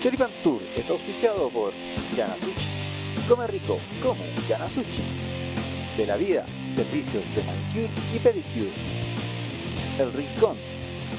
Choripan 0.00 0.30
Tour 0.44 0.62
es 0.76 0.88
auspiciado 0.90 1.50
por 1.50 1.72
Yanasuchi. 2.16 2.68
Come 3.28 3.48
rico, 3.48 3.78
come 4.00 4.32
Yanasuchi. 4.48 5.02
De 5.96 6.06
la 6.06 6.16
vida, 6.16 6.46
servicios 6.68 7.24
de 7.34 7.42
manicure 7.42 7.90
y 8.14 8.18
pedicure. 8.20 8.72
El 9.98 10.12
Rincón, 10.12 10.56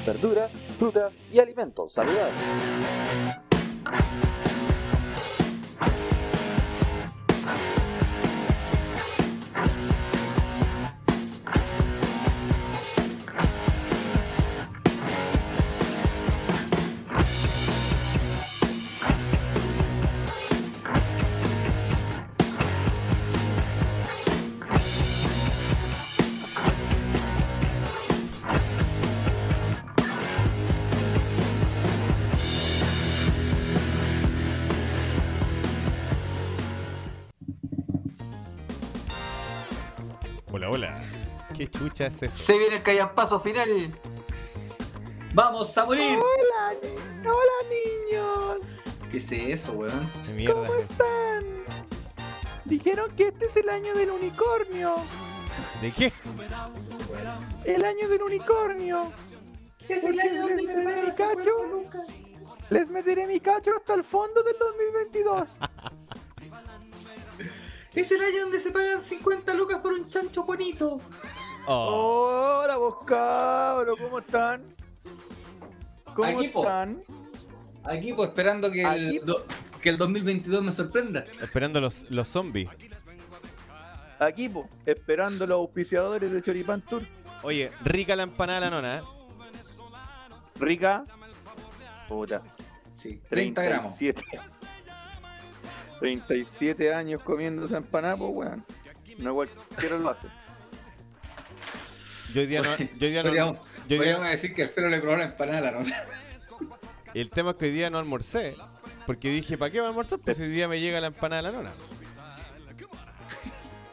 verduras, 0.06 0.52
frutas 0.78 1.22
y 1.30 1.40
alimentos 1.40 1.92
saludables. 1.92 2.99
Se 42.08 42.56
viene 42.56 42.76
el 42.76 42.82
callampazo 42.82 43.38
final. 43.40 43.68
¡Vamos 45.34 45.76
a 45.76 45.84
morir! 45.84 46.18
Hola, 46.18 46.72
ni- 46.82 47.26
hola 47.28 47.52
niños. 47.68 48.66
¿Qué 49.10 49.18
es 49.18 49.30
eso, 49.30 49.72
weón? 49.72 50.10
¿Qué 50.24 50.32
mierda 50.32 50.66
¿Cómo 50.66 50.74
es 50.76 50.90
están? 50.90 51.44
Dijeron 52.64 53.14
que 53.16 53.28
este 53.28 53.46
es 53.46 53.56
el 53.56 53.68
año 53.68 53.92
del 53.94 54.10
unicornio. 54.12 54.96
¿De 55.82 55.90
qué? 55.90 56.10
El 57.64 57.84
año 57.84 58.08
del 58.08 58.22
unicornio. 58.22 59.12
Es 59.86 60.02
el 60.02 60.18
año 60.20 60.48
donde 60.48 60.66
se 60.66 60.82
las 60.82 61.16
50 61.16 61.54
Les 62.70 62.88
meteré 62.88 63.26
mi 63.26 63.40
cacho 63.40 63.72
hasta 63.76 63.92
el 63.92 64.04
fondo 64.04 64.42
del 64.42 64.56
2022. 64.58 65.48
Es 67.92 68.12
el 68.12 68.22
año 68.22 68.42
donde 68.42 68.60
se 68.60 68.70
pagan 68.70 69.02
50 69.02 69.52
lucas 69.54 69.78
por 69.80 69.92
un 69.92 70.08
chancho 70.08 70.44
bonito. 70.44 71.00
Oh, 71.66 72.60
Hola, 72.64 72.76
vos 72.76 72.96
cabros, 73.06 73.98
¿cómo 73.98 74.18
están? 74.18 74.62
¿Cómo 76.14 76.38
Aquí, 76.38 76.48
po. 76.48 76.62
están? 76.62 77.02
Aquí, 77.84 78.12
pues 78.12 78.28
esperando 78.30 78.70
que 78.70 78.84
Aquí, 78.84 79.18
el, 79.18 79.24
do- 79.26 79.44
que 79.82 79.88
el 79.90 79.96
2022 79.98 80.62
me 80.62 80.72
sorprenda. 80.72 81.24
esperando 81.40 81.80
los, 81.80 82.10
los 82.10 82.28
zombies. 82.28 82.68
Aquí, 84.18 84.48
po, 84.48 84.68
esperando 84.84 85.46
los 85.46 85.56
auspiciadores 85.56 86.30
de 86.30 86.42
Choripan 86.42 86.82
Tour. 86.82 87.06
Oye, 87.42 87.72
rica 87.82 88.14
la 88.16 88.24
empanada 88.24 88.60
de 88.60 88.66
la 88.66 88.70
nona, 88.70 88.98
¿eh? 88.98 89.02
Rica. 90.56 91.04
Puta. 92.08 92.42
Sí, 92.92 93.20
30 93.28 93.62
gramos. 93.62 93.96
37. 93.96 94.40
37 96.00 96.92
años 96.94 97.22
comiendo 97.22 97.64
esa 97.66 97.78
empanada, 97.78 98.16
pues, 98.16 98.30
weón. 98.34 98.64
No 99.18 99.34
cualquiera 99.34 99.96
lo 99.98 100.10
hace. 100.10 100.28
Yo 102.34 102.40
hoy 102.42 102.46
día 102.46 102.62
no. 102.62 102.76
Yo 102.76 102.84
hoy 103.06 103.10
día 103.10 103.22
no 103.22 103.32
yo 103.32 103.40
hoy 103.40 103.54
día- 103.88 103.96
podríamos 103.98 104.28
decir 104.30 104.54
que 104.54 104.62
Alfredo 104.62 104.88
le 104.88 105.00
probó 105.00 105.16
la 105.16 105.24
empanada 105.24 105.58
a 105.58 105.60
la 105.62 105.70
nona. 105.72 105.96
el 107.14 107.30
tema 107.30 107.50
es 107.50 107.56
que 107.56 107.64
hoy 107.66 107.72
día 107.72 107.90
no 107.90 107.98
almorcé. 107.98 108.56
Porque 109.06 109.28
dije, 109.30 109.58
¿para 109.58 109.70
qué 109.72 109.78
voy 109.78 109.86
a 109.86 109.88
almorzar? 109.90 110.18
Pues 110.20 110.38
hoy 110.38 110.48
día 110.48 110.68
me 110.68 110.80
llega 110.80 111.00
la 111.00 111.08
empanada 111.08 111.42
de 111.42 111.50
la 111.50 111.56
nona. 111.56 111.70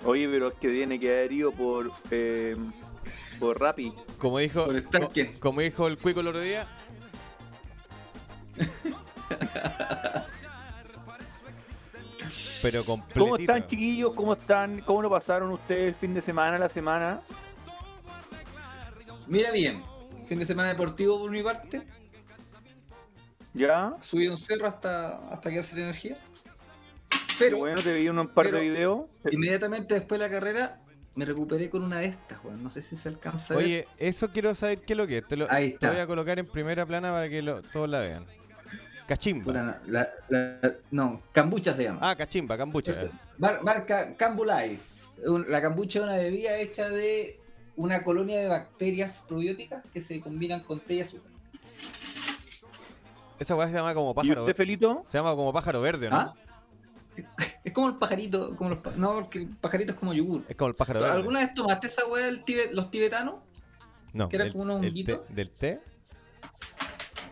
Oye, 0.06 0.28
pero 0.30 0.50
es 0.50 0.54
que 0.56 0.70
tiene 0.70 1.00
que 1.00 1.10
haber 1.10 1.32
ido 1.32 1.52
por. 1.52 1.92
Eh, 2.12 2.56
por 3.40 3.60
Rappi. 3.60 3.92
Como 4.18 4.38
dijo, 4.40 4.66
Por 4.66 4.84
co- 4.84 5.12
como 5.40 5.62
dijo 5.62 5.88
el 5.88 5.98
cuico 5.98 6.20
el 6.22 6.28
otro 6.28 6.42
día. 6.42 6.68
Pero 12.62 12.84
completito. 12.84 13.20
¿Cómo 13.20 13.36
están, 13.38 13.68
chiquillos? 13.68 14.14
¿Cómo 14.16 14.34
están? 14.34 14.82
¿Cómo 14.82 15.02
lo 15.04 15.10
pasaron 15.10 15.52
ustedes 15.52 15.90
el 15.90 15.96
fin 15.96 16.14
de 16.14 16.22
semana, 16.22 16.58
la 16.58 16.70
semana? 16.70 17.22
Mira 19.28 19.52
bien, 19.52 19.84
fin 20.28 20.40
de 20.40 20.46
semana 20.46 20.70
deportivo 20.70 21.20
por 21.20 21.32
mi 21.32 21.44
parte. 21.44 21.84
¿Ya? 23.54 23.96
Subí 24.02 24.28
un 24.28 24.38
cerro 24.38 24.68
hasta, 24.68 25.18
hasta 25.30 25.50
quedarse 25.50 25.72
sin 25.76 25.84
energía. 25.84 26.16
Pero 27.40 27.58
bueno, 27.60 27.82
te 27.82 27.94
vi 27.94 28.08
un 28.10 28.28
par 28.30 28.46
pero- 28.46 28.58
de 28.58 28.64
videos. 28.70 29.06
inmediatamente 29.32 29.94
después 29.96 30.20
de 30.20 30.28
la 30.28 30.32
carrera 30.32 30.80
me 31.16 31.26
recuperé 31.26 31.70
con 31.70 31.84
una 31.84 32.00
de 32.00 32.06
estas, 32.08 32.44
weón. 32.44 32.64
No 32.64 32.70
sé 32.70 32.82
si 32.82 32.96
se 32.96 33.10
alcanza 33.10 33.54
a 33.54 33.58
ver. 33.58 33.66
Oye, 33.66 33.88
eso 33.98 34.30
quiero 34.32 34.54
saber 34.56 34.82
qué 34.82 34.94
es 34.94 34.98
lo 34.98 35.08
que 35.08 35.20
es. 35.20 35.28
Te, 35.28 35.36
lo, 35.36 35.52
Ahí 35.52 35.70
te 35.70 35.74
está. 35.76 35.92
voy 35.92 36.00
a 36.00 36.08
colocar 36.08 36.38
en 36.38 36.46
primera 36.48 36.86
plana 36.86 37.12
para 37.12 37.30
que 37.30 37.42
lo- 37.42 37.62
todos 37.64 37.90
la 37.90 38.00
vean. 38.00 38.26
Cachimba. 39.08 39.54
La- 39.54 39.82
la- 39.88 40.10
la- 40.30 40.74
no, 40.92 41.22
cambucha 41.32 41.74
se 41.74 41.84
llama. 41.86 42.00
Ah, 42.02 42.16
cachimba, 42.16 42.58
cambucha. 42.58 43.10
Mar- 43.38 43.64
marca 43.64 44.16
Cambu 44.16 44.44
Life. 44.46 44.82
La 45.48 45.62
cambucha 45.62 46.00
es 46.00 46.06
una 46.06 46.18
bebida 46.18 46.58
hecha 46.58 46.90
de 46.90 47.40
una 47.78 48.04
colonia 48.04 48.40
de 48.42 48.48
bacterias 48.50 49.24
probióticas 49.28 49.84
que 49.94 50.02
se 50.02 50.20
combinan 50.20 50.60
con 50.62 50.80
té 50.82 50.96
y 50.96 51.02
azúcar. 51.02 51.32
Esa 53.40 53.56
weá 53.56 53.68
se 53.68 53.74
llama 53.74 53.94
como 53.94 54.12
¿Y 54.12 54.14
pájaro. 54.16 54.42
usted, 54.42 54.56
Felito? 54.56 55.06
Se 55.10 55.18
llama 55.20 55.36
como 55.36 55.54
pájaro 55.54 55.80
verde, 55.82 56.10
¿no? 56.10 56.16
¿Ah? 56.18 56.34
Es 57.64 57.74
como 57.74 57.88
el 57.90 57.96
pajarito, 57.96 58.56
como 58.56 58.70
los 58.72 58.98
no, 58.98 59.14
porque 59.16 59.40
el 59.40 59.48
pajarito 59.50 59.92
es 59.94 59.98
como 60.00 60.14
yogur. 60.14 60.44
Es 60.48 60.56
como 60.56 60.70
el 60.70 60.76
pájaro 60.76 61.02
verde. 61.02 61.14
¿Alguna 61.16 61.40
vez 61.42 61.54
tomaste 61.54 61.88
esa 61.88 62.06
weá 62.08 62.26
del 62.26 62.46
tibe- 62.46 62.72
los 62.72 62.90
tibetanos? 62.92 63.36
No, 64.14 64.30
que 64.30 64.36
era 64.38 64.46
del- 64.46 64.54
como 64.54 64.64
un 64.66 64.72
el 64.84 64.90
honguito? 64.90 65.20
té- 65.22 65.34
¿Del 65.34 65.50
té? 65.52 65.82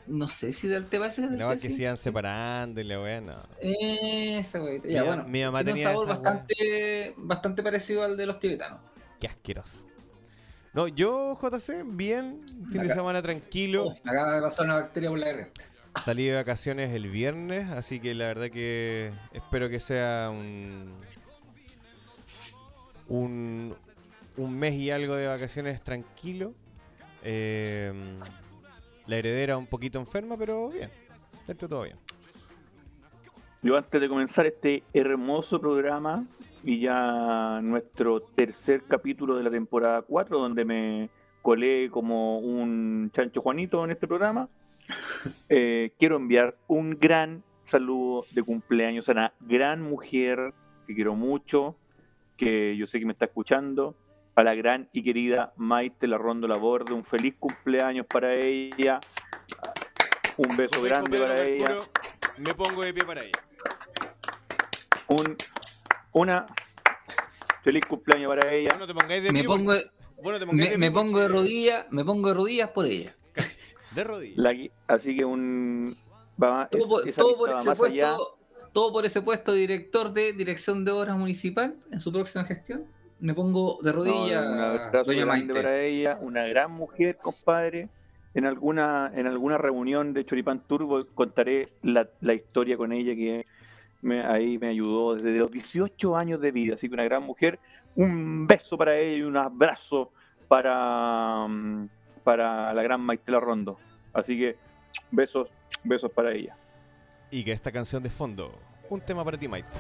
No 0.08 0.28
sé 0.28 0.52
si 0.54 0.68
del 0.68 0.86
té 0.88 1.00
parece 1.00 1.22
que 1.22 1.26
es 1.26 1.32
del 1.32 1.40
No, 1.40 1.50
té, 1.54 1.60
que 1.60 1.70
sí. 1.70 1.78
se 1.78 1.82
iban 1.84 1.98
separando 1.98 2.82
y 2.82 2.84
la 2.84 3.00
weá, 3.02 3.22
no. 3.22 3.42
Esa 3.62 4.62
weá. 4.62 4.80
Mi 4.84 4.92
Ya, 4.92 5.04
bueno. 5.04 5.24
mi 5.28 5.44
mamá 5.44 5.60
tiene 5.64 5.72
un 5.72 5.76
tenía 5.78 5.90
sabor 5.90 6.10
esa 6.10 6.14
weá. 6.20 6.22
bastante, 6.34 7.14
bastante 7.18 7.64
parecido 7.64 8.04
al 8.04 8.18
de 8.18 8.26
los 8.26 8.40
tibetanos. 8.40 8.80
Qué 9.20 9.28
asqueroso. 9.28 9.86
No, 10.76 10.90
yo, 10.90 11.40
JC, 11.42 11.86
bien, 11.86 12.42
fin 12.70 12.82
de 12.82 12.90
semana 12.90 13.22
tranquilo. 13.22 13.86
Oh, 13.86 13.96
acaba 14.04 14.36
de 14.36 14.42
pasar 14.42 14.66
una 14.66 14.76
bacteria 14.76 15.10
por 15.10 15.20
la 15.20 15.28
garganta. 15.28 15.62
Salí 16.04 16.26
de 16.26 16.36
vacaciones 16.36 16.94
el 16.94 17.10
viernes, 17.10 17.70
así 17.70 18.02
que 18.02 18.14
la 18.14 18.26
verdad 18.26 18.50
que 18.50 19.14
espero 19.32 19.70
que 19.70 19.80
sea 19.80 20.30
un, 20.30 20.94
un, 23.08 23.74
un 24.36 24.60
mes 24.60 24.74
y 24.74 24.92
algo 24.92 25.16
de 25.16 25.28
vacaciones 25.28 25.82
tranquilo. 25.82 26.54
Eh, 27.24 27.94
la 29.08 29.16
heredera 29.16 29.56
un 29.56 29.68
poquito 29.68 29.98
enferma, 29.98 30.36
pero 30.36 30.68
bien. 30.68 30.92
Dentro 31.48 31.70
de 31.70 31.70
todo 31.70 31.84
bien. 31.84 31.98
Yo 33.66 33.76
antes 33.76 34.00
de 34.00 34.08
comenzar 34.08 34.46
este 34.46 34.84
hermoso 34.94 35.60
programa 35.60 36.24
y 36.64 36.82
ya 36.82 37.62
nuestro 37.64 38.22
tercer 38.22 38.84
capítulo 38.84 39.38
de 39.38 39.44
la 39.44 39.50
temporada 39.50 40.04
4, 40.04 40.38
donde 40.38 40.64
me 40.64 41.10
colé 41.42 41.90
como 41.90 42.38
un 42.38 43.10
chancho 43.12 43.42
Juanito 43.42 43.84
en 43.84 43.90
este 43.90 44.08
programa, 44.08 44.50
eh, 45.50 45.94
quiero 45.98 46.18
enviar 46.18 46.56
un 46.68 47.00
gran 47.00 47.42
saludo 47.64 48.28
de 48.34 48.44
cumpleaños 48.44 49.10
a 49.10 49.14
una 49.14 49.34
gran 49.40 49.82
mujer 49.82 50.54
que 50.86 50.94
quiero 50.94 51.16
mucho, 51.16 51.76
que 52.38 52.78
yo 52.78 52.86
sé 52.86 53.00
que 53.00 53.08
me 53.08 53.14
está 53.14 53.26
escuchando, 53.26 53.96
a 54.36 54.44
la 54.44 54.54
gran 54.54 54.90
y 54.94 55.02
querida 55.02 55.54
Maite 55.56 56.06
Larrondo 56.06 56.48
Laborde, 56.48 56.94
un 56.94 57.04
feliz 57.04 57.34
cumpleaños 57.40 58.06
para 58.06 58.36
ella, 58.36 59.00
un 60.38 60.56
beso 60.56 60.84
grande 60.84 61.18
para 61.18 61.44
ella. 61.44 61.70
Me 62.38 62.54
pongo 62.54 62.84
de 62.84 62.94
pie 62.94 63.04
para 63.04 63.24
ella. 63.24 63.45
Un, 65.10 65.36
una 66.14 66.46
feliz 67.64 67.84
cumpleaños 67.88 68.30
para 68.30 68.52
ella. 68.54 68.70
Vos 68.72 68.80
no 68.80 68.88
te 68.88 68.94
pongáis 68.94 69.24
de 69.24 69.32
Me 69.32 69.44
pongo, 69.44 69.74
no 69.74 70.40
te 70.40 70.46
pongáis 70.46 70.70
me, 70.70 70.70
de 70.72 70.78
me 70.78 70.92
pongo 70.92 71.20
de 71.20 71.28
rodillas, 71.28 71.86
me 71.92 72.04
pongo 72.06 72.30
de 72.30 72.36
rodillas 72.36 72.70
por 72.70 72.86
ella. 72.86 73.16
De 73.92 74.04
rodillas. 74.04 74.38
La 74.38 74.54
así 74.88 75.16
que 75.16 75.26
un 75.26 75.96
va, 76.42 76.68
Todo 76.70 76.88
por, 76.90 77.08
esa 77.08 77.22
todo 77.22 77.30
lista 77.30 77.40
por 77.40 77.50
va 77.54 77.60
ese 77.60 77.70
allá. 77.70 77.76
puesto, 77.78 78.38
todo 78.74 78.92
por 78.94 79.06
ese 79.06 79.22
puesto 79.22 79.54
de 79.54 79.60
director 79.60 80.12
de 80.12 80.34
Dirección 80.34 80.84
de 80.86 80.92
Obras 80.92 81.18
Municipal 81.18 81.76
en 81.92 82.00
su 82.00 82.12
próxima 82.12 82.44
gestión. 82.46 82.86
Me 83.20 83.34
pongo 83.34 83.80
de 83.82 83.92
No, 83.92 83.98
rodillas, 84.00 84.46
un 84.46 84.60
abrazo 84.60 85.04
doña 85.06 85.26
grande 85.26 85.26
Maite. 85.26 85.54
para 85.54 85.82
ella, 85.82 86.18
una 86.22 86.46
gran 86.48 86.72
mujer, 86.72 87.18
compadre. 87.22 87.90
En 88.34 88.46
alguna, 88.46 89.10
en 89.16 89.28
alguna 89.28 89.58
reunión 89.58 90.14
de 90.14 90.26
Choripán 90.26 90.60
Turbo 90.68 91.00
contaré 91.14 91.70
la, 91.82 92.10
la 92.20 92.34
historia 92.34 92.76
con 92.76 92.92
ella 92.92 93.16
que 93.16 93.46
me, 94.06 94.24
ahí 94.24 94.58
me 94.60 94.68
ayudó 94.68 95.16
desde 95.16 95.38
los 95.40 95.52
18 95.52 96.16
años 96.16 96.40
de 96.40 96.52
vida. 96.52 96.76
Así 96.76 96.88
que 96.88 96.94
una 96.94 97.04
gran 97.04 97.24
mujer. 97.24 97.60
Un 97.96 98.46
beso 98.46 98.78
para 98.78 98.98
ella 98.98 99.18
y 99.18 99.22
un 99.24 99.36
abrazo 99.36 100.12
para, 100.48 101.48
mm, 101.48 101.90
para 102.24 102.74
la 102.74 102.84
gran 102.84 103.02
Maitela 103.02 103.40
Rondo. 103.40 103.80
Así 104.14 104.38
que 104.38 104.58
besos, 105.12 105.50
besos 105.84 106.12
para 106.12 106.34
ella. 106.34 106.56
Y 107.32 107.44
que 107.44 107.52
esta 107.52 107.72
canción 107.72 108.04
de 108.04 108.10
fondo, 108.10 108.52
un 108.90 109.02
tema 109.02 109.26
para 109.26 109.38
ti, 109.38 109.48
Maite. 109.48 109.78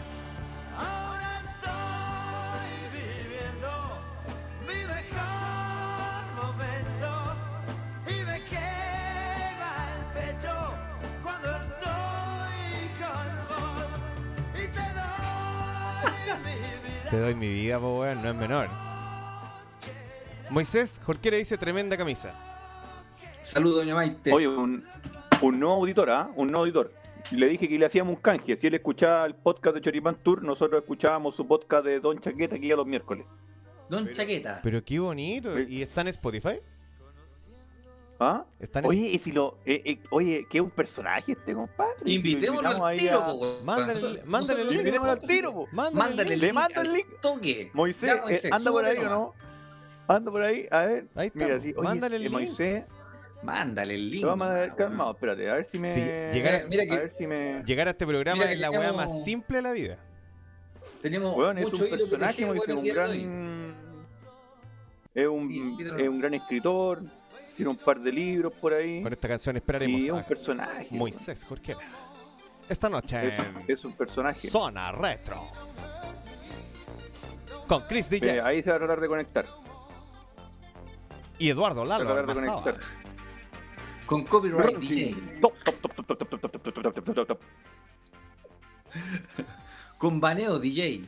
Te 17.15 17.21
doy 17.21 17.33
mi 17.33 17.47
vida, 17.47 17.79
po, 17.79 18.01
weón, 18.01 18.21
no 18.21 18.29
es 18.29 18.35
menor. 18.35 18.67
Moisés, 20.49 20.99
Jorquera 21.01 21.37
dice 21.37 21.57
tremenda 21.57 21.95
camisa. 21.95 22.33
Saludos, 23.39 23.77
doña 23.77 23.95
Maite. 23.95 24.33
Oye, 24.33 24.49
un, 24.49 24.83
un 25.41 25.57
nuevo 25.57 25.75
auditor, 25.75 26.09
¿ah? 26.09 26.29
Un 26.35 26.47
nuevo 26.47 26.63
auditor. 26.63 26.91
Le 27.31 27.47
dije 27.47 27.69
que 27.69 27.79
le 27.79 27.85
hacíamos 27.85 28.17
un 28.17 28.21
canje. 28.21 28.57
Si 28.57 28.67
él 28.67 28.73
escuchaba 28.75 29.25
el 29.27 29.33
podcast 29.33 29.75
de 29.75 29.81
Choripán 29.81 30.17
Tour, 30.23 30.43
nosotros 30.43 30.81
escuchábamos 30.81 31.37
su 31.37 31.47
podcast 31.47 31.85
de 31.85 32.01
Don 32.01 32.19
Chaqueta 32.19 32.57
aquí 32.57 32.69
a 32.69 32.75
los 32.75 32.85
miércoles. 32.85 33.25
Don 33.87 34.11
Chaqueta. 34.11 34.59
Pero 34.61 34.83
qué 34.83 34.99
bonito. 34.99 35.57
¿Y 35.57 35.83
está 35.83 36.01
en 36.01 36.09
Spotify? 36.09 36.59
¿Ah? 38.19 38.45
Está 38.59 38.79
en 38.79 38.85
Oye, 38.85 39.07
y 39.09 39.19
si 39.19 39.31
lo. 39.33 39.57
eh, 39.65 39.81
eh, 39.83 39.99
oye, 40.09 40.47
que 40.49 40.59
es 40.59 40.63
un 40.63 40.69
personaje 40.69 41.33
este, 41.33 41.53
compadre. 41.53 41.93
Invitémoslo 42.05 42.85
al 42.85 42.97
tiro, 42.97 43.17
a- 43.21 43.27
po. 43.27 43.59
Mándale- 43.65 44.23
mándale 44.25 44.61
el 44.61 44.67
link. 44.69 44.79
Invitémoslo 44.79 45.11
al 45.11 45.19
tiro, 45.19 45.53
po. 45.53 45.67
Mándale 45.73 46.37
Le 46.37 46.53
mando 46.53 46.81
el 46.81 46.93
link. 46.93 47.07
Toque. 47.21 47.71
Moisés, 47.73 48.09
Ya, 48.15 48.21
Moisés, 48.21 48.45
eh, 48.45 48.49
anda 48.53 48.71
por 48.71 48.85
ahí 48.85 48.97
o 48.99 49.09
no? 49.09 49.33
Anda 50.07 50.31
por 50.31 50.41
ahí, 50.43 50.67
a 50.71 50.85
ver. 50.85 51.07
Ahí 51.15 51.27
está, 51.27 51.43
Mira, 51.45 51.59
sí, 51.59 51.73
oye, 51.75 51.83
Mándale 51.87 52.15
el 52.15 52.21
eh, 52.21 52.29
link. 52.29 52.33
Moisés, 52.33 52.85
Mándale 53.43 53.95
el 53.95 54.09
link. 54.09 54.21
te 54.21 54.27
vamos 54.27 54.47
a 54.47 54.51
dar 54.53 54.75
calmado, 54.77 55.11
espérate, 55.11 55.49
a 55.49 55.53
ver 55.55 55.65
si 55.65 55.77
me. 55.79 55.93
Sí, 55.93 55.99
llegar- 55.99 56.33
Mira- 56.33 56.65
mira 56.69 56.85
que- 56.85 56.93
A 56.93 56.97
ver 57.03 57.13
si 57.17 57.27
me. 57.27 57.63
Llegar 57.65 57.87
a 57.87 57.91
este 57.91 58.07
programa 58.07 58.43
es 58.45 58.59
la 58.59 58.71
weá 58.71 58.93
más 58.93 59.25
simple 59.25 59.57
de 59.57 59.61
la 59.61 59.71
vida. 59.73 59.97
Tenemos 61.01 61.33
es 61.57 61.63
mucho 61.65 61.83
un 61.83 61.87
hilo 61.89 61.97
que 61.97 62.03
personaje, 62.05 62.45
Moisés, 62.45 62.75
un 62.75 62.83
gran. 62.85 63.75
Es 65.13 65.27
un, 65.27 65.49
es 65.99 66.09
un 66.09 66.19
gran 66.19 66.33
escritor, 66.33 67.01
tiene 67.55 67.69
un 67.69 67.77
par 67.77 67.99
de 67.99 68.11
libros 68.11 68.53
por 68.53 68.73
ahí. 68.73 69.01
Con 69.01 69.13
esta 69.13 69.27
canción 69.27 69.55
esperaremos 69.55 70.01
Y 70.01 70.05
es 70.07 70.11
un 70.11 70.19
a 70.19 70.25
personaje. 70.25 70.87
Moisés 70.91 71.43
Jorquera. 71.43 71.79
Esta 72.67 72.89
noche 72.89 73.31
Es, 73.67 73.85
un 73.85 73.93
personaje. 73.93 74.49
Zona 74.49 74.91
Retro. 74.91 75.37
Con 77.67 77.81
Chris 77.81 78.09
DJ 78.09 78.35
Eh, 78.37 78.41
ahí 78.41 78.63
se 78.63 78.69
va 78.69 78.75
a 78.75 78.79
tratar 78.79 78.99
de 78.99 79.07
conectar. 79.07 79.45
y 81.39 81.49
Eduardo 81.49 81.83
Se 81.83 81.87
va 81.89 81.95
a 81.95 81.99
Lalo. 81.99 82.13
tratar 82.25 82.35
de 82.41 82.47
conectar. 82.47 82.79
Con 84.05 84.23
copyright 84.25 84.77
DJ. 84.77 85.15
Top, 85.41 85.53
top, 85.63 85.75
top, 85.81 85.93
top, 85.95 86.05
top, 86.05 86.17
top, 86.17 86.29
top, 86.29 86.41
top, 86.41 86.51
top, 86.63 86.73
top, 86.73 86.93
top, 87.05 87.15
top, 87.15 87.27
top. 87.27 87.39
Con 89.97 90.19
baneo 90.19 90.59
DJ. 90.59 91.01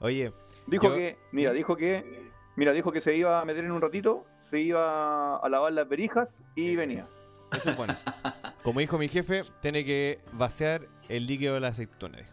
Oye, 0.00 0.32
Dijo 0.66 0.88
Yo- 0.88 0.94
que, 0.94 1.16
mira, 1.32 1.52
dijo 1.52 1.76
que, 1.76 2.30
mira, 2.56 2.72
dijo 2.72 2.92
que 2.92 3.00
se 3.00 3.16
iba 3.16 3.40
a 3.40 3.44
meter 3.44 3.64
en 3.64 3.72
un 3.72 3.80
ratito, 3.80 4.24
se 4.50 4.60
iba 4.60 5.36
a 5.36 5.48
lavar 5.48 5.72
las 5.72 5.88
verijas 5.88 6.40
y 6.54 6.76
venía. 6.76 7.06
eso 7.52 7.70
es 7.70 7.76
bueno. 7.76 7.94
Como 8.62 8.80
dijo 8.80 8.98
mi 8.98 9.08
jefe, 9.08 9.42
tiene 9.62 9.84
que 9.84 10.20
vaciar 10.32 10.86
el 11.08 11.26
líquido 11.26 11.54
de 11.54 11.60
la 11.60 11.68
aceituna. 11.68 12.18
dijo. 12.18 12.30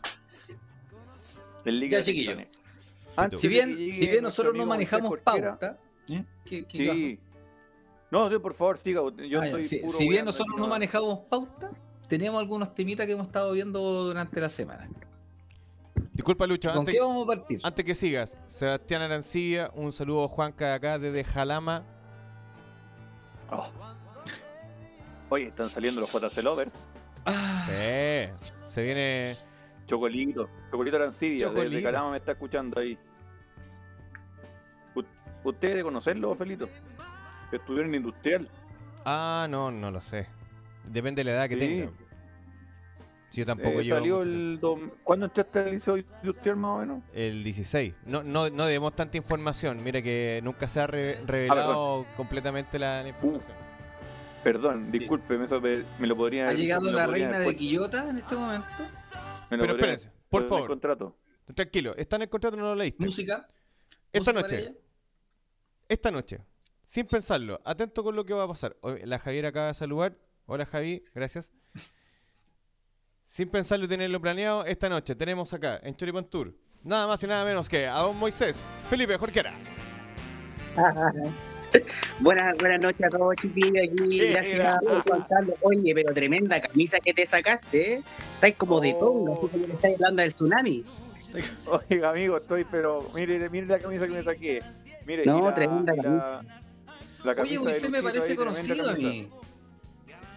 El 1.65 1.79
líquido 1.79 1.99
Ya, 1.99 2.05
chiquillo. 2.05 2.35
de 2.35 2.47
Antes 3.15 3.39
Si 3.39 3.47
bien, 3.47 3.75
si 3.91 4.07
bien 4.07 4.23
nosotros 4.23 4.53
no 4.55 4.65
manejamos 4.65 5.19
pauta. 5.19 5.77
¿eh? 6.09 6.23
¿Qué, 6.45 6.65
qué 6.65 6.77
Sí. 6.93 7.19
No, 8.09 8.29
sí, 8.29 8.37
por 8.39 8.53
favor, 8.53 8.77
siga. 8.77 9.01
Yo? 9.29 9.41
Ah, 9.41 9.47
soy 9.47 9.65
si, 9.65 9.77
puro 9.79 9.91
si 9.97 10.07
bien 10.09 10.23
nosotros 10.23 10.55
no 10.57 10.67
manejamos 10.67 11.19
pauta, 11.29 11.71
tenemos 12.07 12.39
algunos 12.39 12.73
temitas 12.73 13.05
que 13.05 13.11
hemos 13.13 13.27
estado 13.27 13.51
viendo 13.51 13.79
durante 14.05 14.39
la 14.39 14.49
semana. 14.49 14.89
Disculpa, 16.13 16.47
Lucho, 16.47 16.69
¿Con 16.69 16.79
antes, 16.79 16.93
qué 16.95 17.01
vamos 17.01 17.23
a 17.23 17.27
partir? 17.27 17.59
antes 17.63 17.85
que 17.85 17.95
sigas, 17.95 18.37
Sebastián 18.47 19.01
Arancilla, 19.01 19.71
un 19.75 19.91
saludo 19.91 20.23
a 20.23 20.27
Juanca 20.29 20.67
de 20.67 20.73
acá 20.73 20.99
desde 20.99 21.23
Jalama. 21.23 21.83
Oh. 23.51 23.69
Oye, 25.29 25.47
están 25.47 25.69
saliendo 25.69 26.01
los 26.01 26.11
JC 26.11 26.41
Lovers. 26.43 26.89
Ah, 27.25 27.63
Sí, 27.65 28.47
se 28.63 28.83
viene. 28.83 29.35
Chocolito, 29.85 30.49
Chocolito 30.71 30.97
Arancibia, 30.97 31.39
Chocolito. 31.47 31.69
desde 31.69 31.83
Calama 31.83 32.11
me 32.11 32.17
está 32.17 32.33
escuchando 32.33 32.79
ahí. 32.81 32.97
U- 34.95 35.03
¿Usted 35.49 35.67
debe 35.69 35.83
conocerlo, 35.83 36.35
Felito? 36.35 36.67
Que 37.49 37.57
estuvieron 37.57 37.89
en 37.93 38.01
Industrial. 38.01 38.49
Ah, 39.05 39.47
no, 39.49 39.71
no 39.71 39.91
lo 39.91 40.01
sé. 40.01 40.27
Depende 40.85 41.21
de 41.21 41.23
la 41.25 41.31
edad 41.37 41.49
que 41.49 41.55
Sí. 41.55 41.59
tenga. 41.61 41.91
Si 43.29 43.41
yo 43.41 43.45
tampoco 43.45 43.79
Eh, 43.81 43.83
llevo. 43.83 43.97
salió 43.99 44.21
el... 44.21 44.59
dom- 44.61 44.91
¿Cuándo 45.03 45.25
entraste 45.25 45.59
al 45.59 45.71
liceo 45.71 45.97
industrial 45.97 46.55
más 46.55 46.71
o 46.71 46.79
menos? 46.79 47.03
El 47.13 47.43
16. 47.43 47.93
No, 48.05 48.23
no, 48.23 48.49
no 48.49 48.65
demos 48.65 48.95
tanta 48.95 49.17
información. 49.17 49.83
Mira 49.83 50.01
que 50.01 50.39
nunca 50.43 50.67
se 50.67 50.79
ha 50.79 50.87
re- 50.87 51.19
revelado 51.25 52.05
completamente 52.15 52.79
la, 52.79 53.03
la 53.03 53.09
información. 53.09 53.55
Perdón, 54.43 54.89
disculpe, 54.91 55.37
me, 55.37 56.07
lo 56.07 56.15
podría 56.15 56.47
ha 56.47 56.53
llegado 56.53 56.89
la 56.91 57.05
reina 57.07 57.37
de 57.39 57.53
Quillota 57.55 58.09
en 58.09 58.17
este 58.17 58.35
momento. 58.35 58.65
me 59.49 59.57
lo 59.57 59.63
Pero 59.63 59.73
podría 59.73 59.93
espérense, 59.93 60.11
por 60.29 60.29
poner 60.29 60.39
en 60.39 60.43
el 60.43 60.49
favor. 60.49 60.67
contrato. 60.69 61.17
Tranquilo, 61.53 61.95
está 61.97 62.15
en 62.15 62.21
el 62.23 62.29
contrato, 62.29 62.55
no 62.55 62.63
lo 62.63 62.75
leíste. 62.75 63.03
Música. 63.03 63.49
Esta 64.13 64.31
música 64.31 64.55
noche, 64.57 64.77
esta 65.89 66.11
noche, 66.11 66.39
sin 66.83 67.07
pensarlo, 67.07 67.59
atento 67.65 68.03
con 68.03 68.15
lo 68.15 68.25
que 68.25 68.33
va 68.33 68.43
a 68.43 68.47
pasar. 68.47 68.77
La 69.03 69.19
Javier 69.19 69.47
acaba 69.47 69.67
de 69.67 69.73
saludar. 69.73 70.17
Hola 70.45 70.65
Javi, 70.65 71.03
gracias. 71.13 71.51
Sin 73.27 73.49
pensarlo 73.49 73.85
y 73.85 73.87
tenerlo 73.87 74.19
planeado, 74.21 74.65
esta 74.65 74.89
noche 74.89 75.15
tenemos 75.15 75.53
acá 75.53 75.79
en 75.83 75.95
Choripan 75.95 76.25
Tour 76.25 76.53
nada 76.83 77.07
más 77.07 77.21
y 77.23 77.27
nada 77.27 77.43
menos 77.43 77.67
que 77.67 77.85
a 77.85 77.95
don 77.99 78.17
Moisés 78.17 78.57
Felipe 78.89 79.17
Jorquera. 79.17 79.53
Buenas, 82.19 82.57
buenas 82.57 82.79
noches 82.79 83.01
a 83.05 83.09
todos, 83.09 83.35
chiquillos. 83.35 83.73
Aquí, 83.91 84.21
Eh, 84.21 84.29
gracias 84.31 84.75
eh, 84.75 84.79
por 84.87 85.03
contarlo. 85.03 85.53
Oye, 85.61 85.93
pero 85.93 86.13
tremenda 86.13 86.61
camisa 86.61 86.97
que 86.99 87.13
te 87.13 87.25
sacaste, 87.25 87.93
¿eh? 87.95 88.03
Estáis 88.35 88.55
como 88.55 88.79
de 88.79 88.93
Oh. 88.95 88.99
tonga, 88.99 89.33
así 89.33 89.47
como 89.49 89.65
que 89.65 89.73
estáis 89.73 89.95
hablando 89.95 90.21
del 90.21 90.31
tsunami. 90.31 90.83
Oiga, 91.89 92.09
amigo, 92.11 92.37
estoy, 92.37 92.63
pero 92.71 92.99
mire, 93.13 93.49
mire 93.49 93.65
la 93.67 93.79
camisa 93.79 94.07
que 94.07 94.13
me 94.13 94.23
saqué. 94.23 94.61
Mire, 95.05 95.25
No, 95.25 95.49
y 95.49 95.53
tremenda 95.53 95.93
y 95.93 95.97
la- 95.97 96.41
la 97.23 97.31
Oye, 97.31 97.35
camisa 97.35 97.53
de 97.53 97.59
Moisés 97.59 97.89
me 97.89 98.01
parece 98.01 98.29
ahí, 98.29 98.35
conocido 98.37 98.89
a 98.89 98.93
camisa. 98.93 99.29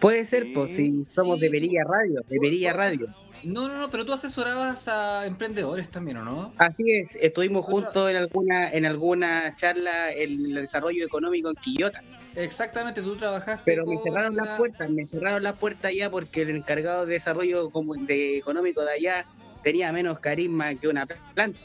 Puede 0.01 0.25
ser, 0.25 0.43
Sí, 0.43 0.51
pues, 0.53 0.75
si 0.75 1.05
somos 1.05 1.37
sí. 1.39 1.45
de 1.45 1.49
Perilla 1.51 1.83
Radio, 1.87 2.21
de 2.27 2.39
Perilla 2.39 2.73
Radio. 2.73 3.07
No, 3.43 3.67
no, 3.67 3.79
no, 3.79 3.89
pero 3.89 4.05
tú 4.05 4.13
asesorabas 4.13 4.87
a 4.87 5.25
emprendedores 5.25 5.89
también, 5.89 6.17
¿o 6.17 6.23
no? 6.23 6.53
Así 6.57 6.83
es, 6.91 7.15
estuvimos 7.21 7.65
juntos 7.65 8.09
en 8.09 8.15
alguna 8.17 8.69
en 8.71 8.85
alguna 8.85 9.55
charla 9.55 10.11
en 10.11 10.45
el 10.45 10.53
desarrollo 10.55 11.05
económico 11.05 11.49
en 11.49 11.55
Quillota, 11.55 12.03
Exactamente, 12.35 13.01
tú 13.01 13.15
trabajaste. 13.15 13.63
pero 13.65 13.85
me 13.85 13.97
cerraron 13.97 14.35
la- 14.35 14.45
las 14.45 14.57
puertas, 14.57 14.89
me 14.89 15.07
cerraron 15.07 15.43
las 15.43 15.55
puertas 15.57 15.91
ya 15.93 16.09
porque 16.11 16.43
el 16.43 16.51
encargado 16.51 17.05
de 17.05 17.13
desarrollo 17.13 17.71
como- 17.71 17.95
de 17.95 18.37
económico 18.37 18.81
de 18.83 18.91
allá 18.91 19.25
tenía 19.63 19.91
menos 19.91 20.19
carisma 20.19 20.73
que 20.75 20.87
una 20.87 21.05
planta, 21.07 21.59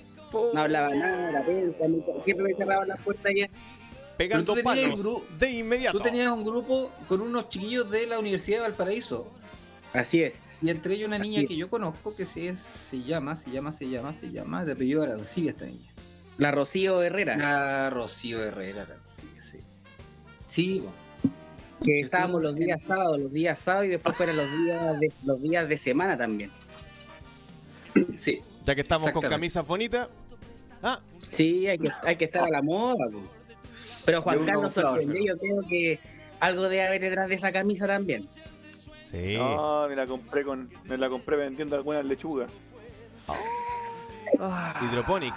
no 0.55 0.61
hablaba 0.61 0.95
nada, 0.95 1.31
la 1.33 1.89
nunca- 1.89 2.23
siempre 2.25 2.47
me 2.47 2.55
cerraban 2.55 2.89
las 2.89 3.01
puertas 3.03 3.33
ya. 3.37 3.49
Pegando 4.17 4.55
Pero 4.55 4.65
tú 4.65 4.71
tenías 4.71 5.01
palos 5.01 5.23
de 5.39 5.51
inmediato. 5.51 5.99
Tú 5.99 6.03
tenías 6.05 6.31
un 6.31 6.45
grupo 6.45 6.91
con 7.07 7.21
unos 7.21 7.49
chiquillos 7.49 7.91
de 7.91 8.07
la 8.07 8.19
Universidad 8.19 8.59
de 8.59 8.63
Valparaíso. 8.63 9.31
Así 9.93 10.23
es. 10.23 10.63
Y 10.63 10.71
entre 10.71 10.95
ellos 10.95 11.09
una 11.09 11.19
niña 11.19 11.39
Así 11.41 11.49
que 11.49 11.57
yo 11.57 11.69
conozco 11.69 12.15
que 12.17 12.25
se, 12.25 12.49
es- 12.49 12.61
se 12.61 13.03
llama, 13.03 13.37
se 13.37 13.51
llama, 13.51 13.73
se 13.73 13.89
llama, 13.89 14.13
se 14.15 14.31
llama, 14.31 14.65
de 14.65 14.73
apellido 14.73 15.03
Arancibia 15.03 15.51
esta 15.51 15.67
niña. 15.67 15.91
La 16.39 16.51
Rocío 16.51 17.03
Herrera. 17.03 17.37
La 17.37 17.91
Rocío 17.91 18.43
Herrera 18.43 18.83
Arancibia, 18.83 19.43
sí. 19.43 19.59
Sí, 20.47 20.83
po. 20.85 21.85
que 21.85 22.01
estábamos 22.01 22.43
los 22.43 22.55
días 22.55 22.83
sábados, 22.83 23.19
los 23.21 23.33
días 23.33 23.59
sábados 23.59 23.87
y 23.87 23.91
después 23.91 24.17
fueran 24.17 24.37
los 24.37 24.51
días 24.51 25.01
de, 25.01 25.13
los 25.25 25.43
días 25.43 25.69
de 25.69 25.77
semana 25.77 26.17
también. 26.17 26.51
sí. 28.17 28.41
Ya 28.65 28.75
que 28.75 28.81
estamos 28.81 29.13
con 29.13 29.23
camisas 29.23 29.67
bonitas. 29.67 30.09
Ah, 30.83 31.01
Sí, 31.31 31.67
hay 31.67 31.79
que, 31.79 31.91
hay 32.03 32.17
que 32.17 32.25
estar 32.25 32.45
a 32.45 32.49
la 32.49 32.63
moda. 32.63 33.05
po. 33.11 33.21
Pero 34.07 34.23
Juan 34.23 34.47
Carlos 34.47 34.73
sorprendió, 34.73 35.35
yo 35.35 35.39
creo 35.39 35.61
que 35.69 36.01
algo 36.41 36.63
debe 36.63 36.87
haber 36.87 37.01
detrás 37.03 37.29
de 37.29 37.35
esa 37.35 37.53
camisa 37.53 37.87
también. 37.87 38.27
sí. 39.11 39.37
No, 39.37 39.87
me 39.89 39.97
la 39.97 40.07
compré 40.07 40.45
con, 40.45 40.71
me 40.85 40.97
la 40.97 41.09
compré 41.11 41.37
vendiendo 41.37 41.77
algunas 41.77 42.05
lechugas. 42.07 42.51
Ah, 44.41 44.81
Hidroponics. 44.83 45.37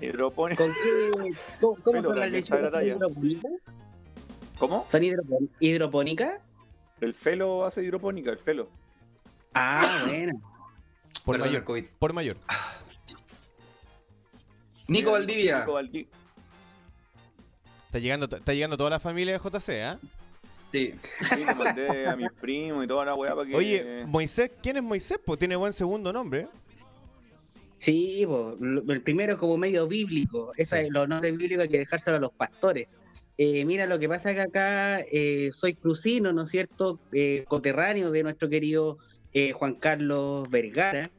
hidroponía. 0.00 0.56
¿Con 0.56 0.72
qué, 0.74 1.10
¿Cómo, 1.60 2.02
son 2.02 2.18
las 2.18 2.30
lechugas? 2.30 2.72
¿Son 2.72 2.84
hidropónicas? 2.86 3.52
¿Cómo? 4.58 4.84
¿Son 4.88 5.02
hidropónicas? 5.60 6.40
El 7.00 7.14
felo 7.14 7.64
hace 7.66 7.82
hidropónica, 7.82 8.30
el 8.30 8.38
felo. 8.38 8.68
Ah, 9.54 10.04
bueno. 10.06 10.40
Por 11.24 11.36
Perdón, 11.36 11.48
mayor. 11.52 11.64
COVID. 11.64 11.84
Por 11.98 12.12
mayor. 12.12 12.36
Nico 14.88 15.12
Valdivia. 15.12 15.60
Nico 15.60 15.72
Valdi- 15.74 16.06
Está 17.94 18.02
llegando, 18.02 18.26
está 18.26 18.52
llegando 18.52 18.76
toda 18.76 18.90
la 18.90 18.98
familia 18.98 19.34
de 19.34 19.38
JC, 19.38 19.68
¿ah? 19.84 19.98
Sí. 20.72 20.94
Sí, 21.20 21.44
lo 21.46 21.54
mandé 21.54 22.08
a 22.08 22.16
mis 22.16 22.32
primos 22.40 22.84
y 22.84 22.88
toda 22.88 23.04
la 23.04 23.14
weá 23.14 23.36
para 23.36 23.46
que. 23.48 23.54
Oye, 23.54 24.04
Moisés, 24.08 24.50
¿quién 24.60 24.78
es 24.78 24.82
Moisés? 24.82 25.20
Pues 25.24 25.38
tiene 25.38 25.54
buen 25.54 25.72
segundo 25.72 26.12
nombre. 26.12 26.40
¿eh? 26.40 26.48
Sí, 27.78 28.24
po, 28.26 28.56
el 28.60 29.00
primero 29.02 29.38
como 29.38 29.56
medio 29.56 29.86
bíblico. 29.86 30.50
Esa 30.56 30.78
Sí. 30.80 30.86
es 30.86 30.90
los 30.90 31.06
nombres 31.08 31.36
bíblicos 31.36 31.62
hay 31.62 31.68
que 31.68 31.78
dejárselo 31.78 32.16
a 32.16 32.20
los 32.20 32.32
pastores. 32.32 32.88
Eh, 33.38 33.64
mira, 33.64 33.86
lo 33.86 34.00
que 34.00 34.08
pasa 34.08 34.30
es 34.30 34.36
que 34.38 34.42
acá 34.42 34.98
eh, 35.02 35.50
soy 35.52 35.74
crucino, 35.74 36.32
¿no 36.32 36.42
es 36.42 36.48
cierto? 36.48 36.98
Eh, 37.12 37.44
coterráneo 37.46 38.10
de 38.10 38.24
nuestro 38.24 38.48
querido 38.48 38.98
eh, 39.32 39.52
Juan 39.52 39.74
Carlos 39.76 40.50
Vergara, 40.50 41.10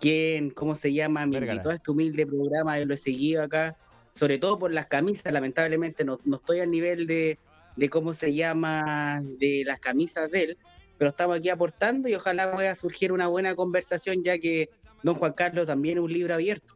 quien, 0.00 0.48
¿cómo 0.48 0.74
se 0.74 0.90
llama? 0.94 1.26
Me 1.26 1.32
Vergara. 1.32 1.52
invitó 1.52 1.68
a 1.68 1.74
este 1.74 1.90
humilde 1.90 2.26
programa, 2.26 2.80
y 2.80 2.86
lo 2.86 2.94
he 2.94 2.96
seguido 2.96 3.42
acá, 3.42 3.76
sobre 4.14 4.38
todo 4.38 4.58
por 4.58 4.72
las 4.72 4.86
camisas. 4.86 5.32
Lamentablemente 5.32 6.04
no, 6.04 6.18
no 6.24 6.36
estoy 6.36 6.60
al 6.60 6.70
nivel 6.70 7.06
de, 7.06 7.38
de, 7.76 7.90
¿cómo 7.90 8.14
se 8.14 8.32
llama? 8.32 9.20
De 9.38 9.62
las 9.66 9.80
camisas 9.80 10.30
de 10.30 10.42
él, 10.44 10.58
pero 10.96 11.10
estamos 11.10 11.36
aquí 11.38 11.48
aportando 11.50 12.08
y 12.08 12.14
ojalá 12.14 12.52
pueda 12.54 12.74
surgir 12.74 13.12
una 13.12 13.26
buena 13.26 13.54
conversación, 13.56 14.22
ya 14.22 14.38
que 14.38 14.70
Don 15.02 15.16
Juan 15.16 15.32
Carlos 15.32 15.66
también 15.66 15.98
es 15.98 16.04
un 16.04 16.12
libro 16.12 16.32
abierto. 16.34 16.74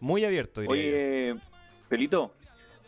Muy 0.00 0.24
abierto, 0.24 0.60
diría 0.60 0.76
yo. 0.76 0.82
Oye, 0.82 1.40
Pelito, 1.88 2.32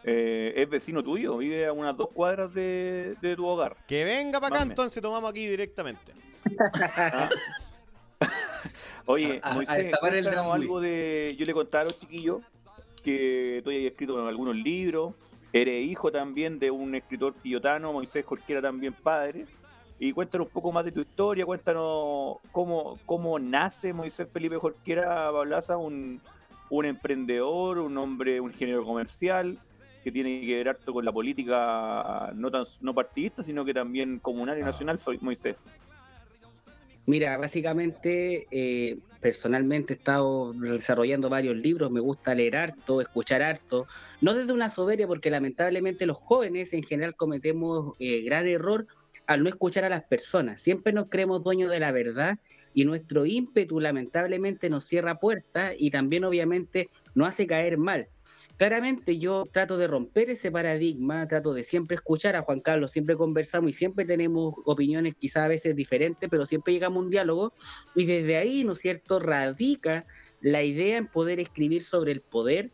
eh, 0.04 0.52
es 0.56 0.68
vecino 0.68 1.02
tuyo, 1.02 1.38
vive 1.38 1.66
a 1.66 1.72
unas 1.72 1.96
dos 1.96 2.10
cuadras 2.12 2.52
de, 2.52 3.14
de 3.22 3.36
tu 3.36 3.46
hogar. 3.46 3.76
Que 3.86 4.04
venga 4.04 4.40
para 4.40 4.48
acá, 4.56 4.58
Mame. 4.60 4.72
entonces 4.72 5.00
tomamos 5.02 5.30
aquí 5.30 5.46
directamente. 5.46 6.12
Oye, 9.06 9.40
A- 9.42 9.48
a- 9.48 9.50
a 9.52 9.54
Moisés, 9.54 9.76
destapar 9.84 10.14
el 10.14 10.28
algo 10.28 10.80
de. 10.80 11.34
Yo 11.38 11.46
le 11.46 11.52
contaba 11.54 11.82
a 11.82 11.84
los 11.86 11.98
chiquillos 11.98 12.42
que 13.00 13.60
tú 13.64 13.70
hayas 13.70 13.92
escrito 13.92 14.26
algunos 14.26 14.56
libros. 14.56 15.14
Eres 15.52 15.86
hijo 15.86 16.12
también 16.12 16.58
de 16.58 16.70
un 16.70 16.94
escritor 16.94 17.34
quillotano, 17.42 17.92
Moisés 17.92 18.24
Jorquera 18.24 18.60
también 18.60 18.92
padre. 18.92 19.46
Y 19.98 20.12
cuéntanos 20.12 20.46
un 20.46 20.52
poco 20.52 20.70
más 20.70 20.84
de 20.84 20.92
tu 20.92 21.00
historia, 21.00 21.44
cuéntanos 21.44 22.36
cómo, 22.52 22.98
cómo 23.04 23.38
nace 23.38 23.92
Moisés 23.92 24.28
Felipe 24.32 24.56
Jorquera 24.56 25.30
Bablaza, 25.30 25.76
un, 25.76 26.20
un 26.70 26.84
emprendedor, 26.84 27.78
un 27.78 27.96
hombre, 27.98 28.40
un 28.40 28.52
ingeniero 28.52 28.84
comercial, 28.84 29.58
que 30.04 30.12
tiene 30.12 30.40
que 30.42 30.54
ver 30.54 30.68
harto 30.68 30.92
con 30.92 31.04
la 31.04 31.10
política 31.10 32.30
no 32.34 32.50
tan 32.50 32.64
no 32.80 32.94
partidista, 32.94 33.42
sino 33.42 33.64
que 33.64 33.74
también 33.74 34.20
comunal 34.20 34.56
y 34.58 34.62
Ah. 34.62 34.66
nacional, 34.66 35.00
soy 35.00 35.18
Moisés. 35.20 35.56
Mira, 37.08 37.38
básicamente, 37.38 38.46
eh, 38.50 38.98
personalmente 39.22 39.94
he 39.94 39.96
estado 39.96 40.52
desarrollando 40.52 41.30
varios 41.30 41.56
libros, 41.56 41.90
me 41.90 42.00
gusta 42.00 42.34
leer 42.34 42.54
harto, 42.54 43.00
escuchar 43.00 43.40
harto, 43.42 43.86
no 44.20 44.34
desde 44.34 44.52
una 44.52 44.68
soberbia, 44.68 45.06
porque 45.06 45.30
lamentablemente 45.30 46.04
los 46.04 46.18
jóvenes 46.18 46.74
en 46.74 46.82
general 46.82 47.16
cometemos 47.16 47.96
eh, 47.98 48.20
gran 48.24 48.46
error 48.46 48.86
al 49.26 49.42
no 49.42 49.48
escuchar 49.48 49.86
a 49.86 49.88
las 49.88 50.04
personas. 50.04 50.60
Siempre 50.60 50.92
nos 50.92 51.08
creemos 51.08 51.42
dueños 51.42 51.70
de 51.70 51.80
la 51.80 51.92
verdad 51.92 52.38
y 52.74 52.84
nuestro 52.84 53.24
ímpetu 53.24 53.80
lamentablemente 53.80 54.68
nos 54.68 54.84
cierra 54.84 55.18
puertas 55.18 55.76
y 55.78 55.90
también 55.90 56.24
obviamente 56.24 56.90
nos 57.14 57.28
hace 57.28 57.46
caer 57.46 57.78
mal. 57.78 58.08
Claramente 58.58 59.18
yo 59.18 59.44
trato 59.52 59.78
de 59.78 59.86
romper 59.86 60.30
ese 60.30 60.50
paradigma, 60.50 61.28
trato 61.28 61.54
de 61.54 61.62
siempre 61.62 61.94
escuchar 61.94 62.34
a 62.34 62.42
Juan 62.42 62.58
Carlos, 62.58 62.90
siempre 62.90 63.16
conversamos 63.16 63.70
y 63.70 63.74
siempre 63.74 64.04
tenemos 64.04 64.52
opiniones 64.64 65.14
quizás 65.14 65.44
a 65.44 65.48
veces 65.48 65.76
diferentes, 65.76 66.28
pero 66.28 66.44
siempre 66.44 66.72
llegamos 66.72 66.96
a 66.96 67.04
un 67.04 67.10
diálogo 67.10 67.52
y 67.94 68.04
desde 68.04 68.36
ahí, 68.36 68.64
¿no 68.64 68.72
es 68.72 68.78
cierto?, 68.80 69.20
radica 69.20 70.06
la 70.40 70.64
idea 70.64 70.96
en 70.96 71.06
poder 71.06 71.38
escribir 71.38 71.84
sobre 71.84 72.10
el 72.10 72.20
poder, 72.20 72.72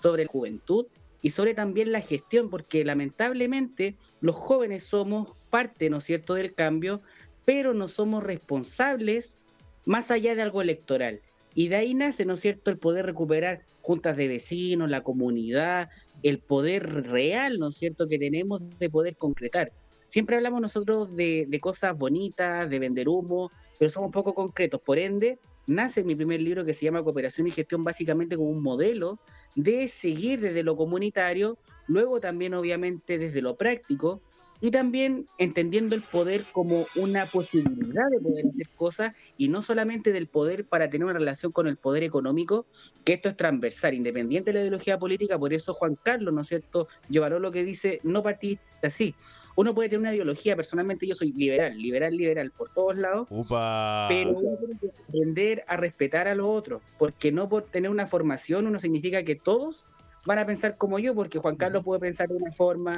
sobre 0.00 0.24
la 0.24 0.30
juventud 0.30 0.86
y 1.20 1.30
sobre 1.32 1.52
también 1.52 1.92
la 1.92 2.00
gestión, 2.00 2.48
porque 2.48 2.82
lamentablemente 2.82 3.98
los 4.22 4.36
jóvenes 4.36 4.84
somos 4.84 5.38
parte, 5.50 5.90
¿no 5.90 5.98
es 5.98 6.04
cierto?, 6.04 6.32
del 6.32 6.54
cambio, 6.54 7.02
pero 7.44 7.74
no 7.74 7.88
somos 7.90 8.24
responsables 8.24 9.36
más 9.84 10.10
allá 10.10 10.34
de 10.34 10.40
algo 10.40 10.62
electoral. 10.62 11.20
Y 11.54 11.68
de 11.68 11.76
ahí 11.76 11.94
nace, 11.94 12.24
¿no 12.24 12.34
es 12.34 12.40
cierto?, 12.40 12.70
el 12.70 12.78
poder 12.78 13.06
recuperar 13.06 13.62
juntas 13.82 14.16
de 14.16 14.28
vecinos, 14.28 14.88
la 14.88 15.02
comunidad, 15.02 15.88
el 16.22 16.38
poder 16.38 17.08
real, 17.08 17.58
¿no 17.58 17.68
es 17.68 17.76
cierto?, 17.76 18.06
que 18.06 18.18
tenemos 18.18 18.62
de 18.78 18.90
poder 18.90 19.16
concretar. 19.16 19.72
Siempre 20.06 20.36
hablamos 20.36 20.60
nosotros 20.60 21.14
de, 21.14 21.46
de 21.48 21.60
cosas 21.60 21.96
bonitas, 21.96 22.68
de 22.68 22.78
vender 22.78 23.08
humo, 23.08 23.50
pero 23.78 23.90
somos 23.90 24.10
poco 24.10 24.34
concretos. 24.34 24.80
Por 24.80 24.98
ende, 24.98 25.38
nace 25.66 26.04
mi 26.04 26.14
primer 26.14 26.40
libro 26.40 26.64
que 26.64 26.74
se 26.74 26.84
llama 26.84 27.02
Cooperación 27.02 27.46
y 27.46 27.52
Gestión, 27.52 27.84
básicamente 27.84 28.36
como 28.36 28.50
un 28.50 28.62
modelo 28.62 29.18
de 29.54 29.88
seguir 29.88 30.40
desde 30.40 30.62
lo 30.62 30.76
comunitario, 30.76 31.58
luego 31.86 32.20
también 32.20 32.54
obviamente 32.54 33.18
desde 33.18 33.40
lo 33.40 33.56
práctico, 33.56 34.20
y 34.60 34.70
también 34.70 35.26
entendiendo 35.38 35.94
el 35.94 36.02
poder 36.02 36.44
como 36.52 36.86
una 36.96 37.26
posibilidad 37.26 38.08
de 38.10 38.20
poder 38.20 38.46
hacer 38.46 38.68
cosas 38.76 39.14
y 39.36 39.48
no 39.48 39.62
solamente 39.62 40.12
del 40.12 40.26
poder 40.26 40.66
para 40.66 40.90
tener 40.90 41.04
una 41.06 41.18
relación 41.18 41.52
con 41.52 41.66
el 41.66 41.76
poder 41.76 42.02
económico, 42.02 42.66
que 43.04 43.14
esto 43.14 43.28
es 43.28 43.36
transversal, 43.36 43.94
independiente 43.94 44.50
de 44.50 44.54
la 44.54 44.60
ideología 44.60 44.98
política, 44.98 45.38
por 45.38 45.52
eso 45.52 45.74
Juan 45.74 45.96
Carlos, 46.02 46.34
¿no 46.34 46.42
es 46.42 46.48
cierto?, 46.48 46.88
llevaró 47.08 47.38
lo 47.38 47.50
que 47.50 47.64
dice 47.64 48.00
no 48.02 48.22
partidista, 48.22 48.90
sí. 48.90 49.14
Uno 49.56 49.74
puede 49.74 49.88
tener 49.88 50.00
una 50.00 50.14
ideología, 50.14 50.54
personalmente 50.54 51.06
yo 51.06 51.14
soy 51.14 51.32
liberal, 51.32 51.76
liberal, 51.76 52.16
liberal 52.16 52.52
por 52.56 52.72
todos 52.72 52.96
lados, 52.96 53.26
Upa. 53.30 54.06
pero 54.08 54.30
uno 54.30 54.56
tiene 54.58 54.78
que 54.80 55.02
aprender 55.02 55.64
a 55.66 55.76
respetar 55.76 56.28
a 56.28 56.34
los 56.34 56.46
otros, 56.46 56.82
porque 56.98 57.32
no 57.32 57.48
por 57.48 57.64
tener 57.64 57.90
una 57.90 58.06
formación 58.06 58.66
uno 58.66 58.78
significa 58.78 59.22
que 59.24 59.34
todos 59.34 59.86
van 60.26 60.38
a 60.38 60.46
pensar 60.46 60.76
como 60.76 60.98
yo, 60.98 61.14
porque 61.14 61.38
Juan 61.38 61.56
Carlos 61.56 61.84
puede 61.84 62.00
pensar 62.00 62.28
de 62.28 62.36
una 62.36 62.52
forma, 62.52 62.92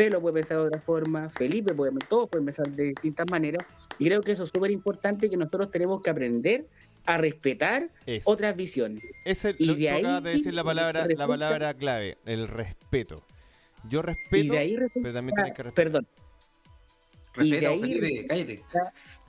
Felo 0.00 0.18
puede 0.22 0.32
pensar 0.36 0.56
de 0.56 0.62
otra 0.68 0.80
forma, 0.80 1.28
Felipe 1.28 1.74
puede, 1.74 1.92
todos 2.08 2.30
pueden 2.30 2.46
pensar 2.46 2.66
de 2.70 2.84
distintas 2.84 3.26
maneras, 3.30 3.62
y 3.98 4.06
creo 4.06 4.22
que 4.22 4.32
eso 4.32 4.44
es 4.44 4.48
súper 4.50 4.70
importante 4.70 5.28
que 5.28 5.36
nosotros 5.36 5.70
tenemos 5.70 6.00
que 6.02 6.08
aprender 6.08 6.66
a 7.04 7.18
respetar 7.18 7.90
Es. 8.06 8.24
otras 8.26 8.56
visiones. 8.56 9.02
Ese, 9.26 9.54
y 9.58 9.66
lo, 9.66 9.74
de 9.74 9.90
ahí 9.90 10.00
acabas 10.00 10.22
de 10.24 10.30
decir 10.30 10.54
la 10.54 10.64
palabra, 10.64 11.06
la 11.06 11.26
palabra 11.26 11.74
clave, 11.74 12.16
el 12.24 12.48
respeto. 12.48 13.16
Yo 13.90 13.98
Y 13.98 14.02
respeto, 14.02 14.52
de 14.54 14.58
ahí 14.58 14.74
resulta, 14.74 15.00
pero 15.02 15.12
también 15.12 15.34
tienes 15.34 15.52
que 15.52 15.62
respetar. 15.64 15.84
perdón, 15.92 16.08
Y 17.46 17.50
de 17.60 17.66
ahí 17.66 17.80
Felipe, 17.80 18.00
resulta- 18.00 18.28
cállate. 18.28 18.62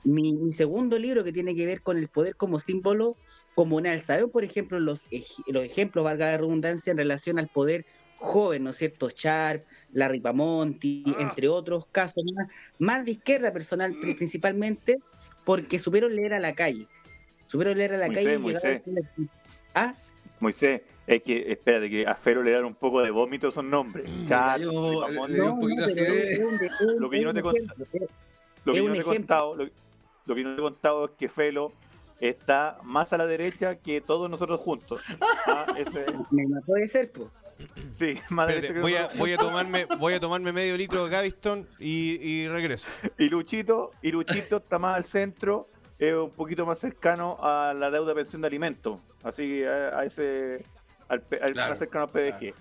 mi, 0.04 0.32
mi 0.32 0.52
segundo 0.54 0.98
libro 0.98 1.22
que 1.22 1.34
tiene 1.34 1.54
que 1.54 1.66
ver 1.66 1.82
con 1.82 1.98
el 1.98 2.08
poder 2.08 2.34
como 2.36 2.58
símbolo 2.60 3.14
comunal. 3.54 4.00
¿Saben, 4.00 4.30
por 4.30 4.42
ejemplo, 4.42 4.80
los, 4.80 5.06
ej- 5.12 5.44
los 5.48 5.64
ejemplos, 5.64 6.02
valga 6.02 6.30
la 6.30 6.38
redundancia, 6.38 6.92
en 6.92 6.96
relación 6.96 7.38
al 7.38 7.48
poder 7.48 7.84
joven, 8.16 8.64
¿no 8.64 8.70
es 8.70 8.76
cierto? 8.78 9.10
Sharp, 9.10 9.62
la 9.92 10.08
Ripamonti, 10.08 11.04
Ah. 11.06 11.16
entre 11.20 11.48
otros 11.48 11.86
casos 11.86 12.24
más, 12.34 12.48
más 12.78 13.04
de 13.04 13.12
izquierda 13.12 13.52
personal 13.52 13.94
pri- 14.00 14.14
principalmente, 14.14 14.98
porque 15.44 15.78
supieron 15.78 16.14
leer 16.16 16.34
a 16.34 16.40
la 16.40 16.54
calle. 16.54 16.86
Supieron 17.46 17.76
leer 17.78 17.94
a 17.94 17.98
la 17.98 18.06
Moisés, 18.06 18.24
calle 18.24 18.36
y 18.36 18.38
Moisés. 18.38 18.82
a- 19.74 19.84
Ah, 19.84 19.94
Moisés, 20.40 20.82
es 21.06 21.22
que, 21.22 21.52
espérate, 21.52 21.88
que 21.90 22.06
a 22.06 22.14
Fero 22.14 22.42
le 22.42 22.52
dan 22.52 22.64
un 22.64 22.74
poco 22.74 23.00
de 23.02 23.10
vómito 23.10 23.48
esos 23.48 23.64
nombres. 23.64 24.08
Lo 26.98 27.10
que 27.10 27.20
yo 27.20 27.32
no 27.32 27.34
te 27.34 27.42
lo 28.64 28.72
que 28.72 28.78
yo 28.78 28.88
no 28.88 28.94
he 28.94 29.02
contado, 29.02 29.56
lo, 29.56 29.64
lo 30.26 30.34
que 30.34 30.42
yo 30.42 30.48
no 30.48 30.54
te 30.54 30.60
he 30.60 30.64
contado 30.64 31.04
es 31.06 31.10
que 31.18 31.28
Felo 31.28 31.72
está 32.20 32.78
más 32.84 33.12
a 33.12 33.18
la 33.18 33.26
derecha 33.26 33.76
que 33.76 34.00
todos 34.00 34.30
nosotros 34.30 34.60
juntos. 34.60 35.00
Ah, 35.46 35.66
ese- 35.76 36.06
puede 36.66 36.88
ser, 36.88 37.10
pues. 37.10 37.28
sí, 37.98 38.18
más 38.30 38.48
Espérate, 38.48 38.54
derecha 38.54 38.74
que 38.74 38.80
voy, 38.80 38.94
a, 38.94 39.08
voy, 39.16 39.32
a 39.32 39.36
tomarme, 39.36 39.86
voy 39.98 40.14
a 40.14 40.20
tomarme 40.20 40.52
medio 40.52 40.76
litro 40.76 41.04
de 41.04 41.10
Gaviston 41.10 41.66
y, 41.78 42.18
y 42.20 42.48
regreso. 42.48 42.88
Y 43.18 43.28
Luchito, 43.28 43.90
y 44.02 44.10
Luchito 44.12 44.58
está 44.58 44.78
más 44.78 44.96
al 44.96 45.04
centro, 45.04 45.68
es 45.98 46.14
un 46.14 46.30
poquito 46.30 46.66
más 46.66 46.78
cercano 46.78 47.38
a 47.40 47.74
la 47.74 47.90
deuda 47.90 48.08
de 48.08 48.14
pensión 48.16 48.42
de 48.42 48.48
alimentos. 48.48 48.96
Así 49.22 49.46
que 49.46 49.68
a, 49.68 49.98
a 50.00 50.04
ese, 50.04 50.64
al, 51.08 51.22
Claro, 51.22 51.70
más 51.70 51.78
cercano 51.78 52.04
al 52.04 52.10
PDG. 52.10 52.54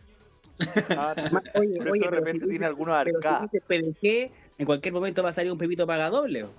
Ah, 0.98 1.14
Ma- 1.32 1.42
Oye, 1.56 1.78
por 1.78 1.88
eso 1.88 1.92
oye, 1.92 2.00
de 2.02 2.10
repente 2.12 2.46
si 2.46 2.50
tiene 2.50 2.66
algunos 2.66 2.94
si 3.04 3.10
arcadas. 3.16 3.52
dices 3.52 3.64
PDG, 3.68 4.32
en 4.60 4.66
cualquier 4.66 4.94
momento 4.94 5.24
va 5.24 5.30
a 5.30 5.34
salir 5.34 5.52
un 5.52 5.58
pepito 5.58 5.88
paga 5.88 6.10
doble. 6.10 6.44
¿o? 6.44 6.50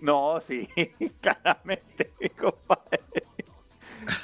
No, 0.00 0.40
sí, 0.40 0.68
claramente, 1.20 2.10
compadre. 2.38 3.22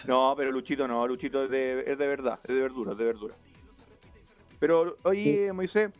No, 0.06 0.34
pero 0.36 0.50
Luchito 0.52 0.86
no, 0.88 1.06
Luchito 1.06 1.44
es 1.44 1.50
de, 1.50 1.80
es 1.86 1.98
de 1.98 2.06
verdad, 2.06 2.38
es 2.42 2.48
de 2.54 2.60
verdura, 2.60 2.92
es 2.92 2.98
de 2.98 3.04
verdura. 3.04 3.34
Pero, 4.58 4.96
oye, 5.02 5.52
Moisés, 5.52 5.92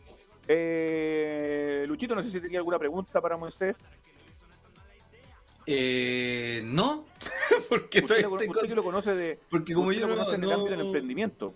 eh, 0.47 1.85
Luchito, 1.87 2.15
no 2.15 2.23
sé 2.23 2.31
si 2.31 2.39
tenía 2.41 2.59
alguna 2.59 2.79
pregunta 2.79 3.21
para 3.21 3.37
Moisés. 3.37 3.77
Eh, 5.67 6.61
no, 6.65 7.05
porque 7.69 7.99
Usted, 7.99 8.17
estoy, 8.17 8.21
lo, 8.23 8.37
estoy 8.37 8.47
usted 8.49 8.59
con- 8.61 8.67
que 8.69 8.75
lo 8.75 8.83
conoce 8.83 9.15
de, 9.15 9.39
porque 9.49 9.73
como 9.73 9.91
yo 9.91 10.07
lo 10.07 10.15
no, 10.15 10.31
en 10.33 10.43
el 10.43 10.49
no- 10.49 10.55
ámbito 10.55 10.71
del 10.77 10.85
emprendimiento. 10.85 11.53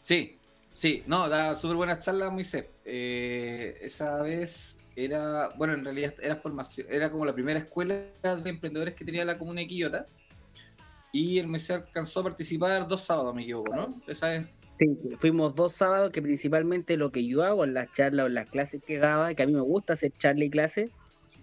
Sí, 0.00 0.38
sí, 0.72 1.02
no, 1.06 1.28
da 1.28 1.54
súper 1.54 1.76
buenas 1.76 2.00
charlas, 2.00 2.32
Moisés. 2.32 2.68
Eh, 2.84 3.78
esa 3.82 4.22
vez 4.22 4.78
era, 4.96 5.50
bueno, 5.56 5.74
en 5.74 5.84
realidad 5.84 6.14
era 6.22 6.36
formación, 6.36 6.86
era 6.90 7.10
como 7.10 7.24
la 7.26 7.34
primera 7.34 7.58
escuela 7.58 7.94
de 7.94 8.50
emprendedores 8.50 8.94
que 8.94 9.04
tenía 9.04 9.24
la 9.24 9.38
comuna 9.38 9.60
de 9.60 9.66
Quillota. 9.66 10.06
Y 11.14 11.38
el 11.38 11.46
Moisés 11.46 11.76
alcanzó 11.76 12.20
a 12.20 12.24
participar 12.24 12.88
dos 12.88 13.02
sábados, 13.02 13.32
me 13.36 13.42
equivoco, 13.42 13.72
¿no? 13.72 14.02
Esa 14.08 14.30
vez 14.30 14.48
Sí, 14.80 14.86
fuimos 15.20 15.54
dos 15.54 15.72
sábados 15.74 16.10
que 16.10 16.20
principalmente 16.20 16.96
lo 16.96 17.12
que 17.12 17.24
yo 17.24 17.44
hago 17.44 17.62
en 17.62 17.74
las 17.74 17.92
charlas 17.92 18.24
o 18.24 18.26
en 18.26 18.34
las 18.34 18.50
clases 18.50 18.82
que 18.84 18.98
daba, 18.98 19.32
que 19.32 19.44
a 19.44 19.46
mí 19.46 19.52
me 19.52 19.60
gusta 19.60 19.92
hacer 19.92 20.10
charla 20.18 20.44
y 20.44 20.50
clase, 20.50 20.90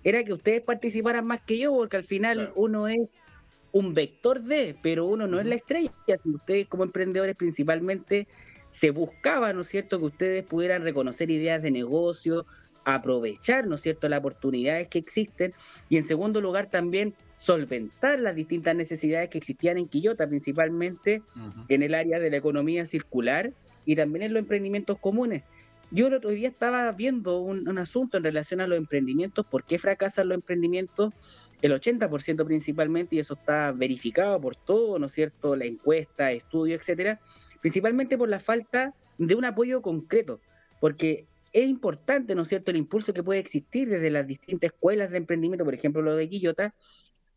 era 0.04 0.22
que 0.26 0.34
ustedes 0.34 0.62
participaran 0.62 1.26
más 1.26 1.40
que 1.44 1.58
yo, 1.58 1.72
porque 1.72 1.96
al 1.96 2.04
final 2.04 2.36
Claro. 2.38 2.54
uno 2.58 2.88
es 2.90 3.24
un 3.72 3.94
vector 3.94 4.42
de, 4.42 4.76
pero 4.84 5.06
uno 5.06 5.26
no 5.28 5.40
es 5.40 5.46
la 5.46 5.56
estrella. 5.56 5.94
Si 6.06 6.30
ustedes 6.30 6.68
como 6.68 6.84
emprendedores 6.84 7.38
principalmente 7.38 8.28
se 8.72 8.92
buscaba, 8.92 9.54
¿no 9.54 9.62
es 9.62 9.68
cierto?, 9.68 9.98
que 10.00 10.06
ustedes 10.06 10.44
pudieran 10.46 10.84
reconocer 10.84 11.32
ideas 11.32 11.62
de 11.62 11.72
negocio, 11.72 12.46
aprovechar, 12.84 13.68
¿no 13.68 13.76
es 13.76 13.82
cierto?, 13.82 14.10
las 14.10 14.20
oportunidades 14.20 14.88
que 14.88 15.00
existen 15.00 15.54
y 15.90 15.98
en 15.98 16.04
segundo 16.04 16.42
lugar 16.42 16.70
también 16.70 17.14
solventar 17.36 18.20
las 18.20 18.36
distintas 18.36 18.76
necesidades 18.76 19.30
que 19.30 19.38
existían 19.38 19.78
en 19.78 19.88
Quillota, 19.88 20.28
principalmente 20.28 21.24
en 21.70 21.84
el 21.84 21.94
área 21.96 22.20
de 22.20 22.30
la 22.30 22.38
economía 22.38 22.86
circular 22.86 23.52
y 23.86 23.96
también 23.96 24.24
en 24.24 24.34
los 24.34 24.42
emprendimientos 24.42 25.00
comunes. 25.00 25.44
Yo 25.90 26.08
el 26.08 26.14
otro 26.14 26.30
día 26.30 26.48
estaba 26.48 26.92
viendo 26.92 27.40
un, 27.40 27.68
un 27.68 27.78
asunto 27.78 28.18
en 28.18 28.24
relación 28.24 28.62
a 28.62 28.68
los 28.68 28.78
emprendimientos, 28.78 29.46
por 29.46 29.64
qué 29.64 29.78
fracasan 29.78 30.30
los 30.30 30.36
emprendimientos, 30.36 31.14
el 31.62 31.74
80% 31.74 32.46
principalmente, 32.46 33.16
y 33.16 33.20
eso 33.20 33.34
está 33.34 33.72
verificado 33.72 34.40
por 34.40 34.56
todo, 34.56 35.00
¿no 35.00 35.08
es 35.08 35.14
cierto?, 35.14 35.56
la 35.56 35.66
encuesta, 35.66 36.32
estudio, 36.32 36.76
etcétera, 36.76 37.20
principalmente 37.60 38.18
por 38.18 38.30
la 38.30 38.40
falta 38.40 38.94
de 39.18 39.36
un 39.36 39.46
apoyo 39.46 39.82
concreto, 39.82 40.40
porque 40.80 41.26
es 41.54 41.68
importante, 41.68 42.36
¿no 42.36 42.44
es 42.44 42.48
cierto?, 42.48 42.72
el 42.72 42.78
impulso 42.78 43.14
que 43.14 43.24
puede 43.24 43.40
existir 43.40 43.90
desde 43.90 44.10
las 44.10 44.26
distintas 44.26 44.72
escuelas 44.72 45.12
de 45.12 45.18
emprendimiento, 45.18 45.66
por 45.66 45.74
ejemplo, 45.74 46.02
lo 46.02 46.16
de 46.16 46.30
Quillota, 46.30 46.74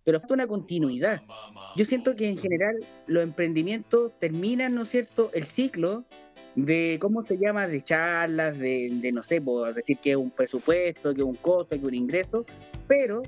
pero 0.04 0.20
falta 0.20 0.34
una 0.34 0.46
continuidad. 0.46 1.22
Yo 1.76 1.84
siento 1.84 2.14
que 2.14 2.28
en 2.28 2.38
general 2.38 2.76
los 3.06 3.22
emprendimientos 3.22 4.12
terminan, 4.20 4.74
¿no 4.74 4.82
es 4.82 4.88
cierto?, 4.90 5.30
el 5.32 5.44
ciclo 5.44 6.04
de, 6.54 6.98
¿cómo 7.00 7.22
se 7.22 7.38
llama?, 7.38 7.66
de 7.66 7.82
charlas, 7.82 8.58
de, 8.58 9.10
no 9.12 9.22
sé, 9.22 9.40
por 9.40 9.72
decir 9.74 9.98
que 9.98 10.12
es 10.12 10.16
un 10.16 10.30
presupuesto, 10.30 11.14
que 11.14 11.20
es 11.22 11.26
un 11.26 11.34
costo, 11.36 11.70
que 11.70 11.76
es 11.76 11.82
un 11.82 11.94
ingreso, 11.94 12.44
pero 12.86 13.22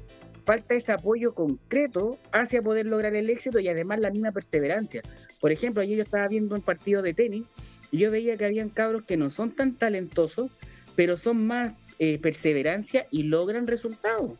falta 0.44 0.74
ese 0.74 0.92
apoyo 0.92 1.34
concreto 1.34 2.18
hacia 2.30 2.62
poder 2.62 2.86
lograr 2.86 3.16
el 3.16 3.30
éxito 3.30 3.58
y 3.58 3.66
además 3.66 3.98
la 3.98 4.10
misma 4.10 4.30
perseverancia. 4.30 5.02
Por 5.40 5.50
ejemplo, 5.50 5.82
ayer 5.82 5.96
yo 5.96 6.02
estaba 6.04 6.28
viendo 6.28 6.54
un 6.54 6.62
partido 6.62 7.02
de 7.02 7.14
tenis 7.14 7.44
y 7.90 7.98
yo 7.98 8.12
veía 8.12 8.36
que 8.36 8.44
habían 8.44 8.68
cabros 8.68 9.02
que 9.02 9.16
no 9.16 9.30
son 9.30 9.50
tan 9.50 9.74
talentosos, 9.74 10.52
pero 10.96 11.16
son 11.16 11.46
más 11.46 11.74
eh, 11.98 12.18
perseverancia 12.18 13.06
y 13.10 13.22
logran 13.22 13.66
resultados. 13.66 14.32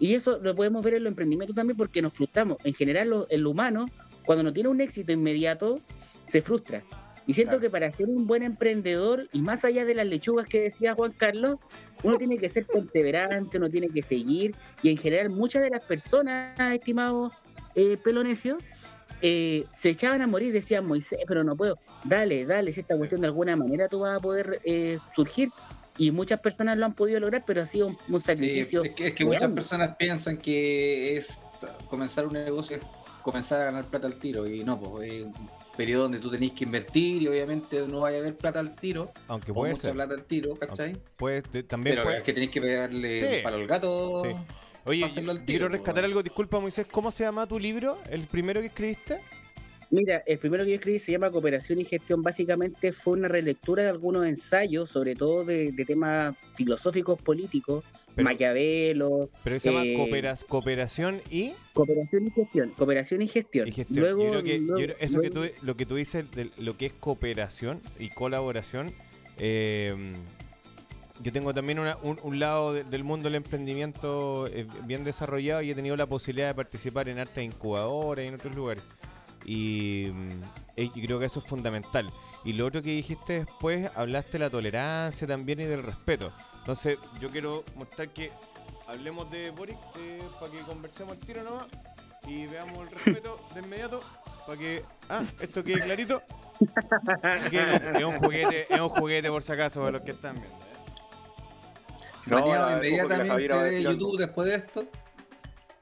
Y 0.00 0.14
eso 0.14 0.38
lo 0.38 0.54
podemos 0.54 0.84
ver 0.84 0.94
en 0.94 1.04
los 1.04 1.10
emprendimientos 1.12 1.54
también 1.56 1.76
porque 1.76 2.02
nos 2.02 2.12
frustramos. 2.12 2.58
En 2.64 2.74
general, 2.74 3.08
lo- 3.10 3.28
el 3.30 3.46
humano, 3.46 3.86
cuando 4.24 4.42
no 4.44 4.52
tiene 4.52 4.68
un 4.68 4.80
éxito 4.80 5.12
inmediato, 5.12 5.78
se 6.26 6.40
frustra. 6.40 6.82
Y 7.26 7.34
siento 7.34 7.52
Claro. 7.52 7.60
que 7.62 7.70
para 7.70 7.90
ser 7.90 8.06
un 8.08 8.26
buen 8.26 8.42
emprendedor, 8.42 9.28
y 9.32 9.40
más 9.42 9.64
allá 9.64 9.84
de 9.84 9.94
las 9.94 10.06
lechugas 10.06 10.46
que 10.48 10.60
decía 10.62 10.94
Juan 10.94 11.12
Carlos, 11.12 11.56
uno 12.02 12.16
tiene 12.16 12.38
que 12.38 12.48
ser 12.48 12.64
perseverante, 12.66 13.58
uno 13.58 13.68
tiene 13.68 13.88
que 13.88 14.00
seguir. 14.02 14.54
Y 14.82 14.88
en 14.90 14.96
general, 14.96 15.28
muchas 15.30 15.62
de 15.62 15.70
las 15.70 15.82
personas, 15.84 16.58
estimados 16.72 17.32
eh, 17.74 17.98
pelonesios, 18.02 18.62
eh, 19.20 19.64
se 19.78 19.90
echaban 19.90 20.22
a 20.22 20.26
morir, 20.26 20.52
decían, 20.52 20.86
Moisés, 20.86 21.18
pero 21.26 21.42
no 21.44 21.56
puedo. 21.56 21.78
Dale, 22.04 22.46
dale, 22.46 22.72
si 22.72 22.80
esta 22.80 22.96
cuestión 22.96 23.20
de 23.20 23.26
alguna 23.26 23.56
manera 23.56 23.88
tú 23.88 24.00
vas 24.00 24.16
a 24.16 24.20
poder 24.20 24.60
eh, 24.64 24.98
surgir. 25.14 25.50
Y 25.98 26.10
muchas 26.12 26.40
personas 26.40 26.78
lo 26.78 26.86
han 26.86 26.94
podido 26.94 27.18
lograr, 27.20 27.44
pero 27.46 27.60
ha 27.62 27.66
sido 27.66 27.88
un, 27.88 27.98
un 28.08 28.20
Sí, 28.20 28.26
sacrificio. 28.26 28.84
es 28.84 28.94
que, 28.94 29.08
es 29.08 29.14
que 29.14 29.24
muchas 29.24 29.50
personas 29.50 29.96
piensan 29.96 30.36
que 30.38 31.16
es 31.16 31.40
comenzar 31.88 32.26
un 32.26 32.34
negocio 32.34 32.76
es 32.76 32.82
comenzar 33.22 33.60
a 33.62 33.64
ganar 33.66 33.84
plata 33.84 34.06
al 34.06 34.14
tiro 34.14 34.46
y 34.46 34.62
no, 34.64 34.78
pues 34.80 35.10
es 35.12 35.24
un 35.24 35.34
periodo 35.76 36.04
donde 36.04 36.18
tú 36.20 36.30
tenés 36.30 36.52
que 36.52 36.64
invertir 36.64 37.22
y 37.22 37.28
obviamente 37.28 37.84
no 37.88 38.00
vaya 38.00 38.18
a 38.18 38.20
haber 38.20 38.36
plata 38.36 38.60
al 38.60 38.74
tiro 38.76 39.12
Aunque 39.26 39.52
puede 39.52 39.72
mucha 39.72 39.82
ser. 39.82 39.92
plata 39.94 40.14
al 40.14 40.24
tiro, 40.24 40.54
¿cachai? 40.54 40.96
Te- 41.50 41.62
también 41.64 41.96
Pero 41.96 42.04
puede- 42.04 42.18
es 42.18 42.22
que 42.22 42.32
tenés 42.32 42.50
que 42.50 42.60
pegarle 42.60 43.36
Sí. 43.38 43.42
para 43.42 43.56
el 43.56 43.66
gato. 43.66 44.22
Sí. 44.24 44.30
Oye, 44.84 45.06
tiro, 45.12 45.34
quiero 45.44 45.66
pues, 45.66 45.72
rescatar 45.80 46.04
algo, 46.04 46.22
disculpa 46.22 46.58
Moisés, 46.60 46.86
¿cómo 46.90 47.10
se 47.10 47.24
llama 47.24 47.46
tu 47.46 47.58
libro? 47.58 47.98
¿El 48.08 48.22
primero 48.22 48.60
que 48.60 48.68
escribiste? 48.68 49.20
Mira, 49.90 50.22
el 50.26 50.38
primero 50.38 50.64
que 50.64 50.70
yo 50.70 50.76
escribí 50.76 50.98
se 50.98 51.12
llama 51.12 51.30
Cooperación 51.30 51.80
y 51.80 51.84
Gestión. 51.84 52.22
Básicamente 52.22 52.92
fue 52.92 53.14
una 53.14 53.28
relectura 53.28 53.82
de 53.82 53.88
algunos 53.88 54.26
ensayos, 54.26 54.90
sobre 54.90 55.14
todo 55.14 55.44
de, 55.44 55.72
de 55.72 55.84
temas 55.86 56.36
filosóficos 56.56 57.20
políticos, 57.22 57.84
Pero- 58.14 58.24
Maquiavelo, 58.26 59.30
Pero 59.44 59.58
se 59.60 59.70
llama 59.70 59.84
Eh, 59.86 59.94
Cooperas- 59.96 60.44
Cooperación 60.44 61.20
y, 61.30 61.52
cooperación 61.72 62.26
y 62.26 62.30
gestión. 62.32 62.70
Cooperación 62.76 63.22
y 63.22 63.28
gestión. 63.28 63.68
y 63.68 63.72
Gestión. 63.72 64.00
Luego, 64.00 64.24
yo 64.24 64.30
creo 64.30 64.42
que, 64.42 64.52
yo 64.54 64.58
luego- 64.60 64.76
creo- 64.84 64.96
eso 65.00 65.20
que 65.20 65.30
tú, 65.30 65.40
lo 65.62 65.76
que 65.76 65.86
tú 65.86 65.94
dices, 65.96 66.30
de 66.32 66.50
lo 66.58 66.76
que 66.76 66.86
es 66.86 66.92
cooperación 66.92 67.80
y 67.98 68.10
colaboración, 68.10 68.92
eh, 69.38 69.94
yo 71.22 71.32
tengo 71.32 71.54
también 71.54 71.78
una- 71.78 71.96
un, 72.02 72.18
un 72.22 72.38
lado 72.38 72.74
de- 72.74 72.84
del 72.84 73.04
mundo 73.04 73.24
del 73.28 73.36
emprendimiento 73.36 74.46
eh, 74.48 74.66
bien 74.86 75.02
desarrollado 75.04 75.62
y 75.62 75.70
he 75.70 75.74
tenido 75.74 75.96
la 75.96 76.06
posibilidad 76.06 76.48
de 76.48 76.54
participar 76.54 77.08
en 77.08 77.18
arte 77.20 77.42
incubadora 77.42 78.22
y 78.22 78.26
en 78.26 78.34
otros 78.34 78.54
lugares. 78.54 78.82
Y, 79.44 80.08
mm, 80.12 80.42
y 80.76 81.06
creo 81.06 81.18
que 81.18 81.26
eso 81.26 81.40
es 81.40 81.46
fundamental. 81.46 82.12
Y 82.44 82.52
lo 82.52 82.66
otro 82.66 82.82
que 82.82 82.90
dijiste 82.90 83.44
después, 83.44 83.90
hablaste 83.94 84.32
de 84.32 84.38
la 84.40 84.50
tolerancia 84.50 85.26
también 85.26 85.60
y 85.60 85.64
del 85.64 85.82
respeto. 85.82 86.32
Entonces, 86.58 86.98
yo 87.20 87.28
quiero 87.30 87.64
mostrar 87.76 88.08
que 88.10 88.30
hablemos 88.86 89.30
de 89.30 89.50
Boric 89.50 89.76
eh, 89.98 90.22
para 90.38 90.52
que 90.52 90.60
conversemos 90.60 91.14
al 91.14 91.18
tiro 91.20 91.42
nomás 91.42 91.66
y 92.26 92.46
veamos 92.46 92.78
el 92.80 92.90
respeto 92.90 93.40
de 93.54 93.60
inmediato 93.60 94.00
para 94.46 94.58
que 94.58 94.84
ah, 95.08 95.22
esto 95.40 95.62
quede 95.62 95.80
clarito. 95.80 96.20
Es 97.52 98.04
un 98.04 98.18
juguete, 98.18 98.66
es 98.72 98.80
un 98.80 98.88
juguete 98.88 99.28
por 99.28 99.42
si 99.42 99.52
acaso 99.52 99.80
para 99.80 99.92
los 99.92 100.02
que 100.02 100.12
están 100.12 100.34
viendo. 100.34 100.56
¿eh? 100.56 100.68
No, 102.26 102.76
inmediatamente 102.76 103.54
de. 103.54 103.82
YouTube 103.82 104.18
después 104.18 104.48
de 104.48 104.56
esto. 104.56 104.84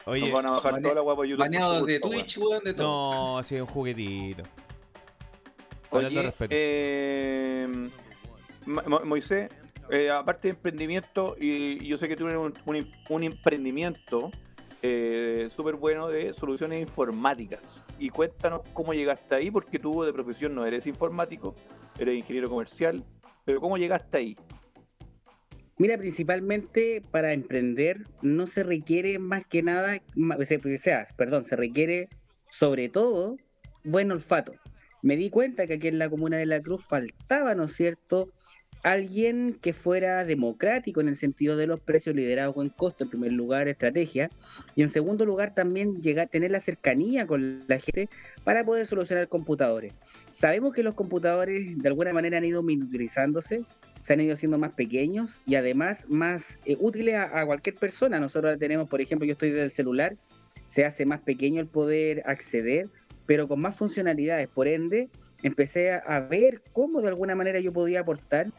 Oye, 0.06 0.30
van 0.32 0.46
a 0.46 0.50
bajar 0.52 0.80
toda 0.80 0.94
la 0.94 1.00
guapa 1.00 1.24
YouTube. 1.26 1.40
Baneado 1.40 1.84
de 1.84 2.00
culpa, 2.00 2.16
Twitch, 2.16 2.38
weón, 2.38 2.64
de 2.64 2.74
todo. 2.74 3.36
no, 3.38 3.42
sí, 3.42 3.56
es 3.56 3.60
un 3.60 3.66
juguetito. 3.66 4.42
Oye, 5.90 6.22
respeto. 6.22 6.54
eh, 6.56 7.88
Mo- 8.66 8.82
Mo- 8.86 9.00
Moisés, 9.04 9.50
eh, 9.90 10.10
aparte 10.10 10.48
de 10.48 10.54
emprendimiento, 10.54 11.36
y 11.40 11.84
yo 11.86 11.98
sé 11.98 12.08
que 12.08 12.16
tú 12.16 12.26
un- 12.26 12.52
un 13.08 13.22
emprendimiento 13.24 14.30
eh, 14.82 15.48
súper 15.56 15.74
bueno 15.74 16.06
de 16.08 16.32
soluciones 16.34 16.80
informáticas. 16.80 17.84
Y 17.98 18.10
cuéntanos 18.10 18.60
cómo 18.72 18.92
llegaste 18.92 19.34
ahí, 19.34 19.50
porque 19.50 19.78
tú 19.78 20.02
de 20.04 20.12
profesión 20.12 20.54
no 20.54 20.64
eres 20.66 20.86
informático, 20.86 21.54
eres 21.98 22.14
ingeniero 22.16 22.48
comercial, 22.48 23.02
pero 23.44 23.60
¿cómo 23.60 23.78
llegaste 23.78 24.18
ahí? 24.18 24.36
Mira, 25.78 25.98
principalmente 25.98 27.02
para 27.10 27.34
emprender 27.34 28.06
no 28.22 28.46
se 28.46 28.62
requiere 28.62 29.18
más 29.18 29.46
que 29.46 29.62
nada, 29.62 30.00
o 30.38 30.44
sea, 30.78 31.06
perdón, 31.16 31.44
se 31.44 31.54
requiere 31.54 32.08
sobre 32.48 32.88
todo 32.88 33.36
buen 33.84 34.10
olfato. 34.10 34.54
Me 35.02 35.16
di 35.16 35.28
cuenta 35.28 35.66
que 35.66 35.74
aquí 35.74 35.88
en 35.88 35.98
la 35.98 36.08
comuna 36.08 36.38
de 36.38 36.46
La 36.46 36.62
Cruz 36.62 36.82
faltaba, 36.82 37.54
¿no 37.54 37.64
es 37.64 37.74
cierto?, 37.74 38.32
alguien 38.82 39.58
que 39.60 39.72
fuera 39.72 40.24
democrático 40.24 41.00
en 41.00 41.08
el 41.08 41.16
sentido 41.16 41.56
de 41.56 41.66
los 41.66 41.80
precios 41.80 42.14
liderados 42.14 42.54
buen 42.54 42.68
costo, 42.68 43.04
en 43.04 43.10
primer 43.10 43.32
lugar, 43.32 43.68
estrategia, 43.68 44.30
y 44.76 44.82
en 44.82 44.88
segundo 44.88 45.24
lugar 45.24 45.54
también 45.54 46.00
llegar 46.00 46.26
a 46.26 46.30
tener 46.30 46.52
la 46.52 46.60
cercanía 46.60 47.26
con 47.26 47.64
la 47.66 47.78
gente 47.78 48.08
para 48.44 48.64
poder 48.64 48.86
solucionar 48.86 49.28
computadores. 49.28 49.92
Sabemos 50.30 50.72
que 50.72 50.82
los 50.82 50.94
computadores 50.94 51.76
de 51.76 51.88
alguna 51.88 52.12
manera 52.12 52.38
han 52.38 52.44
ido 52.44 52.62
miniaturizándose, 52.62 53.64
se 54.06 54.12
han 54.12 54.20
ido 54.20 54.34
haciendo 54.34 54.56
más 54.56 54.70
pequeños 54.70 55.40
y 55.46 55.56
además 55.56 56.06
más 56.08 56.60
eh, 56.64 56.76
útiles 56.78 57.16
a, 57.16 57.44
cualquier 57.44 57.74
persona. 57.74 58.20
Nosotros 58.20 58.56
tenemos, 58.56 58.88
por 58.88 59.00
ejemplo, 59.00 59.26
yo 59.26 59.32
estoy 59.32 59.50
desde 59.50 59.64
el 59.64 59.72
celular, 59.72 60.14
se 60.68 60.84
hace 60.84 61.04
más 61.04 61.18
pequeño 61.22 61.60
el 61.60 61.66
poder 61.66 62.22
acceder, 62.24 62.88
pero 63.26 63.48
con 63.48 63.60
más 63.60 63.74
funcionalidades. 63.74 64.46
Por 64.46 64.68
ende, 64.68 65.08
empecé 65.42 65.90
a, 65.90 65.96
a 65.98 66.20
ver 66.20 66.62
cómo 66.72 67.02
de 67.02 67.08
alguna 67.08 67.34
manera 67.34 67.58
yo 67.58 67.72
podía 67.72 67.98
aportar. 67.98 68.52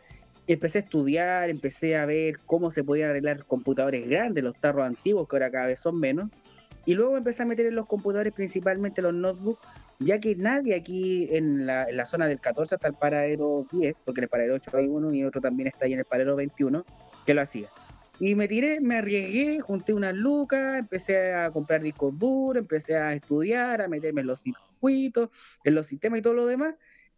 Empecé 0.48 0.80
a 0.80 0.82
estudiar, 0.82 1.50
empecé 1.50 1.96
a 1.96 2.06
ver 2.06 2.40
cómo 2.46 2.70
se 2.70 2.84
podían 2.84 3.12
arreglar 3.12 3.46
computadores 3.46 4.06
grandes, 4.06 4.44
los 4.44 4.56
tarros 4.60 4.86
antiguos, 4.86 5.30
que 5.30 5.38
ahora 5.38 5.50
cada 5.50 5.68
vez 5.68 5.80
son 5.80 5.98
menos. 5.98 6.30
Y 6.86 6.94
luego 6.94 7.16
empecé 7.16 7.44
a 7.44 7.46
meter 7.46 7.68
en 7.68 7.76
los 7.76 7.86
computadores, 7.86 8.34
principalmente 8.34 9.02
los 9.02 9.14
notebooks, 9.14 9.66
ya 10.00 10.20
que 10.20 10.36
nadie 10.36 10.76
aquí 10.76 11.28
en 11.32 11.66
la, 11.66 11.86
en 11.86 11.98
la 11.98 12.06
zona 12.06 12.28
del 12.28 12.40
14 12.40 12.76
hasta 12.76 12.88
el 12.88 12.94
paradero 12.94 13.66
10, 13.72 14.02
porque 14.02 14.20
en 14.22 14.24
el 14.24 14.30
paradero 14.30 14.56
8 14.56 14.72
hay 14.74 14.88
uno 14.88 15.14
y 15.14 15.24
otro 15.24 15.42
también 15.42 15.68
está 15.68 15.86
ahí 15.86 15.94
en 15.94 16.00
el 16.00 16.06
paradero 16.06 16.36
21, 16.36 16.86
que 17.26 17.34
lo 17.34 17.42
hacía. 17.42 17.70
Y 18.20 18.34
me 18.36 18.48
tiré, 18.48 18.80
me 18.80 18.98
arriesgué, 18.98 19.60
junté 19.60 19.94
unas 19.94 20.14
lucas, 20.16 20.80
empecé 20.80 21.34
a 21.34 21.52
comprar 21.52 21.82
discos 21.82 22.18
duros, 22.18 22.62
empecé 22.62 22.98
a 22.98 23.14
estudiar, 23.14 23.82
a 23.82 23.88
meterme 23.88 24.22
en 24.22 24.28
los 24.28 24.42
circuitos, 24.42 25.30
en 25.64 25.76
los 25.76 25.88
sistemas 25.88 26.20
y 26.20 26.22
todo 26.24 26.34
lo 26.34 26.46
demás. 26.48 26.76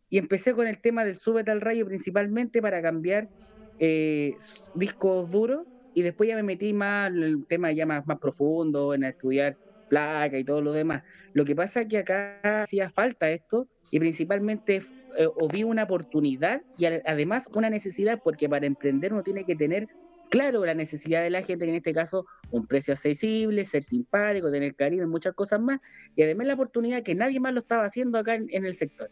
Y 0.10 0.18
empecé 0.18 0.54
con 0.54 0.68
el 0.68 0.80
tema 0.80 1.06
del 1.06 1.16
súbete 1.16 1.52
al 1.52 1.62
rayo 1.62 1.86
principalmente 1.86 2.62
para 2.62 2.82
cambiar 2.82 3.30
eh, 3.78 4.36
discos 4.76 5.32
duros. 5.32 5.66
Y 5.94 6.02
después 6.02 6.28
ya 6.28 6.36
me 6.36 6.44
metí 6.44 6.74
más 6.74 7.10
en 7.10 7.24
el 7.24 7.46
tema 7.46 7.72
ya 7.72 7.86
más, 7.86 8.06
más 8.06 8.20
profundo, 8.20 8.94
en 8.94 9.04
estudiar 9.04 9.58
placa 9.90 10.38
y 10.38 10.44
todo 10.44 10.62
lo 10.62 10.72
demás. 10.72 11.04
Lo 11.34 11.44
que 11.44 11.56
pasa 11.56 11.82
es 11.82 11.88
que 11.88 11.98
acá 11.98 12.40
hacía 12.64 12.90
falta 12.90 13.30
esto, 13.30 13.68
y 13.92 14.00
principalmente 14.00 14.82
eh, 15.18 15.28
o 15.28 15.48
vi 15.48 15.64
una 15.64 15.84
oportunidad 15.84 16.62
y 16.78 16.86
además 16.86 17.48
una 17.54 17.70
necesidad, 17.70 18.20
porque 18.24 18.48
para 18.48 18.66
emprender 18.66 19.12
uno 19.14 19.24
tiene 19.24 19.46
que 19.46 19.56
tener 19.56 19.88
claro 20.30 20.64
la 20.64 20.76
necesidad 20.76 21.24
de 21.24 21.32
la 21.32 21.42
gente, 21.42 21.66
que 21.66 21.72
en 21.72 21.78
este 21.78 21.94
caso 21.94 22.26
un 22.52 22.68
precio 22.68 22.94
accesible, 22.94 23.66
ser 23.66 23.82
simpático, 23.82 24.52
tener 24.52 24.76
cariño, 24.76 25.08
muchas 25.08 25.34
cosas 25.34 25.60
más, 25.60 25.80
y 26.16 26.22
además 26.22 26.48
la 26.48 26.54
oportunidad 26.54 27.02
que 27.02 27.16
nadie 27.16 27.40
más 27.40 27.54
lo 27.54 27.62
estaba 27.62 27.84
haciendo 27.86 28.20
acá 28.20 28.36
en, 28.36 28.46
en 28.50 28.66
el 28.66 28.76
sector. 28.76 29.10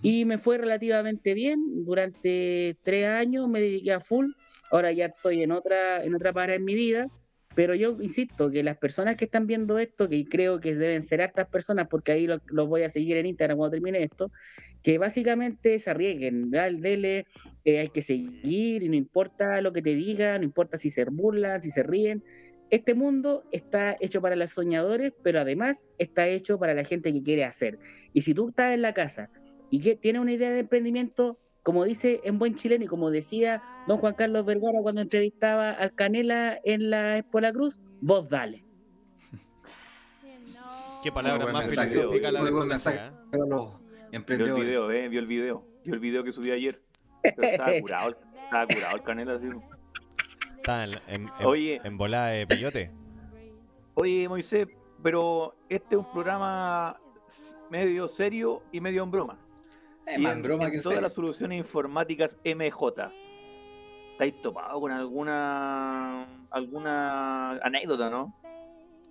Y 0.00 0.24
me 0.24 0.38
fue 0.38 0.56
relativamente 0.56 1.34
bien, 1.34 1.84
durante 1.84 2.78
tres 2.82 3.06
años 3.06 3.48
me 3.48 3.60
dediqué 3.60 3.92
a 3.92 4.00
full, 4.00 4.30
ahora 4.70 4.92
ya 4.92 5.06
estoy 5.06 5.42
en 5.42 5.50
otra, 5.50 6.02
en 6.04 6.14
otra 6.14 6.32
parada 6.32 6.54
en 6.54 6.64
mi 6.64 6.74
vida, 6.74 7.08
pero 7.54 7.74
yo 7.74 7.96
insisto 8.00 8.50
que 8.50 8.62
las 8.62 8.78
personas 8.78 9.16
que 9.16 9.26
están 9.26 9.46
viendo 9.46 9.78
esto, 9.78 10.08
que 10.08 10.24
creo 10.24 10.60
que 10.60 10.74
deben 10.74 11.02
ser 11.02 11.20
hartas 11.20 11.48
personas, 11.48 11.88
porque 11.88 12.12
ahí 12.12 12.26
los 12.26 12.40
los 12.46 12.68
voy 12.68 12.82
a 12.82 12.88
seguir 12.88 13.16
en 13.16 13.26
Instagram 13.26 13.58
cuando 13.58 13.72
termine 13.72 14.02
esto, 14.02 14.30
que 14.82 14.98
básicamente 14.98 15.78
se 15.78 15.90
arriesguen, 15.90 16.50
dele, 16.50 17.26
eh, 17.64 17.78
hay 17.80 17.88
que 17.88 18.02
seguir 18.02 18.82
y 18.82 18.88
no 18.88 18.96
importa 18.96 19.60
lo 19.60 19.72
que 19.72 19.82
te 19.82 19.94
digan, 19.94 20.40
no 20.40 20.44
importa 20.44 20.78
si 20.78 20.90
se 20.90 21.04
burlan, 21.04 21.60
si 21.60 21.70
se 21.70 21.82
ríen. 21.82 22.22
Este 22.70 22.94
mundo 22.94 23.44
está 23.52 23.96
hecho 24.00 24.22
para 24.22 24.34
los 24.34 24.50
soñadores, 24.50 25.12
pero 25.22 25.40
además 25.40 25.88
está 25.98 26.26
hecho 26.28 26.58
para 26.58 26.72
la 26.72 26.84
gente 26.84 27.12
que 27.12 27.22
quiere 27.22 27.44
hacer. 27.44 27.78
Y 28.14 28.22
si 28.22 28.32
tú 28.32 28.48
estás 28.48 28.72
en 28.72 28.80
la 28.80 28.94
casa 28.94 29.28
y 29.70 29.80
que 29.80 29.94
tienes 29.94 30.22
una 30.22 30.32
idea 30.32 30.50
de 30.50 30.60
emprendimiento, 30.60 31.38
como 31.62 31.84
dice 31.84 32.20
en 32.24 32.38
buen 32.38 32.54
chileno 32.54 32.84
y 32.84 32.88
como 32.88 33.10
decía 33.10 33.62
don 33.86 33.98
Juan 33.98 34.14
Carlos 34.14 34.44
Vergara 34.46 34.80
cuando 34.82 35.00
entrevistaba 35.00 35.70
al 35.70 35.94
Canela 35.94 36.58
en 36.64 36.90
la 36.90 37.18
Expo 37.18 37.40
La 37.40 37.52
Cruz, 37.52 37.78
vos 38.00 38.28
dale. 38.28 38.64
Qué 41.02 41.10
palabra 41.10 41.52
más 41.52 41.68
filosófica 41.68 42.30
la 42.30 42.44
de 42.44 42.50
mensaje. 42.52 43.00
¿eh? 43.32 44.18
Vio 44.28 44.56
el 44.56 44.64
video, 44.64 44.90
eh, 44.90 45.08
vio 45.08 45.20
el 45.20 45.26
video. 45.26 45.66
Vio 45.84 45.94
el 45.94 46.00
video 46.00 46.22
que 46.22 46.32
subí 46.32 46.50
ayer. 46.52 46.80
Pero 47.22 47.42
estaba 47.42 47.72
curado, 47.80 48.16
estaba 48.44 48.66
curado 48.66 48.96
el 48.96 49.02
canela 49.02 49.34
así. 49.34 49.48
Está 50.58 50.84
en, 50.84 50.90
en, 51.08 51.22
en- 51.40 51.46
Oye. 51.46 51.80
en 51.82 51.98
volada 51.98 52.28
de 52.28 52.46
peyote. 52.46 52.90
Oye, 53.94 54.28
Moisés, 54.28 54.68
pero 55.02 55.56
este 55.68 55.96
es 55.96 55.98
un 55.98 56.10
programa 56.12 57.00
medio 57.68 58.06
serio 58.08 58.62
y 58.70 58.80
medio 58.80 59.02
en 59.02 59.10
broma. 59.10 59.38
Eh, 60.06 60.16
Y 60.18 60.26
en, 60.26 60.42
broma 60.42 60.66
en 60.66 60.72
que 60.72 60.80
todas 60.80 61.00
las 61.00 61.12
soluciones 61.14 61.58
informáticas 61.58 62.36
MJ. 62.44 63.12
¿Estáis 64.12 64.40
topados 64.42 64.80
con 64.80 64.92
alguna 64.92 66.26
alguna 66.50 67.52
anécdota, 67.58 68.10
no? 68.10 68.34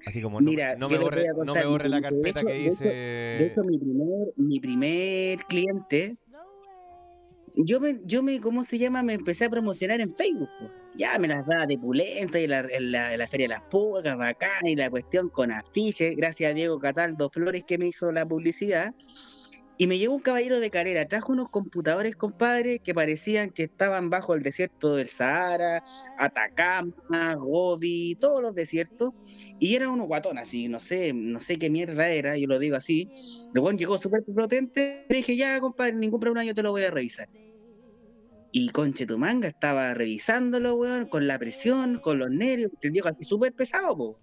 Así 0.05 0.21
como 0.21 0.41
no, 0.41 0.49
Mira, 0.49 0.75
no 0.75 0.89
me 0.89 0.97
borre, 0.97 1.25
no 1.45 1.53
me 1.53 1.65
borre 1.65 1.87
la 1.89 2.01
carpeta 2.01 2.39
hecho- 2.39 2.47
que 2.47 2.53
de 2.53 2.59
hecho- 2.61 2.69
dice. 2.71 2.85
De 2.89 3.45
hecho, 3.47 3.63
mi 3.63 3.77
primer, 3.77 4.27
mi 4.35 4.59
primer 4.59 5.39
cliente, 5.45 6.17
yo 7.55 7.79
me, 7.79 7.99
yo 8.05 8.23
me, 8.23 8.39
¿cómo 8.39 8.63
se 8.63 8.77
llama? 8.77 9.03
Me 9.03 9.13
empecé 9.13 9.45
a 9.45 9.49
promocionar 9.49 10.01
en 10.01 10.09
Facebook. 10.09 10.49
Ya 10.95 11.17
me 11.19 11.27
las 11.27 11.45
daba 11.45 11.65
de 11.67 11.77
pulenta 11.77 12.39
y 12.39 12.47
la, 12.47 12.63
la, 12.79 13.15
la 13.15 13.27
Feria 13.27 13.45
de 13.45 13.49
las 13.55 13.61
Pulgas, 13.63 14.17
bacán, 14.17 14.65
y 14.65 14.75
la 14.75 14.89
cuestión 14.89 15.29
con 15.29 15.51
afiches, 15.51 16.15
gracias 16.17 16.51
a 16.51 16.53
Diego 16.53 16.79
Cataldo 16.79 17.29
Flores 17.29 17.63
que 17.63 17.77
me 17.77 17.87
hizo 17.87 18.11
la 18.11 18.25
publicidad. 18.25 18.93
Y 19.81 19.87
me 19.87 19.97
llegó 19.97 20.13
un 20.13 20.21
caballero 20.21 20.59
de 20.59 20.69
carrera, 20.69 21.07
trajo 21.07 21.33
unos 21.33 21.49
computadores, 21.49 22.15
compadre, 22.15 22.77
que 22.77 22.93
parecían 22.93 23.49
que 23.49 23.63
estaban 23.63 24.11
bajo 24.11 24.35
el 24.35 24.43
desierto 24.43 24.95
del 24.95 25.07
Sahara, 25.07 25.83
Atacama, 26.19 27.33
Gobi, 27.33 28.15
todos 28.19 28.43
los 28.43 28.53
desiertos. 28.53 29.11
Y 29.57 29.73
era 29.73 29.89
uno 29.89 30.03
guatón, 30.03 30.37
así, 30.37 30.67
no 30.67 30.79
sé, 30.79 31.13
no 31.13 31.39
sé 31.39 31.55
qué 31.55 31.71
mierda 31.71 32.09
era, 32.09 32.37
yo 32.37 32.45
lo 32.45 32.59
digo 32.59 32.75
así. 32.75 33.09
Weón 33.55 33.75
llegó 33.75 33.97
súper 33.97 34.23
potente, 34.23 35.07
le 35.09 35.15
dije, 35.15 35.35
ya, 35.35 35.59
compadre, 35.59 35.93
ningún 35.93 36.19
problema, 36.19 36.45
yo 36.45 36.53
te 36.53 36.61
lo 36.61 36.69
voy 36.69 36.83
a 36.83 36.91
revisar. 36.91 37.27
Y 38.51 38.69
conche 38.69 39.07
tu 39.07 39.17
manga, 39.17 39.47
estaba 39.47 39.95
revisándolo, 39.95 40.75
weón, 40.75 41.07
con 41.07 41.25
la 41.25 41.39
presión, 41.39 41.97
con 41.97 42.19
los 42.19 42.29
nervios, 42.29 42.71
el 42.81 42.91
viejo 42.91 43.07
así 43.07 43.23
súper 43.23 43.51
pesado, 43.53 43.97
po. 43.97 44.19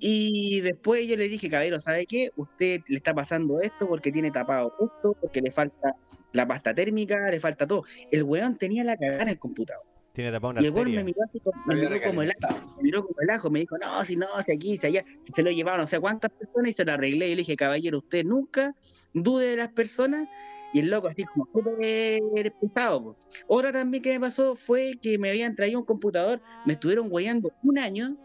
Y 0.00 0.60
después 0.60 1.06
yo 1.06 1.16
le 1.16 1.28
dije, 1.28 1.48
caballero, 1.50 1.80
¿sabe 1.80 2.06
qué? 2.06 2.30
Usted 2.36 2.80
le 2.88 2.96
está 2.96 3.14
pasando 3.14 3.60
esto 3.60 3.86
porque 3.88 4.12
tiene 4.12 4.30
tapado 4.30 4.72
esto, 4.80 5.16
porque 5.20 5.40
le 5.40 5.50
falta 5.50 5.92
la 6.32 6.46
pasta 6.46 6.72
térmica, 6.74 7.30
le 7.30 7.40
falta 7.40 7.66
todo. 7.66 7.82
El 8.10 8.22
weón 8.22 8.56
tenía 8.56 8.84
la 8.84 8.96
cagada 8.96 9.22
en 9.22 9.28
el 9.28 9.38
computador. 9.38 9.82
Tiene 10.12 10.32
tapada 10.32 10.52
una 10.52 10.62
Y 10.62 10.66
el 10.66 10.70
weón 10.72 10.94
me 10.94 11.04
miró 11.04 11.22
así, 11.24 11.40
como- 11.40 11.62
me 11.66 11.74
miró 11.74 11.88
como 12.02 12.22
el 12.22 12.28
recalentado. 12.28 12.74
me 12.76 12.82
miró 12.82 13.02
como 13.02 13.20
el 13.20 13.30
ajo, 13.30 13.50
me 13.50 13.60
dijo, 13.60 13.76
no, 13.78 14.04
si 14.04 14.16
no, 14.16 14.26
si 14.44 14.52
aquí, 14.52 14.76
si 14.78 14.86
allá, 14.86 15.04
si 15.22 15.32
se 15.32 15.42
lo 15.42 15.50
llevaron 15.50 15.80
no 15.80 15.86
sé 15.86 16.00
cuántas 16.00 16.30
personas 16.32 16.70
y 16.70 16.72
se 16.72 16.84
lo 16.84 16.92
arreglé. 16.92 17.26
Y 17.28 17.30
le 17.30 17.36
dije, 17.42 17.56
caballero, 17.56 17.98
usted 17.98 18.24
nunca 18.24 18.74
dude 19.12 19.46
de 19.46 19.56
las 19.56 19.72
personas. 19.72 20.28
Y 20.74 20.80
el 20.80 20.90
loco 20.90 21.08
así 21.08 21.24
como 21.24 21.46
súper 21.52 22.52
pesado. 22.60 23.02
po. 23.02 23.16
Otra 23.46 23.72
también 23.72 24.02
que 24.02 24.10
me 24.12 24.20
pasó 24.20 24.54
fue 24.54 24.92
que 25.00 25.16
me 25.18 25.30
habían 25.30 25.56
traído 25.56 25.78
un 25.78 25.86
computador, 25.86 26.42
me 26.66 26.74
estuvieron 26.74 27.08
guayando 27.08 27.50
un 27.62 27.78
año, 27.78 28.16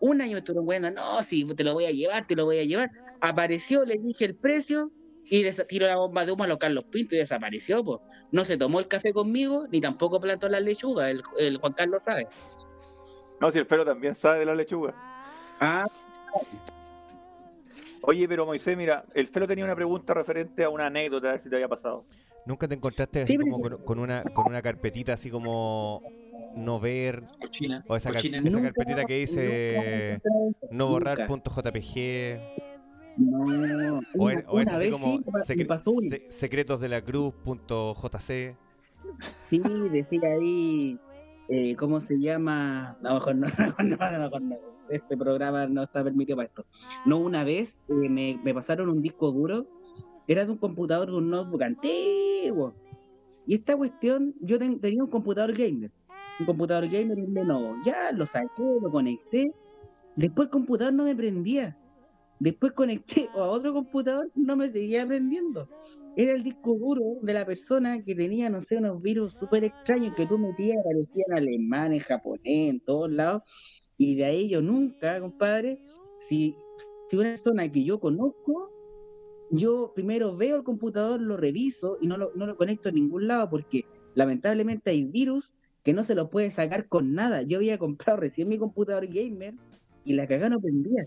un 0.00 0.20
año 0.20 0.32
me 0.32 0.38
estuvieron 0.38 0.64
guayando, 0.64 0.90
no, 0.90 1.22
si 1.22 1.44
te 1.44 1.64
lo 1.64 1.74
voy 1.74 1.86
a 1.86 1.90
llevar, 1.90 2.26
te 2.26 2.36
lo 2.36 2.44
voy 2.44 2.58
a 2.58 2.64
llevar. 2.64 2.90
Apareció, 3.20 3.84
le 3.84 3.98
dije 3.98 4.24
el 4.24 4.34
precio 4.36 4.90
y 5.24 5.44
tiró 5.68 5.86
la 5.86 5.96
bomba 5.96 6.24
de 6.24 6.32
humo 6.32 6.44
a 6.44 6.46
los 6.46 6.58
Carlos 6.58 6.84
Pinto 6.90 7.14
y 7.14 7.18
desapareció. 7.18 7.84
po. 7.84 8.02
No 8.30 8.44
se 8.44 8.56
tomó 8.56 8.78
el 8.78 8.88
café 8.88 9.12
conmigo, 9.12 9.66
ni 9.70 9.80
tampoco 9.80 10.20
plantó 10.20 10.48
las 10.48 10.62
lechugas, 10.62 11.10
el, 11.10 11.22
el 11.38 11.58
Juan 11.58 11.72
Carlos 11.72 12.02
sabe. 12.02 12.26
No, 13.40 13.50
si 13.52 13.58
el 13.58 13.66
Felo 13.66 13.84
también 13.84 14.14
sabe 14.14 14.40
de 14.40 14.44
la 14.46 14.54
lechuga. 14.54 14.94
Ah, 15.60 15.86
Oye, 18.02 18.28
pero 18.28 18.46
Moisés, 18.46 18.76
mira, 18.76 19.04
el 19.14 19.28
Felo 19.28 19.46
tenía 19.46 19.64
una 19.64 19.74
pregunta 19.74 20.14
referente 20.14 20.64
a 20.64 20.70
una 20.70 20.86
anécdota, 20.86 21.28
a 21.28 21.32
ver 21.32 21.40
si 21.40 21.50
te 21.50 21.56
había 21.56 21.68
pasado. 21.68 22.04
Nunca 22.46 22.66
te 22.66 22.74
encontraste 22.74 23.22
así 23.22 23.34
Sí, 23.34 23.38
como 23.38 23.60
con, 23.60 23.78
con 23.84 23.98
una, 23.98 24.22
con 24.22 24.46
una 24.46 24.62
carpetita 24.62 25.12
así 25.12 25.30
como 25.30 26.00
no 26.54 26.80
ver 26.80 27.24
Cochina. 27.40 27.84
o 27.88 27.96
esa, 27.96 28.10
car- 28.10 28.16
cochina. 28.22 28.38
esa 28.44 28.60
carpetita 28.62 29.04
que 29.04 29.14
dice 29.18 30.20
no 30.70 30.88
borrar 30.88 31.18
Nunca. 31.18 31.26
punto 31.28 31.50
.jpg 31.50 32.40
No, 33.16 33.98
o, 34.18 34.24
una, 34.24 34.32
es, 34.34 34.44
o 34.48 34.60
es 34.60 34.66
una 34.68 34.76
así 34.76 34.84
vez 34.84 34.90
como 34.92 35.18
secre- 35.44 36.08
se- 36.08 36.26
secretos 36.30 36.80
de 36.80 36.88
la 36.88 37.02
cruz 37.02 37.34
punto 37.44 37.94
.jc 37.94 38.56
Sí, 39.48 39.60
decía 39.92 40.20
ahí, 40.38 40.98
eh, 41.48 41.74
¿cómo 41.76 42.00
se 42.00 42.18
llama? 42.20 42.90
A 43.02 43.08
lo 43.08 43.14
mejor 43.14 43.34
no, 43.36 43.46
a 43.46 43.50
lo 43.58 43.66
mejor 43.66 43.84
no, 43.84 43.96
a 44.04 44.10
lo 44.12 44.18
mejor 44.24 44.42
no. 44.42 44.56
Este 44.90 45.16
programa 45.16 45.66
no 45.66 45.82
está 45.82 46.02
permitido 46.02 46.36
para 46.36 46.48
esto. 46.48 46.64
No, 47.06 47.18
una 47.18 47.44
vez 47.44 47.78
eh, 47.88 48.08
me, 48.08 48.38
me 48.42 48.54
pasaron 48.54 48.88
un 48.88 49.02
disco 49.02 49.30
duro, 49.32 49.66
era 50.26 50.44
de 50.44 50.50
un 50.50 50.58
computador 50.58 51.10
de 51.10 51.16
un 51.16 51.30
notebook 51.30 51.62
antiguo. 51.62 52.74
Y 53.46 53.54
esta 53.54 53.76
cuestión, 53.76 54.34
yo 54.40 54.58
ten- 54.58 54.80
tenía 54.80 55.02
un 55.02 55.10
computador 55.10 55.52
gamer, 55.54 55.90
un 56.40 56.46
computador 56.46 56.88
gamer 56.88 57.18
en 57.18 57.34
Lenovo. 57.34 57.76
Ya 57.84 58.12
lo 58.12 58.26
saqué, 58.26 58.62
lo 58.80 58.90
conecté. 58.90 59.52
Después 60.16 60.46
el 60.46 60.50
computador 60.50 60.92
no 60.92 61.04
me 61.04 61.14
prendía. 61.14 61.76
Después 62.40 62.72
conecté 62.72 63.28
a 63.34 63.44
otro 63.44 63.72
computador, 63.72 64.30
no 64.34 64.56
me 64.56 64.70
seguía 64.70 65.06
prendiendo. 65.06 65.68
Era 66.16 66.32
el 66.32 66.42
disco 66.42 66.74
duro 66.74 67.18
de 67.22 67.32
la 67.32 67.46
persona 67.46 68.02
que 68.02 68.14
tenía, 68.14 68.50
no 68.50 68.60
sé, 68.60 68.76
unos 68.76 69.00
virus 69.00 69.34
súper 69.34 69.64
extraños 69.64 70.14
que 70.16 70.26
tú 70.26 70.36
metías, 70.36 70.78
aparecían 70.78 71.32
alemán, 71.32 71.92
en 71.92 72.00
japonés, 72.00 72.42
en 72.44 72.80
todos 72.80 73.10
lados. 73.10 73.42
Y 73.96 74.16
de 74.16 74.24
ahí 74.24 74.48
yo 74.48 74.60
nunca, 74.60 75.20
compadre, 75.20 75.80
si, 76.18 76.56
si 77.08 77.16
una 77.16 77.30
persona 77.30 77.70
que 77.70 77.84
yo 77.84 78.00
conozco, 78.00 78.72
yo 79.50 79.92
primero 79.94 80.36
veo 80.36 80.56
el 80.56 80.64
computador, 80.64 81.20
lo 81.20 81.36
reviso 81.36 81.98
y 82.00 82.06
no 82.06 82.16
lo, 82.16 82.32
no 82.34 82.46
lo 82.46 82.56
conecto 82.56 82.88
a 82.88 82.92
ningún 82.92 83.28
lado 83.28 83.48
porque 83.48 83.84
lamentablemente 84.14 84.90
hay 84.90 85.04
virus 85.04 85.52
que 85.88 85.94
no 85.94 86.04
se 86.04 86.14
los 86.14 86.28
puede 86.28 86.50
sacar 86.50 86.86
con 86.86 87.14
nada. 87.14 87.40
Yo 87.40 87.56
había 87.56 87.78
comprado 87.78 88.20
recién 88.20 88.46
mi 88.50 88.58
computador 88.58 89.06
gamer 89.06 89.54
y 90.04 90.12
la 90.12 90.26
cagada 90.26 90.50
no 90.50 90.60
prendía. 90.60 91.06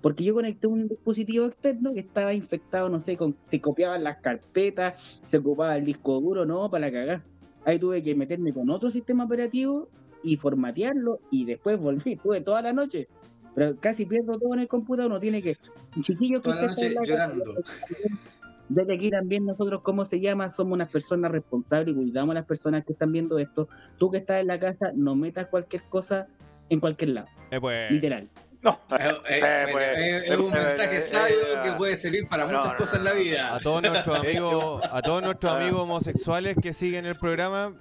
Porque 0.00 0.24
yo 0.24 0.32
conecté 0.32 0.66
un 0.66 0.88
dispositivo 0.88 1.44
externo 1.44 1.92
que 1.92 2.00
estaba 2.00 2.32
infectado, 2.32 2.88
no 2.88 3.00
sé, 3.00 3.18
con, 3.18 3.36
se 3.42 3.60
copiaban 3.60 4.02
las 4.02 4.22
carpetas, 4.22 4.94
se 5.26 5.36
ocupaba 5.36 5.76
el 5.76 5.84
disco 5.84 6.22
duro, 6.22 6.46
no, 6.46 6.70
para 6.70 6.86
la 6.86 6.92
cagada. 6.92 7.22
Ahí 7.66 7.78
tuve 7.78 8.02
que 8.02 8.14
meterme 8.14 8.54
con 8.54 8.70
otro 8.70 8.90
sistema 8.90 9.24
operativo 9.24 9.90
y 10.22 10.38
formatearlo 10.38 11.18
y 11.30 11.44
después 11.44 11.78
volví, 11.78 12.12
estuve 12.14 12.40
toda 12.40 12.62
la 12.62 12.72
noche. 12.72 13.08
Pero 13.54 13.76
casi 13.76 14.06
pierdo 14.06 14.38
todo 14.38 14.54
en 14.54 14.60
el 14.60 14.68
computador, 14.68 15.10
uno 15.10 15.20
tiene 15.20 15.42
que... 15.42 15.58
Chiquillos 16.00 16.40
que 16.40 16.48
Toda 16.48 16.62
la 16.62 16.68
noche 16.68 16.94
casa, 16.94 17.06
llorando. 17.06 17.56
desde 18.68 18.94
aquí 18.94 19.10
también 19.10 19.44
nosotros, 19.44 19.82
¿cómo 19.82 20.04
se 20.04 20.20
llama? 20.20 20.48
Somos 20.48 20.74
unas 20.74 20.88
personas 20.88 21.30
responsables 21.30 21.88
y 21.94 21.94
cuidamos 21.94 22.32
a 22.32 22.34
las 22.34 22.46
personas 22.46 22.84
que 22.84 22.92
están 22.92 23.12
viendo 23.12 23.38
esto. 23.38 23.68
Tú 23.98 24.10
que 24.10 24.18
estás 24.18 24.40
en 24.40 24.46
la 24.46 24.58
casa, 24.58 24.90
no 24.94 25.14
metas 25.14 25.48
cualquier 25.48 25.82
cosa 25.88 26.26
en 26.70 26.80
cualquier 26.80 27.10
lado, 27.10 27.26
Eh, 27.50 27.60
pues, 27.60 27.90
literal. 27.90 28.28
No, 28.62 28.80
Eh, 28.98 29.12
eh, 29.28 29.40
bueno, 29.40 29.72
pues, 29.72 29.98
eh, 29.98 30.22
es 30.26 30.36
un 30.38 30.52
eh, 30.52 30.56
mensaje 30.56 30.96
eh, 30.96 31.00
sabio 31.02 31.36
eh, 31.36 31.60
que 31.62 31.72
puede 31.72 31.96
servir 31.98 32.26
para 32.28 32.46
no, 32.46 32.52
muchas 32.56 32.72
no, 32.72 32.78
cosas 32.78 32.98
en 32.98 33.04
la 33.04 33.10
a 33.10 33.14
vida. 33.14 33.58
todos 33.62 33.82
nuestros 33.82 34.18
amigos 34.20 34.82
a 34.90 35.02
todos 35.02 35.22
nuestros 35.22 35.52
amigos 35.52 35.80
homosexuales 35.80 36.56
que 36.62 36.72
siguen 36.72 37.04
el 37.04 37.16
programa 37.16 37.74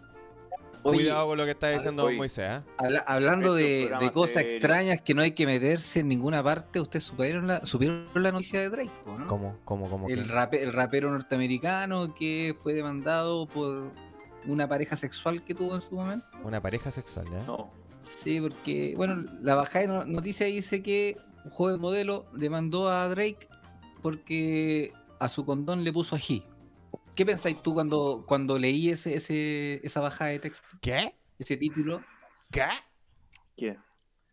Oye, 0.84 0.98
Cuidado 0.98 1.28
con 1.28 1.38
lo 1.38 1.46
que 1.46 1.52
está 1.52 1.70
diciendo 1.70 2.04
oye. 2.06 2.18
Moisés, 2.18 2.62
habla- 2.78 3.04
hablando 3.08 3.54
de, 3.56 3.90
cosas 4.14 4.36
serio. 4.44 4.52
extrañas 4.52 5.02
que 5.02 5.14
no 5.14 5.22
hay 5.22 5.32
que 5.32 5.46
meterse 5.46 6.02
en 6.02 6.10
ninguna 6.10 6.44
parte, 6.44 6.80
¿ustedes 6.82 7.06
supieron 7.06 7.48
la, 7.48 7.66
supieron 7.66 8.08
la 8.16 8.32
noticia 8.34 8.60
de 8.60 8.70
Drake? 8.70 8.92
no? 9.06 9.28
¿Cómo, 9.28 9.58
cómo, 9.64 9.90
cómo? 9.90 10.10
El, 10.10 10.28
rape- 10.28 10.62
el 10.62 10.74
rapero 10.74 11.10
norteamericano 11.12 12.14
que 12.14 12.56
fue 12.62 12.74
demandado 12.74 13.48
por 13.48 13.92
una 14.46 14.68
pareja 14.68 14.98
sexual 14.98 15.42
que 15.44 15.56
tuvo 15.56 15.76
en 15.76 15.82
su 15.82 15.96
momento. 15.96 16.26
Una 16.44 16.62
pareja 16.62 16.92
sexual, 16.92 17.26
¿ya? 17.32 17.46
No. 17.46 17.70
Sí, 18.02 18.42
porque, 18.42 18.94
bueno, 18.98 19.24
la 19.42 19.56
bajada 19.56 19.80
de 19.80 19.88
no- 19.88 20.06
noticia 20.06 20.46
dice 20.48 20.84
que 20.84 21.16
un 21.46 21.52
joven 21.52 21.80
modelo 21.80 22.26
demandó 22.34 22.90
a 22.90 23.08
Drake 23.08 23.48
porque 24.02 24.92
a 25.20 25.30
su 25.30 25.46
condón 25.46 25.84
le 25.84 25.94
puso 25.94 26.16
ají. 26.18 26.44
¿Qué 27.16 27.26
pensáis 27.26 27.62
tú 27.62 27.74
cuando, 27.74 28.26
cuando 28.28 28.58
leí 28.58 28.90
ese, 28.90 29.16
ese, 29.16 29.86
esa 29.86 30.02
bajada 30.02 30.32
de 30.32 30.40
texto, 30.40 30.68
¿Qué? 30.82 31.16
ese 31.38 31.58
título? 31.58 32.04
¿Qué? 32.52 32.66
¿Qué? 33.56 33.78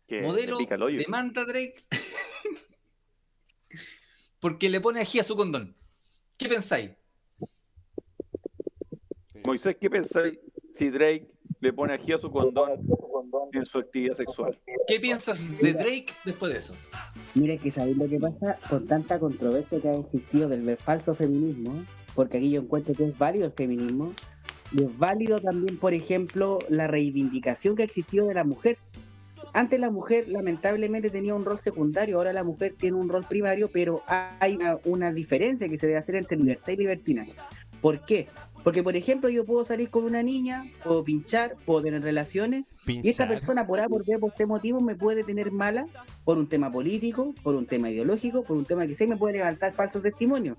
¿Qué? 0.07 0.21
modelo 0.21 0.57
demanda 0.89 1.43
a 1.43 1.45
Drake 1.45 1.85
porque 4.39 4.69
le 4.69 4.81
pone 4.81 4.99
ají 4.99 5.19
a 5.19 5.23
su 5.23 5.35
condón. 5.35 5.75
¿Qué 6.37 6.49
pensáis? 6.49 6.91
Moisés, 9.45 9.77
¿qué 9.79 9.89
pensáis 9.89 10.39
si 10.75 10.89
Drake 10.89 11.31
le 11.59 11.73
pone 11.73 11.93
ají 11.93 12.13
a 12.13 12.17
su 12.17 12.31
condón 12.31 12.81
en 13.53 13.65
su 13.65 13.77
actividad 13.77 14.17
sexual? 14.17 14.59
¿Qué 14.87 14.99
piensas 14.99 15.57
de 15.59 15.73
Drake 15.73 16.07
después 16.25 16.51
de 16.51 16.59
eso? 16.59 16.75
Mira 17.35 17.57
que 17.57 17.71
sabéis 17.71 17.97
lo 17.97 18.09
que 18.09 18.19
pasa 18.19 18.59
con 18.69 18.87
tanta 18.87 19.19
controversia 19.19 19.79
que 19.79 19.87
ha 19.87 19.95
existido 19.95 20.49
del 20.49 20.75
falso 20.77 21.13
feminismo, 21.13 21.85
porque 22.15 22.37
aquí 22.37 22.51
yo 22.51 22.61
encuentro 22.61 22.93
que 22.93 23.05
es 23.05 23.17
válido 23.17 23.45
el 23.45 23.51
feminismo, 23.51 24.13
y 24.73 24.83
es 24.83 24.97
válido 24.97 25.39
también, 25.39 25.77
por 25.77 25.93
ejemplo, 25.93 26.59
la 26.69 26.87
reivindicación 26.87 27.75
que 27.75 27.83
ha 27.83 27.85
existido 27.85 28.27
de 28.27 28.33
la 28.33 28.43
mujer. 28.43 28.77
Antes 29.53 29.79
la 29.79 29.89
mujer 29.89 30.29
lamentablemente 30.29 31.09
tenía 31.09 31.35
un 31.35 31.43
rol 31.43 31.59
secundario, 31.59 32.17
ahora 32.17 32.31
la 32.31 32.43
mujer 32.43 32.75
tiene 32.77 32.95
un 32.95 33.09
rol 33.09 33.25
primario, 33.27 33.69
pero 33.69 34.01
hay 34.07 34.55
una, 34.55 34.77
una 34.85 35.11
diferencia 35.11 35.67
que 35.67 35.77
se 35.77 35.87
debe 35.87 35.99
hacer 35.99 36.15
entre 36.15 36.37
libertad 36.37 36.71
y 36.71 36.77
libertinaje. 36.77 37.33
¿Por 37.81 38.05
qué? 38.05 38.27
Porque, 38.63 38.83
por 38.83 38.95
ejemplo, 38.95 39.27
yo 39.29 39.43
puedo 39.43 39.65
salir 39.65 39.89
con 39.89 40.03
una 40.03 40.21
niña, 40.21 40.65
puedo 40.83 41.03
pinchar, 41.03 41.55
puedo 41.65 41.81
tener 41.81 42.03
relaciones, 42.03 42.65
y 42.85 43.09
esta 43.09 43.27
persona 43.27 43.65
por 43.65 43.79
A, 43.79 43.89
por 43.89 44.05
B, 44.05 44.19
por 44.19 44.29
este 44.29 44.45
motivo 44.45 44.79
me 44.79 44.95
puede 44.95 45.23
tener 45.23 45.51
mala 45.51 45.87
por 46.23 46.37
un 46.37 46.47
tema 46.47 46.71
político, 46.71 47.33
por 47.41 47.55
un 47.55 47.65
tema 47.65 47.89
ideológico, 47.89 48.43
por 48.43 48.55
un 48.57 48.65
tema 48.65 48.85
que 48.85 48.95
sé 48.95 49.07
me 49.07 49.17
puede 49.17 49.37
levantar 49.37 49.73
falsos 49.73 50.03
testimonios. 50.03 50.57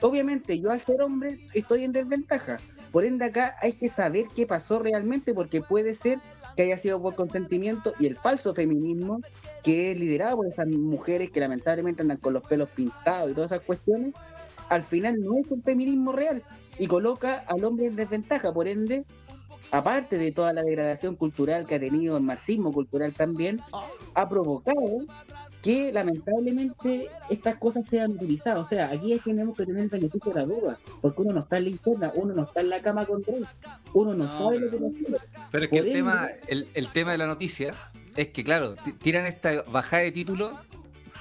Obviamente 0.00 0.58
yo 0.58 0.70
al 0.70 0.80
ser 0.80 1.02
hombre 1.02 1.38
estoy 1.54 1.84
en 1.84 1.92
desventaja. 1.92 2.58
Por 2.90 3.04
ende 3.04 3.26
acá 3.26 3.56
hay 3.60 3.74
que 3.74 3.88
saber 3.88 4.26
qué 4.34 4.46
pasó 4.46 4.78
realmente 4.78 5.34
porque 5.34 5.60
puede 5.60 5.94
ser 5.94 6.18
que 6.56 6.62
haya 6.62 6.78
sido 6.78 7.00
por 7.00 7.14
consentimiento 7.14 7.92
y 7.98 8.06
el 8.06 8.16
falso 8.16 8.54
feminismo 8.54 9.20
que 9.62 9.92
es 9.92 9.98
liderado 9.98 10.36
por 10.36 10.46
esas 10.46 10.66
mujeres 10.66 11.30
que 11.30 11.40
lamentablemente 11.40 12.02
andan 12.02 12.16
con 12.16 12.32
los 12.32 12.46
pelos 12.46 12.68
pintados 12.70 13.30
y 13.30 13.34
todas 13.34 13.52
esas 13.52 13.64
cuestiones, 13.64 14.14
al 14.68 14.82
final 14.84 15.20
no 15.20 15.36
es 15.38 15.50
un 15.50 15.62
feminismo 15.62 16.12
real 16.12 16.42
y 16.78 16.86
coloca 16.86 17.44
al 17.46 17.64
hombre 17.64 17.86
en 17.86 17.96
desventaja. 17.96 18.52
Por 18.52 18.66
ende, 18.66 19.04
aparte 19.70 20.16
de 20.16 20.32
toda 20.32 20.52
la 20.52 20.62
degradación 20.62 21.14
cultural 21.14 21.66
que 21.66 21.76
ha 21.76 21.80
tenido 21.80 22.16
el 22.16 22.22
marxismo 22.22 22.72
cultural 22.72 23.12
también, 23.12 23.60
ha 24.14 24.28
provocado 24.28 25.04
que 25.62 25.92
lamentablemente 25.92 27.08
estas 27.28 27.56
cosas 27.56 27.86
sean 27.86 28.12
utilizadas. 28.12 28.60
O 28.60 28.68
sea, 28.68 28.90
aquí 28.90 29.12
es 29.12 29.22
que 29.22 29.30
tenemos 29.30 29.56
que 29.56 29.66
tener 29.66 29.82
el 29.84 29.88
beneficio 29.90 30.32
de 30.32 30.40
la 30.40 30.46
duda, 30.46 30.78
porque 31.00 31.22
uno 31.22 31.32
no 31.34 31.40
está 31.40 31.58
en 31.58 31.64
la 31.64 31.70
interna, 31.70 32.12
uno 32.14 32.34
no 32.34 32.42
está 32.44 32.60
en 32.60 32.70
la 32.70 32.80
cama 32.82 33.04
con 33.06 33.22
Drake, 33.22 33.44
uno 33.94 34.14
no, 34.14 34.24
No, 34.24 34.38
sabe 34.38 34.58
lo 34.60 34.70
que 34.70 34.76
pero- 34.78 34.90
pasó. 35.12 35.26
Pero 35.50 35.64
es 35.64 35.70
que 35.70 35.76
Por 35.78 35.86
el 35.86 35.92
tema, 35.92 36.28
el, 36.48 36.68
el 36.74 36.88
tema 36.88 37.12
de 37.12 37.18
la 37.18 37.26
noticia 37.26 37.74
es 38.16 38.28
que, 38.28 38.42
claro, 38.44 38.74
ti- 38.76 38.92
tiran 38.92 39.26
esta 39.26 39.62
bajada 39.62 40.02
de 40.02 40.12
título, 40.12 40.58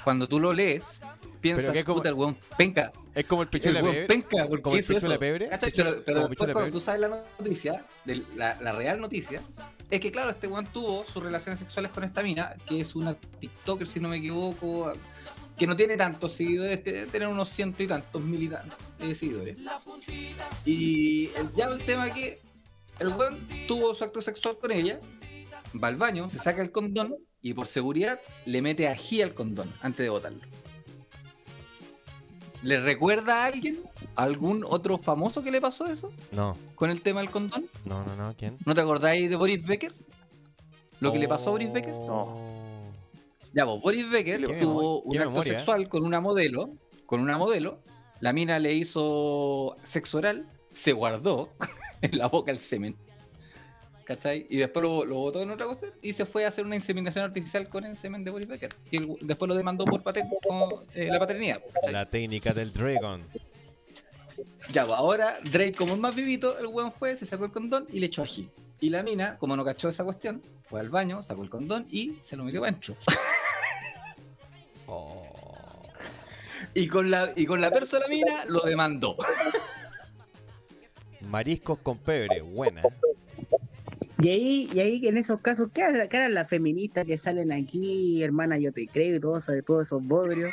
cuando 0.04 0.28
tú 0.28 0.40
lo 0.40 0.54
lees, 0.54 1.02
piensas, 1.42 1.72
que 1.72 1.80
es 1.80 1.86
como- 1.86 1.98
puta, 1.98 2.10
el 2.10 2.16
weón 2.16 2.38
penca. 2.58 2.92
Es 3.16 3.26
como 3.26 3.42
el 3.42 3.50
pichula 3.50 3.82
pebre. 3.82 4.06
penca, 4.06 4.48
¿por 4.48 4.62
como 4.62 4.74
qué 4.76 4.80
el 4.80 4.86
hizo 4.86 4.94
pichula 4.94 5.14
eso? 5.16 5.20
pebre. 5.20 5.50
Pero, 5.50 6.04
pero 6.06 6.20
después 6.22 6.38
cuando 6.38 6.54
pebre. 6.54 6.72
tú 6.72 6.80
sabes 6.80 7.02
la 7.02 7.08
noticia, 7.38 7.86
de 8.06 8.22
la, 8.38 8.58
la 8.62 8.72
real 8.72 9.02
noticia, 9.02 9.42
es 9.90 10.00
que, 10.00 10.12
claro, 10.12 10.30
este 10.30 10.48
weón 10.48 10.68
tuvo 10.68 11.04
sus 11.06 11.24
relaciones 11.24 11.60
sexuales 11.60 11.92
con 11.92 12.04
esta 12.04 12.22
mina, 12.22 12.56
que 12.68 12.80
es 12.82 12.96
una 12.96 13.16
TikToker, 13.16 13.88
si 13.88 14.00
no 14.00 14.10
me 14.10 14.18
equivoco, 14.18 14.94
que 15.58 15.66
no 15.66 15.76
tiene 15.76 15.98
tantos 15.98 16.34
seguidores, 16.34 16.84
debe 16.84 17.06
tener 17.08 17.28
unos 17.28 17.50
ciento 17.50 17.82
y 17.82 17.88
tantos 17.88 18.22
mil 18.22 18.50
tantos 18.50 18.78
eh, 19.00 19.16
seguidores. 19.16 19.58
Y 20.64 21.28
el, 21.36 21.54
ya 21.56 21.66
el 21.66 21.80
tema 21.84 22.14
que 22.14 22.40
el 23.00 23.08
weón 23.10 23.40
tuvo 23.68 23.94
su 23.96 24.04
acto 24.04 24.22
sexual 24.22 24.58
con 24.60 24.72
ella, 24.72 25.00
va 25.82 25.88
al 25.88 25.96
baño, 25.96 26.30
se 26.30 26.38
saca 26.38 26.62
el 26.62 26.72
condón 26.72 27.16
y 27.42 27.54
por 27.54 27.66
seguridad 27.68 28.20
le 28.46 28.62
mete 28.62 28.88
ají 28.88 29.22
al 29.22 29.34
condón 29.34 29.74
antes 29.82 30.04
de 30.04 30.10
botarlo. 30.10 30.42
¿Le 32.62 32.80
recuerda 32.82 33.44
a 33.44 33.46
alguien? 33.48 33.80
¿A 34.16 34.24
algún 34.24 34.66
otro 34.68 34.98
famoso 34.98 35.44
que 35.44 35.52
le 35.52 35.62
pasó 35.62 35.86
eso? 35.88 36.12
No, 36.32 36.56
Con 36.76 36.92
el 36.92 37.02
tema 37.02 37.22
del 37.22 37.30
condón. 37.30 37.66
no, 37.86 38.04
no, 38.04 38.16
no. 38.16 38.36
¿Quién? 38.38 38.58
¿No 38.66 38.74
te 38.76 38.82
acordáis 38.82 39.30
de 39.30 39.36
Boris 39.36 39.66
Becker? 39.66 39.94
¿Lo 41.00 41.14
que 41.14 41.20
le 41.20 41.28
pasó 41.28 41.50
a 41.50 41.52
Boris 41.54 41.72
Becker? 41.72 41.94
No. 41.94 42.36
Ya, 43.54 43.66
pues 43.66 43.82
Boris 43.82 44.10
Becker 44.10 44.46
Qué 44.46 44.54
tuvo 44.56 45.02
un 45.02 45.18
acto 45.18 45.30
memoria, 45.32 45.54
¿eh? 45.54 45.56
sexual 45.56 45.88
con 45.88 46.04
una 46.06 46.20
modelo, 46.20 46.70
con 47.06 47.22
una 47.22 47.38
modelo, 47.38 47.80
la 48.20 48.34
mina 48.34 48.60
le 48.60 48.74
hizo 48.74 49.76
sexo 49.82 50.18
oral, 50.20 50.46
se 50.72 50.92
guardó 50.92 51.50
en 52.02 52.18
la 52.18 52.28
boca 52.28 52.52
el 52.52 52.60
semen, 52.60 52.96
¿cachai? 54.10 54.48
Y 54.50 54.58
después 54.58 54.82
lo, 54.82 55.06
lo 55.06 55.16
botó 55.18 55.40
en 55.44 55.52
otra 55.52 55.68
cuestión 55.68 55.94
y 56.02 56.14
se 56.14 56.26
fue 56.26 56.44
a 56.44 56.48
hacer 56.48 56.66
una 56.66 56.76
inseminación 56.76 57.24
artificial 57.24 57.70
con 57.70 57.86
el 57.86 57.96
semen 57.96 58.24
de 58.24 58.32
Boris 58.32 58.48
Becker. 58.48 58.70
Y 58.90 58.98
el- 58.98 59.18
después 59.22 59.48
lo 59.48 59.54
demandó 59.54 59.86
por 59.86 60.02
pater- 60.02 60.26
con, 60.48 60.84
eh, 60.96 61.10
la 61.12 61.20
paternidad. 61.20 61.62
¿cachai? 61.76 61.94
La 61.94 62.10
técnica 62.10 62.52
del 62.52 62.74
Dragon. 62.74 63.22
Ya, 64.72 64.86
pues 64.88 64.98
ahora 64.98 65.38
Drake, 65.52 65.74
como 65.74 65.94
es 65.94 66.00
más 66.00 66.16
vivito, 66.16 66.58
el 66.58 66.66
weón 66.68 66.92
fue, 66.92 67.16
se 67.16 67.28
sacó 67.28 67.46
el 67.46 67.52
condón 67.52 67.86
y 67.94 68.00
le 68.00 68.08
echó 68.08 68.24
ají. 68.24 68.50
Y 68.80 68.90
la 68.90 69.04
mina, 69.04 69.38
como 69.38 69.56
no 69.56 69.64
cachó 69.64 69.90
esa 69.90 70.04
cuestión, 70.04 70.42
fue 70.66 70.80
al 70.80 70.90
baño, 70.90 71.22
sacó 71.22 71.44
el 71.44 71.50
condón 71.52 71.86
y 71.92 72.16
se 72.20 72.36
lo 72.36 72.44
metió 72.46 72.62
para 72.62 72.72
adentro. 72.72 72.96
Y 76.74 76.88
con 76.88 77.12
la, 77.12 77.32
y 77.36 77.46
con 77.46 77.62
la 77.62 77.70
persona 77.70 78.08
mina 78.08 78.46
lo 78.46 78.62
demandó. 78.62 79.16
Mariscos 81.30 81.80
con 81.80 81.98
pebre, 82.00 82.42
buena. 82.42 82.82
Y 84.22 84.30
ahí, 84.30 84.70
y 84.74 84.80
ahí 84.80 85.08
en 85.08 85.18
esos 85.18 85.40
casos, 85.40 85.70
¿qué, 85.74 86.08
qué 86.10 86.18
harán 86.18 86.34
las 86.34 86.50
feministas 86.50 87.06
que 87.06 87.18
salen 87.18 87.52
aquí, 87.52 88.22
hermana, 88.24 88.58
yo 88.58 88.72
te 88.74 88.86
creo 88.88 89.16
y 89.16 89.20
todo 89.20 89.38
eso, 89.38 89.52
de 89.54 89.62
todos 89.64 89.88
esos 89.88 90.06
bodrios? 90.06 90.50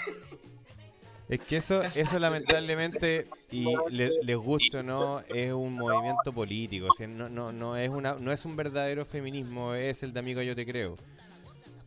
Es 1.29 1.41
que 1.41 1.57
eso, 1.57 1.83
eso 1.83 2.19
lamentablemente, 2.21 3.27
y 3.51 3.67
le- 3.91 4.13
les 4.23 4.37
guste 4.37 4.79
o 4.79 4.83
no, 4.85 5.21
es 5.29 5.53
un 5.53 5.75
movimiento 5.75 6.33
político. 6.33 6.87
o 6.89 6.95
sea, 6.97 7.09
no, 7.09 7.29
no, 7.29 7.51
no, 7.51 7.77
es 7.77 7.91
una, 7.91 8.15
no 8.15 8.31
es 8.31 8.45
un 8.45 8.55
verdadero 8.55 9.05
feminismo, 9.05 9.75
es 9.75 10.05
el 10.05 10.13
de 10.13 10.21
amigo 10.21 10.41
yo 10.43 10.55
te 10.55 10.65
creo. 10.65 10.97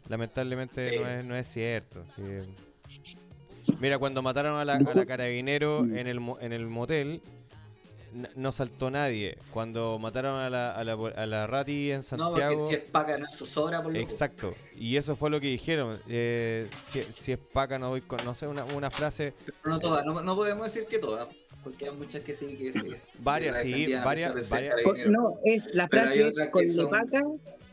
Lamentablemente 0.10 0.90
Sí. 0.90 0.96
no, 1.00 1.10
es, 1.10 1.26
no 1.26 1.36
es 1.38 1.48
cierto. 1.48 2.04
sí. 2.16 2.24
Mira, 3.80 3.98
cuando 3.98 4.22
mataron 4.22 4.58
a 4.60 4.66
la, 4.66 4.74
a 4.74 4.94
la 4.94 5.06
carabinero 5.06 5.86
en 5.86 6.08
el, 6.08 6.20
en 6.42 6.52
el 6.52 6.68
motel, 6.68 7.22
no 8.36 8.52
saltó 8.52 8.90
nadie. 8.92 9.38
Cuando 9.52 9.98
mataron 10.00 10.36
a 10.40 10.50
la, 10.50 10.72
a 10.72 10.84
la, 10.84 10.94
a 10.94 11.26
la 11.26 11.48
Rati 11.48 11.92
en 11.92 12.04
Santiago... 12.04 12.70
paga 12.92 13.18
no 13.18 13.26
es 13.28 13.36
zozobra, 13.38 13.82
por 13.82 13.96
Exacto, 13.96 14.54
y 14.76 14.98
eso 14.98 15.16
fue 15.16 15.30
lo 15.30 15.40
que 15.40 15.48
dijeron. 15.48 16.00
eh, 16.08 16.68
si, 16.92 17.02
si 17.04 17.32
es 17.34 17.38
paca, 17.40 17.78
no 17.80 17.90
voy 17.90 18.02
con. 18.02 18.20
No 18.26 18.34
sé, 18.36 18.48
una, 18.48 18.64
una 18.66 18.90
frase. 18.92 19.34
No 19.66 19.80
todas, 19.80 20.06
no, 20.06 20.22
no 20.22 20.36
podemos 20.36 20.66
decir 20.66 20.88
que 20.88 21.00
todas, 21.00 21.28
porque 21.64 21.90
hay 21.90 21.96
muchas 21.96 22.24
que 22.24 22.34
sí, 22.34 22.56
que 22.56 22.74
sí. 22.74 22.80
Varias, 23.20 23.60
sí, 23.62 23.72
varias- 23.94 24.04
varias- 24.04 24.50
carabineros. 24.50 25.12
No, 25.12 25.38
es 25.46 25.64
la 25.74 25.88
Pero 25.88 26.04
frase 26.04 26.52
con 26.52 26.70
son- 26.70 26.86
Lepaca, 26.86 27.22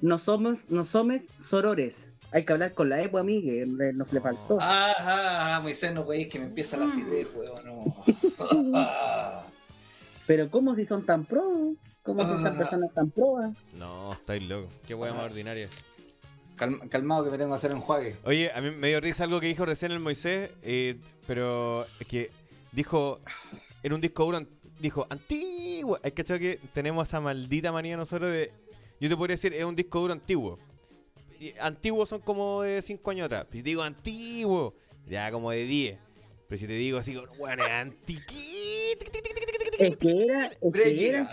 no 0.01 0.19
somos, 0.19 0.71
no 0.71 0.85
somos 0.85 1.23
sorores. 1.39 2.11
Hay 2.33 2.45
que 2.45 2.53
hablar 2.53 2.75
con 2.75 2.89
la 2.91 3.01
EPO, 3.01 3.19
amigue, 3.19 3.65
nos 3.67 4.13
le 4.13 4.21
faltó. 4.21 4.59
Ah, 4.61 4.93
ah, 4.99 5.57
ah, 5.57 5.61
Moisés, 5.61 5.95
no 5.95 6.05
podéis 6.05 6.27
que 6.29 6.41
me 6.41 6.47
empieza 6.47 6.77
la 6.77 6.85
acidez, 6.87 7.29
weón, 7.35 7.65
no. 7.65 7.95
Ah. 10.27 10.29
Pero 10.29 10.51
¿cómo 10.51 10.75
si 10.75 10.87
son 10.87 11.05
tan 11.05 11.25
pro? 11.25 11.75
¿Cómo 12.03 12.23
son 12.27 12.43
tan 12.43 12.55
Ah. 12.55 12.59
personas 12.59 12.93
tan 12.95 13.11
proas? 13.11 13.57
No, 13.79 14.13
estáis 14.13 14.43
loco. 14.43 14.69
Qué 14.87 14.95
hueá 14.95 15.13
más 15.13 15.25
ordinaria. 15.25 15.69
Calm- 16.57 16.89
calmado 16.89 17.25
que 17.25 17.31
me 17.31 17.39
tengo 17.39 17.51
que 17.51 17.57
hacer 17.57 17.71
enjuague. 17.73 18.17
Oye, 18.25 18.51
a 18.53 18.61
mí 18.61 18.71
me 18.71 18.89
dio 18.89 19.01
risa 19.01 19.25
algo 19.25 19.41
que 19.41 19.47
dijo 19.47 19.65
recién 19.67 19.93
el 19.93 20.01
Moisés, 20.01 20.51
eh, 20.63 20.97
pero 21.27 21.85
es 22.01 22.07
que 22.07 22.31
dijo. 22.73 23.21
En 23.83 23.93
un 23.93 24.01
disco 24.01 24.25
duro, 24.25 24.41
dijo 24.81 25.07
antiguo. 25.11 25.99
Es 26.03 26.13
que 26.13 26.25
que 26.25 26.59
tenemos 26.73 27.09
esa 27.09 27.21
maldita 27.21 27.71
manía 27.73 27.97
nosotros 27.97 28.31
de. 28.33 28.51
Yo 29.01 29.09
te 29.09 29.17
podría 29.17 29.35
decir, 29.35 29.53
es 29.55 29.65
un 29.65 29.77
disco 29.77 30.01
duro 30.01 30.13
antiguo. 30.13 30.59
Antiguos 31.61 32.09
son 32.09 32.21
como 32.23 32.63
de 32.63 32.81
5 32.81 33.11
años 33.11 33.27
atrás. 33.27 33.47
Si 33.53 33.59
te 33.59 33.69
digo 33.69 33.83
antiguo, 33.83 34.75
ya 35.07 35.31
como 35.31 35.51
de 35.51 35.65
10. 35.65 35.99
Pero 36.49 36.59
si 36.59 36.67
te 36.67 36.73
digo 36.73 36.99
así, 36.99 37.15
bueno, 37.39 37.63
es 37.65 37.71
antiquito. 37.71 39.07
Es 39.79 39.97
que 39.97 40.25
era, 40.25 40.47
es 40.47 40.59
que 40.59 40.69
Breaking. 40.69 41.05
era, 41.15 41.31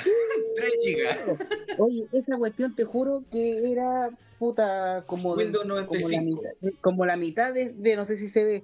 3 0.55 0.73
gigas. 0.83 1.17
Oye, 1.79 2.07
esa 2.11 2.37
cuestión 2.37 2.75
te 2.75 2.83
juro 2.83 3.23
que 3.31 3.71
era 3.71 4.09
puta 4.39 5.03
como, 5.07 5.33
Windows 5.33 5.63
como 5.63 5.75
la 5.75 5.81
95. 5.83 6.23
mitad, 6.61 6.79
como 6.81 7.05
la 7.05 7.15
mitad 7.17 7.53
de, 7.53 7.69
de- 7.69 7.95
no 7.95 8.05
sé 8.05 8.17
si 8.17 8.29
se 8.29 8.43
ve, 8.43 8.63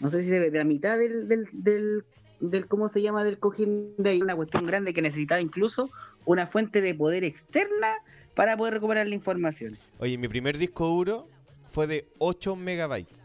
no 0.00 0.10
sé 0.10 0.22
si 0.22 0.28
se 0.28 0.38
ve, 0.38 0.50
de 0.50 0.58
la 0.58 0.64
mitad 0.64 0.96
del, 0.98 1.26
del, 1.28 1.46
del, 1.52 2.04
del- 2.40 2.66
¿cómo 2.68 2.88
se 2.88 3.02
llama? 3.02 3.24
Del 3.24 3.38
cojín 3.38 3.94
de 3.98 4.10
ahí, 4.10 4.22
una 4.22 4.36
cuestión 4.36 4.66
grande 4.66 4.92
que 4.94 5.02
necesitaba 5.02 5.40
incluso 5.40 5.90
una 6.24 6.46
fuente 6.46 6.80
de 6.80 6.94
poder 6.94 7.24
externa 7.24 7.94
para 8.34 8.56
poder 8.56 8.74
recuperar 8.74 9.06
la 9.06 9.14
información. 9.14 9.76
Oye, 9.98 10.16
mi 10.18 10.28
primer 10.28 10.58
disco 10.58 10.86
duro 10.88 11.28
fue 11.70 11.86
de 11.86 12.06
8 12.18 12.54
megabytes. 12.56 13.18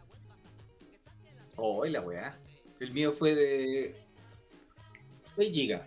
Oh, 1.56 1.84
la 1.84 2.00
weá. 2.00 2.36
El 2.80 2.92
mío 2.92 3.12
fue 3.12 3.34
de 3.34 3.94
6 5.36 5.52
gigas. 5.52 5.82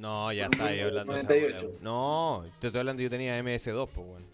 No, 0.00 0.32
ya 0.32 0.46
está 0.46 0.66
ahí 0.66 0.80
hablando. 0.80 1.12
de 1.12 1.20
esa 1.20 1.28
98. 1.28 1.66
weá. 1.68 1.78
No, 1.82 2.44
te 2.58 2.66
estoy 2.68 2.78
hablando, 2.78 3.02
yo 3.02 3.10
tenía 3.10 3.38
MS2, 3.42 3.88
pues, 3.94 4.06
weón. 4.06 4.24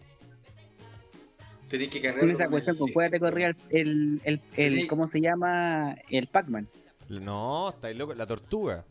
Tenéis 1.69 1.91
que 1.91 2.01
cargar. 2.01 2.21
Con 2.21 2.31
esa 2.31 2.47
cuestión, 2.47 2.77
con 2.77 2.91
cuál 2.93 3.11
te 3.11 3.19
corría 3.19 3.47
el, 3.47 3.57
el, 3.71 4.21
el, 4.23 4.41
el- 4.55 4.81
Sí. 4.81 4.87
¿cómo 4.87 5.07
se 5.07 5.19
llama? 5.19 5.95
El 6.09 6.27
Pac-Man. 6.27 6.69
No, 7.09 7.69
estáis 7.69 7.97
loco. 7.97 8.13
La 8.13 8.25
tortuga. 8.25 8.85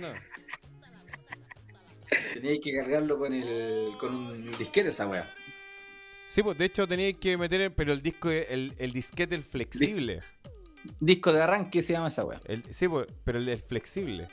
No. 0.00 0.08
Teníais 2.34 2.60
que 2.60 2.74
cargarlo 2.74 3.18
con 3.18 3.32
el 3.32 3.90
con 3.98 4.14
un 4.14 4.58
disquete 4.58 4.90
esa 4.90 5.06
weá. 5.06 5.24
Sí, 6.30 6.42
pues 6.42 6.58
de 6.58 6.64
hecho 6.64 6.86
teníais 6.88 7.16
que 7.16 7.36
meter, 7.36 7.60
el- 7.60 7.72
pero 7.72 7.92
el 7.92 8.02
disco, 8.02 8.28
el, 8.30 8.74
el 8.78 8.92
disquete, 8.92 9.36
el 9.36 9.44
flexible. 9.44 10.20
Disco 11.00 11.32
de 11.32 11.40
arranque 11.40 11.82
se 11.82 11.92
llama 11.92 12.08
esa 12.08 12.24
weá. 12.24 12.40
El, 12.46 12.62
sí, 12.74 12.88
pues, 12.88 13.06
pero 13.22 13.38
el, 13.38 13.48
el 13.48 13.58
flexible. 13.58 14.26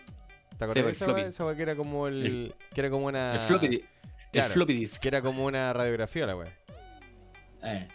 ¿Te 0.62 0.66
acuerdas 0.66 0.74
Sí, 0.74 0.82
de 0.82 0.90
el 0.90 0.96
esa 0.96 1.06
floppy. 1.06 1.22
Esa 1.22 1.46
weá 1.46 1.56
que 1.56 1.62
era 1.64 1.76
como 1.76 2.08
el, 2.08 2.56
que 2.74 2.82
era 2.82 2.90
como 2.90 3.06
una. 3.08 3.34
el 3.34 3.40
floppy 3.48 3.68
di- 3.68 3.84
claro. 4.32 4.48
el 4.48 4.54
floppy 4.54 4.74
disk. 4.74 5.02
Que 5.02 5.08
era 5.08 5.22
como 5.22 5.46
una 5.46 5.74
radiografía 5.74 6.26
la 6.28 6.36
weá. 6.36 6.48
Eh. 7.64 7.88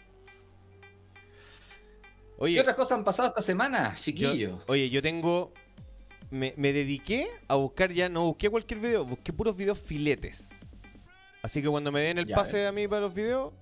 ¿Qué 2.44 2.60
otras 2.60 2.76
cosas 2.76 2.98
han 2.98 3.04
pasado 3.04 3.28
esta 3.28 3.40
semana, 3.42 3.94
yo, 3.94 4.02
chiquillo? 4.02 4.58
oye, 4.66 4.90
yo 4.90 5.00
tengo. 5.02 5.52
Me, 6.30 6.52
me 6.56 6.72
dediqué 6.72 7.28
a 7.48 7.54
buscar 7.54 7.92
ya, 7.92 8.08
no 8.08 8.24
busqué 8.24 8.50
cualquier 8.50 8.80
video, 8.80 9.04
busqué 9.04 9.32
puros 9.32 9.56
videos 9.56 9.78
filetes. 9.78 10.48
Así 11.42 11.62
que 11.62 11.68
cuando 11.68 11.92
me 11.92 12.00
den 12.00 12.18
el 12.18 12.26
Ya, 12.26 12.34
pase 12.34 12.66
a 12.66 12.72
mí 12.72 12.88
para 12.88 13.02
los 13.02 13.14
videos, 13.14 13.54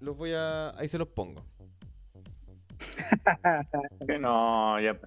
los 0.00 0.16
voy 0.16 0.32
a. 0.34 0.70
Ahí 0.78 0.86
se 0.88 0.98
los 0.98 1.08
pongo. 1.08 1.44
Que 4.06 4.18
no, 4.18 4.80
ya. 4.80 4.98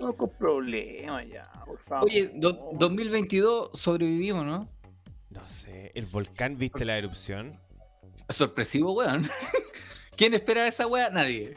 No 0.00 0.12
con 0.16 0.30
problemas 0.30 1.26
ya, 1.28 1.50
por 1.66 1.78
favor. 1.84 2.04
Oye, 2.08 2.30
do- 2.34 2.70
2022 2.74 3.70
sobrevivimos, 3.74 4.44
¿no? 4.46 4.68
No 5.30 5.46
sé, 5.46 5.90
el 5.94 6.06
volcán, 6.06 6.56
¿viste 6.56 6.84
la 6.84 6.96
erupción? 6.98 7.52
Sorpresivo, 8.28 8.92
weón. 8.92 9.28
¿Quién 10.16 10.34
espera 10.34 10.66
esa 10.66 10.86
weá? 10.86 11.10
Nadie. 11.10 11.54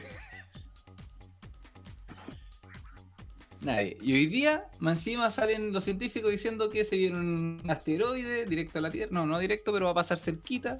Nadie. 3.62 3.96
Y 4.00 4.12
hoy 4.14 4.26
día, 4.26 4.64
más 4.80 4.98
encima 4.98 5.30
salen 5.30 5.72
los 5.72 5.84
científicos 5.84 6.30
diciendo 6.30 6.68
que 6.68 6.84
se 6.84 6.96
viene 6.96 7.18
un 7.18 7.62
asteroide 7.68 8.44
directo 8.44 8.78
a 8.78 8.82
la 8.82 8.90
Tierra. 8.90 9.10
No, 9.12 9.24
no 9.24 9.38
directo, 9.38 9.72
pero 9.72 9.86
va 9.86 9.92
a 9.92 9.94
pasar 9.94 10.18
cerquita. 10.18 10.78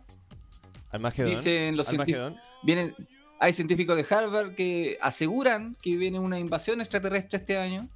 Armagedón. 0.91 1.31
Dicen 1.31 1.77
los 1.77 1.87
científicos. 1.87 2.35
Vienen, 2.65 2.95
hay 3.43 3.53
científicos 3.53 3.97
de 3.97 4.07
Harvard 4.09 4.55
que 4.55 4.99
aseguran 5.01 5.77
que 5.83 5.97
viene 5.97 6.21
una 6.21 6.39
invasión 6.39 6.81
extraterrestre 6.81 7.39
este 7.39 7.59
año. 7.59 7.89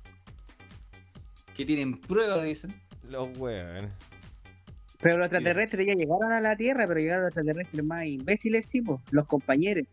Que 1.56 1.64
tienen 1.64 2.00
pruebas, 2.00 2.42
dicen. 2.42 2.74
Los 3.08 3.38
weones. 3.38 3.94
Pero 5.00 5.18
los 5.18 5.26
extraterrestres 5.26 5.86
ya 5.86 5.94
llegaron 5.94 6.32
a 6.32 6.40
la 6.40 6.56
Tierra, 6.56 6.84
pero 6.88 6.98
llegaron 6.98 7.26
los 7.26 7.28
extraterrestres 7.28 7.84
más 7.84 8.04
imbéciles, 8.06 8.66
sí, 8.66 8.82
po, 8.82 9.00
los 9.12 9.24
compañeros. 9.26 9.86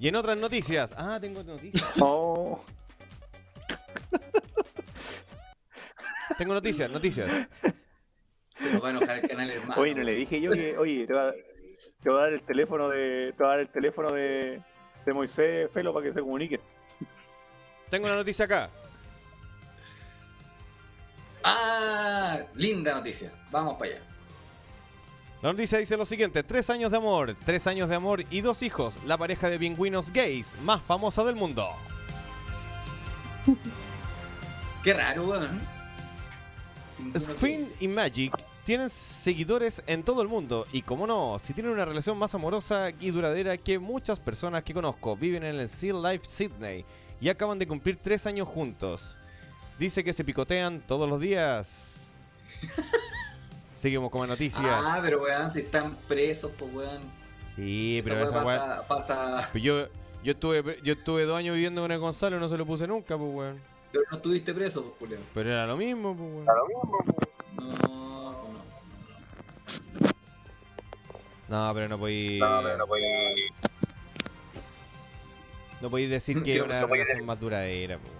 Y 0.00 0.08
en 0.08 0.16
otras 0.16 0.36
noticias. 0.36 0.94
Ah, 0.96 1.18
tengo 1.20 1.40
otra 1.40 1.54
noticia. 1.54 1.86
Oh, 2.00 2.64
Tengo 6.36 6.54
noticias, 6.54 6.90
noticias. 6.90 7.30
Se 8.50 8.72
nos 8.72 8.82
va 8.82 8.88
a 8.88 8.90
enojar 8.90 9.18
el 9.18 9.28
canal 9.30 9.48
hermano. 9.48 9.80
oye, 9.80 9.94
no 9.94 10.02
le 10.02 10.14
dije 10.14 10.40
yo 10.40 10.50
que, 10.50 10.76
oye, 10.76 11.06
te 11.06 11.12
va, 11.12 11.32
te 12.02 12.10
voy 12.10 12.18
a 12.18 12.22
dar 12.22 12.32
el 12.32 12.42
teléfono 12.42 12.88
de, 12.88 13.32
te 13.36 13.42
voy 13.42 13.46
a 13.46 13.50
dar 13.50 13.60
el 13.60 13.68
teléfono 13.68 14.12
de, 14.12 14.62
de 15.04 15.12
Moisés 15.12 15.70
Felo 15.72 15.92
para 15.92 16.06
que 16.06 16.12
se 16.12 16.20
comunique. 16.20 16.60
Tengo 17.88 18.06
una 18.06 18.16
noticia 18.16 18.44
acá. 18.44 18.70
Ah, 21.44 22.38
linda 22.54 22.94
noticia. 22.94 23.32
Vamos 23.50 23.74
para 23.74 23.92
allá. 23.92 24.02
La 25.42 25.52
noticia 25.52 25.78
dice 25.78 25.96
lo 25.96 26.06
siguiente: 26.06 26.42
tres 26.42 26.70
años 26.70 26.90
de 26.90 26.98
amor, 26.98 27.36
tres 27.44 27.66
años 27.66 27.88
de 27.88 27.96
amor 27.96 28.24
y 28.30 28.40
dos 28.40 28.62
hijos. 28.62 28.96
La 29.06 29.18
pareja 29.18 29.50
de 29.50 29.58
pingüinos 29.58 30.12
gays 30.12 30.54
más 30.62 30.80
famosa 30.82 31.24
del 31.24 31.34
mundo. 31.34 31.68
Qué 34.84 34.94
raro, 34.94 35.24
weón. 35.24 35.60
Spring 37.14 37.66
y 37.80 37.88
Magic 37.88 38.32
tienen 38.64 38.90
seguidores 38.90 39.82
en 39.86 40.04
todo 40.04 40.22
el 40.22 40.28
mundo 40.28 40.66
y 40.72 40.82
como 40.82 41.06
no, 41.06 41.38
si 41.38 41.52
tienen 41.52 41.72
una 41.72 41.84
relación 41.84 42.16
más 42.16 42.34
amorosa 42.34 42.90
y 43.00 43.10
duradera 43.10 43.56
que 43.56 43.78
muchas 43.78 44.20
personas 44.20 44.62
que 44.62 44.72
conozco, 44.72 45.16
viven 45.16 45.42
en 45.44 45.56
el 45.56 45.68
Sea 45.68 45.94
Life 45.94 46.24
Sydney 46.24 46.84
y 47.20 47.28
acaban 47.28 47.58
de 47.58 47.66
cumplir 47.66 47.98
tres 48.00 48.26
años 48.26 48.48
juntos. 48.48 49.16
Dice 49.78 50.04
que 50.04 50.12
se 50.12 50.24
picotean 50.24 50.80
todos 50.80 51.08
los 51.08 51.20
días. 51.20 52.04
Seguimos 53.76 54.10
con 54.10 54.20
la 54.20 54.28
noticia. 54.28 54.62
Ah, 54.64 55.00
pero 55.02 55.22
weón, 55.22 55.50
si 55.50 55.60
están 55.60 55.96
presos, 56.06 56.52
pues 56.56 56.72
weón. 56.72 57.02
sí, 57.56 58.00
pero 58.04 58.22
esa 58.22 58.32
pasa, 58.32 58.86
pasa. 58.86 59.48
Pero 59.52 59.64
yo, 59.64 59.88
yo 60.22 60.32
estuve 60.32 60.78
yo 60.84 60.92
estuve 60.92 61.24
dos 61.24 61.36
años 61.36 61.54
viviendo 61.54 61.82
con 61.82 61.90
el 61.90 61.98
Gonzalo 61.98 62.36
y 62.36 62.40
no 62.40 62.48
se 62.48 62.56
lo 62.56 62.64
puse 62.64 62.86
nunca, 62.86 63.18
pues 63.18 63.34
weón. 63.34 63.60
Pero 63.90 64.04
no 64.08 64.16
estuviste 64.18 64.54
preso, 64.54 64.82
pues, 64.82 64.94
Julián. 65.00 65.20
Pero 65.34 65.50
era 65.50 65.66
lo 65.66 65.76
mismo, 65.76 66.16
pues 66.16 66.30
weón. 66.30 66.44
No, 66.44 66.52
pues, 67.56 67.90
no. 67.90 68.11
No, 71.52 71.70
pero 71.74 71.86
no 71.86 71.98
podí. 71.98 72.40
No 75.82 75.90
podéis 75.90 76.08
decir 76.08 76.38
que 76.38 76.44
Que 76.44 76.56
es 76.56 76.62
una 76.62 76.80
no 76.80 76.88
podí 76.88 77.00
relación 77.00 77.26
más 77.26 77.38
duradera, 77.38 77.98
pues. 77.98 78.12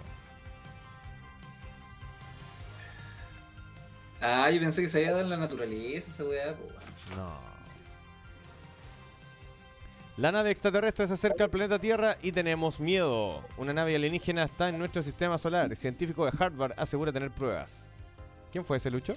Ah, 4.21 4.51
yo 4.51 4.59
pensé 4.59 4.83
que 4.83 4.87
se 4.89 4.99
había 4.99 5.11
dado 5.13 5.23
en 5.23 5.31
la 5.31 5.37
naturaleza 5.37 6.11
esa 6.11 6.23
weá, 6.23 6.53
pues. 6.53 6.75
No. 7.17 7.39
La 10.17 10.31
nave 10.31 10.51
extraterrestre 10.51 11.07
se 11.07 11.13
acerca 11.13 11.45
al 11.45 11.49
planeta 11.49 11.79
Tierra 11.79 12.17
y 12.21 12.31
tenemos 12.31 12.79
miedo. 12.79 13.43
Una 13.57 13.73
nave 13.73 13.95
alienígena 13.95 14.43
está 14.43 14.69
en 14.69 14.77
nuestro 14.77 15.01
sistema 15.01 15.39
solar. 15.39 15.71
El 15.71 15.75
científico 15.75 16.23
de 16.23 16.33
Harvard 16.37 16.73
asegura 16.77 17.11
tener 17.11 17.31
pruebas. 17.31 17.87
¿Quién 18.51 18.63
fue 18.63 18.77
ese 18.77 18.91
Lucho? 18.91 19.15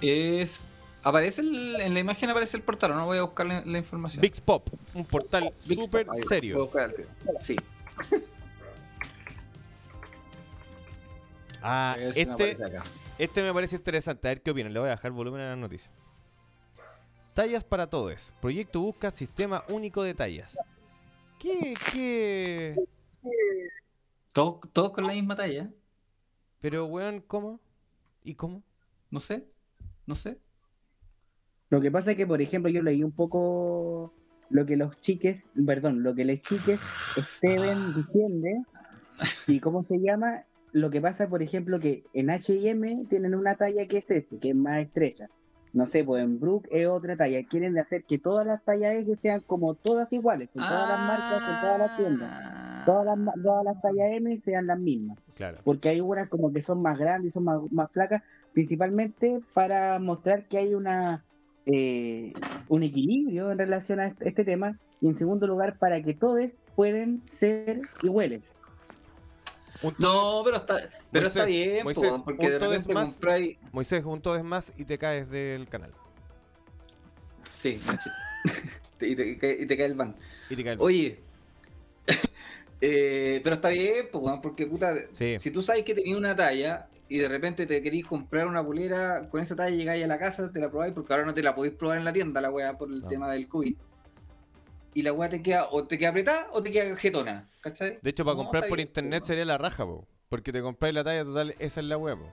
Es. 0.00 0.62
Aparece 1.04 1.40
el- 1.40 1.80
en 1.80 1.94
la 1.94 2.00
imagen 2.00 2.30
aparece 2.30 2.56
el 2.56 2.62
portal, 2.62 2.92
no 2.92 3.04
voy 3.04 3.18
a 3.18 3.22
buscar 3.22 3.46
la, 3.46 3.60
la 3.64 3.78
información. 3.78 4.20
Big 4.20 4.40
Pop, 4.42 4.68
un 4.94 5.04
portal 5.04 5.52
Big 5.66 5.80
súper 5.80 6.06
serio. 6.28 6.70
Sí. 7.38 7.56
Ah, 11.64 11.94
si 11.96 12.26
me 12.26 12.32
este, 12.32 12.56
este 13.18 13.42
me 13.42 13.52
parece 13.54 13.76
interesante. 13.76 14.26
A 14.26 14.30
ver 14.32 14.42
qué 14.42 14.50
opinan. 14.50 14.72
Le 14.72 14.80
voy 14.80 14.88
a 14.88 14.92
dejar 14.92 15.12
volumen 15.12 15.40
a 15.42 15.50
las 15.50 15.58
noticias. 15.58 15.92
Tallas 17.34 17.62
para 17.64 17.88
todos. 17.88 18.32
Proyecto 18.40 18.80
busca 18.80 19.10
sistema 19.12 19.64
único 19.68 20.02
de 20.02 20.14
tallas. 20.14 20.58
¿Qué? 21.38 21.74
¿Qué? 21.92 22.74
¿Todos, 24.32 24.60
todos 24.72 24.90
con 24.90 25.06
la 25.06 25.12
misma 25.12 25.36
talla? 25.36 25.70
Pero, 26.60 26.86
weón, 26.86 27.20
¿cómo? 27.20 27.60
¿Y 28.24 28.34
cómo? 28.34 28.62
No 29.10 29.20
sé. 29.20 29.46
No 30.04 30.14
sé. 30.16 30.38
Lo 31.72 31.80
que 31.80 31.90
pasa 31.90 32.10
es 32.10 32.18
que, 32.18 32.26
por 32.26 32.42
ejemplo, 32.42 32.70
yo 32.70 32.82
leí 32.82 33.02
un 33.02 33.12
poco 33.12 34.12
lo 34.50 34.66
que 34.66 34.76
los 34.76 35.00
chiques, 35.00 35.48
perdón, 35.64 36.02
lo 36.02 36.14
que 36.14 36.26
les 36.26 36.42
chiques 36.42 36.78
Steven 37.16 37.94
diciendo 37.94 38.48
y 39.46 39.58
cómo 39.58 39.82
se 39.84 39.98
llama. 39.98 40.42
Lo 40.72 40.90
que 40.90 41.00
pasa, 41.00 41.30
por 41.30 41.42
ejemplo, 41.42 41.80
que 41.80 42.02
en 42.12 42.28
H&M 42.28 43.06
tienen 43.08 43.34
una 43.34 43.54
talla 43.54 43.86
que 43.86 43.98
es 43.98 44.10
S, 44.10 44.38
que 44.38 44.50
es 44.50 44.54
más 44.54 44.82
estrecha. 44.82 45.30
No 45.72 45.86
sé, 45.86 46.04
pues 46.04 46.22
en 46.22 46.38
Brook 46.38 46.68
es 46.70 46.86
otra 46.86 47.16
talla. 47.16 47.42
Quieren 47.44 47.78
hacer 47.78 48.04
que 48.04 48.18
todas 48.18 48.46
las 48.46 48.62
tallas 48.62 48.94
S 48.94 49.16
sean 49.16 49.40
como 49.40 49.74
todas 49.74 50.12
iguales, 50.12 50.50
en 50.54 50.60
todas 50.60 50.88
las 50.90 50.98
marcas, 50.98 51.54
en 51.54 51.60
todas 51.62 51.78
las 51.78 51.96
tiendas. 51.96 52.30
Ah. 52.30 52.82
Todas 52.84 53.06
las, 53.06 53.34
todas 53.42 53.64
las 53.64 53.80
tallas 53.80 54.08
M 54.10 54.36
sean 54.36 54.66
las 54.66 54.78
mismas. 54.78 55.16
Claro. 55.36 55.60
porque 55.64 55.88
hay 55.88 56.02
unas 56.02 56.28
como 56.28 56.52
que 56.52 56.60
son 56.60 56.82
más 56.82 56.98
grandes, 56.98 57.32
son 57.32 57.44
más, 57.44 57.60
más 57.72 57.90
flacas, 57.90 58.22
principalmente 58.52 59.40
para 59.54 59.98
mostrar 59.98 60.46
que 60.46 60.58
hay 60.58 60.74
una 60.74 61.24
eh, 61.66 62.32
un 62.68 62.82
equilibrio 62.82 63.50
en 63.52 63.58
relación 63.58 64.00
a 64.00 64.06
este 64.06 64.28
este 64.28 64.44
tema, 64.44 64.78
y 65.00 65.08
en 65.08 65.14
segundo 65.14 65.46
lugar 65.46 65.78
para 65.78 66.00
que 66.02 66.14
todos 66.14 66.62
pueden 66.76 67.22
ser 67.28 67.82
iguales. 68.02 68.56
No, 69.98 70.42
pero 70.44 70.58
está, 70.58 70.76
pero 71.10 71.26
está 71.26 71.40
Moisés, 71.44 72.02
bien, 72.02 72.18
po, 72.18 72.24
porque 72.24 72.48
de 72.50 72.54
un 72.56 72.60
todo 72.60 72.72
es 72.72 72.82
repente 72.82 72.94
más- 72.94 73.10
compráis. 73.14 73.56
Moisés, 73.72 74.04
un 74.04 74.22
todo 74.22 74.36
es 74.36 74.44
más 74.44 74.72
y 74.76 74.84
te 74.84 74.96
caes 74.96 75.28
del 75.28 75.68
canal. 75.68 75.92
Sí, 77.50 77.80
y, 79.00 79.14
te, 79.16 79.26
y 79.28 79.36
te- 79.36 79.62
y 79.62 79.66
te 79.66 79.76
cae 79.76 79.86
el 79.86 79.94
ban. 79.94 80.14
Y 80.50 80.54
te 80.56 80.62
caes. 80.64 80.78
Oye, 80.80 81.18
eh, 82.80 83.40
pero 83.42 83.56
está 83.56 83.70
bien, 83.70 84.06
po, 84.12 84.40
porque 84.40 84.66
puta, 84.66 84.94
Sí. 85.14 85.36
si 85.40 85.50
tú 85.50 85.62
sabes 85.62 85.82
que 85.82 85.94
tenías 85.94 86.16
una 86.16 86.34
talla 86.36 86.88
y 87.12 87.18
de 87.18 87.28
repente 87.28 87.66
te 87.66 87.82
querís 87.82 88.06
comprar 88.06 88.46
una 88.46 88.64
polera 88.64 89.28
con 89.28 89.42
esa 89.42 89.54
talla, 89.54 89.76
llegáis 89.76 90.02
a 90.02 90.06
la 90.06 90.18
casa, 90.18 90.50
te 90.50 90.58
la 90.60 90.70
probáis, 90.70 90.94
porque 90.94 91.12
ahora 91.12 91.26
no 91.26 91.34
te 91.34 91.42
la 91.42 91.54
podéis 91.54 91.74
probar 91.74 91.98
en 91.98 92.06
la 92.06 92.12
tienda, 92.14 92.40
la 92.40 92.50
weá, 92.50 92.78
por 92.78 92.90
el 92.90 93.02
No. 93.02 93.08
tema 93.08 93.30
del 93.30 93.48
COVID. 93.48 93.76
Y 94.94 95.02
la 95.02 95.12
weá 95.12 95.28
te 95.28 95.42
queda, 95.42 95.68
o 95.70 95.86
te 95.86 95.98
queda 95.98 96.08
apretada 96.08 96.46
o 96.52 96.62
te 96.62 96.70
queda 96.70 96.96
jetona, 96.96 97.50
¿cachai? 97.60 97.98
De 98.00 98.08
hecho, 98.10 98.24
para 98.24 98.34
No, 98.36 98.44
comprar 98.44 98.66
por 98.66 98.78
bien, 98.78 98.88
internet 98.88 99.24
sería 99.24 99.44
la 99.44 99.58
raja, 99.58 99.84
po. 99.84 100.06
Porque 100.30 100.52
te 100.52 100.62
compráis 100.62 100.94
la 100.94 101.04
talla 101.04 101.22
total, 101.22 101.54
esa 101.58 101.80
es 101.80 101.86
la 101.86 101.98
wea, 101.98 102.16
po. 102.16 102.30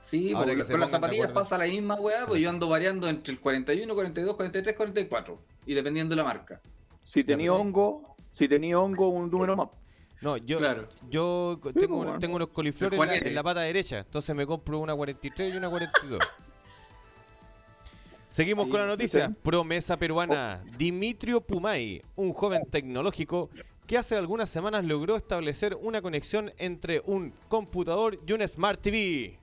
Sí, 0.00 0.32
Ahora 0.32 0.54
porque 0.54 0.64
con 0.64 0.80
las 0.80 0.90
zapatillas 0.90 1.30
pasa 1.32 1.58
la 1.58 1.66
misma 1.66 1.96
weá, 1.96 2.26
pues 2.26 2.40
yo 2.40 2.48
ando 2.48 2.70
variando 2.70 3.06
entre 3.06 3.34
el 3.34 3.40
41, 3.40 3.94
42, 3.94 4.34
43, 4.34 4.74
44. 4.74 5.38
Y 5.66 5.74
dependiendo 5.74 6.14
de 6.14 6.22
la 6.22 6.24
marca. 6.24 6.58
Si 7.04 7.22
tenía 7.22 7.50
pues. 7.50 7.60
hongo, 7.60 8.16
si 8.32 8.48
tenía 8.48 8.78
hongo, 8.78 9.08
un 9.08 9.28
número 9.28 9.56
más. 9.56 9.68
No, 10.22 10.36
yo, 10.36 10.58
Claro. 10.58 10.88
yo 11.08 11.58
Sí, 11.62 11.72
tengo, 11.80 11.98
un- 11.98 12.06
weón. 12.08 12.20
tengo 12.20 12.36
unos 12.36 12.48
coliflores 12.48 12.92
en 12.92 12.98
la, 12.98 13.06
Juanete. 13.06 13.28
en 13.28 13.34
la 13.34 13.42
pata 13.42 13.60
derecha, 13.60 13.98
entonces 14.00 14.36
me 14.36 14.46
compro 14.46 14.78
una 14.78 14.94
43 14.94 15.54
y 15.54 15.56
una 15.56 15.68
42. 15.70 16.20
Seguimos 18.30 18.66
Sí, 18.66 18.70
con 18.70 18.80
la 18.80 18.86
noticia. 18.86 19.28
sí. 19.28 19.34
Promesa 19.42 19.96
peruana. 19.96 20.62
Dimitrio 20.76 21.40
Pumay, 21.40 22.02
un 22.16 22.32
joven 22.32 22.64
tecnológico 22.70 23.48
que 23.86 23.96
hace 23.98 24.14
algunas 24.14 24.48
semanas 24.50 24.84
logró 24.84 25.16
establecer 25.16 25.74
una 25.80 26.00
conexión 26.00 26.52
entre 26.58 27.02
un 27.06 27.32
computador 27.48 28.20
y 28.24 28.32
un 28.32 28.46
Smart 28.46 28.80
TV. 28.80 29.36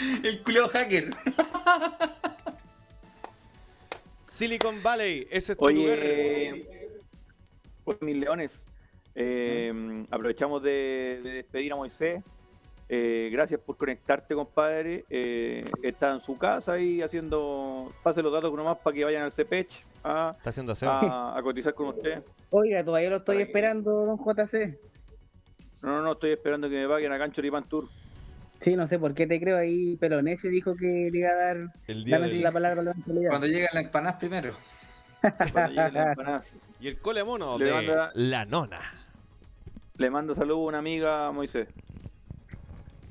El 0.22 0.42
culo 0.42 0.68
hacker. 0.68 1.10
Silicon 4.24 4.82
Valley, 4.82 5.26
ese 5.30 5.52
es 5.52 5.58
tu 5.58 5.68
lugar. 5.68 5.98
Pues 7.88 8.02
mis 8.02 8.16
leones, 8.18 8.60
eh, 9.14 9.72
aprovechamos 10.10 10.62
de, 10.62 11.20
de 11.24 11.30
despedir 11.30 11.72
a 11.72 11.76
Moisés. 11.76 12.22
Eh, 12.86 13.30
gracias 13.32 13.58
por 13.62 13.78
conectarte, 13.78 14.34
compadre. 14.34 15.06
Eh, 15.08 15.64
está 15.82 16.12
en 16.12 16.20
su 16.20 16.36
casa 16.36 16.72
ahí 16.72 17.00
haciendo. 17.00 17.90
Pase 18.02 18.20
los 18.20 18.30
datos 18.30 18.52
nomás 18.52 18.76
para 18.76 18.94
que 18.94 19.04
vayan 19.04 19.22
al 19.22 19.32
CPECH 19.32 19.82
a, 20.04 20.34
Está 20.36 20.50
haciendo 20.50 20.74
a, 20.82 21.38
a 21.38 21.42
cotizar 21.42 21.72
con 21.72 21.88
usted. 21.88 22.22
Oiga, 22.50 22.84
todavía 22.84 23.08
lo 23.08 23.16
estoy 23.16 23.40
esperando, 23.40 23.90
don 24.04 24.18
JC. 24.18 24.78
No, 25.80 25.88
no, 25.88 26.02
no, 26.02 26.12
estoy 26.12 26.32
esperando 26.32 26.68
que 26.68 26.76
me 26.76 26.88
paguen 26.88 27.10
a 27.12 27.18
Cancho 27.18 27.40
Lipan 27.40 27.64
Tour. 27.64 27.86
Sí, 28.60 28.76
no 28.76 28.86
sé 28.86 28.98
por 28.98 29.14
qué 29.14 29.26
te 29.26 29.40
creo 29.40 29.56
ahí, 29.56 29.96
Pelonesio 29.96 30.50
dijo 30.50 30.76
que 30.76 31.08
le 31.10 31.18
iba 31.20 31.30
a 31.30 31.34
dar 31.36 31.56
El 31.86 32.04
día 32.04 32.18
del- 32.18 32.42
la 32.42 32.52
palabra 32.52 32.82
a 32.82 32.84
la. 32.84 32.94
Cuando 33.28 33.46
llegan 33.46 33.70
las 33.72 33.84
empanadas 33.84 34.16
primero. 34.18 34.52
Cuando 35.22 35.70
lleguen 35.70 35.94
las 35.94 36.06
empanadas. 36.18 36.46
Y 36.80 36.88
el 36.88 36.98
cole 36.98 37.24
mono 37.24 37.58
Le 37.58 37.66
de 37.66 37.72
manda- 37.72 38.10
la 38.14 38.44
nona. 38.44 38.80
Le 39.96 40.10
mando 40.10 40.34
saludos 40.34 40.60
a 40.64 40.68
una 40.68 40.78
amiga, 40.78 41.32
Moisés. 41.32 41.68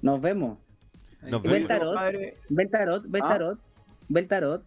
Nos 0.01 0.22
vemos. 0.22 0.57
Nos 1.24 1.41
vemos. 1.41 1.68
tarot. 1.68 1.95
Ven 2.49 2.70
tarot, 2.70 3.03
ven 3.07 3.24
Ah. 3.24 3.28
tarot, 3.30 3.59
tarot. 4.30 4.63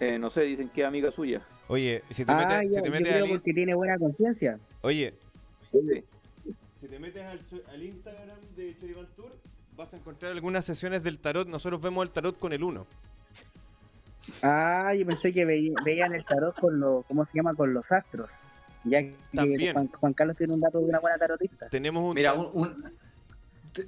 eh, 0.00 0.18
no 0.18 0.30
sé, 0.30 0.42
dicen 0.42 0.68
que 0.68 0.82
es 0.82 0.86
amiga 0.86 1.10
suya. 1.10 1.40
Oye, 1.68 2.02
si 2.10 2.24
te 2.24 2.32
Ah, 2.32 2.36
metes, 2.36 2.70
si 2.74 2.80
te 2.82 2.86
yo 2.86 2.92
metes 2.92 3.08
creo 3.08 3.24
al 3.24 3.30
Inst- 3.30 3.34
porque 3.36 3.52
tiene 3.54 3.74
buena 3.74 3.98
conciencia. 3.98 4.58
Oye, 4.82 5.14
Sí. 5.72 6.04
si 6.80 6.88
te 6.88 6.98
metes 6.98 7.24
al, 7.24 7.82
Instagram 7.82 8.38
de 8.56 8.76
Chorivan 8.78 9.06
Tour, 9.16 9.32
vas 9.76 9.94
a 9.94 9.96
encontrar 9.96 10.32
algunas 10.32 10.64
sesiones 10.64 11.02
del 11.02 11.18
tarot. 11.18 11.48
Nosotros 11.48 11.80
vemos 11.80 12.04
el 12.04 12.10
tarot 12.10 12.38
con 12.38 12.52
el 12.52 12.62
1. 12.62 12.86
Ah, 14.42 14.92
yo 14.94 15.04
pensé 15.06 15.32
que 15.32 15.44
veí- 15.44 15.74
veían 15.84 16.14
el 16.14 16.24
tarot 16.24 16.58
con 16.58 16.78
los, 16.80 17.04
¿cómo 17.06 17.24
se 17.24 17.36
llama? 17.38 17.54
Con 17.54 17.72
los 17.74 17.90
astros. 17.92 18.30
Ya 18.84 19.00
que 19.00 19.14
También. 19.34 19.72
Juan, 19.72 19.88
Juan 19.88 20.12
Carlos 20.12 20.36
tiene 20.36 20.54
un 20.54 20.60
dato 20.60 20.78
de 20.78 20.84
una 20.86 20.98
buena 21.00 21.16
tarotista. 21.18 21.68
Tenemos 21.68 22.02
un. 22.04 22.14
Mira, 22.14 22.34
un, 22.34 22.48
un- 22.52 22.92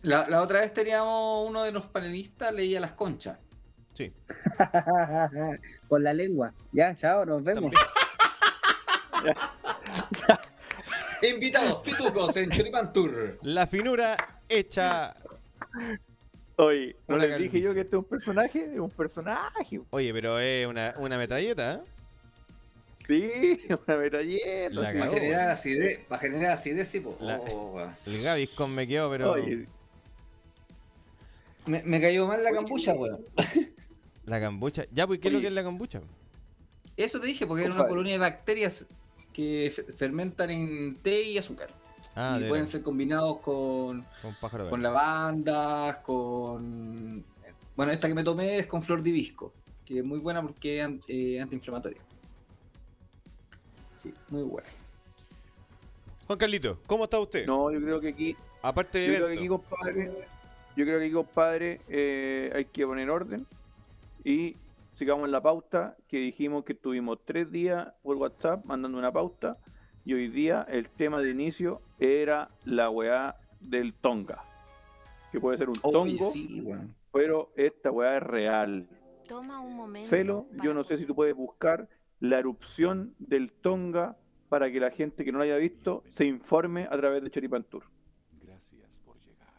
la, 0.02 0.26
la 0.28 0.40
otra 0.42 0.60
vez 0.60 0.72
teníamos 0.72 1.48
uno 1.48 1.62
de 1.64 1.72
los 1.72 1.86
panelistas, 1.86 2.52
leía 2.54 2.80
las 2.80 2.92
conchas. 2.92 3.38
Sí. 3.92 4.12
con 5.88 6.02
la 6.02 6.12
lengua. 6.12 6.52
Ya, 6.72 6.94
chao, 6.94 7.24
nos 7.24 7.42
vemos. 7.44 7.72
Invitados, 11.22 11.76
pitucos 11.82 12.36
en 12.36 12.50
Choripan 12.50 12.92
Tour. 12.92 13.38
La 13.42 13.66
finura 13.66 14.16
hecha. 14.48 15.14
Oye, 16.56 16.94
¿no 17.08 17.16
les 17.18 17.38
dije 17.38 17.60
yo 17.60 17.74
que 17.74 17.80
este 17.80 17.96
es 17.96 17.98
un 18.02 18.08
personaje? 18.08 18.64
Es 18.74 18.78
un 18.78 18.90
personaje. 18.90 19.80
Oye, 19.90 20.12
pero 20.12 20.38
es 20.38 20.66
una, 20.66 20.94
una 20.98 21.18
metralleta, 21.18 21.74
¿eh? 21.74 21.80
Sí, 23.06 23.60
una 23.86 23.96
metralleta. 23.96 24.70
La 24.70 24.92
sí. 24.92 24.98
Para 24.98 25.00
cagó. 25.06 25.14
generar 25.14 25.50
acidez, 25.50 25.98
para 26.08 26.20
generar 26.20 26.50
acidez, 26.52 26.88
sí, 26.88 27.00
po. 27.00 27.16
La- 27.20 27.38
Oh, 27.40 27.72
weón. 27.74 27.94
El 28.06 28.22
Gaviscon 28.22 28.74
me 28.74 28.86
quedó, 28.86 29.10
pero. 29.10 29.32
Oye, 29.32 29.66
me, 31.66 31.82
me 31.82 32.00
cayó 32.00 32.26
mal 32.26 32.42
la 32.44 32.52
cambucha, 32.52 32.92
weón. 32.94 33.24
La 34.26 34.40
cambucha. 34.40 34.86
Ya, 34.90 35.06
pues, 35.06 35.20
¿qué 35.20 35.28
es 35.28 35.34
lo 35.34 35.40
que 35.40 35.48
es 35.48 35.52
la 35.52 35.62
cambucha? 35.62 36.00
Eso 36.96 37.20
te 37.20 37.26
dije, 37.26 37.46
porque 37.46 37.64
era 37.64 37.74
una 37.74 37.86
colonia 37.86 38.12
de 38.12 38.18
bacterias 38.18 38.86
que 39.34 39.70
fe- 39.74 39.92
fermentan 39.92 40.50
en 40.50 40.94
té 40.96 41.24
y 41.24 41.36
azúcar. 41.36 41.68
Ah, 42.16 42.36
y 42.38 42.44
de 42.44 42.48
pueden 42.48 42.66
ser 42.66 42.82
combinados 42.82 43.38
con, 43.38 44.04
con 44.22 44.34
pájaro 44.40 44.70
con 44.70 44.80
verde. 44.80 44.94
lavandas, 44.94 45.96
con... 45.98 47.24
Bueno, 47.76 47.90
esta 47.90 48.06
que 48.06 48.14
me 48.14 48.22
tomé 48.22 48.58
es 48.58 48.66
con 48.66 48.82
flor 48.82 49.02
de 49.02 49.10
hibisco, 49.10 49.52
que 49.84 49.98
es 49.98 50.04
muy 50.04 50.20
buena 50.20 50.40
porque 50.40 50.80
es 50.80 50.88
eh, 51.08 51.40
antiinflamatoria. 51.40 52.00
Sí, 53.96 54.14
muy 54.28 54.44
buena. 54.44 54.68
Juan 56.26 56.38
Carlito, 56.38 56.78
¿cómo 56.86 57.04
está 57.04 57.18
usted? 57.18 57.46
no, 57.46 57.70
yo 57.72 57.80
creo 57.80 58.00
que 58.00 58.08
aquí, 58.08 58.36
Aparte 58.62 58.98
de 58.98 59.06
yo 59.08 59.14
creo 59.16 59.28
que 59.28 59.38
aquí, 59.38 59.48
compadre, 59.48 60.12
yo 60.76 60.84
creo 60.84 60.98
que 60.98 61.04
aquí, 61.04 61.14
compadre, 61.14 61.80
eh, 61.88 62.52
hay 62.54 62.64
que 62.66 62.86
poner 62.86 63.10
orden 63.10 63.46
y 64.24 64.56
sigamos 64.96 65.28
la 65.28 65.42
pauta 65.42 65.96
que 66.08 66.18
dijimos 66.18 66.64
que 66.64 66.74
tuvimos 66.74 67.18
tres 67.24 67.50
días 67.50 67.88
por 68.02 68.16
WhatsApp 68.16 68.64
mandando 68.64 68.96
una 68.98 69.12
pauta 69.12 69.58
y 70.04 70.12
hoy 70.14 70.28
día 70.28 70.66
el 70.68 70.88
tema 70.90 71.20
de 71.20 71.30
inicio 71.30 71.80
era 71.98 72.50
la 72.64 72.90
weá 72.90 73.36
del 73.60 73.94
Tonga, 73.94 74.44
que 75.32 75.40
puede 75.40 75.58
ser 75.58 75.68
un 75.68 75.76
Oye, 75.82 76.16
tongo, 76.16 76.30
sí, 76.30 76.60
weón. 76.60 76.94
pero 77.12 77.52
esta 77.56 77.90
weá 77.90 78.18
es 78.18 78.22
real. 78.22 78.88
Toma 79.26 79.60
un 79.60 79.74
momento. 79.74 80.08
Celo, 80.08 80.46
yo 80.52 80.58
para 80.58 80.74
no 80.74 80.84
sé 80.84 80.98
si 80.98 81.06
tú 81.06 81.14
puedes 81.14 81.34
buscar 81.34 81.88
la 82.20 82.38
erupción 82.38 83.14
del 83.18 83.52
Tonga 83.52 84.16
para 84.48 84.70
que 84.70 84.78
la 84.78 84.90
gente 84.90 85.24
que 85.24 85.32
no 85.32 85.38
lo 85.38 85.44
haya 85.44 85.56
visto 85.56 86.04
se 86.08 86.26
informe 86.26 86.86
a 86.90 86.96
través 86.98 87.22
de 87.22 87.30
Choripan 87.30 87.64
Tour. 87.64 87.84
Gracias 88.42 88.98
por 88.98 89.18
llegar. 89.22 89.54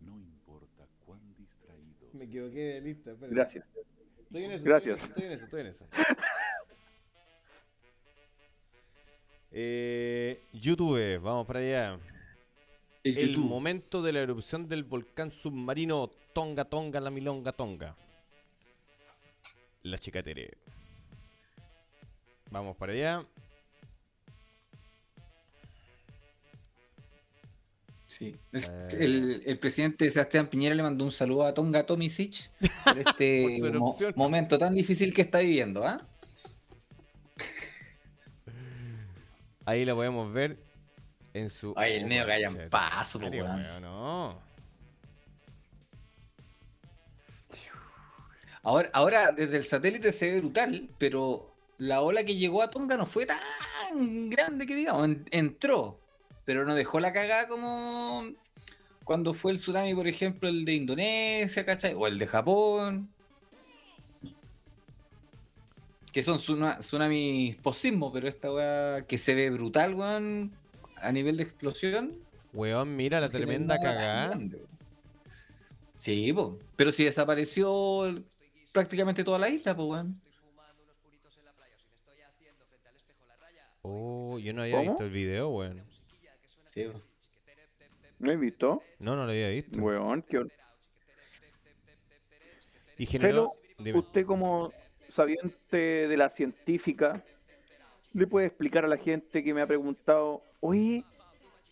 No 0.00 0.16
importa 0.16 0.86
cuán 1.04 1.20
distraídos. 1.36 2.14
Me 2.14 2.24
equivoqué 2.24 2.74
de 2.74 2.80
lista, 2.80 3.10
espérate. 3.10 3.34
Gracias. 3.34 3.66
Estoy 4.20 4.44
en 4.44 4.50
eso, 4.52 4.64
Gracias. 4.64 5.02
Estoy 5.02 5.24
en 5.24 5.32
eso, 5.32 5.44
estoy 5.44 5.60
en 5.60 5.66
eso. 5.66 5.84
Estoy 5.84 6.00
en 6.00 6.06
eso. 6.06 6.24
Eh, 9.52 10.40
YouTube, 10.52 11.18
vamos 11.20 11.46
para 11.46 11.60
allá. 11.60 11.98
El 13.02 13.38
momento 13.38 14.02
de 14.02 14.12
la 14.12 14.20
erupción 14.20 14.68
del 14.68 14.84
volcán 14.84 15.32
submarino 15.32 16.10
Tonga 16.32 16.64
Tonga, 16.66 17.00
la 17.00 17.10
Milonga 17.10 17.52
Tonga. 17.52 17.96
La 19.82 19.98
chica 19.98 20.22
Tere. 20.22 20.58
Vamos 22.50 22.76
para 22.76 22.92
allá. 22.92 23.26
Sí. 28.06 28.36
Eh. 28.52 28.88
El, 28.98 29.42
el 29.46 29.58
presidente 29.58 30.10
Sebastián 30.10 30.48
Piñera 30.48 30.74
le 30.74 30.82
mandó 30.82 31.04
un 31.04 31.12
saludo 31.12 31.46
a 31.46 31.54
Tonga 31.54 31.86
Tomisic 31.86 32.50
por 32.84 32.98
este 33.06 33.60
mo- 33.72 33.96
momento 34.16 34.58
tan 34.58 34.74
difícil 34.74 35.14
que 35.14 35.22
está 35.22 35.38
viviendo, 35.38 35.84
¿ah? 35.86 36.06
Ahí 39.70 39.84
la 39.84 39.94
podemos 39.94 40.32
ver 40.32 40.58
en 41.32 41.48
su. 41.48 41.74
Ay, 41.76 41.92
el 41.92 42.06
medio 42.06 42.26
de 42.26 42.68
paso, 42.68 43.20
madre, 43.20 43.40
weón. 43.42 43.80
no. 43.82 44.42
Ahora, 48.62 48.90
ahora 48.92 49.32
desde 49.32 49.56
el 49.58 49.64
satélite 49.64 50.10
se 50.12 50.32
ve 50.32 50.40
brutal, 50.40 50.88
pero 50.98 51.54
la 51.78 52.02
ola 52.02 52.24
que 52.24 52.34
llegó 52.36 52.62
a 52.62 52.70
Tonga 52.70 52.96
no 52.96 53.06
fue 53.06 53.26
tan 53.26 54.28
grande 54.28 54.66
que 54.66 54.74
digamos, 54.74 55.04
en- 55.06 55.24
entró, 55.30 56.00
pero 56.44 56.64
no 56.66 56.74
dejó 56.74 56.98
la 57.00 57.12
cagada 57.12 57.46
como 57.48 58.24
cuando 59.04 59.34
fue 59.34 59.52
el 59.52 59.58
tsunami, 59.58 59.94
por 59.94 60.06
ejemplo, 60.08 60.48
el 60.48 60.64
de 60.64 60.74
Indonesia, 60.74 61.64
¿cachai? 61.64 61.94
O 61.94 62.06
el 62.08 62.18
de 62.18 62.26
Japón. 62.26 63.08
Que 66.12 66.22
son 66.22 66.38
tsuna- 66.38 66.78
tsunamis 66.80 67.56
post-sismo, 67.56 68.12
pero 68.12 68.26
esta 68.28 68.52
weá 68.52 69.02
que 69.06 69.16
se 69.18 69.34
ve 69.34 69.50
brutal, 69.50 69.94
weón. 69.94 70.52
a 70.96 71.12
nivel 71.12 71.36
de 71.36 71.44
explosión. 71.44 72.18
Weón, 72.52 72.96
mira 72.96 73.20
la 73.20 73.28
tremenda 73.30 73.78
cagada. 73.78 74.38
Sí, 75.98 76.32
po. 76.32 76.58
pero 76.76 76.92
si 76.92 77.04
desapareció 77.04 78.22
prácticamente 78.72 79.22
toda 79.24 79.38
la 79.38 79.48
isla, 79.48 79.74
pues, 79.76 79.88
weón. 79.88 80.20
Oh, 83.82 84.38
yo 84.38 84.52
no 84.52 84.62
había 84.62 84.76
¿Cómo? 84.76 84.90
visto 84.90 85.04
el 85.04 85.10
video, 85.10 85.48
weón. 85.50 85.82
Sí, 86.64 86.84
po. 86.84 87.00
¿No 88.18 88.30
he 88.30 88.36
visto? 88.36 88.82
No, 88.98 89.16
no 89.16 89.24
lo 89.24 89.30
había 89.30 89.48
visto. 89.48 89.80
Weón, 89.80 90.22
qué 90.22 90.44
Y 92.98 93.06
generó. 93.06 93.54
Dime. 93.78 93.98
Usted 93.98 94.26
como 94.26 94.72
sabiente 95.10 95.76
de 95.76 96.16
la 96.16 96.28
científica, 96.28 97.22
¿le 98.12 98.26
puede 98.26 98.46
explicar 98.46 98.84
a 98.84 98.88
la 98.88 98.96
gente 98.96 99.42
que 99.42 99.54
me 99.54 99.62
ha 99.62 99.66
preguntado, 99.66 100.42
oye, 100.60 101.04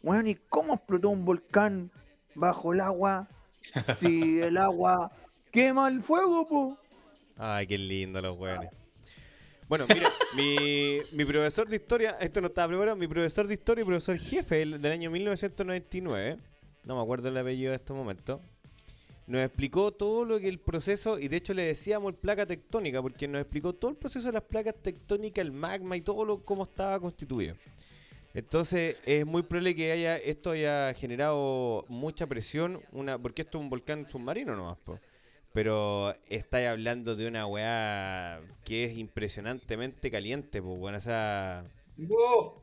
bueno, 0.02 0.28
¿y 0.28 0.34
cómo 0.48 0.74
explotó 0.74 1.10
un 1.10 1.24
volcán 1.24 1.90
bajo 2.34 2.72
el 2.72 2.80
agua 2.80 3.28
si 4.00 4.40
el 4.40 4.56
agua 4.56 5.10
quema 5.50 5.88
el 5.88 6.02
fuego, 6.02 6.46
po? 6.46 6.78
Ay, 7.36 7.66
qué 7.66 7.78
lindo 7.78 8.20
los 8.20 8.36
weones. 8.36 8.70
Bueno, 9.68 9.84
mira, 9.92 10.08
mi, 10.36 10.98
mi 11.12 11.24
profesor 11.24 11.68
de 11.68 11.76
historia, 11.76 12.16
esto 12.20 12.40
no 12.40 12.46
estaba 12.46 12.68
preparado, 12.68 12.96
mi 12.96 13.06
profesor 13.06 13.46
de 13.46 13.54
historia 13.54 13.82
y 13.82 13.84
profesor 13.84 14.18
jefe 14.18 14.56
del, 14.56 14.80
del 14.80 14.92
año 14.92 15.10
1999, 15.10 16.38
no 16.84 16.96
me 16.96 17.02
acuerdo 17.02 17.28
el 17.28 17.36
apellido 17.36 17.70
de 17.70 17.76
este 17.76 17.92
momento, 17.92 18.40
nos 19.28 19.44
explicó 19.44 19.92
todo 19.92 20.24
lo 20.24 20.40
que 20.40 20.48
el 20.48 20.58
proceso, 20.58 21.18
y 21.18 21.28
de 21.28 21.36
hecho 21.36 21.52
le 21.52 21.62
decíamos 21.64 22.14
placa 22.14 22.46
tectónica, 22.46 23.02
porque 23.02 23.28
nos 23.28 23.42
explicó 23.42 23.74
todo 23.74 23.90
el 23.90 23.96
proceso 23.98 24.26
de 24.28 24.32
las 24.32 24.42
placas 24.42 24.74
tectónicas, 24.82 25.44
el 25.44 25.52
magma 25.52 25.98
y 25.98 26.00
todo 26.00 26.24
lo 26.24 26.42
cómo 26.44 26.62
estaba 26.64 26.98
constituido. 26.98 27.54
Entonces 28.32 28.96
es 29.04 29.26
muy 29.26 29.42
probable 29.42 29.74
que 29.74 29.92
haya 29.92 30.16
esto 30.16 30.52
haya 30.52 30.94
generado 30.94 31.84
mucha 31.88 32.26
presión, 32.26 32.80
una 32.92 33.18
porque 33.18 33.42
esto 33.42 33.58
es 33.58 33.64
un 33.64 33.70
volcán 33.70 34.08
submarino 34.08 34.56
nomás, 34.56 34.78
po. 34.78 34.98
Pero 35.52 36.14
estáis 36.26 36.68
hablando 36.68 37.14
de 37.14 37.26
una 37.26 37.46
weá 37.46 38.40
que 38.64 38.84
es 38.84 38.96
impresionantemente 38.96 40.10
caliente, 40.10 40.62
pues 40.62 40.78
bueno, 40.78 40.98
¡Oh! 42.10 42.62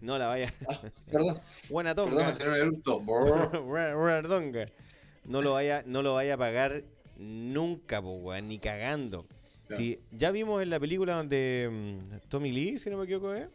no 0.00 0.18
la 0.18 0.26
vaya. 0.26 0.52
Perdón, 1.10 1.40
Buena 1.68 1.94
perdón, 1.94 2.14
tonga. 2.16 2.50
me 2.50 2.58
eructo. 2.58 2.98
Brr. 3.00 4.89
No 5.24 5.42
lo 5.42 5.52
vaya, 5.52 5.82
no 5.86 6.02
lo 6.02 6.14
vaya 6.14 6.34
a 6.34 6.38
pagar 6.38 6.84
nunca, 7.16 8.00
weón, 8.00 8.48
ni 8.48 8.58
cagando. 8.58 9.26
Ya. 9.68 9.76
Si 9.76 10.00
ya 10.10 10.30
vimos 10.30 10.62
en 10.62 10.70
la 10.70 10.80
película 10.80 11.16
donde 11.16 11.68
mm, 11.70 12.28
Tommy 12.28 12.52
Lee, 12.52 12.78
si 12.78 12.90
no 12.90 12.96
me 12.98 13.04
equivoco, 13.04 13.34
¿eh? 13.34 13.48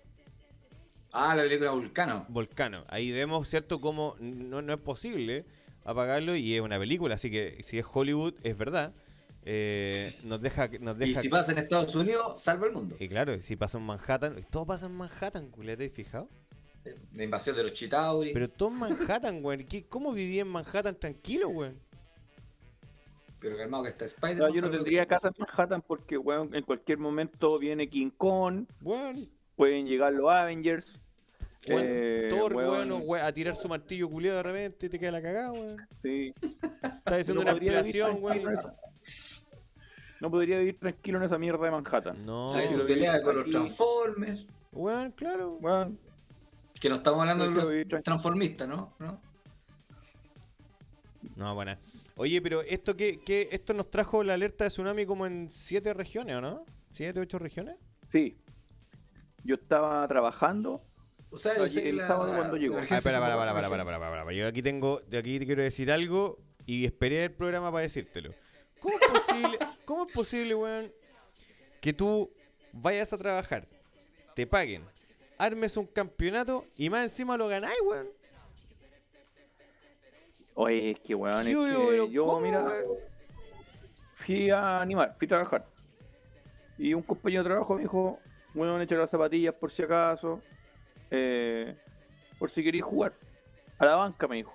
Ah, 1.12 1.34
la 1.36 1.44
película 1.44 1.72
Vulcano. 1.72 2.26
Volcano. 2.30 2.84
Ahí 2.88 3.12
vemos, 3.12 3.48
¿cierto?, 3.48 3.80
cómo 3.80 4.16
no, 4.20 4.62
no 4.62 4.74
es 4.74 4.80
posible 4.80 5.46
apagarlo 5.86 6.36
y 6.36 6.56
es 6.56 6.62
una 6.62 6.78
película, 6.78 7.16
así 7.16 7.32
que 7.32 7.62
si 7.64 7.80
es 7.80 7.86
Hollywood, 7.92 8.34
es 8.44 8.58
verdad. 8.58 8.94
Eh, 9.48 10.12
nos 10.24 10.42
deja, 10.42 10.68
nos 10.80 10.98
Y 10.98 11.00
deja 11.00 11.22
si 11.22 11.30
pasa 11.30 11.52
en 11.52 11.60
Estados 11.60 11.96
Unidos, 11.96 12.42
salva 12.42 12.66
el 12.66 12.74
mundo. 12.74 12.96
Y 13.00 13.08
claro, 13.08 13.40
si 13.40 13.56
pasa 13.56 13.78
en 13.78 13.86
Manhattan, 13.86 14.42
todo 14.50 14.66
pasa 14.66 14.88
en 14.88 14.94
Manhattan, 14.94 15.52
¿te 15.52 15.86
has 15.86 15.92
fijado? 15.94 16.30
La 17.14 17.24
invasión 17.24 17.56
de 17.56 17.64
los 17.64 17.74
Chitauri. 17.74 18.34
Pero 18.34 18.50
todo 18.50 18.70
en 18.70 18.78
Manhattan, 18.80 19.42
güey. 19.42 19.66
¿Qué- 19.66 19.86
¿Cómo 19.88 20.12
viví 20.14 20.40
en 20.40 20.48
Manhattan 20.48 20.96
tranquilo, 21.00 21.50
güey? 21.50 21.72
Pero 23.40 23.58
calmado 23.58 23.84
que 23.84 23.90
está 23.90 24.06
No, 24.06 24.10
Spider-Man. 24.12 24.54
yo 24.54 24.62
no 24.62 24.72
tendría 24.72 25.06
casa 25.06 25.28
en 25.28 25.34
Manhattan 25.38 25.82
porque, 25.86 26.18
weón, 26.18 26.54
en 26.56 26.64
cualquier 26.64 26.98
momento 26.98 27.60
viene 27.60 27.88
King 27.90 28.10
Kong, 28.18 28.66
Bueno, 28.82 29.20
pueden 29.56 29.86
llegar 29.88 30.14
los 30.14 30.30
Avengers. 30.32 30.86
eh, 31.68 32.28
Thor, 32.30 32.56
weón, 32.56 32.92
a 33.22 33.32
tirar 33.32 33.56
su 33.56 33.68
martillo 33.68 34.10
culiado 34.10 34.38
de 34.38 34.44
repente 34.44 34.86
y 34.86 34.90
te 34.90 35.00
queda 35.00 35.12
la 35.12 35.22
cagada, 35.22 35.50
güey. 35.50 35.76
sí. 36.02 36.34
Estás 36.42 37.22
haciendo 37.22 37.44
No 37.44 37.52
una 37.52 38.34
en 38.36 38.48
esa- 38.50 38.76
No 40.22 40.32
podría 40.32 40.58
vivir 40.60 40.80
tranquilo 40.80 41.18
en 41.20 41.26
esa 41.26 41.38
mierda 41.38 41.66
de 41.66 41.72
Manhattan. 41.72 42.26
No, 42.26 42.54
Ahí 42.54 42.68
se 42.68 42.80
pelea 42.80 43.22
con 43.22 43.36
los. 43.36 43.50
Transformers. 43.50 44.46
weón, 44.72 45.12
claro. 45.12 45.58
Weón, 45.62 46.00
Que 46.80 46.90
no 46.90 46.96
estamos 46.96 47.20
hablando 47.22 47.50
de 47.50 47.86
los 47.86 48.04
transformistas, 48.04 48.68
¿no? 48.68 48.94
¿no? 49.00 49.22
No, 51.36 51.56
buena. 51.56 51.80
Oye, 52.18 52.42
pero 52.42 52.62
esto 52.62 52.96
que, 52.96 53.20
que 53.20 53.50
esto 53.52 53.74
nos 53.74 53.90
trajo 53.92 54.24
la 54.24 54.34
alerta 54.36 54.64
de 54.66 54.70
tsunami 54.70 55.06
como 55.06 55.26
en 55.26 55.50
siete 55.50 55.94
regiones, 55.94 56.36
¿o 56.38 56.42
no? 56.42 56.66
¿Siete, 56.92 57.20
ocho 57.20 57.40
regiones? 57.40 57.76
Sí. 58.08 58.38
Yo 59.44 59.56
estaba 59.56 60.08
trabajando. 60.08 60.82
O 61.30 61.38
sea, 61.38 61.54
el 61.56 61.98
la- 61.98 62.08
sábado 62.08 62.34
cuando 62.36 62.56
llegó. 62.58 62.78
Ah, 62.78 62.86
para, 63.04 63.20
para, 63.20 63.36
para, 63.36 63.54
para, 63.54 63.70
para, 63.70 63.86
para, 63.86 64.00
para. 64.24 64.34
Yo 64.34 64.48
aquí 64.48 64.62
tengo, 64.62 65.02
de 65.08 65.18
aquí 65.18 65.40
te 65.40 65.46
quiero 65.46 65.62
decir 65.64 65.92
algo 65.92 66.40
y 66.66 66.86
esperé 66.86 67.26
el 67.26 67.32
programa 67.34 67.70
para 67.72 67.82
decírtelo. 67.82 68.34
¿Cómo 68.80 68.96
es 68.98 69.08
posible, 69.08 69.60
cómo 69.84 70.06
es 70.08 70.14
posible, 70.14 70.56
weón, 70.56 70.92
que 71.82 71.92
tú 71.94 72.32
vayas 72.72 73.12
a 73.14 73.18
trabajar, 73.18 73.66
te 74.36 74.46
paguen, 74.46 74.84
armes 75.38 75.78
un 75.78 75.88
campeonato 75.88 76.66
y 76.78 76.90
más 76.90 77.04
encima 77.04 77.38
lo 77.38 77.48
ganáis, 77.48 77.80
weón? 77.86 78.08
Oye, 80.56 80.92
es 80.92 81.00
que 81.02 81.16
weón, 81.16 81.48
es 81.48 81.54
Yo, 81.54 81.64
que 81.64 81.72
yo, 81.72 81.88
pero 81.90 82.08
yo, 82.08 82.26
¿cómo, 82.26 82.42
mira, 82.42 82.64
fui 84.16 84.50
a 84.50 84.82
animar, 84.82 85.16
fui 85.18 85.26
a 85.26 85.30
trabajar. 85.30 85.66
Y 86.78 86.94
un 86.94 87.02
compañero 87.02 87.44
de 87.44 87.50
trabajo 87.50 87.76
me 87.76 87.82
dijo, 87.82 88.20
bueno, 88.54 88.82
echar 88.82 88.98
las 88.98 89.10
zapatillas 89.10 89.54
por 89.56 89.72
si 89.72 89.84
acaso, 89.84 90.42
eh, 91.12 91.76
por 92.40 92.50
si 92.52 92.64
queréis 92.64 92.84
jugar. 92.84 93.14
A 93.78 93.86
la 93.86 93.96
banca 93.96 94.28
me 94.28 94.38
dijo. 94.38 94.54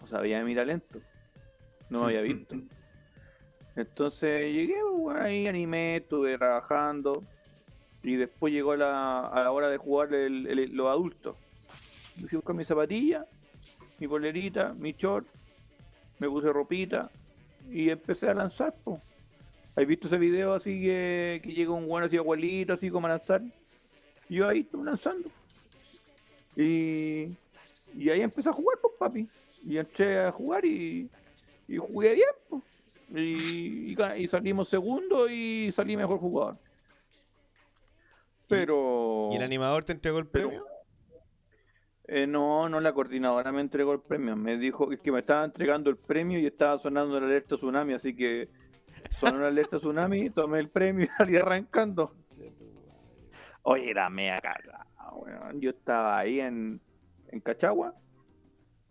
No 0.00 0.06
sabía 0.06 0.38
de 0.38 0.44
mi 0.44 0.54
talento. 0.54 1.00
No 1.90 2.00
me 2.00 2.06
había 2.06 2.22
visto. 2.22 2.56
Entonces 3.76 4.52
llegué, 4.52 4.82
bueno, 4.82 5.20
ahí 5.20 5.46
animé, 5.46 5.98
estuve 5.98 6.36
trabajando. 6.36 7.22
Y 8.02 8.16
después 8.16 8.52
llegó 8.52 8.72
a 8.72 8.76
la 8.76 9.50
hora 9.50 9.68
de 9.68 9.76
jugar 9.76 10.12
el- 10.14 10.46
el- 10.46 10.72
los 10.76 10.86
adultos. 10.88 11.36
Me 12.16 12.28
fui 12.28 12.36
a 12.36 12.38
buscar 12.38 12.54
mi 12.56 12.64
zapatilla, 12.64 13.26
mi 13.98 14.08
polerita, 14.08 14.72
mi 14.74 14.92
short, 14.92 15.26
me 16.18 16.28
puse 16.28 16.52
ropita 16.52 17.10
y 17.70 17.90
empecé 17.90 18.28
a 18.28 18.34
lanzar, 18.34 18.74
po. 18.84 19.00
¿Has 19.76 19.86
visto 19.86 20.06
ese 20.08 20.18
video 20.18 20.54
así 20.54 20.80
que, 20.80 21.40
que 21.42 21.52
llega 21.52 21.70
un 21.72 21.86
bueno 21.86 22.06
así 22.06 22.16
abuelito, 22.16 22.72
así 22.72 22.90
como 22.90 23.06
a 23.06 23.10
lanzar? 23.10 23.42
Y 24.28 24.36
yo 24.36 24.48
ahí 24.48 24.60
estuve 24.60 24.84
lanzando. 24.84 25.28
Y, 26.56 27.28
y 27.96 28.10
ahí 28.10 28.20
empecé 28.20 28.48
a 28.48 28.52
jugar, 28.52 28.78
pues 28.80 28.94
papi. 28.98 29.28
Y 29.64 29.76
entré 29.78 30.20
a 30.20 30.32
jugar 30.32 30.64
y, 30.64 31.08
y 31.68 31.76
jugué 31.76 32.14
bien, 32.14 32.28
pues. 32.48 32.62
Y, 33.14 33.92
y 33.92 33.96
y 34.18 34.28
salimos 34.28 34.68
segundo 34.68 35.28
y 35.30 35.72
salí 35.74 35.96
mejor 35.96 36.18
jugador. 36.18 36.56
Pero... 38.48 39.30
¿Y 39.32 39.36
el 39.36 39.42
animador 39.42 39.84
te 39.84 39.92
entregó 39.92 40.18
el 40.18 40.26
pero- 40.26 40.48
premio? 40.48 40.66
Eh, 42.10 42.26
no, 42.26 42.70
no, 42.70 42.80
la 42.80 42.94
coordinadora 42.94 43.52
me 43.52 43.60
entregó 43.60 43.92
el 43.92 44.00
premio. 44.00 44.34
Me 44.34 44.56
dijo 44.56 44.88
que- 44.88 45.12
me 45.12 45.18
estaba 45.18 45.44
entregando 45.44 45.90
el 45.90 45.98
premio 45.98 46.38
y 46.38 46.46
estaba 46.46 46.78
sonando 46.78 47.20
la 47.20 47.26
alerta 47.26 47.56
tsunami, 47.56 47.92
así 47.92 48.16
que 48.16 48.48
sonó 49.10 49.40
la 49.40 49.48
alerta 49.48 49.76
tsunami, 49.78 50.30
tomé 50.30 50.58
el 50.60 50.70
premio 50.70 51.04
y 51.04 51.08
salí 51.18 51.36
arrancando. 51.36 52.14
Oye, 53.62 53.90
era 53.90 54.08
mea 54.08 54.40
cagada, 54.40 54.86
weón. 55.12 55.60
Yo 55.60 55.68
estaba 55.70 56.18
ahí 56.18 56.40
en, 56.40 56.80
en 57.30 57.40
Cachagua 57.40 57.92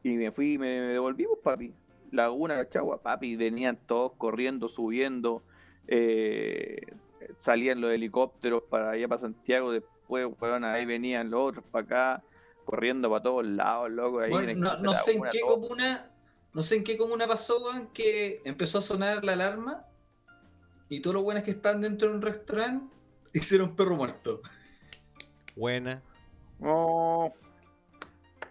y 0.04 0.10
me 0.12 0.32
fui, 0.32 0.60
me, 0.60 0.80
me 0.82 0.88
devolví, 0.94 1.26
pues, 1.26 1.40
papi. 1.44 1.74
Laguna 2.12 2.56
Cachagua, 2.56 3.02
papi, 3.02 3.36
venían 3.36 3.80
todos 3.88 4.14
corriendo, 4.14 4.70
subiendo, 4.70 5.44
eh, 5.88 6.78
salían 7.40 7.82
los 7.82 7.92
helicópteros 7.92 8.64
para 8.70 8.92
allá 8.92 9.08
para 9.08 9.22
Santiago, 9.22 9.72
después, 9.72 10.28
weón, 10.40 10.64
ahí 10.64 10.86
venían 10.86 11.30
los 11.30 11.50
otros 11.50 11.66
para 11.72 11.86
acá 11.86 12.24
corriendo 12.66 13.10
para 13.10 13.24
todos 13.24 13.46
lados, 13.46 13.90
loco. 13.92 14.20
Ahí 14.20 14.30
Bueno, 14.32 14.50
en 14.52 14.60
no, 14.60 14.78
no 14.78 14.94
sé 14.94 15.14
en 15.14 15.24
qué 15.32 15.40
todo. 15.40 15.60
comuna, 15.62 16.12
no 16.54 16.64
sé 16.64 16.76
en 16.78 16.84
qué 16.84 16.98
comuna 16.98 17.28
pasó, 17.28 17.64
weón, 17.64 17.88
que 17.94 18.42
empezó 18.46 18.80
a 18.80 18.82
sonar 18.82 19.24
la 19.24 19.34
alarma 19.34 19.86
y 20.90 21.00
todos 21.02 21.16
los 21.16 21.24
buenos 21.24 21.44
que 21.44 21.52
están 21.52 21.82
dentro 21.82 22.10
de 22.10 22.16
un 22.16 22.22
restaurante 22.22 22.96
hicieron 23.34 23.76
perro 23.76 23.96
muerto. 23.96 24.42
Buena. 25.56 26.02
No, 26.60 27.34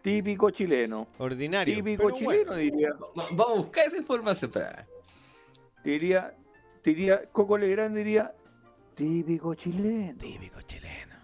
típico 0.02 0.50
chileno. 0.50 1.08
Ordinario. 1.18 1.74
Típico 1.74 2.10
chileno, 2.12 2.44
bueno. 2.52 2.54
diría. 2.54 2.92
Va- 2.92 3.26
Vamos 3.32 3.50
a 3.50 3.54
buscar 3.54 3.86
esa 3.86 3.96
información. 3.96 4.50
Espera. 4.50 4.86
Diría, 5.84 6.34
diría, 6.84 7.24
Coco 7.32 7.58
Legrand 7.58 7.96
diría, 7.96 8.34
Típico 8.96 9.54
chileno. 9.54 10.18
Típico 10.18 10.62
chileno. 10.62 11.14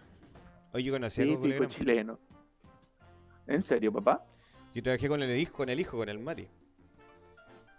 Oye, 0.74 0.84
yo 0.84 0.92
conocí 0.92 1.22
Típico 1.22 1.64
chileno. 1.64 2.18
¿En 3.46 3.62
serio, 3.62 3.90
papá? 3.90 4.26
Yo 4.74 4.82
trabajé 4.82 5.08
con 5.08 5.22
el 5.22 5.38
hijo, 5.38 5.54
con 5.54 5.70
el 5.70 5.80
hijo, 5.80 5.96
con 5.96 6.08
el 6.10 6.18
Mati. 6.18 6.46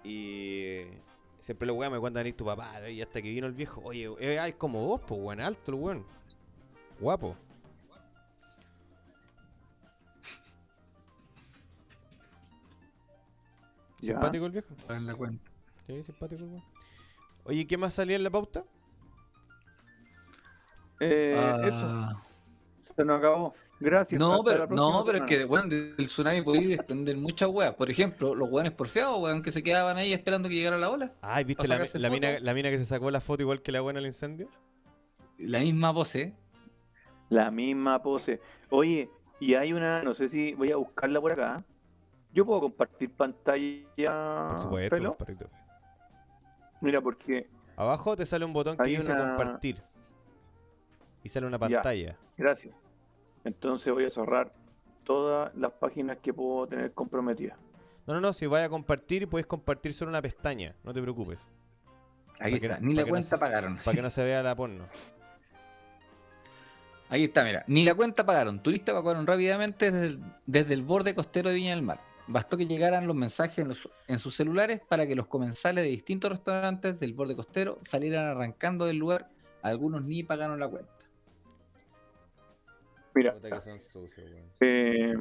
Y 0.04 0.82
siempre 1.38 1.68
los 1.68 1.78
weones 1.78 1.96
me 1.96 2.00
cuentan 2.00 2.26
ahí 2.26 2.34
tu 2.34 2.44
papá, 2.44 2.90
y 2.90 3.04
hasta 3.04 3.22
que 3.22 3.30
vino 3.30 3.46
el 3.46 3.54
viejo, 3.54 3.82
oye, 3.84 4.10
eh, 4.20 4.44
es 4.48 4.56
como 4.56 4.84
vos, 4.84 5.02
pues 5.08 5.20
weón, 5.22 5.40
alto 5.40 5.72
el 5.72 5.78
weón. 5.78 6.06
Guapo. 7.00 7.36
Simpático 14.02 14.46
el 14.48 14.52
viejo. 14.52 14.76
En 14.90 15.06
la 15.06 15.14
cuenta. 15.14 15.52
Sí, 15.86 16.02
simpático 16.02 16.44
el 16.44 16.50
weón. 16.50 16.64
Oye, 17.44 17.68
¿qué 17.68 17.78
más 17.78 17.94
salía 17.94 18.16
en 18.16 18.24
la 18.24 18.32
pauta? 18.32 18.66
Eh, 21.04 21.68
Eso, 21.68 21.78
Ah, 21.80 22.22
se 22.96 23.04
nos 23.06 23.18
acabó. 23.20 23.54
Gracias. 23.80 24.18
no, 24.20 24.44
pero, 24.44 24.68
no, 24.68 25.04
pero 25.04 25.18
es 25.18 25.24
que 25.26 25.44
bueno, 25.46 25.68
del 25.68 25.96
tsunami 25.98 26.42
podéis 26.42 26.70
desprender 26.70 27.18
muchas 27.18 27.50
weas. 27.50 27.74
Por 27.74 27.90
ejemplo, 27.90 28.34
los 28.36 28.50
weones 28.50 28.72
porfiados, 28.72 29.22
weón, 29.22 29.42
que 29.42 29.52
se 29.52 29.62
quedaban 29.62 29.98
ahí 29.98 30.14
esperando 30.14 30.48
que 30.48 30.56
llegara 30.56 30.78
la 30.78 30.90
ola. 30.90 31.12
Ay, 31.22 31.44
¿viste 31.44 31.68
¿Pa 31.68 31.78
la, 32.00 32.10
mina, 32.10 32.40
la 32.40 32.54
mina 32.54 32.70
que 32.70 32.78
se 32.78 32.86
sacó 32.86 33.12
la 33.12 33.20
foto 33.20 33.42
igual 33.42 33.62
que 33.62 33.72
la 33.74 33.82
buena 33.82 34.00
al 34.00 34.06
incendio? 34.06 34.48
La 35.38 35.60
misma 35.60 35.94
pose. 35.94 36.34
La 37.30 37.52
misma 37.52 38.02
pose. 38.02 38.40
Oye, 38.70 39.10
y 39.40 39.56
hay 39.56 39.74
una, 39.74 40.02
no 40.04 40.14
sé 40.14 40.30
si 40.30 40.54
voy 40.54 40.72
a 40.72 40.78
buscarla 40.78 41.20
por 41.20 41.34
acá. 41.34 41.64
Yo 42.32 42.46
puedo 42.46 42.62
compartir 42.62 43.12
pantalla. 43.12 44.48
Por 44.50 44.60
supuesto. 44.60 45.18
Mira, 46.82 47.02
porque, 47.02 47.50
Abajo 47.76 48.16
te 48.16 48.26
sale 48.26 48.46
un 48.46 48.54
botón 48.54 48.78
que 48.78 48.90
dice 48.90 49.12
una- 49.12 49.36
compartir. 49.36 49.78
Y 51.24 51.30
sale 51.30 51.48
una 51.48 51.58
Ya. 51.58 51.60
pantalla. 51.82 52.18
gracias. 52.38 52.76
Entonces 53.46 53.94
voy 53.94 54.06
a 54.06 54.10
cerrar 54.10 54.54
todas 55.04 55.54
las 55.56 55.72
páginas 55.74 56.18
que 56.22 56.34
puedo 56.34 56.68
tener 56.68 56.92
comprometidas. 56.94 57.58
No, 58.06 58.14
no, 58.14 58.22
no, 58.22 58.34
si 58.34 58.46
vaya 58.48 58.66
a 58.66 58.70
compartir, 58.70 59.28
puedes 59.30 59.46
compartir 59.48 59.94
solo 59.94 60.10
una 60.10 60.22
pestaña. 60.22 60.76
No 60.84 60.94
te 60.94 61.02
preocupes. 61.02 61.48
Ahí 62.40 62.56
está. 62.56 62.80
Ni 62.80 62.94
la 62.96 63.04
no 63.04 63.10
cuenta 63.10 63.30
se- 63.30 63.38
pagaron. 63.38 63.78
Para 63.84 63.96
que 63.96 64.02
no 64.02 64.10
se 64.10 64.24
vea 64.24 64.44
la 64.44 64.56
porno. 64.56 64.86
Ahí 67.10 67.26
está, 67.26 67.44
mira. 67.44 67.64
Ni 67.68 67.84
la 67.84 67.94
cuenta 67.94 68.26
pagaron. 68.26 68.62
Turistas 68.62 68.94
evacuaron 68.94 69.28
rápidamente 69.28 69.92
desde 69.92 70.08
el, 70.08 70.20
desde 70.46 70.74
el 70.74 70.82
borde 70.84 71.14
costero 71.14 71.50
de 71.50 71.56
Viña 71.56 71.76
del 71.76 71.84
Mar. 71.84 72.00
Bastó 72.28 72.58
que 72.58 72.66
llegaran 72.66 73.06
los 73.06 73.16
mensajes 73.16 73.60
en, 73.60 73.68
los- 73.70 73.90
en 74.08 74.20
sus 74.20 74.36
celulares 74.36 74.82
para 74.88 75.06
que 75.06 75.16
los 75.16 75.28
comensales 75.28 75.84
de 75.84 75.90
distintos 75.90 76.32
restaurantes 76.32 77.00
del 77.00 77.14
borde 77.14 77.36
costero 77.36 77.78
salieran 77.82 78.26
arrancando 78.26 78.86
del 78.86 78.98
lugar. 78.98 79.30
Algunos 79.62 80.06
ni 80.06 80.24
pagaron 80.24 80.60
la 80.60 80.68
cuenta. 80.68 80.92
Mira, 83.16 83.34
Puta 83.34 83.50
que 83.50 83.62
son 83.62 83.80
sucios, 83.80 84.32
weón. 84.32 84.52
eh, 84.60 85.14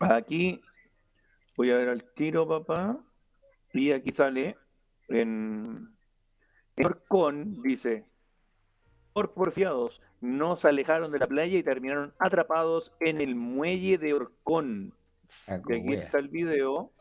aquí 0.00 0.60
voy 1.56 1.70
a 1.70 1.76
ver 1.76 1.88
al 1.88 2.04
tiro, 2.14 2.46
papá. 2.46 2.98
Y 3.72 3.92
aquí 3.92 4.10
sale 4.12 4.56
en, 5.08 5.94
Orcón, 6.82 7.62
dice, 7.62 8.04
por 9.12 9.32
porfiados, 9.34 10.00
no 10.20 10.56
se 10.56 10.68
alejaron 10.68 11.10
de 11.10 11.18
la 11.18 11.26
playa 11.26 11.58
y 11.58 11.62
terminaron 11.62 12.14
atrapados 12.18 12.92
en 13.00 13.20
el 13.20 13.34
muelle 13.34 13.98
de 13.98 14.14
Orcón. 14.14 14.94
Saco, 15.28 15.72
Y 15.72 15.76
aquí 15.78 15.88
wea. 15.88 16.02
está 16.04 16.18
el 16.18 16.28
video. 16.28 16.92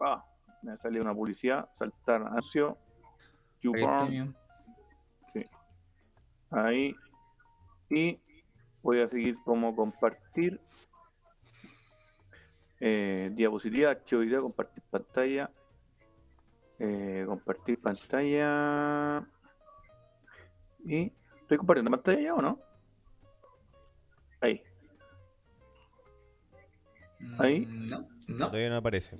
Ah, 0.00 0.24
me 0.62 0.76
salió 0.78 1.02
una 1.02 1.14
publicidad, 1.14 1.68
saltar 1.74 2.22
anuncio. 2.22 2.78
Premium. 3.60 4.34
ahí. 6.50 6.94
Y 7.90 8.18
voy 8.84 9.00
a 9.00 9.08
seguir 9.08 9.36
como 9.44 9.74
compartir. 9.74 10.60
Eh, 12.80 13.30
diapositiva, 13.32 13.90
archivo 13.90 14.20
video, 14.20 14.42
compartir 14.42 14.82
pantalla. 14.90 15.50
Eh, 16.78 17.24
compartir 17.26 17.80
pantalla. 17.80 19.26
Y 20.84 21.10
estoy 21.40 21.56
compartiendo 21.56 21.90
pantalla 21.90 22.20
ya 22.20 22.34
o 22.34 22.42
no? 22.42 22.60
Ahí. 24.42 24.62
Ahí. 27.38 27.64
Mm, 27.64 27.86
No, 27.88 28.08
no. 28.28 28.46
Todavía 28.48 28.68
no 28.68 28.76
aparece. 28.76 29.16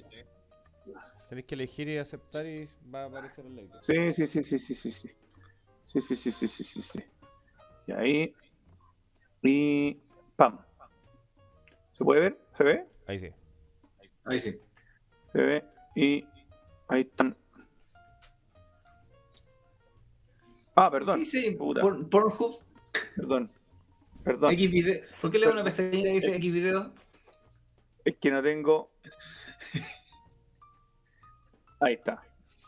Tenéis 1.31 1.47
que 1.47 1.55
elegir 1.55 1.89
y 1.89 1.97
aceptar 1.97 2.45
y 2.45 2.69
va 2.95 3.05
a 3.05 3.07
aparecer 3.07 3.47
el. 3.47 3.71
Sí, 3.81 4.13
sí, 4.13 4.27
sí, 4.27 4.43
sí, 4.43 4.59
sí, 4.59 4.75
sí, 4.75 4.91
sí. 4.93 5.11
Sí, 5.87 6.01
sí, 6.03 6.17
sí, 6.17 6.33
sí, 6.33 6.49
sí, 6.49 6.65
sí, 6.65 6.83
sí. 6.83 7.05
Y 7.87 7.93
ahí. 7.93 8.35
Y. 9.45 10.01
¡Pam! 10.37 10.59
¿Se 11.93 12.03
puede 12.05 12.21
ver? 12.21 12.39
¿Se 12.57 12.65
ve? 12.65 12.87
Ahí 13.07 13.19
sí. 13.19 13.31
Ahí 14.25 14.41
sí. 14.41 14.59
Se 15.33 15.39
ve. 15.39 15.65
Y. 15.95 16.27
Ahí 16.89 17.03
están. 17.03 17.37
Ah, 20.75 20.91
perdón. 20.91 21.21
Dice 21.21 21.53
puta. 21.57 21.81
Por- 21.81 22.09
Pornhub, 22.09 22.63
Perdón. 23.17 23.51
Perdón. 24.25 24.53
X 24.53 24.71
video. 24.71 25.01
¿Por 25.21 25.31
qué 25.31 25.39
le 25.39 25.47
da 25.47 25.53
una 25.53 25.65
pestañita 25.65 26.09
que 26.09 26.15
dice 26.15 26.35
X 26.37 26.53
video? 26.53 26.93
Es 28.05 28.17
que 28.21 28.31
no 28.31 28.43
tengo. 28.43 28.91
Ahí 31.81 31.95
está. 31.95 32.23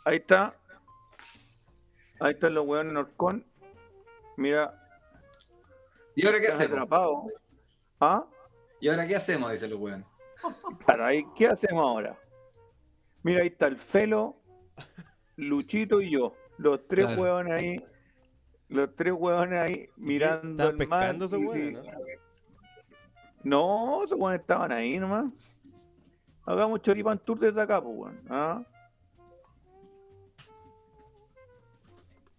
Ahí 0.04 0.16
está. 0.18 0.54
Ahí 2.20 2.32
están 2.32 2.54
los 2.54 2.66
hueones 2.66 2.90
en 2.92 2.96
Orcón. 2.98 3.44
Mira, 4.36 4.85
¿Y 6.16 6.26
ahora 6.26 6.40
qué 6.40 6.48
hacemos? 6.48 6.72
atrapado. 6.72 7.24
¿Ah? 8.00 8.24
¿Y 8.80 8.88
ahora 8.88 9.06
qué 9.06 9.14
hacemos? 9.16 9.50
Dice 9.52 9.66
el 9.66 9.74
weón. 9.74 10.04
Para 10.86 11.06
ahí, 11.08 11.24
¿qué 11.36 11.46
hacemos 11.46 11.82
ahora? 11.82 12.18
Mira, 13.22 13.42
ahí 13.42 13.48
está 13.48 13.66
el 13.66 13.76
Felo, 13.76 14.36
Luchito 15.36 16.00
y 16.00 16.10
yo. 16.10 16.34
Los 16.58 16.86
tres 16.88 17.06
Claro. 17.06 17.22
hueones 17.22 17.62
ahí. 17.62 17.84
Los 18.68 18.96
tres 18.96 19.12
hueones 19.12 19.60
ahí 19.60 19.88
mirando 19.96 20.50
¿Estaban 20.64 20.80
el 20.80 20.88
mar. 20.88 20.98
pescando 21.00 21.24
esos 21.26 21.40
sí. 21.52 21.72
no? 21.72 21.82
No, 23.44 24.04
esos 24.04 24.18
hueones 24.18 24.40
estaban 24.40 24.72
ahí 24.72 24.98
nomás. 24.98 25.26
Hagamos 26.46 26.80
choripán 26.82 27.18
tour 27.20 27.38
desde 27.38 27.60
acá, 27.60 27.80
pues, 27.82 27.94
weón. 27.96 28.20
¿Ah? 28.30 28.62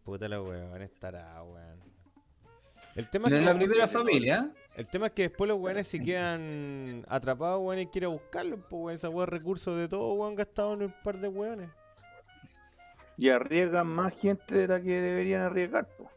Puta 0.04 0.28
la 0.28 0.42
weón, 0.42 0.82
estará, 0.82 1.42
weón. 1.44 1.77
El 2.98 3.10
tema, 3.10 3.28
es 3.28 3.34
en 3.36 3.40
que, 3.40 3.46
la 3.46 3.56
primera 3.56 3.88
familia. 3.88 4.52
el 4.76 4.88
tema 4.88 5.06
es 5.06 5.12
que 5.14 5.22
después 5.30 5.48
los 5.48 5.60
weones 5.60 5.88
se 5.88 6.00
quedan 6.00 7.06
atrapados, 7.08 7.62
weón, 7.64 7.80
y 7.82 7.88
quieren 7.88 8.10
buscarlos, 8.10 8.60
pues 8.70 8.82
weón. 8.82 8.96
Esa 8.96 9.10
weón 9.10 9.28
recursos 9.30 9.78
de 9.78 9.88
todo, 9.88 10.14
weón, 10.14 10.36
gastado 10.36 10.74
en 10.74 10.82
un 10.84 10.96
par 11.04 11.20
de 11.20 11.28
weones. 11.28 11.70
Y 13.18 13.30
arriesgan 13.30 13.88
más 13.88 14.14
gente 14.20 14.56
de 14.56 14.68
la 14.68 14.82
que 14.82 14.90
deberían 15.00 15.42
arriesgar, 15.42 15.88
pues. 15.96 16.10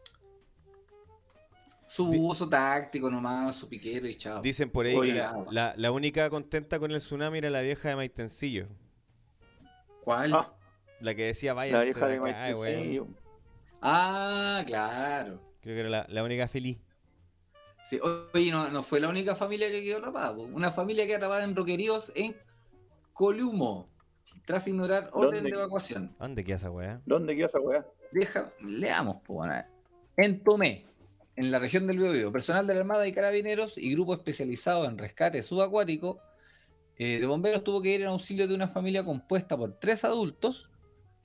Su 1.86 2.08
uso 2.10 2.48
táctico 2.48 3.10
nomás, 3.10 3.56
su 3.56 3.68
piquero 3.68 4.06
y 4.08 4.14
chao. 4.14 4.40
Dicen 4.40 4.70
por 4.70 4.86
ahí 4.86 4.94
Oye, 4.94 5.12
que 5.12 5.18
la, 5.18 5.44
la- 5.50 5.74
la 5.76 5.90
única 5.92 6.30
contenta 6.30 6.78
con 6.78 6.92
el 6.92 6.98
tsunami 6.98 7.38
era 7.38 7.50
la 7.50 7.60
vieja 7.62 7.88
de 7.90 7.96
Maitencillo. 7.96 8.68
¿Cuál? 10.04 10.32
Ah, 10.34 10.54
La 11.00 11.14
que 11.14 11.26
decía, 11.26 11.52
vaya, 11.52 11.76
la 11.78 11.84
vieja 11.84 12.06
de 12.06 12.20
Maitencillo. 12.20 13.06
Ah, 13.82 14.62
claro. 14.66 15.40
Creo 15.61 15.74
que 15.74 15.80
era 15.80 15.88
la, 15.90 16.06
la 16.08 16.24
única 16.24 16.48
feliz. 16.48 16.78
Sí, 17.84 17.98
oye, 18.34 18.50
no, 18.50 18.68
no 18.70 18.82
fue 18.82 19.00
la 19.00 19.08
única 19.08 19.34
familia 19.34 19.70
que 19.70 19.82
quedó 19.82 19.98
atrapada. 19.98 20.34
po. 20.34 20.42
Una 20.44 20.70
familia 20.70 21.06
que 21.06 21.14
atrapada 21.14 21.44
en 21.44 21.56
roqueríos 21.56 22.12
en 22.14 22.36
Columo, 23.12 23.88
tras 24.44 24.66
ignorar 24.68 25.11
orden 25.12 25.44
de 25.44 25.50
evacuación. 25.50 26.14
¿Dónde 26.18 26.44
queda 26.44 26.56
esa 26.56 26.70
weá? 26.70 27.00
¿Dónde 27.06 27.36
quedó 27.36 27.46
esa 27.46 27.61
weá? 27.61 27.86
Deja, 28.12 28.52
leamos, 28.61 29.22
po, 29.22 29.34
bueno. 29.34 29.54
En 30.16 30.42
Tomé, 30.42 30.86
en 31.36 31.50
la 31.50 31.58
región 31.58 31.86
del 31.86 31.98
Biobío, 31.98 32.32
personal 32.32 32.66
de 32.66 32.74
la 32.74 32.80
Armada 32.80 33.06
y 33.06 33.12
Carabineros 33.12 33.78
y 33.78 33.92
grupo 33.92 34.14
especializado 34.14 34.84
en 34.84 34.98
rescate 34.98 35.42
subacuático 35.42 36.20
eh, 36.96 37.18
de 37.18 37.26
bomberos 37.26 37.64
tuvo 37.64 37.80
que 37.80 37.94
ir 37.94 38.02
en 38.02 38.08
auxilio 38.08 38.46
de 38.46 38.54
una 38.54 38.68
familia 38.68 39.02
compuesta 39.02 39.56
por 39.56 39.78
tres 39.78 40.04
adultos 40.04 40.70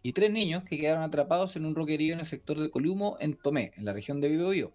y 0.06 0.14
tres 0.14 0.30
niños 0.30 0.64
que 0.64 0.78
quedaron 0.78 1.02
atrapados 1.02 1.56
en 1.56 1.66
un 1.66 1.74
roquerío 1.74 2.14
en 2.14 2.20
el 2.20 2.28
sector 2.28 2.60
de 2.60 2.70
Columo, 2.70 3.18
en 3.20 3.36
Tomé, 3.36 3.72
en 3.76 3.86
la 3.86 3.92
región 3.92 4.22
de 4.22 4.30
Biobío. 4.30 4.72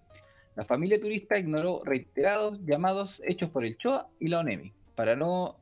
La 0.56 0.64
familia 0.64 1.00
turista 1.00 1.38
ignoró 1.38 1.82
reiterados 1.84 2.58
llamados 2.64 3.22
hechos 3.24 3.48
por 3.48 3.64
el 3.64 3.78
CHOA 3.78 4.08
y 4.18 4.26
la 4.26 4.40
ONEMI 4.40 4.72
para 4.96 5.14
no 5.14 5.56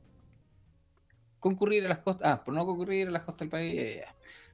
concurrir 1.39 1.85
a 1.85 1.91
las 1.91 1.99
costas, 1.99 2.33
ah, 2.33 2.43
por 2.43 2.55
no 2.55 2.65
concurrir 2.65 3.09
a 3.09 3.11
las 3.11 3.25
costas 3.25 3.41
del 3.41 3.51
país. 3.51 4.01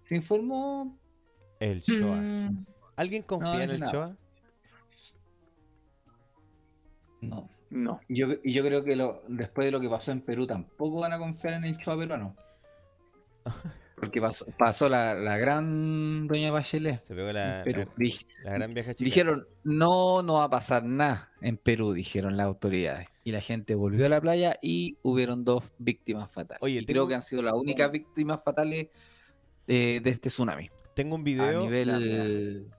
Se 0.02 0.16
informó 0.16 0.98
El 1.60 1.80
Shoah. 1.80 2.20
Mm, 2.20 2.66
¿Alguien 2.96 3.22
confía 3.22 3.62
en 3.62 3.70
el 3.70 3.80
nada. 3.80 3.92
Shoah? 3.92 4.16
No. 7.20 7.48
No. 7.70 8.00
Y 8.08 8.16
Yo, 8.16 8.42
yo 8.42 8.64
creo 8.64 8.82
que 8.82 8.96
lo, 8.96 9.22
después 9.28 9.66
de 9.66 9.70
lo 9.70 9.78
que 9.78 9.88
pasó 9.88 10.10
en 10.10 10.22
Perú 10.22 10.44
tampoco 10.44 10.98
van 10.98 11.12
a 11.12 11.20
confiar 11.20 11.54
en 11.54 11.66
el 11.66 11.78
Choa 11.78 11.96
peruano. 11.96 12.34
Porque 13.96 14.20
pasó, 14.20 14.46
pasó 14.58 14.88
la, 14.88 15.14
la 15.14 15.38
gran 15.38 16.26
doña 16.26 16.50
Bachelet 16.50 17.02
Se 17.04 17.14
pegó 17.14 17.32
la, 17.32 17.58
en 17.58 17.64
Perú. 17.64 17.90
la, 18.44 18.52
gran 18.52 18.74
vieja 18.74 18.92
chica. 18.92 19.04
dijeron, 19.04 19.46
no, 19.62 20.22
no 20.22 20.34
va 20.34 20.44
a 20.44 20.50
pasar 20.50 20.84
nada 20.84 21.32
en 21.40 21.56
Perú, 21.56 21.92
dijeron 21.92 22.36
las 22.36 22.46
autoridades. 22.46 23.08
Y 23.22 23.32
la 23.32 23.40
gente 23.40 23.74
volvió 23.74 24.04
a 24.06 24.08
la 24.08 24.20
playa 24.20 24.58
y 24.60 24.98
hubieron 25.02 25.44
dos 25.44 25.64
víctimas 25.78 26.30
fatales. 26.30 26.60
Oye, 26.62 26.74
y 26.80 26.84
tengo- 26.84 26.86
creo 26.86 27.08
que 27.08 27.14
han 27.14 27.22
sido 27.22 27.42
las 27.42 27.54
únicas 27.54 27.90
víctimas 27.90 28.42
fatales 28.42 28.88
eh, 29.66 30.00
de 30.02 30.10
este 30.10 30.28
tsunami. 30.28 30.68
Tengo 30.94 31.14
un 31.14 31.22
A 31.22 31.24
video. 31.24 31.60
nivel, 31.60 32.70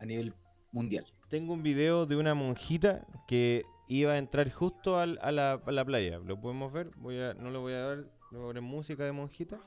a 0.00 0.04
nivel 0.04 0.34
mundial. 0.72 1.04
Tengo 1.28 1.52
un 1.52 1.62
video 1.62 2.06
de 2.06 2.16
una 2.16 2.34
monjita 2.34 3.06
que 3.28 3.62
iba 3.88 4.12
a 4.12 4.18
entrar 4.18 4.50
justo 4.50 4.98
al- 4.98 5.18
a, 5.22 5.30
la, 5.32 5.60
a 5.64 5.72
la 5.72 5.84
playa. 5.84 6.18
¿Lo 6.18 6.40
podemos 6.40 6.72
ver? 6.72 6.90
Voy 6.96 7.20
a, 7.20 7.34
no 7.34 7.50
lo 7.50 7.60
voy 7.60 7.74
a 7.74 7.86
ver. 7.86 7.98
Le 8.32 8.38
voy 8.38 8.46
a 8.46 8.48
poner 8.48 8.62
música 8.62 9.04
de 9.04 9.12
monjita. 9.12 9.58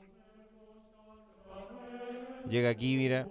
Llega 2.44 2.70
aquí, 2.70 2.96
mira, 2.96 3.30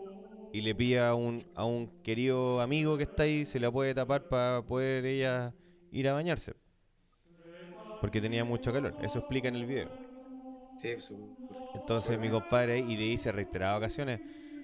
y 0.51 0.61
le 0.61 0.75
pide 0.75 0.99
a 1.01 1.15
un, 1.15 1.45
a 1.55 1.65
un 1.65 1.91
querido 2.03 2.61
amigo 2.61 2.97
que 2.97 3.03
está 3.03 3.23
ahí, 3.23 3.45
se 3.45 3.59
la 3.59 3.71
puede 3.71 3.93
tapar 3.95 4.27
para 4.27 4.63
poder 4.65 5.05
ella 5.05 5.55
ir 5.91 6.07
a 6.09 6.13
bañarse. 6.13 6.55
Porque 7.99 8.21
tenía 8.21 8.43
mucho 8.45 8.73
calor. 8.73 8.95
Eso 8.97 9.19
explica 9.19 9.47
en 9.47 9.55
el 9.55 9.65
video. 9.65 9.89
Sí, 10.75 10.95
Entonces 11.73 12.19
mi 12.19 12.29
compadre 12.29 12.73
ahí, 12.73 12.91
y 12.93 12.97
le 12.97 13.03
dice 13.03 13.31
reiteradas 13.31 13.77
ocasiones, 13.77 14.21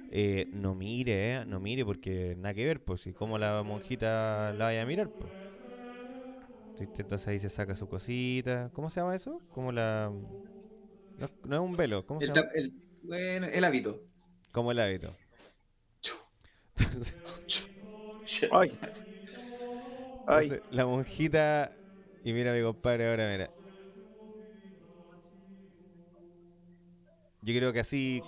eh, 0.10 0.48
no 0.52 0.76
mire, 0.76 1.38
eh, 1.38 1.46
no 1.46 1.60
mire, 1.60 1.86
porque 1.86 2.36
nada 2.38 2.54
que 2.54 2.66
ver, 2.66 2.84
pues, 2.84 3.02
si 3.02 3.14
como 3.14 3.38
la 3.38 3.64
monjita 3.64 4.54
la 4.54 4.66
vaya 4.66 4.84
a 4.84 4.86
mirar, 4.86 5.10
pues. 5.12 5.32
Entonces 6.78 7.28
ahí 7.28 7.40
se 7.40 7.50
saca 7.50 7.76
su 7.76 7.88
cosita. 7.88 8.70
¿Cómo 8.74 8.90
se 8.90 9.00
llama 9.00 9.16
eso? 9.16 9.42
Como 9.50 9.72
la... 9.72 10.12
No, 11.18 11.30
no 11.44 11.56
es 11.56 11.62
un 11.62 11.76
velo, 11.76 12.06
¿cómo 12.06 12.22
se 12.22 12.32
llama? 12.32 12.48
el- 12.54 12.74
bueno, 13.02 13.48
el 13.48 13.64
hábito. 13.64 14.02
Como 14.56 14.72
el 14.72 14.80
hábito. 14.80 15.14
Entonces, 16.80 18.50
Ay. 18.52 18.70
Ay. 20.26 20.46
entonces, 20.46 20.64
la 20.70 20.86
monjita... 20.86 21.72
Y 22.24 22.32
mira 22.32 22.54
mi 22.54 22.62
compadre 22.62 23.10
ahora, 23.10 23.30
mira. 23.30 23.52
Yo 27.42 27.54
creo 27.54 27.74
que 27.74 27.82
así... 27.82 28.26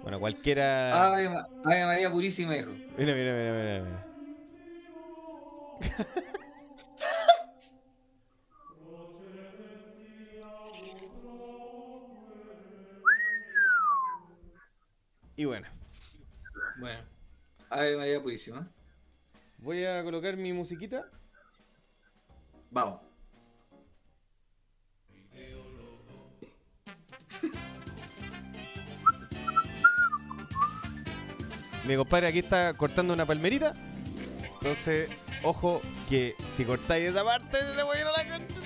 Bueno, 0.00 0.18
cualquiera... 0.18 1.12
Ave, 1.12 1.28
Ave 1.62 1.84
María 1.86 2.10
Purísima, 2.10 2.56
hijo. 2.56 2.80
Mira, 2.96 3.12
mira, 3.14 3.32
mira, 3.34 3.52
mira, 3.52 3.82
mira. 3.82 4.06
Y 15.36 15.44
bueno, 15.44 15.68
Bueno. 16.78 17.00
Ave 17.70 17.96
María 17.96 18.22
Purísima. 18.22 18.68
voy 19.58 19.84
a 19.84 20.02
colocar 20.04 20.36
mi 20.36 20.52
musiquita. 20.52 21.08
Vamos. 22.70 23.00
Mi 31.86 31.96
compadre 31.96 32.26
aquí 32.26 32.40
está 32.40 32.74
cortando 32.74 33.14
una 33.14 33.24
palmerita. 33.26 33.72
Entonces, 34.54 35.10
ojo 35.44 35.80
que 36.08 36.34
si 36.48 36.64
cortáis 36.64 37.10
esa 37.10 37.22
parte, 37.24 37.58
se 37.62 37.76
te 37.76 37.82
voy 37.82 37.96
a 37.96 38.00
ir 38.00 38.06
a 38.06 38.12
la 38.12 38.24
concha. 38.38 38.60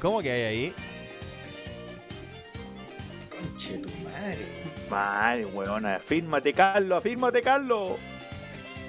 ¿Cómo 0.00 0.20
que 0.20 0.30
hay 0.30 0.42
ahí? 0.42 0.74
Madre. 4.22 4.46
Madre, 4.90 5.44
weona. 5.46 5.96
Afírmate, 5.96 6.52
Carlos, 6.52 6.98
afírmate, 6.98 7.42
Carlos. 7.42 7.92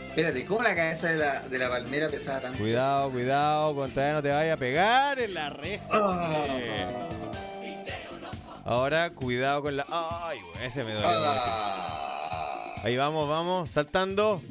Espérate, 0.09 0.45
¿cómo 0.45 0.61
la 0.61 0.75
cabeza 0.75 1.07
de 1.09 1.17
la, 1.17 1.39
de 1.41 1.57
la 1.57 1.69
palmera 1.69 2.07
pesaba 2.07 2.39
tanto? 2.41 2.59
Cuidado, 2.59 3.09
cuidado, 3.09 3.73
con 3.75 3.89
todavía 3.89 4.13
no 4.13 4.21
te 4.21 4.29
vaya 4.29 4.53
a 4.53 4.57
pegar 4.57 5.19
en 5.19 5.33
la 5.33 5.49
reja. 5.49 5.83
Ah. 5.91 7.09
Ahora, 8.65 9.09
cuidado 9.09 9.61
con 9.61 9.75
la. 9.75 9.85
Ay, 9.89 10.39
güey, 10.41 10.65
ese 10.67 10.83
me 10.83 10.93
dolió. 10.93 11.07
Ah. 11.09 12.75
Ahí 12.83 12.95
vamos, 12.95 13.27
vamos, 13.27 13.69
saltando. 13.69 14.41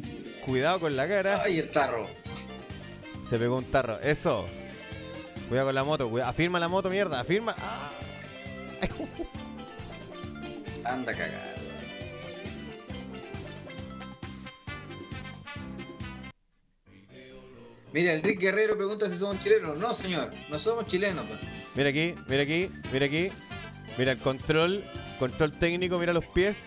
Cuidado 0.45 0.81
con 0.81 0.97
la 0.97 1.07
cara. 1.07 1.43
Ay, 1.45 1.61
el 1.61 1.71
tarro. 1.71 2.07
Se 3.29 3.39
pegó 3.39 3.57
un 3.57 3.65
tarro. 3.71 4.01
Eso. 4.01 4.45
Cuidado 5.49 5.69
con 5.69 5.75
la 5.75 5.85
moto. 5.85 6.11
cuida- 6.11 6.29
Afirma 6.29 6.59
la 6.59 6.69
moto, 6.69 6.91
mierda. 6.91 7.21
Afirma. 7.21 7.55
Ah. 7.59 7.89
Anda 10.85 11.13
cagado. 11.13 11.63
Mira, 17.93 18.15
el 18.15 18.23
Rick 18.23 18.41
Guerrero 18.41 18.77
pregunta 18.77 19.09
si 19.11 19.19
somos 19.19 19.39
chilenos. 19.39 19.79
No, 19.79 19.95
señor, 19.95 20.33
no 20.49 20.59
somos 20.59 20.87
chilenos. 20.87 21.27
pues. 21.27 21.41
Mira 21.75 21.91
aquí, 21.91 22.15
mira 22.27 22.43
aquí, 22.43 22.71
mira 22.91 23.07
aquí. 23.07 23.31
Mira 23.99 24.13
el 24.13 24.19
control. 24.19 24.83
Control 25.19 25.53
técnico, 25.53 25.99
mira 25.99 26.13
los 26.13 26.25
pies. 26.25 26.65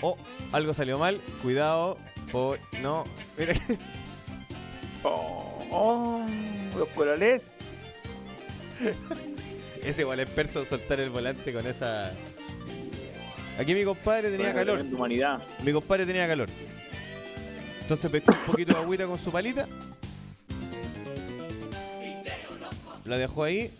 Oh, 0.00 0.16
algo 0.52 0.72
salió 0.72 0.98
mal. 0.98 1.20
Cuidado. 1.42 1.98
Oh, 2.32 2.54
no. 2.80 3.04
Mira 3.36 3.52
aquí. 3.52 3.78
Oh, 5.02 5.66
oh, 5.70 6.26
los 6.78 6.88
corales. 6.90 7.42
Ese 9.82 10.02
igual 10.02 10.20
es 10.20 10.30
perso 10.30 10.64
soltar 10.64 11.00
el 11.00 11.10
volante 11.10 11.52
con 11.52 11.66
esa. 11.66 12.12
Aquí 13.60 13.74
mi 13.74 13.84
compadre 13.84 14.30
tenía 14.30 14.54
calor. 14.54 14.80
Humanidad. 14.80 15.42
Mi 15.62 15.70
compadre 15.70 16.06
tenía 16.06 16.26
calor. 16.26 16.48
Entonces 17.82 18.10
pescó 18.10 18.32
un 18.32 18.46
poquito 18.46 18.72
de 18.72 18.78
agüita 18.78 19.04
con 19.06 19.18
su 19.18 19.30
palita. 19.30 19.68
Lo 23.04 23.18
dejó 23.18 23.44
ahí. 23.44 23.70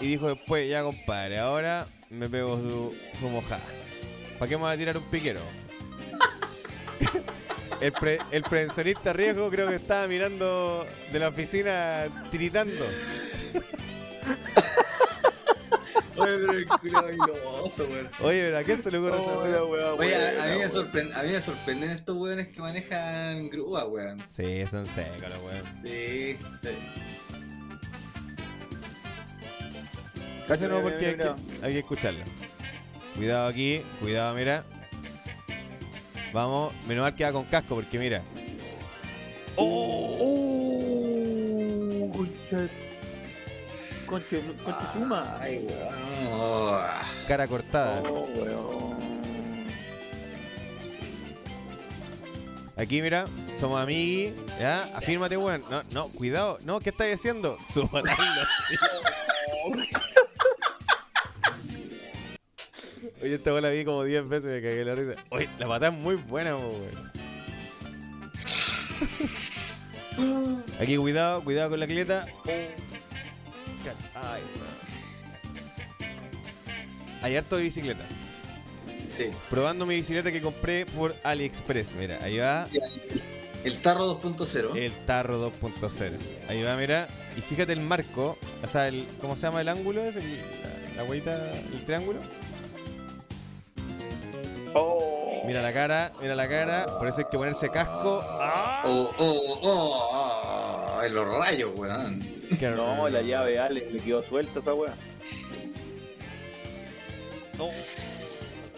Y 0.00 0.06
dijo 0.08 0.28
después, 0.28 0.66
ya 0.70 0.82
compadre, 0.82 1.38
ahora 1.38 1.86
me 2.08 2.26
pego 2.26 2.56
su, 2.56 2.94
su 3.20 3.28
mojada. 3.28 3.64
¿Para 4.38 4.48
qué 4.48 4.56
me 4.56 4.62
va 4.62 4.70
a 4.70 4.76
tirar 4.78 4.96
un 4.96 5.04
piquero? 5.04 5.40
el, 7.82 7.92
pre- 7.92 8.18
el 8.30 8.42
prevencionista 8.44 9.12
riesgo 9.12 9.50
creo 9.50 9.68
que 9.68 9.76
estaba 9.76 10.08
mirando 10.08 10.86
de 11.12 11.18
la 11.18 11.28
oficina 11.28 12.06
tiritando. 12.30 12.72
Oye, 16.18 16.38
pero 16.38 16.52
el 16.52 16.66
culiao 16.66 17.06
viloso, 17.08 17.84
weón. 17.90 18.08
Oye, 18.22 18.42
¿pero 18.46 18.58
a 18.58 18.64
qué 18.64 18.76
se 18.76 18.90
le 18.90 18.98
ocurre 18.98 19.16
esa 19.16 19.24
Oh, 19.26 19.42
weá? 19.42 19.64
wea 19.64 19.92
Oye, 19.94 20.14
a, 20.16 20.44
a 20.44 20.46
mí 20.46 20.52
me 20.52 20.56
weón. 20.58 20.70
sorprende, 20.70 21.14
a 21.14 21.22
mí 21.22 21.30
me 21.32 21.40
sorprenden 21.40 21.90
estos 21.90 22.16
weones 22.16 22.48
que 22.48 22.60
manejan 22.60 23.48
grúa, 23.50 23.84
weón. 23.86 24.18
Sí, 24.28 24.64
son 24.70 24.86
secos 24.86 25.22
los 25.22 25.42
weón. 25.42 25.62
Sí, 25.82 26.36
sí. 26.62 26.68
Casi 30.48 30.64
no, 30.66 30.80
porque 30.80 31.06
hay 31.06 31.16
que, 31.16 31.34
hay 31.62 31.72
que 31.72 31.78
escucharlo. 31.80 32.24
Cuidado 33.16 33.48
aquí, 33.48 33.82
cuidado, 34.00 34.34
mira. 34.34 34.64
Vamos, 36.32 36.72
menos 36.86 37.02
mal 37.02 37.14
que 37.14 37.24
va 37.24 37.32
con 37.32 37.44
casco, 37.46 37.74
porque 37.76 37.98
mira. 37.98 38.22
Oh, 39.56 40.16
oh, 42.10 42.12
concha 44.06 44.36
suma. 44.92 45.38
Ay, 45.40 45.66
weón. 45.68 46.28
Oh, 46.32 46.78
Cara 47.26 47.46
cortada. 47.46 48.02
Oh, 48.08 48.28
weón. 48.36 48.96
Aquí, 52.76 53.00
mira, 53.00 53.24
somos 53.58 53.80
amigos. 53.80 54.34
¿Ya? 54.60 54.84
Afírmate, 54.96 55.36
weón. 55.36 55.64
No, 55.70 55.82
no, 55.92 56.08
cuidado. 56.08 56.58
No, 56.64 56.80
¿qué 56.80 56.90
estás 56.90 57.08
haciendo? 57.12 57.58
Súbalo. 57.72 58.10
Oye, 63.22 63.34
esta 63.34 63.52
weá 63.52 63.60
la 63.62 63.70
vi 63.70 63.84
como 63.84 64.04
10 64.04 64.28
veces 64.28 64.44
y 64.44 64.52
me 64.52 64.62
cagué 64.62 64.84
la 64.84 64.94
risa. 64.94 65.12
Oye, 65.30 65.48
la 65.58 65.66
patada 65.66 65.92
es 65.92 65.98
muy 65.98 66.16
buena, 66.16 66.56
weón. 66.56 67.12
Aquí, 70.78 70.96
cuidado, 70.96 71.42
cuidado 71.42 71.70
con 71.70 71.80
la 71.80 71.86
clieta. 71.86 72.26
Ay. 74.14 74.42
Hay 77.22 77.36
harto 77.36 77.56
de 77.56 77.62
bicicleta. 77.64 78.06
sí. 79.08 79.30
Probando 79.50 79.86
mi 79.86 79.96
bicicleta 79.96 80.30
que 80.30 80.40
compré 80.42 80.86
por 80.86 81.14
AliExpress. 81.24 81.92
Mira, 81.98 82.18
ahí 82.22 82.38
va 82.38 82.66
El 83.64 83.78
tarro 83.78 84.20
2.0. 84.20 84.76
el 84.76 84.92
tarro 85.06 85.50
2.0. 85.50 86.12
Ahí 86.48 86.62
va, 86.62 86.76
mira. 86.76 87.08
Y 87.36 87.40
fíjate 87.40 87.72
el 87.72 87.80
marco. 87.80 88.38
O 88.62 88.66
sea, 88.68 88.88
el, 88.88 89.06
¿cómo 89.20 89.34
se 89.34 89.42
llama 89.42 89.60
el 89.60 89.68
ángulo? 89.68 90.02
¿Es 90.04 90.16
el, 90.16 90.40
la, 90.96 91.04
huevita, 91.04 91.50
el 91.50 91.84
triángulo? 91.84 92.20
Oh. 94.74 95.42
Mira 95.46 95.62
la 95.62 95.72
cara, 95.72 96.12
mira 96.20 96.34
la 96.34 96.48
cara. 96.48 96.86
Por 96.98 97.08
eso 97.08 97.18
hay 97.18 97.24
que 97.30 97.38
ponerse 97.38 97.68
casco. 97.70 98.22
Oh, 98.24 98.80
oh, 98.84 99.14
oh, 99.18 99.58
oh, 99.62 100.08
oh, 100.12 101.00
oh, 101.02 101.08
los 101.08 101.38
rayos, 101.38 101.72
weón. 101.74 102.35
No, 102.76 103.08
la 103.08 103.22
llave 103.22 103.58
Ale 103.58 103.90
le 103.90 103.98
quedó 104.00 104.22
suelta 104.22 104.60
esa 104.60 104.74
wea. 104.74 104.94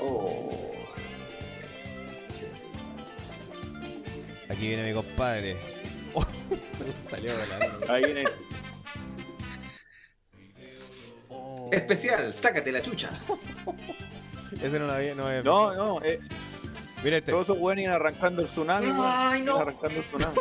Oh. 0.00 0.50
Aquí 4.48 4.68
viene 4.68 4.84
mi 4.84 4.92
compadre. 4.92 5.56
Oh, 6.14 6.24
se 7.04 7.10
salió 7.10 7.32
volando. 7.32 7.92
Ahí 7.92 8.04
viene. 8.04 8.24
Oh. 11.28 11.68
Especial, 11.72 12.32
sácate 12.32 12.72
la 12.72 12.80
chucha. 12.80 13.10
Ese 14.62 14.78
no 14.78 14.86
lo 14.86 14.92
había, 14.92 15.14
no 15.14 15.26
había 15.26 15.42
No, 15.42 15.74
no, 15.74 16.02
eh, 16.02 16.18
Mira 17.04 17.18
este. 17.18 17.30
todos 17.30 17.44
esos 17.44 17.58
weones 17.58 17.84
iban 17.84 17.94
arrancando 17.96 18.42
el 18.42 18.48
tsunami. 18.48 18.86
Ay, 19.00 19.42
no. 19.42 19.56
Arrancando 19.56 19.98
el 20.00 20.04
tsunami. 20.06 20.36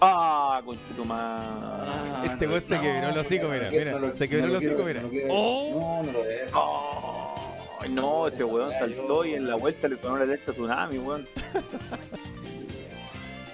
Ah, 0.00 0.62
concha 0.64 0.82
tu 0.94 1.04
madre. 1.04 2.26
Este 2.32 2.46
weón 2.46 2.60
se 2.60 2.80
quebró 2.80 3.08
el 3.08 3.18
hocico, 3.18 3.48
mira, 3.48 3.70
mira, 3.70 4.12
se 4.12 4.28
quebró 4.28 4.44
el 4.46 4.56
hocico, 4.56 4.84
mira. 4.84 5.00
No, 5.02 5.08
lo 5.08 5.10
quiero. 5.10 5.28
Oh. 5.34 6.02
No, 6.04 6.06
no 6.06 6.12
lo 6.18 6.22
veo. 6.24 6.46
Oh. 6.54 7.34
Ay, 7.80 7.88
no, 7.90 8.28
ese 8.28 8.44
weón 8.44 8.70
saltó 8.72 9.24
y 9.24 9.34
en 9.34 9.48
la 9.48 9.56
vuelta 9.56 9.88
le 9.88 9.96
sonó 10.00 10.16
la 10.18 10.24
alerta 10.24 10.52
tsunami, 10.52 10.98
weón. 10.98 11.26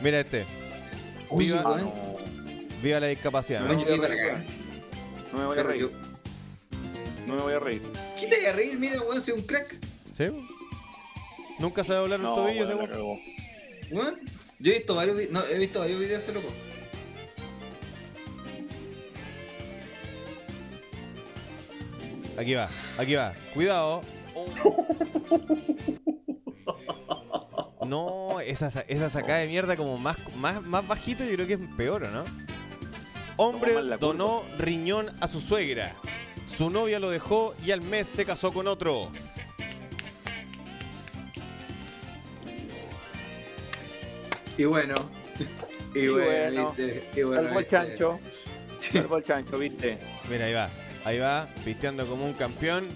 Mira 0.01 0.21
este. 0.21 0.45
Uy, 1.31 1.47
Viva- 1.47 1.63
weón. 1.65 1.85
No, 1.85 2.17
Viva 2.83 3.01
la 3.01 3.07
discapacidad. 3.07 3.61
¿no? 3.61 3.79
yo 3.79 3.87
quedé 3.87 3.99
para 3.99 4.15
acá. 4.15 4.45
no 5.33 5.39
me 5.39 5.47
voy 5.47 5.59
a 5.59 5.63
reír. 5.63 5.83
yo- 5.83 5.91
No 7.27 7.35
me 7.37 7.43
voy 7.43 7.53
a 7.55 7.59
reír. 7.61 7.83
¿Qué 8.19 8.27
te 8.27 8.37
voy 8.37 8.47
a 8.47 8.53
reír? 8.53 8.79
Mira, 8.79 9.01
weón, 9.03 9.23
soy 9.23 9.35
un 9.35 9.43
crack. 9.43 9.77
¿Sí? 10.17 10.25
Nunca 11.63 11.85
sabe 11.85 12.01
hablar 12.01 12.19
un 12.19 12.27
No, 12.27 12.35
tobillo, 12.35 12.65
la 12.65 12.73
seguro. 12.73 13.17
yo 14.59 14.71
he 14.71 14.75
visto 14.79 14.95
varios, 14.97 15.31
no, 15.31 15.45
he 15.47 15.59
visto 15.59 15.79
varios 15.79 16.01
videos 16.01 16.25
de 16.27 16.33
ese 16.33 16.33
loco. 16.41 16.53
Aquí 22.39 22.55
va, 22.55 22.69
aquí 22.99 23.15
va. 23.15 23.33
Cuidado. 23.55 24.01
No, 27.85 28.39
esa, 28.41 28.71
sa- 28.71 28.85
esa 28.89 29.11
sacada 29.11 29.41
de 29.41 29.49
mierda 29.49 29.77
como 29.77 29.99
más, 29.99 30.17
más, 30.37 30.63
más 30.63 30.87
bajito 30.87 31.25
yo 31.25 31.35
creo 31.35 31.47
que 31.49 31.55
es 31.55 31.61
peor, 31.77 32.05
¿o 32.05 32.11
no? 32.11 32.25
Hombre 33.37 33.75
donó 33.99 34.45
riñón 34.57 35.11
a 35.21 35.27
su 35.27 35.41
suegra. 35.41 35.93
Su 36.47 36.71
novia 36.71 37.01
lo 37.01 37.11
dejó 37.11 37.55
y 37.67 37.73
al 37.73 37.83
mes 37.83 38.07
se 38.07 38.25
casó 38.25 38.53
con 38.55 38.69
otro. 38.69 39.11
Y 44.59 44.65
bueno. 44.65 44.95
Y, 45.95 46.01
Y 46.01 46.09
bueno, 46.09 46.27
bueno. 46.27 46.75
viste. 46.77 47.11
Y 47.17 47.23
bueno, 47.23 47.43
Salvo 47.43 47.59
el 47.59 47.65
viste. 47.65 47.71
chancho. 47.77 48.21
Salvo 48.79 49.17
el 49.19 49.25
chancho, 49.25 49.59
viste. 49.59 49.99
Mira, 50.31 50.47
ahí 50.47 50.53
va. 50.53 50.69
Ahí 51.05 51.19
va, 51.19 51.49
pisteando 51.65 52.07
como 52.07 52.25
un 52.25 52.33
campeón. 52.35 52.87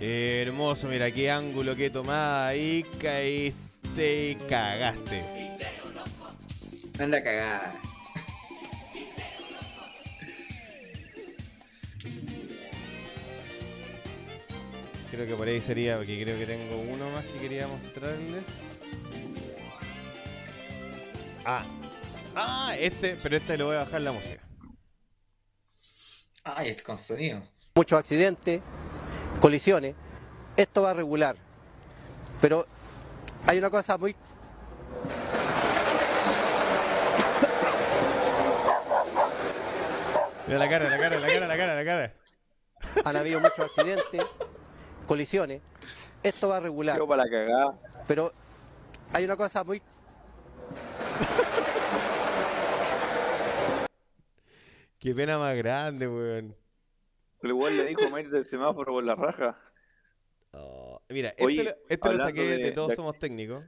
Eh, 0.00 0.44
hermoso, 0.46 0.88
mira 0.88 1.10
qué 1.10 1.30
ángulo, 1.30 1.74
qué 1.76 1.90
tomada. 1.90 2.48
Ahí 2.48 2.84
caíste 3.00 4.30
y 4.30 4.34
cagaste. 4.48 5.22
Anda 6.98 7.22
cagada. 7.22 7.74
Creo 15.10 15.26
que 15.26 15.34
por 15.34 15.48
ahí 15.48 15.60
sería, 15.60 15.96
porque 15.96 16.22
creo 16.22 16.38
que 16.38 16.46
tengo 16.46 16.76
uno 16.76 17.10
más 17.10 17.24
que 17.24 17.38
quería 17.40 17.66
mostrarles. 17.66 18.42
Ah, 21.52 21.64
ah, 22.36 22.76
este, 22.78 23.16
pero 23.20 23.36
este 23.36 23.58
le 23.58 23.64
voy 23.64 23.74
a 23.74 23.80
bajar 23.80 24.00
la 24.02 24.12
música. 24.12 24.40
Ay, 26.44 26.68
es 26.68 26.82
con 26.82 26.96
sonido. 26.96 27.42
muchos 27.74 27.98
accidentes, 27.98 28.60
colisiones. 29.40 29.96
Esto 30.56 30.82
va 30.82 30.90
a 30.90 30.94
regular. 30.94 31.34
Pero 32.40 32.66
hay 33.48 33.58
una 33.58 33.68
cosa 33.68 33.98
muy... 33.98 34.14
Mira 40.46 40.58
la 40.58 40.68
cara, 40.68 40.88
la 40.88 40.98
cara, 40.98 41.18
la 41.18 41.26
cara, 41.26 41.46
la 41.48 41.56
cara, 41.56 41.74
la 41.74 41.84
cara. 41.84 42.14
Han 43.04 43.16
habido 43.16 43.40
muchos 43.40 43.58
accidentes, 43.58 44.22
colisiones. 45.08 45.62
Esto 46.22 46.48
va 46.48 46.58
a 46.58 46.60
regular. 46.60 46.96
Yo 46.96 47.08
para 47.08 47.24
la 47.24 47.30
cagada. 47.30 47.78
Pero 48.06 48.32
hay 49.12 49.24
una 49.24 49.36
cosa 49.36 49.64
muy... 49.64 49.82
Qué 55.00 55.14
pena 55.14 55.38
más 55.38 55.56
grande, 55.56 56.06
weón. 56.06 56.54
El 57.42 57.52
weón 57.54 57.76
le 57.76 57.86
dijo 57.86 58.10
métete 58.10 58.36
el 58.38 58.46
semáforo 58.46 58.92
por 58.92 59.02
la 59.04 59.14
raja. 59.14 59.58
Oh, 60.52 61.00
mira, 61.08 61.32
Oye, 61.40 61.62
este, 61.62 61.64
lo, 61.70 61.76
este 61.88 62.12
lo 62.12 62.18
saqué 62.18 62.42
de, 62.42 62.58
de- 62.58 62.72
Todos 62.72 62.90
de- 62.90 62.96
Somos 62.96 63.18
Técnicos. 63.18 63.64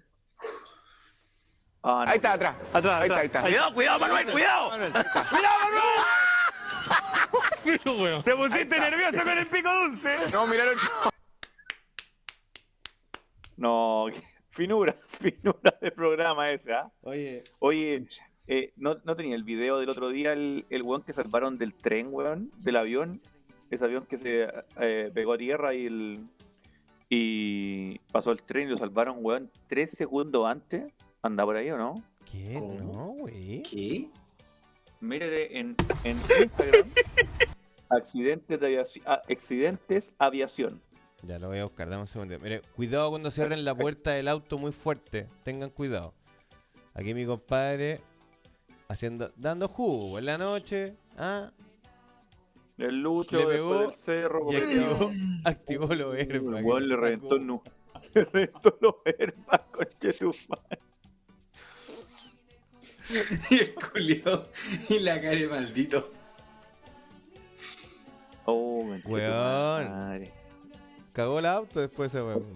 Ah, 1.85 2.03
no. 2.05 2.11
Ahí 2.11 2.17
está, 2.17 2.35
atrás. 2.35 2.57
Atrás, 2.73 3.01
ahí 3.03 3.09
está, 3.09 3.19
ahí 3.21 3.27
está. 3.27 3.43
Cuidado, 3.43 3.75
cuidado, 3.75 3.99
Manuel, 3.99 4.31
cuidado. 4.31 4.71
¡Cuidado, 4.71 5.59
Manuel! 7.65 8.23
Te 8.25 8.37
pusiste 8.37 8.79
nervioso 8.81 9.23
con 9.25 9.39
el 9.39 9.47
pico 9.47 9.69
dulce. 9.75 10.17
No, 10.33 10.47
miraron. 10.47 10.77
No, 13.57 14.07
finura, 14.51 14.97
finura 15.21 15.79
de 15.81 15.91
programa 15.93 16.51
ese, 16.53 16.73
¿ah? 16.73 16.91
Oye, 17.03 17.43
Oye, 17.61 18.05
eh, 18.55 18.73
¿no, 18.77 18.97
¿no 19.05 19.17
tenía 19.17 19.35
el 19.35 19.45
video 19.45 19.79
del 19.79 19.89
otro 19.89 20.11
día 20.11 20.35
el, 20.35 20.67
el 20.69 20.83
weón 20.83 21.03
que 21.03 21.15
salvaron 21.15 21.57
del 21.57 21.73
tren, 21.73 22.09
weón? 22.11 22.51
Del 22.59 22.77
avión. 22.77 23.23
Ese 23.71 23.83
avión 23.83 24.05
que 24.05 24.19
se 24.19 24.47
eh, 24.79 25.11
pegó 25.15 25.33
a 25.33 25.39
tierra 25.39 25.75
y 25.75 25.87
el 25.87 26.27
y 27.09 27.99
pasó 28.11 28.31
el 28.31 28.43
tren 28.43 28.69
y 28.69 28.71
lo 28.71 28.77
salvaron, 28.77 29.17
weón, 29.21 29.51
tres 29.69 29.93
segundos 29.93 30.47
antes. 30.47 30.93
¿Anda 31.23 31.47
por 31.47 31.57
ahí 31.57 31.71
o 31.71 31.79
no? 31.79 31.95
¿qué? 32.31 32.57
¿Cómo? 32.59 32.93
No, 32.93 33.07
güey. 33.21 33.63
¿Qué? 33.63 34.11
Mírete 35.01 35.59
en, 35.59 35.75
en 36.05 36.19
Instagram. 36.43 36.89
accidentes 37.89 38.61
de 38.61 38.67
aviación. 38.67 39.05
accidentes 39.07 40.13
aviación. 40.19 40.83
Ya 41.23 41.39
lo 41.39 41.49
voy 41.49 41.59
a 41.59 41.65
buscar, 41.65 41.89
dame 41.89 42.03
un 42.03 42.07
segundo. 42.07 42.37
Mire, 42.43 42.61
cuidado 42.77 43.09
cuando 43.09 43.31
cierren 43.31 43.65
la 43.65 43.75
puerta 43.75 44.11
del 44.11 44.29
auto 44.29 44.59
muy 44.59 44.73
fuerte. 44.73 45.27
Tengan 45.43 45.71
cuidado. 45.71 46.13
Aquí 46.95 47.15
mi 47.15 47.25
compadre 47.25 48.01
haciendo, 48.93 49.33
dando 49.37 49.69
jugo 49.69 50.19
en 50.19 50.27
la 50.27 50.39
noche. 50.39 50.95
¿ah? 51.17 51.51
El 52.79 53.01
lucho 53.03 53.37
Le 53.37 53.47
pegó 53.47 53.79
del 53.81 53.95
cerro. 53.95 54.53
Y 54.53 54.57
activó, 54.57 55.13
activó 55.45 55.95
los 55.95 56.15
El 56.17 56.31
airbags. 56.33 56.65
weón 56.65 56.89
le 56.89 56.97
reventó 56.97 57.37
el. 57.37 57.47
Le 58.15 58.25
reventó 58.25 58.79
los 58.81 58.95
airbags, 59.07 59.65
conchetumare. 59.71 60.79
Y 63.51 63.59
el 63.59 63.75
culio 63.75 64.49
y 64.89 64.99
la 65.01 65.21
cara 65.21 65.35
de 65.35 65.49
maldito. 65.49 66.03
Oh, 68.45 68.85
me 68.85 68.99
Weón. 69.01 70.25
Cagó 71.13 71.39
el 71.41 71.47
auto 71.47 71.81
después 71.81 72.15
ese 72.15 72.23
weón. 72.25 72.47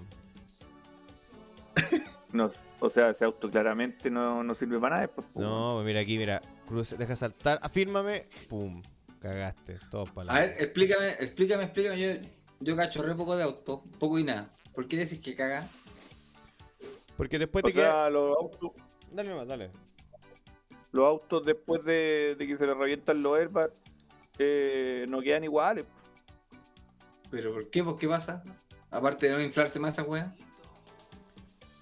No, 2.36 2.50
o 2.80 2.90
sea, 2.90 3.10
ese 3.10 3.24
auto 3.24 3.48
claramente 3.50 4.10
no, 4.10 4.42
no 4.44 4.54
sirve 4.54 4.78
para 4.78 4.96
nada. 4.96 5.08
Pues, 5.08 5.34
No, 5.36 5.74
pues 5.76 5.86
mira 5.86 6.00
aquí, 6.00 6.18
mira. 6.18 6.40
Cruz, 6.68 6.96
deja 6.98 7.16
saltar. 7.16 7.58
Afírmame. 7.62 8.26
Pum. 8.48 8.82
Cagaste. 9.20 9.78
Todo 9.90 10.04
para 10.04 10.32
A 10.32 10.40
ver, 10.40 10.56
explícame, 10.58 11.08
explícame, 11.20 11.64
explícame. 11.64 11.98
Yo, 12.00 12.28
yo 12.60 12.76
cacho 12.76 13.02
re 13.02 13.14
poco 13.14 13.36
de 13.36 13.44
auto, 13.44 13.82
poco 13.98 14.18
y 14.18 14.24
nada. 14.24 14.50
¿Por 14.74 14.86
qué 14.86 14.96
decís 14.98 15.20
que 15.20 15.34
caga? 15.34 15.66
Porque 17.16 17.38
después 17.38 17.64
O 17.64 17.68
te 17.68 17.72
queda. 17.72 18.10
los 18.10 18.36
autos, 18.36 18.72
Dale 19.10 19.34
más, 19.34 19.48
dale. 19.48 19.70
los 20.92 21.06
autos 21.06 21.44
después 21.46 21.82
de, 21.84 22.36
de 22.38 22.46
que 22.46 22.56
se 22.58 22.66
les 22.66 22.76
revientan 22.76 23.22
los 23.22 23.38
airbags 23.38 23.72
eh, 24.38 25.06
no 25.08 25.20
quedan 25.22 25.44
iguales. 25.44 25.86
¿Pero 27.30 27.52
por 27.54 27.70
qué? 27.70 27.82
¿Por 27.82 27.98
qué 27.98 28.06
pasa? 28.06 28.42
Aparte 28.90 29.26
de 29.28 29.32
no 29.32 29.40
inflarse 29.40 29.80
más 29.80 29.94
esa 29.94 30.02
wea. 30.04 30.32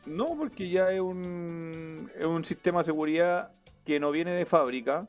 No, 0.07 0.37
porque 0.37 0.69
ya 0.69 0.91
es 0.93 1.01
un, 1.01 2.11
es 2.17 2.25
un 2.25 2.45
sistema 2.45 2.81
de 2.81 2.85
seguridad 2.87 3.51
que 3.87 3.99
no 4.01 4.11
viene 4.11 4.33
de 4.33 4.45
fábrica, 4.47 5.09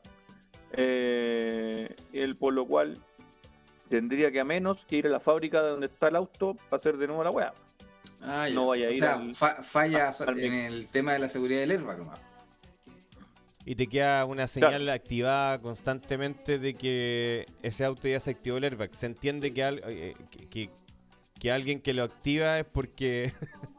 eh, 0.72 1.94
el, 2.12 2.36
por 2.36 2.52
lo 2.54 2.66
cual 2.66 2.98
tendría 3.88 4.30
que 4.30 4.40
a 4.40 4.44
menos 4.44 4.78
que 4.88 4.96
ir 4.96 5.06
a 5.06 5.10
la 5.10 5.20
fábrica 5.20 5.62
de 5.62 5.70
donde 5.70 5.86
está 5.86 6.08
el 6.08 6.16
auto 6.16 6.56
para 6.68 6.80
hacer 6.80 6.96
de 6.96 7.06
nuevo 7.06 7.22
la 7.24 7.30
weá. 7.30 7.52
Ah, 8.22 8.48
ya. 8.48 8.54
No 8.54 8.68
vaya 8.68 8.86
a 8.86 8.88
o 8.88 8.92
ir 8.92 8.98
sea, 8.98 9.14
al- 9.14 9.34
fa- 9.34 9.62
falla 9.62 10.08
al- 10.26 10.38
en 10.40 10.52
el 10.54 10.86
tema 10.88 11.12
de 11.12 11.18
la 11.20 11.28
seguridad 11.28 11.60
del 11.60 11.70
airbag 11.72 11.98
nomás. 11.98 12.20
Y 13.64 13.74
te 13.74 13.86
queda 13.88 14.24
una 14.24 14.46
señal 14.46 14.88
activada 14.88 15.60
constantemente 15.60 16.58
de 16.58 16.74
que 16.74 17.46
ese 17.62 17.84
auto 17.84 18.06
ya 18.08 18.20
se 18.20 18.30
activó 18.30 18.58
el 18.58 18.64
airbag. 18.64 18.94
Se 18.94 19.06
entiende 19.06 19.52
que, 19.52 19.64
al- 19.64 19.80
eh, 19.86 20.14
que, 20.30 20.46
que- 20.48 20.70
que 21.38 21.52
alguien 21.52 21.80
que 21.80 21.92
lo 21.92 22.04
activa 22.04 22.58
es 22.58 22.64
porque. 22.64 23.32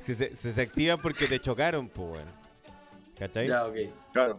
si 0.00 0.14
se, 0.14 0.34
se, 0.36 0.52
se 0.52 0.62
activa 0.62 0.96
porque 0.96 1.26
te 1.26 1.40
chocaron, 1.40 1.88
pues 1.88 2.08
bueno. 2.10 2.30
¿Cachai? 3.18 3.48
Ya, 3.48 3.64
ok. 3.66 3.74
Claro. 4.12 4.38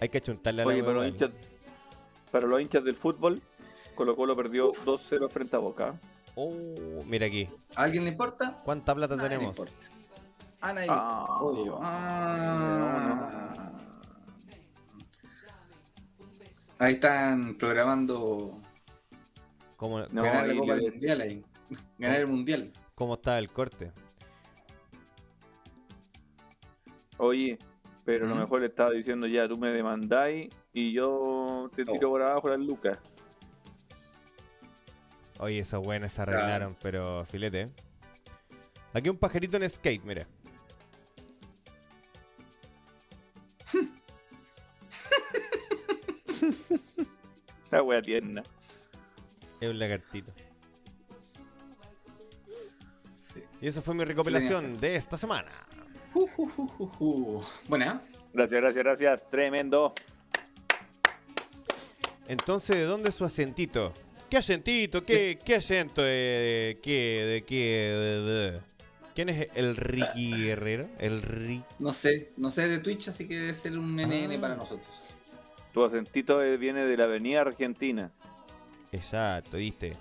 Hay 0.00 0.08
que 0.10 0.18
achuntarle 0.18 0.62
a 0.62 0.64
la 0.66 0.72
Oye, 0.72 0.82
para 0.82 0.94
los, 0.98 1.06
hinchas, 1.08 1.30
para 2.30 2.46
los 2.46 2.60
hinchas 2.60 2.84
del 2.84 2.96
fútbol, 2.96 3.40
Colo 3.94 4.14
Colo 4.14 4.36
perdió 4.36 4.66
2-0 4.84 5.30
frente 5.30 5.56
a 5.56 5.58
Boca. 5.58 5.94
Oh, 6.34 6.52
mira 7.06 7.26
aquí. 7.26 7.48
¿A 7.76 7.84
alguien 7.84 8.04
le 8.04 8.10
importa? 8.10 8.60
¿Cuánta 8.64 8.94
plata 8.94 9.16
Nadie 9.16 9.30
le 9.30 9.36
tenemos? 9.36 9.56
importa. 9.58 9.72
A 10.60 10.72
nadie 10.74 10.88
Ah. 10.90 11.26
le 11.54 11.60
importa. 11.60 11.80
Ah. 11.82 13.72
Ahí 16.78 16.94
están 16.94 17.54
programando 17.54 18.60
¿Cómo, 19.78 20.00
No, 20.00 20.22
ganar 20.22 20.46
la 20.48 20.54
Copa 20.56 20.74
le- 20.74 20.82
del 20.82 20.90
Mundial 20.92 21.20
ahí. 21.22 21.44
Ganar 21.98 22.20
el 22.20 22.26
Mundial. 22.26 22.72
Cómo 22.96 23.14
está 23.14 23.38
el 23.38 23.50
corte? 23.50 23.92
Oye, 27.18 27.58
pero 28.04 28.26
a 28.26 28.28
lo 28.28 28.34
¿Mm? 28.34 28.38
mejor 28.40 28.60
le 28.60 28.66
estaba 28.66 28.90
diciendo 28.90 29.26
ya, 29.26 29.48
tú 29.48 29.56
me 29.56 29.70
demandáis 29.70 30.48
y 30.72 30.92
yo 30.92 31.70
te 31.76 31.84
tiro 31.84 32.08
Oh. 32.08 32.12
por 32.12 32.22
abajo 32.22 32.48
las 32.48 32.58
lucas. 32.60 32.98
Oye, 35.38 35.60
esos 35.60 35.82
buenos 35.84 36.12
se 36.12 36.22
arreglaron, 36.22 36.76
pero 36.82 37.24
filete. 37.26 37.62
¿eh? 37.62 37.68
Aquí 38.94 39.08
un 39.10 39.18
pajarito 39.18 39.56
en 39.58 39.68
skate, 39.68 40.02
mira. 40.04 40.26
Esa 47.66 47.82
wea 47.82 48.00
tierna. 48.02 48.42
Es 49.60 49.70
un 49.70 49.78
lagartito. 49.78 50.32
Y 53.66 53.68
esa 53.68 53.82
fue 53.82 53.96
mi 53.96 54.04
recopilación 54.04 54.78
de 54.78 54.94
esta 54.94 55.18
semana. 55.18 55.50
Uh, 56.14 56.20
uh, 56.36 56.50
uh, 56.56 56.72
uh, 56.78 56.90
uh. 57.00 57.42
Buena. 57.66 58.00
Gracias, 58.32 58.60
gracias, 58.62 58.84
gracias. 58.84 59.28
Tremendo. 59.28 59.92
Entonces, 62.28 62.76
¿de 62.76 62.84
dónde 62.84 63.08
es 63.08 63.16
su 63.16 63.24
acentito? 63.24 63.92
¿Qué 64.30 64.36
acentito? 64.36 65.04
¿Qué, 65.04 65.40
qué 65.44 65.56
acento? 65.56 66.02
De, 66.02 66.78
¿Qué? 66.80 67.24
¿De 67.26 67.42
qué? 67.42 67.56
de- 67.66 68.20
de- 68.52 68.60
¿Quién 69.16 69.30
es 69.30 69.48
el 69.56 69.74
Ricky 69.76 70.30
Guerrero? 70.44 70.86
El 71.00 71.20
Ricky. 71.22 71.64
No 71.80 71.92
sé, 71.92 72.34
no 72.36 72.52
sé 72.52 72.68
de 72.68 72.78
Twitch, 72.78 73.08
así 73.08 73.26
que 73.26 73.34
debe 73.34 73.52
ser 73.54 73.76
un 73.76 73.96
NN 73.98 74.36
Ah. 74.36 74.40
para 74.40 74.54
nosotros. 74.54 75.02
Tu 75.74 75.84
acentito 75.84 76.40
eh, 76.40 76.56
viene 76.56 76.84
de 76.84 76.96
la 76.96 77.02
avenida 77.02 77.40
Argentina. 77.40 78.12
Exacto, 78.92 79.56
¿viste? 79.56 79.96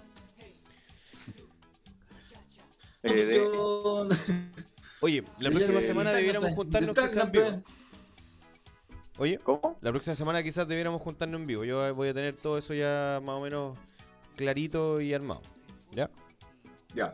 Eh, 3.05 3.25
de- 3.25 3.39
Opción. 3.41 4.09
Oye, 5.01 5.23
la 5.39 5.51
próxima 5.51 5.81
semana 5.81 6.11
debiéramos 6.11 6.51
juntarnos 6.53 6.95
quizás 6.95 7.17
en 7.17 7.31
vivo. 7.31 7.63
Oye, 9.17 9.37
¿Cómo? 9.43 9.77
la 9.81 9.91
próxima 9.91 10.15
semana 10.15 10.43
quizás 10.43 10.67
debiéramos 10.67 11.01
juntarnos 11.01 11.39
en 11.39 11.47
vivo. 11.47 11.63
Yo 11.63 11.93
voy 11.95 12.09
a 12.09 12.13
tener 12.13 12.35
todo 12.35 12.57
eso 12.57 12.73
ya 12.73 13.21
más 13.23 13.35
o 13.35 13.41
menos 13.41 13.77
clarito 14.35 14.99
y 14.99 15.13
armado. 15.13 15.41
¿Ya? 15.91 16.09
Ya. 16.93 17.13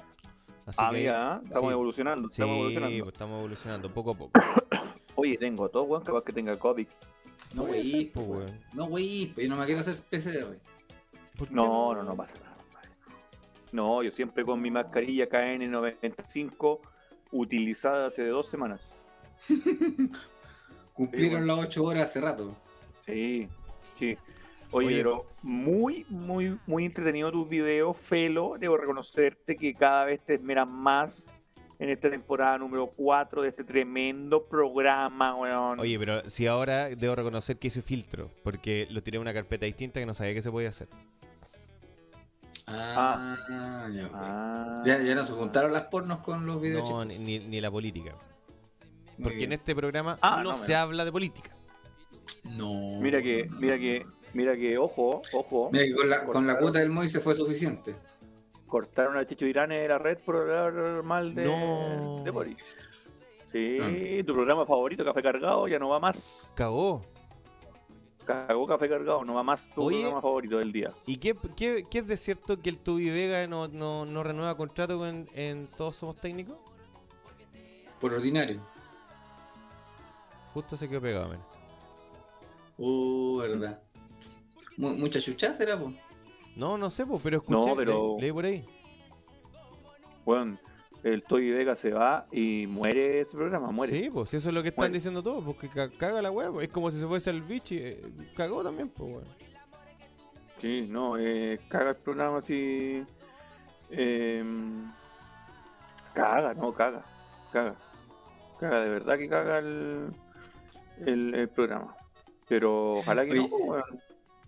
Así 0.66 0.78
Ah, 0.82 0.89
que- 0.92 0.98
mira, 0.98 1.36
¿eh? 1.44 1.46
estamos 1.48 1.70
sí. 1.70 1.74
evolucionando. 1.74 2.28
Sí, 2.30 2.34
Estamos 2.34 2.56
evolucionando. 2.56 3.04
pues 3.04 3.14
estamos 3.14 3.39
evolucionando 3.39 3.89
poco 3.94 4.12
a 4.12 4.14
poco. 4.14 4.32
Oye, 5.16 5.38
tengo 5.38 5.70
todo, 5.70 5.84
weón, 5.84 6.04
capaz 6.04 6.24
que 6.24 6.34
tenga 6.34 6.56
COVID. 6.56 6.88
No, 7.54 7.64
ser, 7.66 7.70
güey, 7.72 8.06
po, 8.06 8.22
po, 8.26 8.32
weón. 8.34 8.60
No, 8.74 8.88
pues 8.89 9.36
yo 9.36 9.50
no 9.50 9.58
me 9.58 9.66
quiero 9.66 9.82
hacer 9.82 9.96
PCR. 10.10 10.58
¿Por 11.38 11.48
qué 11.50 11.54
No, 11.54 11.94
no, 11.94 12.04
no 12.04 12.16
pasa. 12.16 12.32
No, 13.72 14.04
yo 14.04 14.12
siempre 14.12 14.44
con 14.44 14.62
mi 14.62 14.70
mascarilla 14.72 15.30
KN95 15.30 16.80
utilizada 17.32 18.08
hace 18.08 18.28
dos 18.28 18.50
semanas. 18.50 18.82
Cumplieron 20.94 21.42
Sí, 21.42 21.48
las 21.48 21.58
8 21.58 21.84
horas 21.84 22.04
hace 22.04 22.22
rato. 22.22 22.56
Sí, 23.06 23.48
sí. 23.98 24.18
Oye, 24.72 24.88
Oye. 24.88 24.98
pero 24.98 25.26
muy, 25.42 26.06
muy, 26.10 26.58
muy 26.68 26.86
entretenido 26.86 27.32
tus 27.32 27.48
videos, 27.50 27.98
Felo. 27.98 28.56
Debo 28.60 28.78
reconocerte 28.78 29.56
que 29.56 29.74
cada 29.74 30.06
vez 30.06 30.22
te 30.26 30.36
esmeras 30.36 30.68
más 30.68 31.34
en 31.80 31.90
esta 31.90 32.10
temporada 32.10 32.60
número 32.60 32.88
4 32.96 33.42
de 33.42 33.50
este 33.50 33.64
tremendo 33.64 34.46
programa, 34.46 35.36
weón. 35.36 35.80
Oye, 35.80 35.98
pero 35.98 36.30
si 36.30 36.46
ahora 36.46 36.90
debo 36.90 37.16
reconocer 37.16 37.58
que 37.58 37.68
hice 37.68 37.82
filtro, 37.82 38.30
porque 38.44 38.88
lo 38.92 39.02
tiré 39.02 39.18
en 39.18 39.22
una 39.22 39.34
carpeta 39.34 39.66
distinta 39.66 40.00
que 40.00 40.06
no 40.06 40.14
sabía 40.14 40.34
que 40.36 40.42
se 40.44 40.52
podía 40.52 40.70
hacer. 40.70 40.88
Ah, 42.74 43.88
ya, 43.94 44.06
ok. 44.08 44.12
Ah. 44.16 44.82
ya, 44.86 45.00
ya 45.02 45.16
no 45.16 45.26
se 45.26 45.34
juntaron 45.34 45.74
las 45.74 45.84
pornos 45.84 46.20
con 46.20 46.46
los 46.46 46.62
videos. 46.62 46.90
No, 46.90 47.06
ni, 47.06 47.18
ni 47.40 47.62
la 47.62 47.70
política. 47.72 48.16
Muy 49.18 49.24
Porque 49.24 49.44
en 49.44 49.54
este 49.54 49.76
programa 49.76 50.18
Ah, 50.22 50.42
no 50.44 50.52
no, 50.52 50.56
se 50.56 50.68
mira. 50.68 50.82
habla 50.82 51.06
de 51.06 51.12
política. 51.12 51.52
No. 52.50 53.00
Mira 53.00 53.22
que, 53.22 53.48
mira 53.60 53.78
que, 53.78 54.06
mira 54.34 54.56
que, 54.56 54.78
ojo, 54.78 55.22
ojo. 55.34 55.70
Mira 55.72 55.86
que 55.86 55.94
con 55.94 56.10
la, 56.10 56.26
con 56.26 56.48
la 56.48 56.58
cuota 56.58 56.80
del 56.80 56.90
Moise 56.90 57.20
fue 57.20 57.36
suficiente. 57.36 57.96
Cortaron 58.68 59.18
a 59.18 59.28
Chicho 59.28 59.46
Irán 59.46 59.70
de 59.70 59.88
la 59.88 59.98
red 59.98 60.18
por 60.26 60.38
hablar 60.38 61.04
mal 61.04 61.36
de, 61.36 61.44
No. 61.46 62.22
de 62.24 62.32
Boris. 62.32 62.58
Sí, 63.52 64.24
tu 64.26 64.34
programa 64.34 64.66
favorito, 64.66 65.04
Café 65.04 65.22
Cargado, 65.22 65.68
ya 65.68 65.78
no 65.78 65.90
va 65.90 66.00
más. 66.00 66.50
Cagó. 66.56 67.02
Cagó 68.48 68.68
Café 68.68 68.90
Cargado, 68.90 69.24
no 69.24 69.34
va 69.34 69.44
más 69.44 69.68
tu 69.74 69.82
Oye. 69.84 69.98
programa 70.00 70.22
favorito 70.22 70.58
del 70.58 70.72
día. 70.72 70.92
¿Y 71.06 71.18
qué, 71.18 71.36
qué, 71.56 71.86
qué 71.90 72.00
es 72.00 72.08
de 72.08 72.18
cierto 72.18 72.60
que 72.60 72.70
el 72.70 72.78
Tubi 72.78 73.10
Vega 73.10 73.46
no, 73.48 73.68
no, 73.68 74.06
no 74.06 74.24
renueva 74.24 74.56
contrato 74.58 74.98
con, 74.98 75.28
en 75.34 75.68
Todos 75.68 75.96
Somos 75.96 76.16
Técnicos? 76.18 76.58
Por 78.00 78.14
ordinario. 78.14 78.60
Justo 80.54 80.76
se 80.76 80.90
quedó 80.90 81.02
pegado, 81.02 81.30
men. 81.30 81.40
Uh, 82.78 83.38
verdad. 83.38 83.82
Mu- 84.78 84.96
mucha 84.96 85.20
chucha 85.20 85.54
será, 85.54 85.78
po. 85.80 85.94
No, 86.56 86.78
no 86.78 86.90
sé, 86.90 87.06
po, 87.06 87.20
pero 87.24 87.38
escuché, 87.38 87.70
No, 87.70 87.76
pero- 87.76 88.14
leí, 88.16 88.22
leí 88.22 88.32
por 88.32 88.46
ahí. 88.46 88.66
Bueno, 90.26 90.58
el 91.04 91.24
Toy 91.24 91.49
Vega 91.52 91.76
se 91.76 91.91
va 91.91 92.28
y 92.32 92.68
muere 92.68 93.22
ese 93.22 93.36
programa, 93.36 93.72
muere. 93.72 93.97
Sí, 93.99 94.10
pues 94.10 94.34
eso 94.34 94.49
es 94.49 94.54
lo 94.56 94.62
que 94.62 94.70
están 94.70 94.84
Muere. 94.84 94.93
diciendo 94.93 95.24
todos, 95.24 95.43
porque 95.43 95.68
ca- 95.68 95.89
caga 95.89 96.22
la 96.22 96.32
web, 96.32 96.62
es 96.62 96.70
como 96.70 96.91
si 96.91 96.99
se 96.99 97.08
fuese 97.08 97.30
el 97.32 97.41
bichi, 97.41 97.78
eh, 97.78 98.02
cagó 98.36 98.64
también, 98.64 98.89
pues 98.89 99.12
weón. 99.12 99.28
Sí, 100.62 100.88
no, 100.89 101.18
eh, 101.18 101.60
caga 101.70 101.89
el 101.91 101.95
programa 101.95 102.38
así. 102.38 103.04
eh, 103.89 104.43
caga, 106.14 106.54
no, 106.54 106.72
caga, 106.74 107.04
caga. 107.52 107.76
Caga, 108.60 108.84
de 108.84 108.89
verdad 108.91 109.18
que 109.18 109.28
caga 109.28 109.58
el, 109.60 110.08
el, 111.06 111.34
el 111.34 111.49
programa. 111.49 111.95
Pero 112.47 112.93
ojalá 112.99 113.26
que 113.26 113.32
Oye. 113.32 113.41
no, 113.41 113.49
pues, 113.49 113.64
weón. 113.64 113.84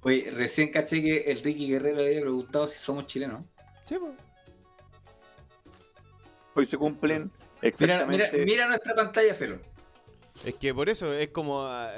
Oye, 0.01 0.31
recién 0.31 0.69
caché 0.69 1.01
que 1.01 1.31
el 1.31 1.41
Ricky 1.41 1.67
Guerrero 1.67 1.99
había 2.01 2.21
preguntado 2.21 2.67
si 2.67 2.77
somos 2.77 3.07
chilenos. 3.07 3.43
Sí, 3.85 3.95
pues. 3.99 4.13
Hoy 6.55 6.65
se 6.65 6.77
cumplen 6.77 7.31
Mira, 7.61 8.05
mira, 8.05 8.25
exactamente. 8.25 8.45
mira 8.45 8.67
nuestra 8.67 8.93
pantalla, 8.95 9.33
Felo. 9.33 9.59
Es 10.43 10.55
que 10.55 10.73
por 10.73 10.89
eso 10.89 11.13
es 11.13 11.29
como 11.29 11.65
ah, 11.65 11.91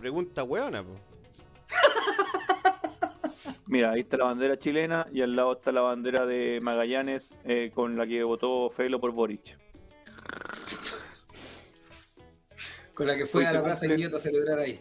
pregunta 0.00 0.42
weona, 0.44 0.82
pues. 0.84 1.00
Mira, 3.66 3.92
ahí 3.92 4.00
está 4.00 4.16
la 4.18 4.24
bandera 4.24 4.58
chilena 4.58 5.06
y 5.12 5.22
al 5.22 5.34
lado 5.34 5.54
está 5.54 5.72
la 5.72 5.80
bandera 5.80 6.26
de 6.26 6.58
Magallanes 6.62 7.24
eh, 7.44 7.70
con 7.74 7.96
la 7.96 8.06
que 8.06 8.22
votó 8.22 8.68
Felo 8.70 9.00
por 9.00 9.12
Boric. 9.12 9.56
Con 12.94 13.06
la 13.06 13.16
que 13.16 13.24
fue 13.24 13.40
Hoy 13.40 13.46
a 13.46 13.52
la 13.54 13.64
Plaza 13.64 13.86
cumplen- 13.86 14.14
a 14.14 14.18
celebrar 14.18 14.58
ahí. 14.58 14.78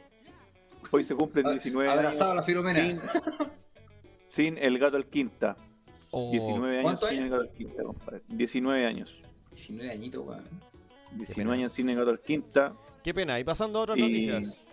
Hoy 0.91 1.05
se 1.05 1.15
cumplen 1.15 1.45
19 1.49 1.89
años 1.89 1.97
Abrazado 1.99 2.32
a 2.34 2.36
la 2.36 2.43
Filomena. 2.43 2.82
sin, 2.82 2.99
sin 4.32 4.57
el 4.57 4.78
gato 4.80 4.97
al 4.97 5.05
quinta. 5.05 5.55
Oh, 6.12 6.30
19 6.32 6.80
años 6.80 7.03
el 7.12 7.30
gato 7.30 7.41
al 7.41 7.49
quinta, 7.51 7.84
compadre. 7.84 8.22
19 8.28 8.86
años. 8.86 9.16
19 9.51 9.91
añitos, 9.91 10.26
weón. 10.28 10.43
19 11.12 11.36
pena. 11.36 11.53
años 11.53 11.74
sin 11.74 11.89
el 11.89 11.95
gato 11.97 12.09
al 12.12 12.20
quinta. 12.20 12.74
Qué 13.03 13.14
pena, 13.14 13.39
y 13.39 13.43
pasando 13.43 13.80
a 13.80 13.82
otras 13.84 13.97
Y- 13.97 14.01
noticias. 14.01 14.66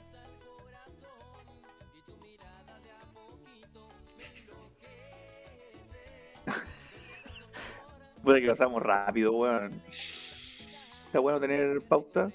Puede 8.23 8.41
que 8.43 8.49
pasamos 8.49 8.83
rápido, 8.83 9.33
weón. 9.33 9.81
Está 11.07 11.21
bueno 11.21 11.41
tener 11.41 11.81
pauta. 11.83 12.31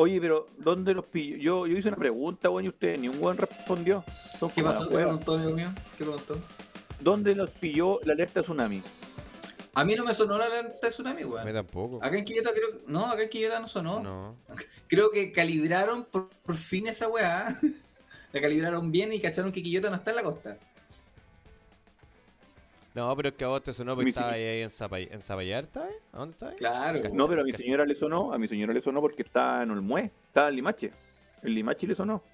Oye, 0.00 0.20
pero 0.20 0.46
¿dónde 0.58 0.94
los 0.94 1.04
pilló? 1.06 1.36
Yo, 1.38 1.66
yo 1.66 1.76
hice 1.76 1.88
una 1.88 1.96
pregunta, 1.96 2.48
weón, 2.50 2.66
y 2.66 2.68
usted 2.68 2.96
ni 2.98 3.08
un 3.08 3.20
weón 3.20 3.36
respondió. 3.36 4.04
Son 4.38 4.48
¿Qué 4.50 4.62
pasó? 4.62 4.88
¿Qué 4.88 4.94
weas. 4.94 5.06
preguntó, 5.08 5.32
amigo 5.34 5.52
mío? 5.56 5.72
¿Qué 5.96 6.04
preguntó? 6.04 6.38
¿Dónde 7.00 7.34
los 7.34 7.50
pilló 7.50 7.98
la 8.04 8.12
alerta 8.12 8.42
tsunami? 8.42 8.80
A 9.74 9.84
mí 9.84 9.96
no 9.96 10.04
me 10.04 10.14
sonó 10.14 10.38
la 10.38 10.44
alerta 10.46 10.86
de 10.86 10.88
tsunami, 10.92 11.22
A 11.22 11.24
mí 11.26 11.30
weón. 11.32 11.52
tampoco. 11.52 11.98
Acá 12.00 12.16
en 12.16 12.24
Quillota 12.24 12.50
creo 12.54 12.70
que... 12.70 12.78
No, 12.86 13.06
acá 13.06 13.24
en 13.24 13.28
Quillota 13.28 13.58
no 13.58 13.66
sonó. 13.66 14.00
No. 14.00 14.36
Creo 14.86 15.10
que 15.10 15.32
calibraron 15.32 16.04
por, 16.04 16.28
por 16.28 16.54
fin 16.54 16.86
esa 16.86 17.08
weá. 17.08 17.48
La 18.32 18.40
calibraron 18.40 18.92
bien 18.92 19.12
y 19.12 19.20
cacharon 19.20 19.50
que 19.50 19.62
Quillota 19.64 19.90
no 19.90 19.96
está 19.96 20.10
en 20.10 20.16
la 20.16 20.22
costa. 20.22 20.58
No, 22.98 23.14
pero 23.14 23.28
es 23.28 23.36
que 23.36 23.44
a 23.44 23.48
vos 23.48 23.62
te 23.62 23.72
sonó 23.72 23.94
porque 23.94 24.10
estaba 24.10 24.32
ahí 24.32 24.60
en, 24.60 24.70
Zapay 24.70 25.08
¿en 25.12 25.22
Zapallar, 25.22 25.68
ahí? 25.76 25.94
¿A 26.12 26.18
dónde 26.18 26.32
estás? 26.32 26.54
Claro. 26.56 27.00
Cacha. 27.00 27.14
No, 27.14 27.28
pero 27.28 27.42
a 27.42 27.44
mi 27.44 27.52
señora 27.52 27.86
le 27.86 27.94
sonó, 27.94 28.32
a 28.32 28.38
mi 28.38 28.48
señora 28.48 28.72
le 28.72 28.82
sonó 28.82 29.00
porque 29.00 29.22
está 29.22 29.62
en 29.62 29.70
Olmué, 29.70 30.10
está 30.26 30.48
en 30.48 30.56
Limache. 30.56 30.90
En 31.44 31.54
Limache 31.54 31.86
le 31.86 31.94
sonó. 31.94 32.24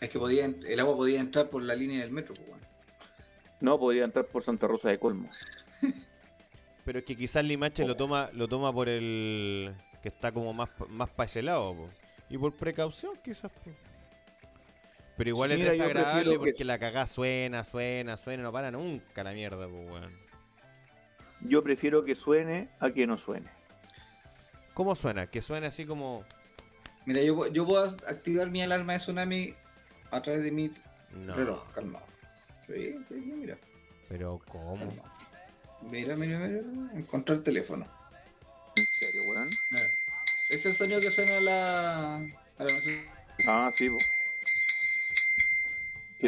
Es 0.00 0.08
que 0.08 0.18
podía, 0.18 0.46
el 0.46 0.80
agua 0.80 0.96
podía 0.96 1.20
entrar 1.20 1.50
por 1.50 1.62
la 1.62 1.74
línea 1.74 2.00
del 2.00 2.12
metro, 2.12 2.34
pues, 2.34 2.48
weón. 2.48 2.60
No, 3.60 3.78
podría 3.78 4.04
entrar 4.04 4.24
por 4.24 4.42
Santa 4.42 4.66
Rosa 4.66 4.88
de 4.88 4.98
Colmo. 4.98 5.28
Pero 6.86 6.98
es 7.00 7.04
que 7.04 7.14
quizás 7.14 7.44
Limache 7.44 7.86
lo 7.86 7.96
toma 7.96 8.30
lo 8.32 8.48
toma 8.48 8.72
por 8.72 8.88
el 8.88 9.74
que 10.02 10.08
está 10.08 10.32
como 10.32 10.54
más 10.54 10.70
más 10.88 11.10
para 11.10 11.26
ese 11.26 11.42
lado, 11.42 11.74
po. 11.74 11.90
y 12.30 12.38
por 12.38 12.54
precaución 12.54 13.18
quizás. 13.22 13.52
po. 13.52 13.70
Pero 15.16 15.30
igual 15.30 15.52
es 15.52 15.60
desagradable 15.60 16.32
que- 16.32 16.38
porque 16.38 16.64
la 16.64 16.78
cagá 16.78 17.06
suena, 17.06 17.62
suena, 17.64 18.16
suena, 18.16 18.42
no 18.42 18.52
para 18.52 18.70
nunca 18.70 19.22
la 19.22 19.32
mierda, 19.32 19.68
pues 19.68 19.88
weón. 19.90 20.12
Yo 21.42 21.62
prefiero 21.62 22.04
que 22.04 22.14
suene 22.14 22.68
a 22.80 22.90
que 22.90 23.06
no 23.06 23.18
suene. 23.18 23.48
¿Cómo 24.72 24.96
suena? 24.96 25.28
Que 25.28 25.40
suene 25.42 25.66
así 25.68 25.84
como 25.86 26.24
Mira, 27.06 27.20
yo, 27.22 27.46
yo 27.48 27.66
puedo 27.66 27.84
activar 28.08 28.50
mi 28.50 28.62
alarma 28.62 28.94
de 28.94 28.98
tsunami 28.98 29.54
a 30.10 30.22
través 30.22 30.42
de 30.42 30.50
mi 30.50 30.72
no. 31.12 31.34
reloj, 31.34 31.70
calmado. 31.72 32.06
Sí, 32.66 32.96
sí, 33.08 33.34
mira. 33.36 33.58
Pero, 34.08 34.40
¿cómo? 34.48 34.76
Mira, 35.82 36.16
mira, 36.16 36.38
mira. 36.38 36.60
Encontrar 36.94 37.38
el 37.38 37.44
teléfono. 37.44 37.86
¿En 38.74 38.84
serio, 38.84 39.20
weón? 39.30 39.50
Mira. 39.70 39.84
Es 40.50 40.64
el 40.66 40.72
sonido 40.72 40.98
que 41.00 41.10
suena 41.10 41.36
a 41.36 41.40
la. 41.42 42.14
A 42.16 42.64
la 42.64 42.70
Ah, 43.48 43.70
sí, 43.76 43.88
po. 43.88 43.96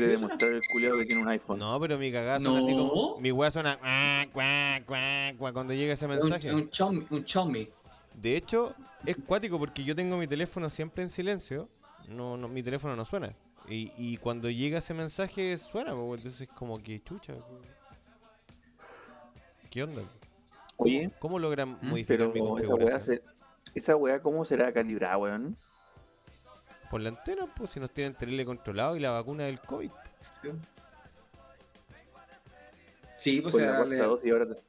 Quiere 0.01 0.15
¿Así 0.15 0.23
demostrar 0.23 0.55
el 0.55 0.61
culiado 0.71 0.97
que 0.99 1.07
tiene 1.07 1.23
un 1.23 1.29
iPhone. 1.29 1.59
No, 1.59 1.81
pero 1.81 1.99
mi 1.99 2.13
cagada 2.13 2.39
suena 2.41 2.59
así 2.59 2.75
No. 2.75 2.89
como. 2.89 3.21
Mi 3.21 3.33
weá 3.33 3.51
suena. 3.51 3.79
cuac, 3.79 4.31
cuac, 4.33 4.85
cuac, 4.85 5.37
cuac, 5.37 5.53
cuando 5.55 5.73
llega 5.73 5.95
ese 5.95 6.05
un, 6.07 6.11
mensaje. 6.13 6.53
un. 6.55 6.71
Un 7.11 7.25
Xiaomi. 7.27 7.69
De 8.15 8.37
hecho, 8.37 8.75
es 9.05 9.17
cuático 9.27 9.59
porque 9.59 9.85
yo 9.85 9.95
tengo 9.95 10.17
mi 10.17 10.27
teléfono 10.27 10.69
siempre 10.71 11.03
en 11.03 11.11
silencio. 11.11 11.69
No, 12.09 12.37
no, 12.37 12.49
mi 12.49 12.63
teléfono 12.63 12.95
no 12.97 13.05
suena. 13.05 13.31
Y, 13.69 13.91
y 13.97 14.17
cuando 14.19 14.49
llega 14.49 14.79
ese 14.79 14.95
mensaje 14.95 15.57
suena, 15.59 15.93
po, 15.93 16.15
entonces 16.15 16.49
como 16.55 16.81
que 16.83 17.03
chucha. 17.03 17.33
¿Qué 19.71 19.83
onda? 19.83 20.03
Oye, 20.77 21.11
¿Cómo 21.19 21.39
logran 21.39 21.79
Mm, 21.83 21.89
modificar 21.89 22.19
pero 22.19 22.33
mi 22.33 22.39
esa 22.39 22.45
weá, 22.45 22.51
configuración? 22.69 23.03
se- 23.03 23.23
esa 23.79 23.97
weá, 23.97 24.21
¿cómo 24.21 24.45
será 24.45 24.73
calibrada, 24.73 25.19
weón? 25.19 25.57
Por 26.91 27.01
la 27.01 27.09
antena, 27.11 27.47
pues 27.55 27.70
si 27.70 27.80
nos 27.80 27.91
tienen 27.91 28.14
terrible 28.14 28.45
controlado 28.45 28.97
y 28.97 29.01
la 29.01 29.11
vacuna 29.11 29.45
del 29.45 29.61
COVID. 29.61 29.91
Sí. 30.20 30.49
Sí, 33.16 33.41
pues 33.41 33.55
la 33.57 33.66
cuarta 33.68 33.84
le- 33.87 33.97
dosis, 33.97 34.32
ahora 34.32 34.47
te- 34.49 34.62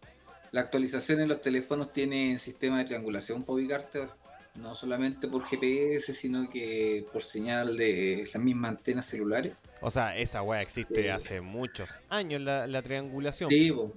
la 0.51 0.61
actualización 0.61 1.19
en 1.19 1.27
los 1.27 1.41
teléfonos 1.41 1.91
tiene 1.91 2.39
sistema 2.39 2.79
de 2.79 2.85
triangulación 2.85 3.43
para 3.43 3.53
ubicarte. 3.55 3.99
ahora. 3.99 4.15
No 4.59 4.73
solamente 4.73 5.27
por 5.27 5.45
GPS, 5.45 6.15
sino 6.15 6.49
que 6.49 7.05
por 7.13 7.21
señal 7.21 7.77
de 7.77 8.27
las 8.33 8.41
mismas 8.41 8.71
antenas 8.71 9.05
celulares. 9.05 9.53
O 9.81 9.91
sea, 9.91 10.17
esa 10.17 10.41
weá 10.41 10.61
existe 10.61 11.03
Sí. 11.03 11.07
hace 11.09 11.41
muchos 11.41 12.01
años, 12.09 12.41
la, 12.41 12.65
la 12.65 12.81
triangulación. 12.81 13.51
Sí, 13.51 13.71
po. 13.71 13.93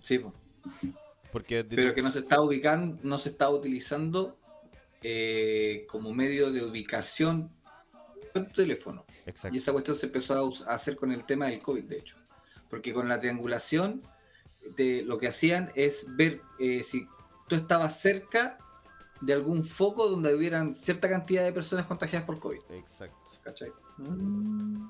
sí, 0.00 0.18
po. 0.18 0.32
Porque 1.30 1.62
pero 1.64 1.92
que 1.94 2.00
no 2.00 2.10
se 2.10 2.20
está 2.20 2.40
ubicando, 2.40 2.98
no 3.02 3.18
se 3.18 3.28
está 3.30 3.50
utilizando 3.50 4.38
eh, 5.02 5.86
como 5.88 6.12
medio 6.12 6.50
de 6.50 6.64
ubicación 6.64 7.50
en 8.34 8.48
tu 8.48 8.52
teléfono. 8.54 9.04
Exacto. 9.26 9.54
Y 9.54 9.58
esa 9.58 9.72
cuestión 9.72 9.96
se 9.96 10.06
empezó 10.06 10.52
a 10.66 10.74
hacer 10.74 10.96
con 10.96 11.12
el 11.12 11.24
tema 11.24 11.46
del 11.46 11.60
COVID, 11.60 11.84
de 11.84 11.98
hecho. 11.98 12.16
Porque 12.68 12.92
con 12.92 13.08
la 13.08 13.20
triangulación, 13.20 14.02
de, 14.76 15.02
lo 15.04 15.18
que 15.18 15.28
hacían 15.28 15.70
es 15.74 16.06
ver 16.16 16.40
eh, 16.58 16.82
si 16.84 17.06
tú 17.48 17.54
estabas 17.54 18.00
cerca 18.00 18.58
de 19.20 19.32
algún 19.34 19.64
foco 19.64 20.08
donde 20.08 20.34
hubieran 20.34 20.74
cierta 20.74 21.08
cantidad 21.08 21.44
de 21.44 21.52
personas 21.52 21.86
contagiadas 21.86 22.26
por 22.26 22.38
COVID. 22.38 22.60
Exacto. 22.70 23.16
¿Cachai? 23.42 23.72
Mm, 23.98 24.88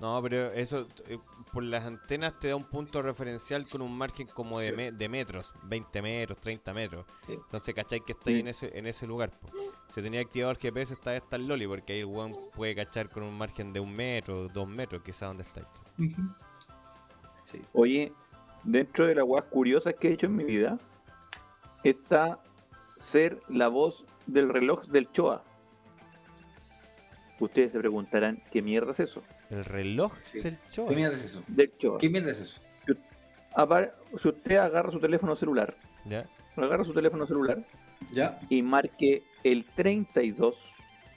No, 0.00 0.22
pero 0.22 0.52
eso 0.52 0.86
eh, 1.06 1.18
por 1.52 1.62
las 1.64 1.84
antenas 1.84 2.38
te 2.38 2.48
da 2.48 2.56
un 2.56 2.64
punto 2.64 3.02
referencial 3.02 3.68
con 3.68 3.82
un 3.82 3.96
margen 3.96 4.26
como 4.28 4.58
de, 4.58 4.70
Sí. 4.70 4.76
me- 4.76 4.92
de 4.92 5.08
metros, 5.08 5.52
20 5.64 6.00
metros, 6.02 6.38
30 6.38 6.72
metros. 6.72 7.06
Sí. 7.26 7.32
Entonces, 7.34 7.74
¿cachai? 7.74 8.00
Que 8.00 8.12
está 8.12 8.30
ahí 8.30 8.36
Sí. 8.36 8.40
en 8.40 8.48
ese, 8.48 8.78
en 8.78 8.86
ese 8.86 9.06
lugar. 9.06 9.30
po. 9.30 9.48
Si 9.88 10.00
tenía 10.02 10.20
activado 10.20 10.52
el 10.52 10.58
GPS, 10.58 10.94
está 10.94 11.16
está 11.16 11.36
el 11.36 11.46
Loli, 11.48 11.66
porque 11.66 11.92
ahí 11.94 11.98
el 12.00 12.06
weón 12.06 12.32
puede 12.54 12.74
cachar 12.74 13.08
con 13.08 13.22
un 13.24 13.36
margen 13.36 13.72
de 13.72 13.80
un 13.80 13.94
metro, 13.94 14.48
dos 14.48 14.68
metros, 14.68 15.02
quizás 15.02 15.28
donde 15.28 15.42
está. 15.42 15.62
Sí. 17.42 17.62
Oye, 17.72 18.12
dentro 18.62 19.06
de 19.06 19.14
las 19.16 19.24
weas 19.24 19.44
curiosas 19.46 19.94
que 19.94 20.08
he 20.08 20.12
hecho 20.12 20.26
en 20.26 20.36
mi 20.36 20.44
vida, 20.44 20.78
está 21.82 22.38
ser 23.00 23.40
la 23.48 23.68
voz 23.68 24.04
del 24.26 24.48
reloj 24.48 24.84
del 24.86 25.10
Choa. 25.12 25.42
Ustedes 27.40 27.72
se 27.72 27.78
preguntarán, 27.78 28.42
¿qué 28.52 28.60
mierda 28.62 28.92
es 28.92 29.00
eso? 29.00 29.22
El 29.50 29.64
reloj 29.64 30.12
Sí. 30.22 30.40
del 30.40 30.58
show. 30.70 30.86
¿Qué 30.88 30.94
mierda 30.96 31.16
es 31.16 31.24
eso? 31.24 31.42
Del 31.48 31.72
Choa. 31.72 31.98
¿Qué 31.98 32.08
mierda 32.08 32.30
es 32.30 32.40
eso? 32.40 32.60
Si 34.22 34.28
usted 34.28 34.56
agarra 34.56 34.90
su 34.92 35.00
teléfono 35.00 35.34
celular, 35.34 35.74
¿Ya? 36.04 36.24
agarra 36.56 36.84
su 36.84 36.92
teléfono 36.94 37.26
celular 37.26 37.58
¿Ya? 38.12 38.38
y 38.48 38.62
marque 38.62 39.24
el 39.42 39.64
32 39.74 40.56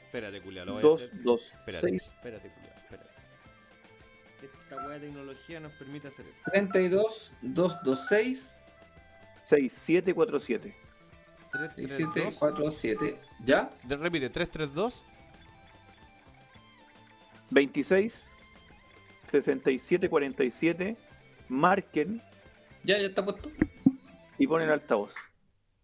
Espérate, 0.06 0.42
culiao, 0.42 0.66
lo 0.66 0.74
voy 0.74 0.84
a 0.84 0.96
hacer. 0.96 1.10
226 1.24 2.04
Espérate, 2.04 2.48
espérate, 2.48 2.50
culiao, 2.56 2.78
espérate. 2.78 3.10
Esta 4.44 4.76
weá 4.88 5.00
de 5.00 5.08
tecnología 5.08 5.60
nos 5.60 5.72
permite 5.74 6.08
hacer 6.08 6.26
esto. 6.28 6.52
32 6.52 7.34
226 7.42 8.58
6747. 9.44 10.76
332. 11.52 11.98
6747. 12.34 13.20
¿Ya? 13.46 13.72
De- 13.84 13.96
Repite, 13.98 14.30
332. 14.30 15.06
26 17.52 18.22
6747 19.32 20.98
marquen 21.50 22.22
¿Ya? 22.84 22.98
¿Ya 23.00 23.08
está 23.08 23.24
puesto? 23.24 23.50
y 24.38 24.48
ponen 24.48 24.70
altavoz. 24.70 25.14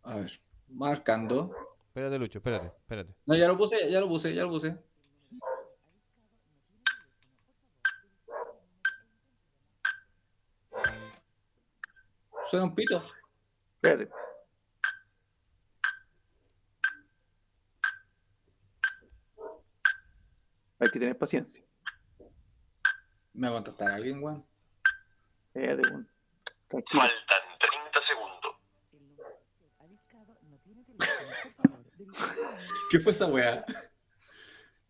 A 0.03 0.15
ver. 0.17 0.31
Marcando. 0.69 1.55
Espérate, 1.87 2.17
Lucho, 2.19 2.39
espérate, 2.39 2.67
espérate. 2.67 3.13
No, 3.25 3.35
ya 3.35 3.47
lo 3.47 3.57
puse, 3.57 3.89
ya 3.89 3.99
lo 3.99 4.07
puse, 4.07 4.33
ya 4.33 4.43
lo 4.43 4.49
puse. 4.49 4.77
Suena 12.49 12.65
un 12.65 12.75
pito. 12.75 13.03
Espérate. 13.75 14.09
Hay 20.79 20.89
que 20.89 20.99
tener 20.99 21.17
paciencia. 21.17 21.63
Me 23.33 23.47
va 23.47 23.53
a 23.59 23.63
contestar 23.63 23.91
alguien, 23.91 24.23
weón. 24.23 24.45
Espérate, 25.47 25.81
weón. 25.89 26.09
Tranquilo. 26.67 27.01
Faltan 27.01 27.59
30 27.59 27.99
segundos. 28.07 28.55
¿Qué 32.89 32.99
fue 32.99 33.11
esa 33.11 33.27
weá? 33.27 33.63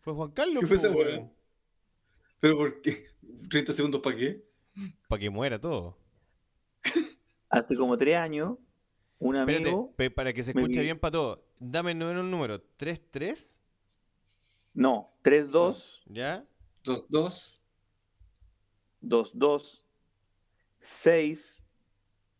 Fue 0.00 0.12
Juan 0.14 0.30
Carlos. 0.30 0.60
¿Qué 0.60 0.66
fue 0.66 0.76
esa 0.76 0.90
weá? 0.90 1.06
weón. 1.18 1.32
¿Pero 2.40 2.56
por 2.56 2.80
qué? 2.80 3.06
¿30 3.48 3.72
segundos 3.72 4.00
para 4.00 4.16
qué? 4.16 4.44
Para 5.08 5.20
que 5.20 5.30
muera 5.30 5.60
todo. 5.60 5.98
Hace 7.50 7.76
como 7.76 7.98
tres 7.98 8.16
años, 8.16 8.56
un 9.18 9.36
Espérate, 9.36 9.64
amigo. 9.68 9.92
pe- 9.96 10.10
para 10.10 10.32
que 10.32 10.42
se 10.42 10.52
escuche 10.52 10.80
bien 10.80 10.98
para 10.98 11.12
todo. 11.12 11.44
Dame 11.58 11.90
el 11.92 11.98
número. 12.30 12.60
33, 12.76 13.59
No, 14.74 15.12
32 15.22 16.02
¿ya? 16.06 16.44
2, 16.84 17.06
2. 17.08 17.64
22 19.00 19.86
6 20.80 21.64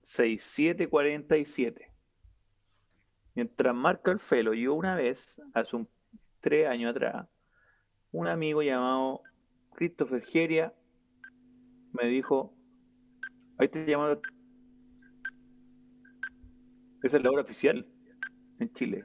6747. 0.02 1.92
Mientras 3.34 3.74
marca 3.74 4.10
el 4.10 4.18
felo, 4.18 4.54
yo 4.54 4.74
una 4.74 4.96
vez, 4.96 5.40
hace 5.54 5.76
un 5.76 5.88
tres 6.40 6.66
años 6.66 6.90
atrás, 6.90 7.28
un 8.12 8.26
amigo 8.26 8.62
llamado 8.62 9.22
Christopher 9.74 10.24
Geria 10.24 10.74
me 11.92 12.08
dijo, 12.08 12.54
ahí 13.58 13.68
te 13.68 13.84
llamando. 13.86 14.20
Esa 17.02 17.16
es 17.16 17.22
la 17.22 17.30
hora 17.30 17.42
oficial 17.42 17.86
en 18.58 18.72
Chile. 18.74 19.04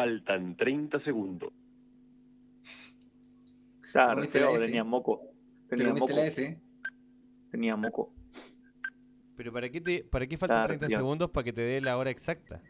Faltan 0.00 0.56
30 0.56 1.00
segundos. 1.04 1.52
Estaba 3.86 4.14
¿Comiste 4.14 4.38
resfriado, 4.38 4.52
la 4.52 4.56
S? 4.60 4.66
tenía 4.66 4.84
moco. 4.84 5.20
¿Te 5.68 5.76
Tenía 5.76 5.92
moco. 5.92 6.12
la 6.14 6.24
S? 6.24 6.60
Tenía 7.50 7.76
moco. 7.76 8.14
Pero 9.36 9.52
¿para 9.52 9.68
qué, 9.68 9.80
te, 9.82 10.04
para 10.04 10.26
qué 10.26 10.38
faltan 10.38 10.56
Claro, 10.56 10.68
30 10.68 10.88
ya. 10.88 10.96
segundos 10.96 11.30
para 11.30 11.44
que 11.44 11.52
te 11.52 11.60
dé 11.60 11.80
la 11.82 11.98
hora 11.98 12.08
exacta? 12.10 12.62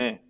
Eh, 0.00 0.20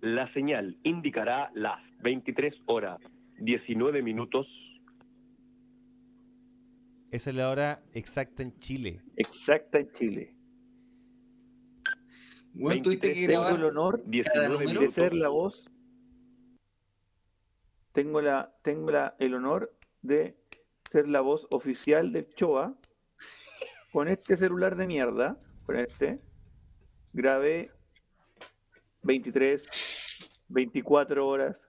La 0.00 0.32
señal 0.32 0.76
indicará 0.82 1.52
las 1.54 1.80
23 2.02 2.52
horas 2.66 2.98
19 3.38 4.02
minutos. 4.02 4.48
Esa 7.12 7.30
es 7.30 7.36
la 7.36 7.48
hora 7.48 7.80
exacta 7.92 8.42
en 8.42 8.58
Chile. 8.58 9.00
exacta 9.16 9.78
en 9.78 9.92
Chile. 9.92 10.34
Weón, 12.54 12.82
tuviste 12.82 13.14
que 13.14 13.26
Tengo 13.26 13.48
el 13.48 13.56
grabar. 13.56 13.64
honor 13.64 14.02
19 14.06 14.48
número? 14.48 14.80
de 14.80 14.90
ser 14.90 15.14
la 15.14 15.28
voz. 15.28 15.70
Tengo 17.92 18.20
la, 18.20 18.54
tengo 18.62 18.90
la, 18.90 19.14
el 19.18 19.34
honor 19.34 19.74
de 20.02 20.36
ser 20.90 21.08
la 21.08 21.20
voz 21.20 21.46
oficial 21.50 22.12
del 22.12 22.32
Choa. 22.34 22.74
Con 23.92 24.08
este 24.08 24.36
celular 24.36 24.76
de 24.76 24.86
mierda, 24.86 25.36
con 25.66 25.76
este, 25.76 26.20
grabé 27.12 27.70
23, 29.02 30.30
24 30.48 31.26
horas, 31.26 31.68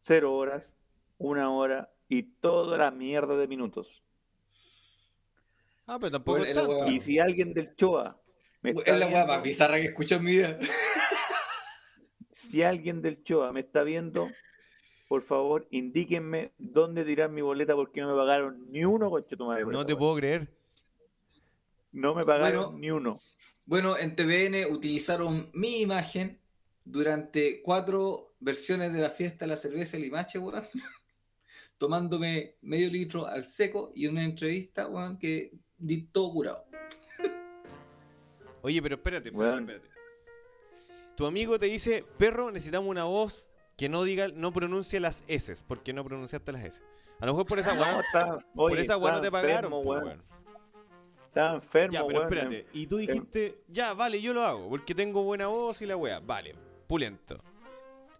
0 0.00 0.34
horas, 0.34 0.72
1 1.18 1.56
hora 1.56 1.90
y 2.08 2.22
toda 2.22 2.78
la 2.78 2.90
mierda 2.92 3.36
de 3.36 3.48
minutos. 3.48 4.02
Ah, 5.86 5.98
pero 5.98 6.12
tampoco 6.12 6.38
Bueno, 6.38 6.46
es 6.46 6.54
tanto. 6.54 6.90
Y 6.92 7.00
si 7.00 7.18
alguien 7.18 7.52
del 7.54 7.74
Choa 7.74 8.20
Es 8.62 8.98
la 8.98 9.06
weá 9.06 9.24
más 9.24 9.42
bizarra 9.42 9.76
que 9.76 9.86
escucho 9.86 10.16
en 10.16 10.24
mi 10.24 10.32
vida. 10.32 10.58
si 12.50 12.62
alguien 12.62 13.02
del 13.02 13.22
Choa 13.22 13.52
me 13.52 13.60
está 13.60 13.82
viendo, 13.82 14.28
por 15.08 15.22
favor, 15.22 15.66
indíquenme 15.70 16.52
dónde 16.58 17.04
tirar 17.04 17.30
mi 17.30 17.40
boleta 17.40 17.74
porque 17.74 18.00
no 18.00 18.10
me 18.10 18.16
pagaron 18.16 18.70
ni 18.70 18.84
uno, 18.84 19.10
concha 19.10 19.36
tu 19.36 19.46
madre. 19.46 19.64
No 19.66 19.86
te 19.86 19.96
puedo 19.96 20.16
creer. 20.16 20.48
No 21.92 22.14
me 22.14 22.22
pagaron 22.24 22.64
Bueno. 22.64 22.78
ni 22.78 22.90
uno. 22.90 23.20
Bueno, 23.64 23.96
en 23.98 24.16
TVN 24.16 24.72
utilizaron 24.72 25.50
mi 25.52 25.80
imagen 25.82 26.40
durante 26.84 27.60
cuatro 27.62 28.34
versiones 28.40 28.92
de 28.92 29.00
la 29.00 29.10
fiesta 29.10 29.44
de 29.44 29.50
la 29.50 29.56
cerveza 29.56 29.96
Limache, 29.96 30.38
weón. 30.38 30.64
Tomándome 31.78 32.56
medio 32.62 32.90
litro 32.90 33.26
al 33.26 33.44
seco 33.44 33.92
y 33.94 34.06
una 34.06 34.24
entrevista, 34.24 34.88
weón, 34.88 35.18
que 35.18 35.52
di 35.76 36.02
todo 36.02 36.32
curado. 36.32 36.67
Oye, 38.62 38.82
pero 38.82 38.96
espérate, 38.96 39.28
espérate, 39.28 39.60
espérate. 39.60 39.88
Tu 41.16 41.26
amigo 41.26 41.58
te 41.58 41.66
dice, 41.66 42.04
perro, 42.16 42.50
necesitamos 42.50 42.88
una 42.88 43.04
voz 43.04 43.50
que 43.76 43.88
no 43.88 44.02
diga, 44.04 44.28
no 44.28 44.52
pronuncie 44.52 45.00
las 45.00 45.24
S, 45.28 45.54
porque 45.66 45.92
no 45.92 46.04
pronunciaste 46.04 46.52
las 46.52 46.64
S. 46.64 46.82
A 47.20 47.26
lo 47.26 47.32
mejor 47.32 47.46
por 47.46 47.58
esa 47.58 47.72
weá, 47.74 48.40
por 48.54 48.78
esa 48.78 48.96
weá 48.96 49.12
no 49.14 49.20
te 49.20 49.30
pagaron, 49.30 49.72
enfermo, 49.72 49.82
po, 49.82 49.88
weón. 49.90 50.22
Estaba 51.26 51.54
enfermo, 51.56 51.92
Ya, 51.92 52.06
pero 52.06 52.20
weón. 52.20 52.32
espérate. 52.32 52.66
Y 52.72 52.86
tú 52.86 52.96
dijiste, 52.98 53.62
ya, 53.68 53.94
vale, 53.94 54.20
yo 54.22 54.32
lo 54.32 54.42
hago, 54.44 54.68
porque 54.68 54.94
tengo 54.94 55.22
buena 55.24 55.46
voz 55.48 55.82
y 55.82 55.86
la 55.86 55.96
weá. 55.96 56.20
Vale, 56.20 56.54
pulento. 56.86 57.38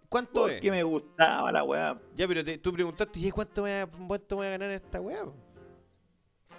¿Cuánto 0.08 0.48
es? 0.48 0.54
Porque 0.54 0.70
me 0.70 0.82
gustaba 0.82 1.52
la 1.52 1.62
weá. 1.64 2.00
Ya, 2.16 2.26
pero 2.26 2.42
te- 2.44 2.58
tú 2.58 2.72
preguntaste, 2.72 3.20
¿y 3.20 3.30
cuánto 3.30 3.62
me, 3.62 3.84
va- 3.84 3.90
cuánto 4.08 4.36
me 4.36 4.40
voy 4.40 4.46
a 4.46 4.50
ganar 4.50 4.70
esta 4.70 5.00
weá? 5.00 5.24
po? 5.24 5.34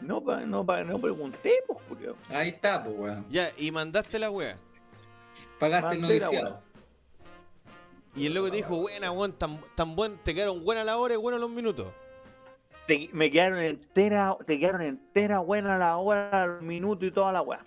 No, 0.02 0.24
pa, 0.24 0.42
no, 0.42 0.66
pa, 0.66 0.84
no 0.84 1.00
pregunté, 1.00 1.52
pues, 1.68 1.80
Julio. 1.88 2.16
Ahí 2.30 2.50
está, 2.50 2.84
pues, 2.84 2.96
weón. 2.98 3.26
Ya, 3.30 3.50
y 3.58 3.72
mandaste 3.72 4.18
la 4.20 4.32
weá. 4.32 4.58
Pagaste 5.60 5.96
el 5.96 6.02
Mandé 6.02 6.20
noviciado. 6.20 6.62
Y 8.16 8.26
el 8.26 8.34
loco 8.34 8.50
te 8.50 8.58
dijo, 8.58 8.78
buena, 8.78 9.12
weón, 9.12 9.34
tan, 9.34 9.60
tan 9.76 9.96
buen, 9.96 10.18
te 10.18 10.34
quedaron 10.34 10.64
buena 10.64 10.84
la 10.84 10.98
hora 10.98 11.14
y 11.14 11.18
buenos 11.18 11.40
los 11.40 11.50
minutos. 11.50 11.88
Te- 12.88 13.10
me 13.14 13.30
quedaron 13.30 13.60
entera, 13.60 14.36
te 14.48 14.58
quedaron 14.60 14.82
entera 14.82 15.40
buena 15.40 15.78
la 15.78 15.98
hora, 15.98 16.48
los 16.48 16.62
minutos 16.62 17.08
y 17.08 17.12
toda 17.12 17.32
la 17.32 17.42
weá. 17.42 17.60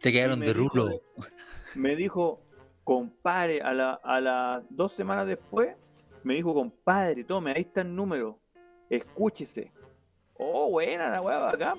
Te 0.00 0.12
quedaron 0.12 0.40
de 0.40 0.52
rulo. 0.52 1.00
Me 1.74 1.96
dijo, 1.96 2.40
compadre, 2.84 3.62
a, 3.62 3.72
la, 3.72 3.92
a 3.94 4.20
las 4.20 4.62
dos 4.68 4.92
semanas 4.92 5.26
después, 5.26 5.74
me 6.24 6.34
dijo, 6.34 6.52
compadre, 6.52 7.24
tome, 7.24 7.52
ahí 7.52 7.62
está 7.62 7.80
el 7.80 7.94
número, 7.94 8.38
escúchese. 8.90 9.72
Oh, 10.38 10.70
buena 10.70 11.10
la 11.10 11.20
weá, 11.20 11.50
acá. 11.50 11.72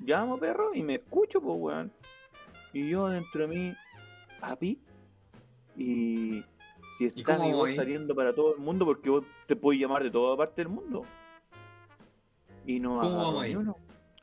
Llamo, 0.00 0.38
perro, 0.38 0.74
y 0.74 0.82
me 0.82 0.96
escucho, 0.96 1.40
pues, 1.40 1.56
weón. 1.58 1.92
Y 2.72 2.90
yo 2.90 3.08
dentro 3.08 3.46
de 3.46 3.54
mí, 3.54 3.74
papi, 4.40 4.80
y 5.76 6.44
si 6.98 7.04
¿Y 7.04 7.06
está 7.06 7.38
mi 7.38 7.52
voz 7.52 7.74
saliendo 7.74 8.14
para 8.14 8.34
todo 8.34 8.54
el 8.54 8.60
mundo, 8.60 8.84
porque 8.84 9.08
vos 9.08 9.24
te 9.46 9.56
puedes 9.56 9.80
llamar 9.80 10.02
de 10.02 10.10
toda 10.10 10.36
parte 10.36 10.62
del 10.62 10.68
mundo. 10.68 11.04
Y 12.66 12.80
no 12.80 13.00
¿Cómo 13.00 13.00
agarró 13.00 13.16
vamos 13.16 13.42
ni 13.42 13.48
ahí? 13.48 13.56
uno. 13.56 13.76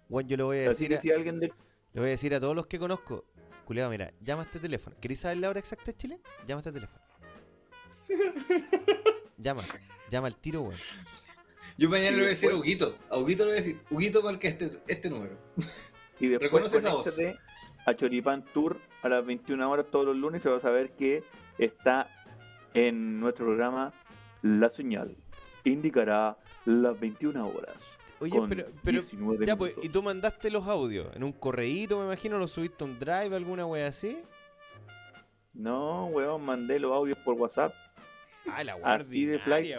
Weón, 0.10 0.27
yo 0.27 0.38
le 0.38 0.44
voy 0.44 0.57
a 0.57 0.61
decir 0.69 0.95
a, 0.95 1.02
si 1.02 1.11
alguien 1.11 1.40
del 1.40 1.53
le 1.94 2.02
voy 2.02 2.10
a 2.10 2.11
decir 2.11 2.36
a 2.36 2.40
todos 2.41 2.56
los 2.56 2.68
que 2.68 2.77
conozco, 2.77 3.23
culiado, 3.64 3.90
mira, 3.90 4.11
llama 4.19 4.41
a 4.41 4.45
este 4.45 4.60
teléfono. 4.60 4.98
¿Queréis 4.99 5.22
saber 5.22 5.38
la 5.38 5.49
hora 5.49 5.60
exacta 5.60 5.86
de 5.86 5.98
Chile? 5.98 6.19
Llama 6.45 6.60
a 6.60 6.61
este 6.61 6.72
teléfono. 6.73 7.02
llama, 9.38 9.64
llama 10.11 10.27
al 10.27 10.36
tiro, 10.36 10.64
weón. 10.64 10.80
Yo 11.78 11.90
mañana 11.90 12.12
le 12.12 12.18
voy 12.18 12.26
a 12.26 12.30
decir 12.30 12.50
a 12.50 12.54
después- 12.54 12.62
Huguito. 12.68 12.98
A 13.10 13.18
Huguito 13.18 13.44
le 13.46 13.52
voy 13.52 13.60
a 13.60 13.62
decir, 13.62 13.80
Huguito 13.90 14.22
marca 14.24 14.48
este, 14.48 14.72
este 14.88 15.10
número. 15.10 15.38
Y 16.20 16.28
después 16.28 16.50
Reconoce 16.52 16.78
esa 16.78 16.94
voz. 16.94 17.04
conéctate 17.14 17.38
a 17.86 17.94
Choripán 17.96 18.46
Tour 18.54 18.80
a 19.04 19.10
las 19.10 19.26
21 19.26 19.70
horas 19.70 19.86
todos 19.92 20.06
los 20.06 20.16
lunes 20.16 20.44
y 20.46 20.48
vas 20.50 20.64
a 20.66 20.70
ver 20.70 20.92
que 20.92 21.24
está 21.58 22.08
en 22.74 23.20
nuestro 23.20 23.46
programa 23.46 23.94
La 24.42 24.70
Señal. 24.70 25.16
Indicará 25.66 26.38
las 26.66 26.98
21 27.00 27.48
horas. 27.48 27.76
Oye, 28.20 28.40
pero, 28.48 28.66
pero 28.82 29.02
19 29.02 29.46
ya, 29.46 29.58
pues, 29.58 29.74
y 29.84 29.90
tú 29.90 30.02
mandaste 30.02 30.50
los 30.50 30.66
audios 30.68 31.14
en 31.16 31.24
un 31.26 31.34
correíto, 31.34 32.00
me 32.00 32.06
imagino, 32.06 32.38
lo 32.38 32.48
subiste 32.48 32.86
a 32.86 32.88
un 32.88 32.98
drive, 32.98 33.36
alguna 33.36 33.66
wea 33.66 33.88
así. 33.88 34.18
No, 35.54 36.06
weón, 36.08 36.44
mandé 36.46 36.80
los 36.80 36.92
audios 36.94 37.18
por 37.20 37.36
WhatsApp. 37.36 37.74
Ah, 38.48 38.64
la 38.64 38.76
Así 38.84 39.26
de 39.26 39.40
flight. 39.40 39.76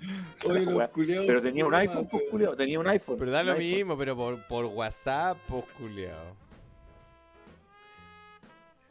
Oye, 0.46 0.64
los 0.64 0.88
culiados, 0.90 1.26
Pero 1.26 1.42
tenía 1.42 1.66
un 1.66 1.74
iPhone, 1.74 2.08
pues, 2.08 2.24
culiao, 2.30 2.56
Tenía 2.56 2.78
un 2.78 2.86
iPhone. 2.88 3.16
Pero 3.18 3.30
da 3.30 3.42
lo 3.42 3.52
iPhone. 3.52 3.66
mismo, 3.68 3.98
pero 3.98 4.16
por, 4.16 4.46
por 4.46 4.64
WhatsApp, 4.66 5.38
pues, 5.48 5.64
culiao. 5.76 6.36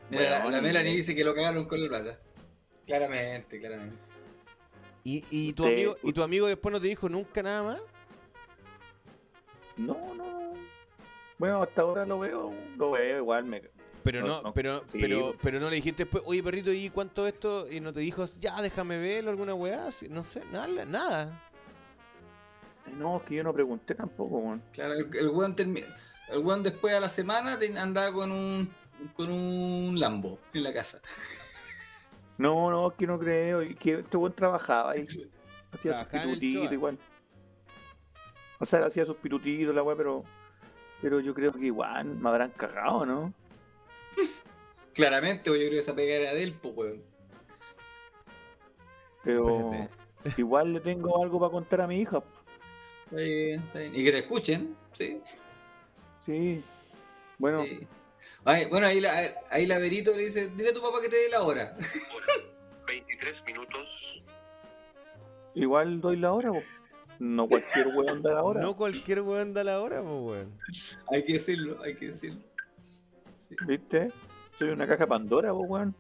Mira, 0.10 0.30
la, 0.30 0.40
Weón, 0.40 0.52
la 0.54 0.62
Melanie 0.62 0.96
dice 0.96 1.16
que 1.16 1.24
lo 1.24 1.34
cagaron 1.36 1.66
con 1.66 1.82
la 1.82 1.88
plata. 1.90 2.20
Claramente, 2.86 3.60
claramente. 3.60 3.96
¿Y, 5.04 5.24
y, 5.30 5.54
tu 5.54 5.64
Usted- 5.64 5.74
amigo, 5.76 5.98
¿Y 6.04 6.14
tu 6.14 6.24
amigo 6.24 6.48
después 6.48 6.72
no 6.74 6.80
te 6.82 6.88
dijo 6.88 7.10
nunca 7.10 7.44
nada 7.44 7.64
más? 7.64 7.82
No, 9.78 9.94
no. 10.16 10.54
Bueno, 11.38 11.62
hasta 11.64 11.82
ahora 11.82 12.06
lo 12.06 12.20
veo. 12.20 12.54
Lo 12.78 12.92
veo 12.92 13.18
igual. 13.20 13.46
Me... 13.46 13.62
Pero 14.12 14.22
No, 14.22 14.28
no, 14.28 14.42
no, 14.44 14.54
pero, 14.54 14.84
sí. 14.92 15.00
pero, 15.02 15.36
pero 15.42 15.60
no 15.60 15.70
le 15.70 15.76
dijiste 15.76 16.04
después, 16.06 16.24
oye 16.26 16.42
perrito, 16.42 16.72
¿y 16.72 16.90
cuánto 16.90 17.28
esto? 17.28 17.70
Y 17.70 17.80
no 17.82 17.92
te 17.92 18.00
dijo, 18.00 18.24
ya, 18.40 18.62
déjame 18.62 18.98
verlo, 19.00 19.32
alguna 19.32 19.54
weá, 19.54 19.90
no 20.10 20.24
sé, 20.24 20.44
nada, 20.52 20.86
nada. 20.86 21.44
No, 22.98 23.18
es 23.18 23.24
que 23.24 23.36
yo 23.36 23.44
no 23.44 23.54
pregunté 23.54 23.96
tampoco, 23.96 24.38
weón. 24.38 24.64
Claro, 24.72 24.94
el, 24.94 25.10
el 25.14 25.28
weón 25.30 25.56
termi- 25.56 25.86
el 26.30 26.40
weón 26.40 26.64
después 26.64 26.94
a 26.94 27.00
la 27.02 27.10
semana 27.10 27.58
andaba 27.80 28.12
con 28.14 28.32
un 28.32 28.70
con 29.14 29.30
un 29.30 30.00
Lambo 30.00 30.40
en 30.54 30.64
la 30.64 30.74
casa. 30.74 31.00
No, 32.40 32.70
no, 32.70 32.92
es 32.92 32.94
que 32.98 33.08
no 33.08 33.18
creo. 33.18 33.64
y 33.64 33.74
Que 33.74 34.00
este 34.02 34.16
buen 34.16 34.32
trabajaba 34.32 34.92
ahí. 34.92 35.08
Hacía 35.74 36.02
sus 36.04 36.08
pirutitos 36.22 36.72
igual. 36.72 37.00
O 38.60 38.66
sea, 38.68 38.86
hacía 38.86 39.06
sus 39.08 39.18
pirutitos 39.18 39.74
la 39.74 39.82
weá, 39.82 39.96
pero. 39.98 40.24
Pero 41.02 41.20
yo 41.20 41.34
creo 41.34 41.52
que 41.52 41.66
igual 41.66 42.06
me 42.06 42.30
habrán 42.30 42.52
cagado, 42.52 43.08
¿no? 43.08 43.34
Claramente, 44.94 45.50
pues, 45.50 45.62
yo 45.62 45.68
creo 45.68 45.78
que 45.78 45.80
esa 45.80 45.96
pega 45.96 46.16
era 46.16 46.34
de 46.34 46.44
él, 46.44 46.54
pues 46.54 46.74
weón. 46.76 47.04
Pero 49.24 49.72
Espérate. 49.72 49.90
igual 50.42 50.74
le 50.74 50.80
tengo 50.80 51.22
algo 51.22 51.40
para 51.40 51.52
contar 51.52 51.82
a 51.82 51.88
mi 51.88 52.02
hija. 52.02 52.24
Está 53.06 53.16
bien, 53.18 53.62
está 53.62 53.80
bien. 53.80 53.96
Y 53.96 54.04
que 54.04 54.12
te 54.12 54.18
escuchen, 54.20 54.76
sí. 54.94 55.22
Sí. 56.26 56.64
Bueno, 57.38 57.64
Sí. 57.64 57.88
Ay, 58.50 58.66
bueno, 58.70 58.88
ahí 58.88 59.02
la, 59.02 59.12
ahí 59.52 59.66
la 59.66 59.78
Verito 59.78 60.16
le 60.16 60.24
dice, 60.24 60.48
dile 60.56 60.70
a 60.70 60.74
tu 60.74 60.82
papá 60.82 61.02
que 61.02 61.10
te 61.10 61.18
dé 61.18 61.30
la 61.30 61.44
hora. 61.44 61.76
23 62.88 63.44
minutos. 63.46 63.86
igual 65.54 66.00
doy 66.00 66.16
la 66.16 66.32
hora, 66.32 66.54
po. 66.54 66.64
No 67.20 67.46
cualquier 67.48 67.88
weón 67.88 68.22
da 68.22 68.36
la 68.36 68.44
hora. 68.44 68.62
No 68.62 68.78
cualquier 68.78 69.22
weón 69.22 69.54
da 69.54 69.66
la 69.66 69.82
hora, 69.82 70.02
pues 70.02 70.22
weón. 70.22 70.58
hay 71.12 71.26
que 71.26 71.34
decirlo, 71.34 71.84
hay 71.84 71.96
que 71.96 72.08
decirlo. 72.08 72.42
¿Viste? 73.68 74.12
Soy 74.58 74.70
una 74.70 74.88
caja 74.88 75.06
Pandora, 75.08 75.52
po, 75.52 75.60
weón. 75.64 75.96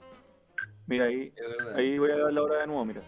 Mira 0.88 1.06
ahí. 1.06 1.34
Ahí 1.76 1.98
voy 1.98 2.11
a 2.11 2.18
dar 2.18 2.34
la 2.34 2.41
hora 2.44 2.60
de 2.61 2.68
nuevo, 2.68 2.86
mira. 2.86 3.02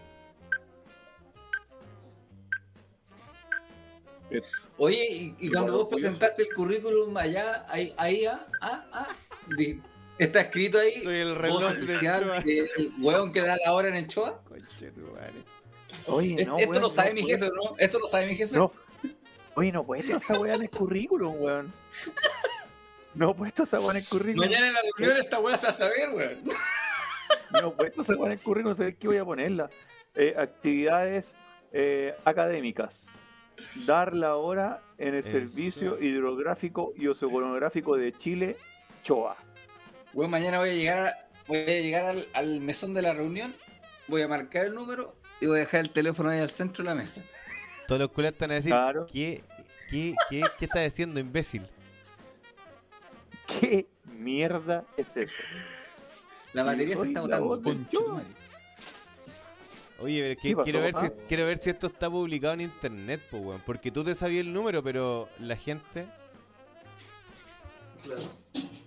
Oye, 4.78 5.06
y, 5.10 5.36
y 5.40 5.50
cuando 5.50 5.72
vos 5.72 5.88
presentaste 5.88 6.42
el 6.42 6.54
currículum 6.54 7.16
allá, 7.16 7.66
ahí, 7.68 7.92
ahí, 7.96 8.24
ah, 8.26 8.46
ah, 8.60 8.86
ah, 8.92 9.08
di- 9.56 9.80
está 10.18 10.40
escrito 10.42 10.78
ahí, 10.78 11.02
Soy 11.02 11.16
el 11.16 11.34
reloj 11.34 11.64
oficial, 11.64 12.42
eh, 12.46 12.68
el 12.78 12.92
hueón 13.00 13.32
que 13.32 13.40
da 13.42 13.56
la 13.64 13.72
hora 13.74 13.88
en 13.88 13.96
el 13.96 14.06
Choa. 14.06 14.40
Oye, 16.06 16.36
Es- 16.38 16.46
no, 16.46 16.58
esto 16.58 16.70
weón, 16.70 16.82
lo 16.82 16.90
sabe 16.90 17.08
no, 17.10 17.14
mi 17.16 17.22
weón. 17.24 17.40
jefe, 17.40 17.50
¿no? 17.54 17.74
Esto 17.78 17.98
lo 17.98 18.06
sabe 18.06 18.26
mi 18.26 18.36
jefe. 18.36 18.56
No. 18.56 18.72
Oye, 19.56 19.72
no 19.72 19.84
puedes 19.84 20.08
esa 20.08 20.38
weá 20.40 20.54
en 20.54 20.62
el 20.62 20.70
currículum, 20.70 21.34
weón. 21.42 21.72
No 23.14 23.34
puedes 23.34 23.58
esa 23.58 23.80
weá 23.80 23.90
en 23.92 23.96
el 23.98 24.06
currículum. 24.08 24.46
Mañana 24.48 24.68
en 24.68 24.74
la 24.74 24.80
reunión 24.96 25.16
esta 25.24 25.38
weá 25.40 25.56
se 25.56 25.66
va 25.66 25.70
a 25.70 25.74
saber, 25.74 26.10
weón. 26.12 26.38
No 27.62 27.72
puedes 27.72 27.96
esa 27.98 28.14
weá 28.14 28.26
en 28.26 28.32
el 28.32 28.40
currículum, 28.40 28.76
sé 28.76 28.94
qué 28.96 29.08
voy 29.08 29.16
a 29.18 29.24
ponerla. 29.24 29.68
Eh, 30.14 30.34
actividades 30.38 31.26
eh, 31.72 32.14
académicas. 32.24 33.06
Dar 33.86 34.14
la 34.14 34.36
hora 34.36 34.80
en 34.98 35.14
el 35.14 35.20
Eso. 35.20 35.30
Servicio 35.30 36.00
Hidrográfico 36.00 36.92
y 36.96 37.08
Oceanográfico 37.08 37.96
de 37.96 38.12
Chile, 38.16 38.56
CHOA. 39.04 39.36
Weón, 40.14 40.30
mañana 40.30 40.58
voy 40.58 40.70
a 40.70 40.74
llegar, 40.74 40.98
a- 41.08 41.14
voy 41.46 41.58
a 41.58 41.66
llegar 41.66 42.04
al, 42.04 42.26
al 42.32 42.60
mesón 42.60 42.94
de 42.94 43.02
la 43.02 43.12
reunión, 43.12 43.54
voy 44.08 44.22
a 44.22 44.28
marcar 44.28 44.66
el 44.66 44.74
número 44.74 45.14
y 45.40 45.46
voy 45.46 45.56
a 45.56 45.60
dejar 45.60 45.80
el 45.80 45.90
teléfono 45.90 46.30
ahí 46.30 46.40
al 46.40 46.50
centro 46.50 46.82
de 46.84 46.90
la 46.90 46.94
mesa. 46.96 47.22
Todos 47.86 48.00
los 48.00 48.10
culeros 48.10 48.34
están 48.34 48.50
a 48.52 48.54
decir, 48.54 48.70
Claro. 48.72 49.06
¿qué, 49.12 49.42
qué, 49.90 50.14
qué, 50.30 50.42
qué 50.58 50.64
estás 50.64 50.86
haciendo, 50.86 51.18
imbécil? 51.20 51.62
¿Qué 53.60 53.86
mierda 54.04 54.84
es 54.96 55.08
eso? 55.16 55.42
La 56.52 56.64
batería 56.64 56.96
se 56.96 57.08
está 57.08 57.20
botando. 57.22 57.62
Oye, 60.02 60.20
pero 60.22 60.32
es 60.32 60.38
que 60.38 60.48
¿Qué 60.48 60.56
pasó, 60.56 60.64
quiero, 60.64 60.80
ver 60.80 60.94
si, 60.94 61.08
papá? 61.08 61.22
quiero 61.28 61.46
ver 61.46 61.58
si 61.58 61.70
esto 61.70 61.86
está 61.88 62.10
publicado 62.10 62.54
en 62.54 62.60
internet, 62.62 63.20
pues 63.30 63.42
weón. 63.44 63.62
Porque 63.66 63.90
tú 63.90 64.02
te 64.02 64.14
sabías 64.14 64.40
el 64.46 64.52
número, 64.52 64.82
pero 64.82 65.28
la 65.38 65.56
gente... 65.56 66.06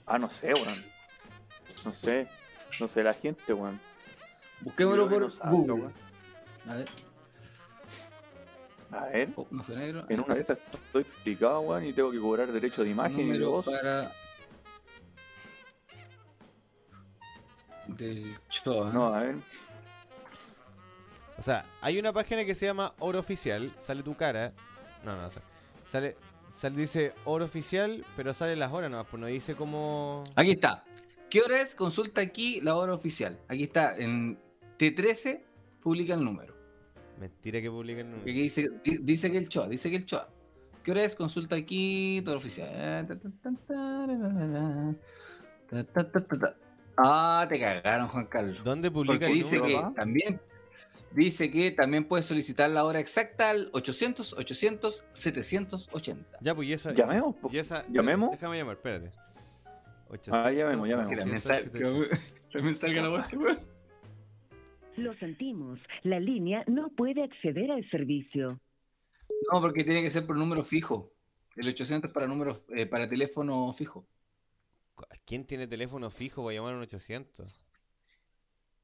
Ah, 0.07 0.17
no 0.17 0.29
sé, 0.31 0.47
weón. 0.53 0.85
No 1.85 1.93
sé. 1.93 2.27
No 2.79 2.87
sé 2.89 3.03
la 3.03 3.13
gente, 3.13 3.53
weón. 3.53 3.79
Busquémoslo 4.61 5.07
por 5.09 5.21
no 5.21 5.51
Google. 5.51 5.73
weón. 5.73 5.93
A 6.67 6.75
ver. 6.75 6.89
A 8.91 9.05
ver. 9.05 9.29
Oh, 9.35 9.47
no 9.51 9.63
fue 9.63 9.75
negro. 9.75 10.05
En 10.09 10.19
una 10.19 10.33
de 10.35 10.41
esas 10.41 10.57
estoy 10.73 11.03
explicado, 11.03 11.59
weón, 11.61 11.85
y 11.85 11.93
tengo 11.93 12.11
que 12.11 12.19
cobrar 12.19 12.51
derecho 12.51 12.83
de 12.83 12.89
imagen 12.89 13.19
y 13.19 13.23
de 13.23 13.39
Número 13.39 13.51
voz. 13.51 13.65
para. 13.65 14.11
Del 17.87 18.33
Choa. 18.49 18.91
No, 18.91 19.13
a 19.13 19.19
ver. 19.21 19.35
O 21.37 21.41
sea, 21.41 21.65
hay 21.81 21.97
una 21.99 22.13
página 22.13 22.45
que 22.45 22.55
se 22.55 22.65
llama 22.65 22.93
Oro 22.99 23.19
Oficial, 23.19 23.73
sale 23.79 24.03
tu 24.03 24.15
cara. 24.15 24.53
No, 25.03 25.15
no, 25.19 25.29
sea, 25.29 25.41
sale, 25.85 26.15
sale 26.55 26.77
dice 26.77 27.13
Oro 27.25 27.45
Oficial, 27.45 28.05
pero 28.15 28.33
sale 28.33 28.55
las 28.55 28.71
horas 28.71 28.89
nomás, 28.91 29.07
pues 29.09 29.19
no 29.19 29.27
dice 29.27 29.55
como... 29.55 30.19
Aquí 30.35 30.51
está. 30.51 30.83
¿Qué 31.29 31.41
hora 31.41 31.59
es? 31.59 31.73
Consulta 31.75 32.21
aquí 32.21 32.61
la 32.61 32.75
hora 32.75 32.93
oficial. 32.93 33.39
Aquí 33.47 33.63
está. 33.63 33.97
En 33.97 34.37
T13 34.77 35.41
publica 35.81 36.13
el 36.13 36.23
número. 36.23 36.53
Mentira 37.19 37.59
que 37.59 37.71
publica 37.71 38.01
el 38.01 38.07
número. 38.11 38.21
Aquí 38.23 38.33
dice, 38.43 38.69
di- 38.83 38.99
dice 38.99 39.31
que 39.31 39.39
el 39.39 39.49
Choa, 39.49 39.67
dice 39.67 39.89
que 39.89 39.95
el 39.95 40.05
Choa. 40.05 40.29
¿Qué 40.83 40.91
hora 40.91 41.03
es? 41.03 41.15
Consulta 41.15 41.55
aquí, 41.55 42.21
todo 42.23 42.37
oficial. 42.37 42.69
Ah, 46.97 47.45
te 47.49 47.59
cagaron, 47.59 48.07
Juan 48.07 48.25
Carlos. 48.27 48.63
¿Dónde 48.63 48.91
publica 48.91 49.13
Porque 49.13 49.25
el 49.27 49.33
dice 49.33 49.57
número? 49.57 49.77
que 49.77 49.81
papá? 49.83 49.93
también 50.01 50.39
dice 51.11 51.51
que 51.51 51.71
también 51.71 52.05
puedes 52.07 52.25
solicitar 52.25 52.69
la 52.69 52.83
hora 52.85 52.99
exacta 52.99 53.49
al 53.49 53.69
800 53.73 54.33
800 54.33 55.05
780. 55.13 56.37
Ya, 56.41 56.53
pues 56.55 56.67
y 56.67 56.73
esa... 56.73 56.91
Llamemos, 56.93 57.35
y 57.51 57.57
esa 57.57 57.85
¿Llamemos? 57.89 58.31
Déjame 58.31 58.57
llamar, 58.57 58.75
espérate. 58.75 59.11
Ah, 60.31 60.51
llamemos, 60.51 60.87
llamemos. 60.87 61.09
Que 61.09 61.17
también 61.17 61.37
800, 61.37 61.43
sal- 61.43 61.63
700. 61.71 62.19
también 62.51 62.75
salga 62.75 63.01
la 63.01 63.09
weón. 63.09 63.59
Lo 64.95 65.13
sentimos, 65.15 65.79
la 66.03 66.19
línea 66.19 66.63
no 66.67 66.89
puede 66.89 67.23
acceder 67.23 67.71
al 67.71 67.89
servicio. 67.89 68.59
No, 69.51 69.59
porque 69.59 69.83
tiene 69.83 70.03
que 70.03 70.11
ser 70.11 70.27
por 70.27 70.37
número 70.37 70.63
fijo. 70.63 71.11
El 71.55 71.67
800 71.67 72.11
para 72.11 72.27
número 72.27 72.63
eh, 72.69 72.85
para 72.85 73.09
teléfono 73.09 73.73
fijo. 73.73 74.05
¿Quién 75.25 75.45
tiene 75.45 75.67
teléfono 75.67 76.09
fijo 76.09 76.43
para 76.43 76.55
llamar 76.55 76.73
a 76.73 76.77
un 76.77 76.83
800? 76.83 77.63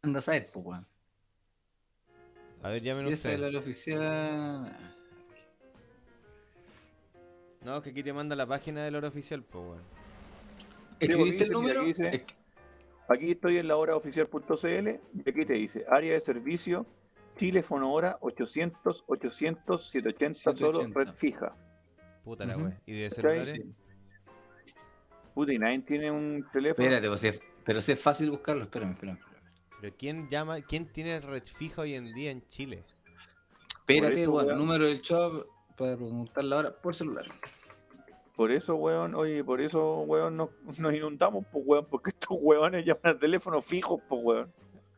Anda 0.01 0.19
a 0.19 0.21
saber, 0.21 0.49
pues, 0.51 0.65
weón. 0.65 0.87
A 2.63 2.69
ver, 2.69 2.81
llamen 2.81 3.07
Y 3.07 3.13
esa 3.13 3.31
es 3.33 3.39
la 3.39 3.57
oficial. 3.59 4.95
No, 7.63 7.77
es 7.77 7.83
que 7.83 7.89
aquí 7.89 8.03
te 8.03 8.13
manda 8.13 8.35
la 8.35 8.47
página 8.47 8.83
del 8.85 8.95
Oro 8.95 9.07
Oficial, 9.09 9.43
pues, 9.43 9.63
weón. 9.65 9.83
¿Escribiste 10.99 11.43
el 11.45 11.51
número? 11.51 11.81
aquí 11.81 11.93
dice- 11.93 12.25
Aquí 13.09 13.31
estoy 13.31 13.57
en 13.57 13.67
la 13.67 13.75
hora 13.75 13.95
oficial.cl 13.95 14.87
y 15.15 15.29
aquí 15.29 15.45
te 15.45 15.53
dice 15.53 15.83
área 15.89 16.13
de 16.13 16.21
servicio, 16.21 16.85
Chile 17.39 17.63
Fonahora 17.63 18.17
800 18.21 19.03
800 19.07 19.89
780 19.89 20.39
solo 20.39 20.79
780. 20.79 20.99
red 20.99 21.13
fija. 21.17 21.55
Puta 22.23 22.45
la 22.45 22.55
Ujú. 22.55 22.65
weón. 22.65 22.79
¿Y 22.85 22.93
de 23.01 23.09
celulares? 23.09 23.49
sí. 23.49 23.73
Puta, 25.33 25.53
y 25.53 25.59
nadie 25.59 25.79
tiene 25.79 26.11
un 26.11 26.45
teléfono. 26.51 26.83
Espérate, 26.85 27.07
pues, 27.07 27.23
es- 27.23 27.41
pero 27.63 27.81
si 27.81 27.91
es 27.93 27.99
fácil 28.01 28.31
buscarlo. 28.31 28.63
Espérame, 28.63 28.91
espérame. 28.93 29.17
espérame. 29.17 29.39
¿Pero 29.81 29.95
quién 29.97 30.27
llama, 30.29 30.61
quién 30.61 30.85
tiene 30.91 31.19
red 31.19 31.43
fija 31.43 31.81
hoy 31.83 31.93
en 31.95 32.13
día 32.13 32.31
en 32.31 32.45
Chile? 32.49 32.83
Espérate, 33.79 34.23
eso, 34.23 34.31
weón. 34.33 34.57
Número 34.57 34.85
del 34.85 35.01
shop 35.01 35.45
para 35.77 35.95
preguntar 35.95 36.43
la 36.43 36.57
hora 36.57 36.71
por 36.81 36.93
celular. 36.93 37.25
Por 38.35 38.51
eso, 38.51 38.75
weón, 38.75 39.15
oye, 39.15 39.43
por 39.43 39.59
eso, 39.61 40.01
weón, 40.01 40.37
nos, 40.37 40.49
nos 40.77 40.93
inundamos, 40.93 41.45
pues, 41.51 41.63
weón, 41.67 41.85
porque 41.89 42.09
estos 42.19 42.37
weones 42.41 42.85
llaman 42.85 43.01
al 43.03 43.19
teléfono 43.19 43.61
fijo, 43.61 44.01
pues, 44.07 44.21
weón. 44.23 44.53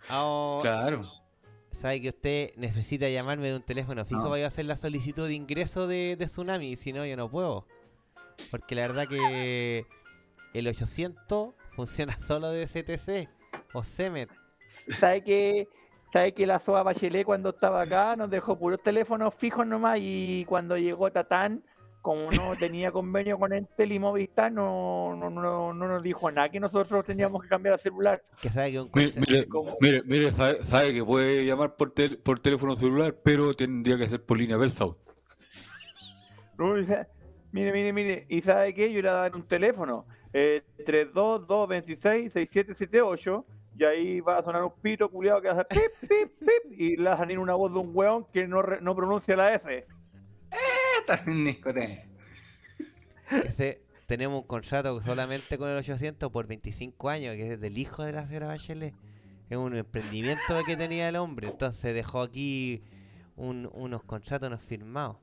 Ah, 0.10 0.58
Claro. 0.62 1.10
Sabe 1.72 2.02
que 2.02 2.10
usted 2.10 2.52
necesita 2.58 3.08
llamarme 3.08 3.48
de 3.50 3.56
un 3.56 3.62
teléfono 3.64 4.04
fijo 4.04 4.22
No. 4.24 4.30
para 4.30 4.42
yo 4.42 4.48
hacer 4.48 4.66
la 4.66 4.76
solicitud 4.76 5.26
de 5.28 5.34
ingreso 5.36 5.88
de, 5.88 6.16
de 6.18 6.26
Tsunami, 6.26 6.72
y 6.72 6.76
si 6.76 6.92
no, 6.92 7.06
yo 7.06 7.16
no 7.16 7.30
puedo. 7.32 7.66
Porque 8.52 8.76
la 8.76 8.82
verdad 8.88 9.08
que 9.08 9.86
el 10.54 10.68
800 10.68 11.54
funciona 11.76 12.18
solo 12.18 12.50
de 12.52 12.66
CTC 12.68 13.30
o 13.74 13.84
CEMET. 13.84 14.30
¿Sabe 14.68 15.24
que, 15.24 15.68
sabe 16.14 16.34
que 16.34 16.46
la 16.48 16.60
SOA 16.60 16.84
Bachelet 16.84 17.26
cuando 17.26 17.50
estaba 17.50 17.82
acá 17.82 18.16
nos 18.16 18.30
dejó 18.30 18.58
puros 18.58 18.82
teléfonos 18.82 19.34
fijos 19.36 19.66
nomás 19.68 19.98
y 20.02 20.46
cuando 20.46 20.78
llegó 20.78 21.12
Tatán, 21.12 21.64
como 22.02 22.32
no 22.32 22.56
tenía 22.60 22.92
convenio 22.92 23.38
con 23.38 23.54
Entel 23.54 23.92
y 23.92 24.00
Movistar, 24.00 24.52
no, 24.52 25.16
no, 25.16 25.30
no, 25.30 25.74
no 25.74 25.88
nos 25.88 26.02
dijo 26.02 26.32
nada 26.32 26.50
que 26.50 26.60
nosotros 26.60 27.06
teníamos 27.06 27.42
que 27.44 27.50
cambiar 27.50 27.76
el 27.76 27.80
celular. 27.82 28.24
Que 28.42 28.50
sabe 28.50 28.72
que 28.72 28.80
un 28.80 28.92
Mire, 28.96 29.14
mire, 29.28 29.48
mire, 29.82 30.04
mire, 30.06 30.32
sabe, 30.32 30.62
sabe 30.64 30.94
que 30.94 31.04
puede 31.04 31.46
llamar 31.46 31.76
por, 31.76 31.94
tel- 31.94 32.18
por 32.18 32.40
teléfono 32.40 32.76
celular, 32.76 33.16
pero 33.24 33.54
tendría 33.54 33.98
que 33.98 34.08
ser 34.08 34.26
por 34.26 34.38
línea 34.38 34.58
sa- 36.88 37.08
Mire, 37.52 37.74
mire, 37.74 37.92
mire, 37.94 38.26
¿y 38.30 38.42
sabe 38.42 38.74
qué? 38.74 38.92
Yo 38.94 39.02
le 39.02 39.10
dar 39.10 39.36
un 39.36 39.46
teléfono, 39.46 40.06
eh, 40.34 40.62
322266778, 40.86 43.46
y 43.78 43.84
ahí 43.86 44.20
va 44.22 44.38
a 44.40 44.44
sonar 44.44 44.64
un 44.64 44.74
pito 44.82 45.10
culiado 45.10 45.42
que 45.42 45.48
va 45.48 45.54
a 45.54 45.62
hacer 45.62 45.68
pip, 45.70 45.92
pip, 46.10 46.32
pip, 46.40 46.72
y 46.80 46.98
le 46.98 47.04
va 47.06 47.14
a 47.14 47.18
salir 47.18 47.40
una 47.40 47.54
voz 47.54 47.72
de 47.72 47.80
un 47.80 47.92
weón 47.94 48.26
que 48.32 48.48
no, 48.48 48.62
re- 48.62 48.82
no 48.82 48.96
pronuncia 48.96 49.36
la 49.36 49.54
F. 49.56 49.86
Está 51.00 51.22
en 51.30 51.46
discoteca. 51.46 52.04
que 53.30 53.52
se- 53.52 53.82
tenemos 54.08 54.42
un 54.42 54.48
contrato 54.48 55.00
solamente 55.02 55.58
con 55.58 55.70
el 55.70 55.78
800 55.78 56.30
por 56.32 56.48
25 56.48 57.10
años, 57.10 57.36
que 57.36 57.54
es 57.54 57.62
del 57.62 57.78
hijo 57.78 58.04
de 58.04 58.12
la 58.12 58.28
señora 58.28 58.48
Bachelet. 58.48 58.94
Es 59.50 59.58
un 59.58 59.76
emprendimiento 59.76 60.64
que 60.66 60.76
tenía 60.78 61.08
el 61.10 61.16
hombre, 61.16 61.48
entonces 61.48 61.94
dejó 61.94 62.22
aquí 62.22 62.82
un- 63.38 63.70
unos 63.74 64.04
contratos 64.04 64.50
no 64.50 64.58
firmados. 64.58 65.18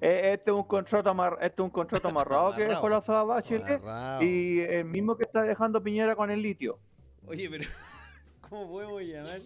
Eh, 0.00 0.32
Este 0.34 0.50
es 0.50 0.56
un 0.56 0.64
contrato 0.64 1.08
amar- 1.10 1.38
este 1.40 1.60
es 1.62 1.64
un 1.64 1.70
contrato 1.70 2.08
amarrado 2.08 2.52
que 2.56 2.64
dejó 2.66 2.88
la 2.88 3.00
Bachelet 3.00 3.80
Amarrado. 3.82 4.22
y 4.22 4.60
el 4.60 4.84
mismo 4.84 5.16
que 5.16 5.22
está 5.24 5.42
dejando 5.42 5.82
Piñera 5.82 6.14
con 6.16 6.30
el 6.30 6.42
litio. 6.42 6.78
Oye, 7.26 7.48
pero 7.50 7.64
¿cómo 8.48 8.68
podemos 8.68 9.02
llamar? 9.02 9.38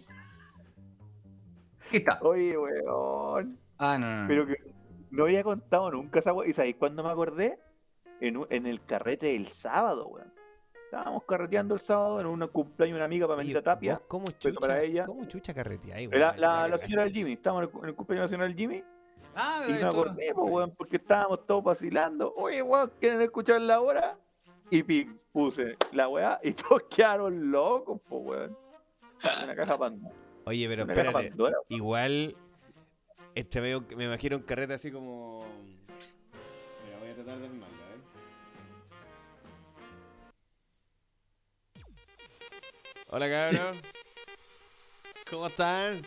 Aquí 1.87 1.97
está. 1.97 2.19
Oye, 2.21 2.57
weón. 2.57 3.57
Ah, 3.77 3.97
no, 3.99 4.21
no. 4.23 4.27
Pero 4.27 4.45
que 4.45 4.55
no 5.11 5.23
había 5.23 5.43
contado 5.43 5.91
nunca 5.91 6.19
esa 6.19 6.33
weón. 6.33 6.49
¿Y 6.49 6.53
sabéis 6.53 6.75
cuándo 6.75 7.03
me 7.03 7.09
acordé? 7.09 7.57
En, 8.21 8.37
un- 8.37 8.47
en 8.49 8.65
el 8.67 8.83
carrete 8.83 9.27
del 9.27 9.47
sábado, 9.47 10.07
weón. 10.07 10.33
Estábamos 10.85 11.23
carreteando 11.25 11.75
el 11.75 11.81
sábado 11.81 12.19
en 12.19 12.25
un 12.25 12.47
cumpleaños 12.47 12.95
de 12.95 12.97
una 12.97 13.05
amiga 13.05 13.27
Benita 13.27 13.61
Tapia. 13.61 14.01
¿Cómo 14.07 14.31
chucha, 14.31 14.59
para 14.59 14.81
ella- 14.81 15.05
¿Cómo 15.05 15.25
chucha 15.25 15.53
carreteáis, 15.53 16.09
weón? 16.09 16.19
la, 16.39 16.67
la 16.67 16.77
señora 16.79 17.03
del 17.03 17.13
Jimmy, 17.13 17.33
estábamos 17.33 17.69
en 17.69 17.75
el, 17.77 17.83
en 17.83 17.89
el 17.89 17.95
cumpleaños 17.95 18.23
de 18.31 18.37
la 18.37 18.37
señora 18.37 18.47
del 18.47 18.57
Jimmy 18.57 18.83
Ah, 19.35 19.63
y 19.67 19.81
acordé, 19.81 20.33
po, 20.33 20.43
weón, 20.45 20.71
porque 20.75 20.97
estábamos 20.97 21.45
todos 21.45 21.63
vacilando. 21.63 22.33
Oye, 22.35 22.61
weón, 22.61 22.91
¿quieren 22.99 23.21
escuchar 23.21 23.61
la 23.61 23.79
hora? 23.79 24.17
Y 24.71 24.83
puse 25.31 25.77
la 25.93 26.07
weá 26.07 26.39
y 26.43 26.51
todos 26.53 26.83
quedaron 26.83 27.51
locos, 27.51 27.99
po, 28.07 28.17
weón. 28.17 28.57
Una 29.43 29.55
caja 29.55 29.77
Pandora. 29.77 30.15
Oye, 30.45 30.67
pero 30.67 30.83
Una 30.83 30.93
caja 30.93 31.07
espérate. 31.07 31.29
Pandora. 31.29 31.57
Igual, 31.69 32.35
entre 33.35 33.61
medio, 33.61 33.85
me 33.95 34.05
imagino 34.05 34.37
un 34.37 34.43
carrete 34.43 34.73
así 34.73 34.91
como. 34.91 35.45
Mira, 36.85 36.99
voy 36.99 37.09
a 37.09 37.15
tratar 37.15 37.39
de 37.39 37.45
animarla, 37.45 37.85
a 37.85 37.89
ver. 37.89 37.99
Hola, 43.09 43.29
cabrón. 43.29 43.75
¿Cómo 45.29 45.47
están? 45.47 46.01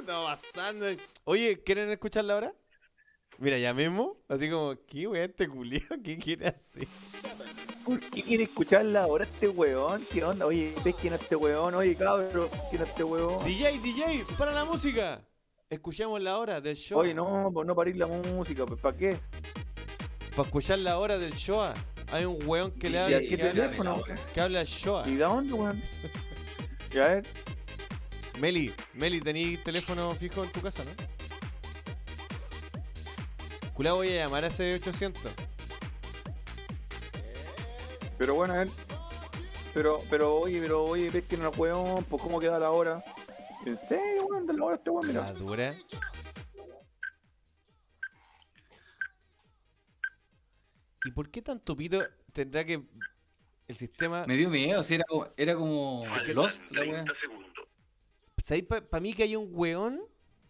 Está 0.00 0.24
pasando. 0.24 0.86
Oye, 1.24 1.62
¿quieren 1.62 1.90
escucharla 1.90 2.34
ahora? 2.34 2.54
Mira, 3.38 3.56
ya 3.56 3.72
mismo, 3.72 4.16
así 4.28 4.50
como, 4.50 4.74
¿qué 4.86 5.06
weón 5.06 5.30
este 5.30 5.48
culiao? 5.48 6.02
¿Qué 6.02 6.18
quiere 6.18 6.48
hacer? 6.48 6.88
¿Por 7.84 8.00
qué 8.00 8.22
quiere 8.22 8.44
escuchar 8.44 8.84
la 8.84 9.06
hora 9.06 9.24
este 9.24 9.48
weón? 9.48 10.04
¿Qué 10.12 10.24
onda? 10.24 10.44
Oye, 10.44 10.74
¿ves 10.84 10.96
quién 11.00 11.14
es 11.14 11.20
este 11.20 11.36
weón? 11.36 11.74
Oye, 11.74 11.94
cabrón, 11.94 12.48
¿quién 12.68 12.82
es 12.82 12.88
este 12.88 13.04
weón? 13.04 13.44
DJ, 13.44 13.78
DJ, 13.78 14.24
para 14.36 14.52
la 14.52 14.64
música. 14.64 15.20
Escuchemos 15.70 16.20
la 16.20 16.38
hora 16.38 16.60
del 16.60 16.74
show. 16.74 16.98
Oye, 16.98 17.14
no, 17.14 17.50
pues 17.52 17.66
no 17.66 17.76
parís 17.76 17.96
la 17.96 18.06
música, 18.06 18.66
pues 18.66 18.80
¿para 18.80 18.96
qué? 18.96 19.18
Para 20.30 20.42
escuchar 20.42 20.78
la 20.80 20.98
hora 20.98 21.18
del 21.18 21.32
Shoah. 21.32 21.74
Hay 22.10 22.24
un 22.24 22.38
weón 22.44 22.72
que 22.72 22.88
le 22.90 22.98
habla, 22.98 23.20
¿qué 23.20 23.36
teléfono? 23.36 24.00
que 24.34 24.40
habla 24.40 24.64
Shoah. 24.64 25.06
¿Y 25.06 25.14
de 25.14 25.24
dónde, 25.24 25.52
weón? 25.52 25.82
A 26.94 27.06
ver, 27.06 27.26
Meli, 28.40 28.72
Meli, 28.94 29.20
¿tenéis 29.20 29.64
teléfono 29.64 30.12
fijo 30.12 30.44
en 30.44 30.50
tu 30.50 30.60
casa, 30.60 30.84
no? 30.84 30.90
Culá 33.74 33.92
voy 33.92 34.08
a 34.08 34.24
llamar 34.24 34.44
a 34.44 34.48
ese 34.48 34.74
800. 34.74 35.32
pero 38.16 38.34
bueno, 38.34 38.54
a 38.54 38.58
ver. 38.58 38.68
Pero, 39.74 39.98
pero, 40.10 40.36
oye, 40.36 40.60
pero, 40.60 40.84
oye, 40.84 41.10
ves 41.10 41.24
que 41.26 41.36
no 41.36 41.50
weón, 41.50 42.04
pues 42.04 42.22
¿cómo 42.22 42.40
queda 42.40 42.58
la 42.58 42.70
hora? 42.70 43.02
¿En 43.66 43.76
serio, 43.76 44.26
weón? 44.26 44.46
De 44.46 44.52
la 44.52 44.64
hora 44.64 44.76
este 44.76 44.90
weón, 44.90 45.06
mira. 45.06 45.20
La 45.22 45.32
dura. 45.32 45.74
¿Y 51.04 51.10
por 51.12 51.30
qué 51.30 51.42
tanto 51.42 51.76
pito? 51.76 52.02
tendrá 52.32 52.64
que. 52.64 52.82
El 53.66 53.76
sistema. 53.76 54.24
Me 54.26 54.34
dio 54.34 54.48
miedo, 54.48 54.82
si 54.82 54.94
era, 54.94 55.04
era 55.36 55.54
como 55.54 56.04
Lost 56.34 56.70
la 56.70 56.80
weá. 56.82 57.04
¿Sabéis 58.48 58.64
para 58.64 59.00
mí 59.00 59.12
que 59.12 59.24
hay 59.24 59.36
un 59.36 59.50
weón 59.52 60.00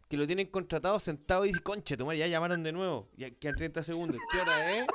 que 0.08 0.16
lo 0.16 0.24
tienen 0.24 0.46
contratado 0.46 1.00
sentado 1.00 1.44
y 1.44 1.48
dice, 1.48 1.60
conche, 1.60 1.96
tu 1.96 2.06
madre, 2.06 2.18
ya 2.18 2.28
llamaron 2.28 2.62
de 2.62 2.70
nuevo. 2.70 3.10
Ya 3.16 3.28
quedan 3.28 3.56
30 3.56 3.82
segundos. 3.82 4.20
¿Qué 4.30 4.38
hora 4.38 4.76
es? 4.76 4.86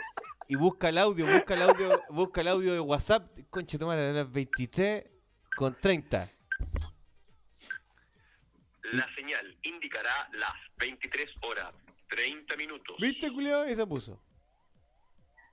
Y 0.48 0.56
busca 0.56 0.88
el 0.88 0.98
audio, 0.98 1.28
busca 1.28 1.54
el 1.56 1.64
audio, 1.64 2.02
busca 2.12 2.40
el 2.40 2.48
audio 2.48 2.72
de 2.72 2.80
WhatsApp. 2.80 3.38
Conche, 3.50 3.78
tu 3.78 3.88
madre, 3.88 4.08
a 4.08 4.14
las 4.14 4.32
23 4.32 5.04
con 5.54 5.76
30. 5.82 6.32
La 8.94 9.16
señal 9.16 9.58
indicará 9.64 10.30
las 10.32 10.54
23 10.78 11.30
horas 11.42 11.74
30 12.08 12.56
minutos. 12.56 12.96
¿Viste, 13.02 13.30
culiao? 13.34 13.68
Y 13.68 13.76
se 13.76 13.86
puso. 13.86 14.18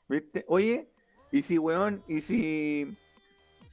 ¿Viste? 0.06 0.44
Oye, 0.46 0.88
y 1.32 1.42
si, 1.42 1.58
weón, 1.58 2.04
y 2.06 2.20
si, 2.20 2.96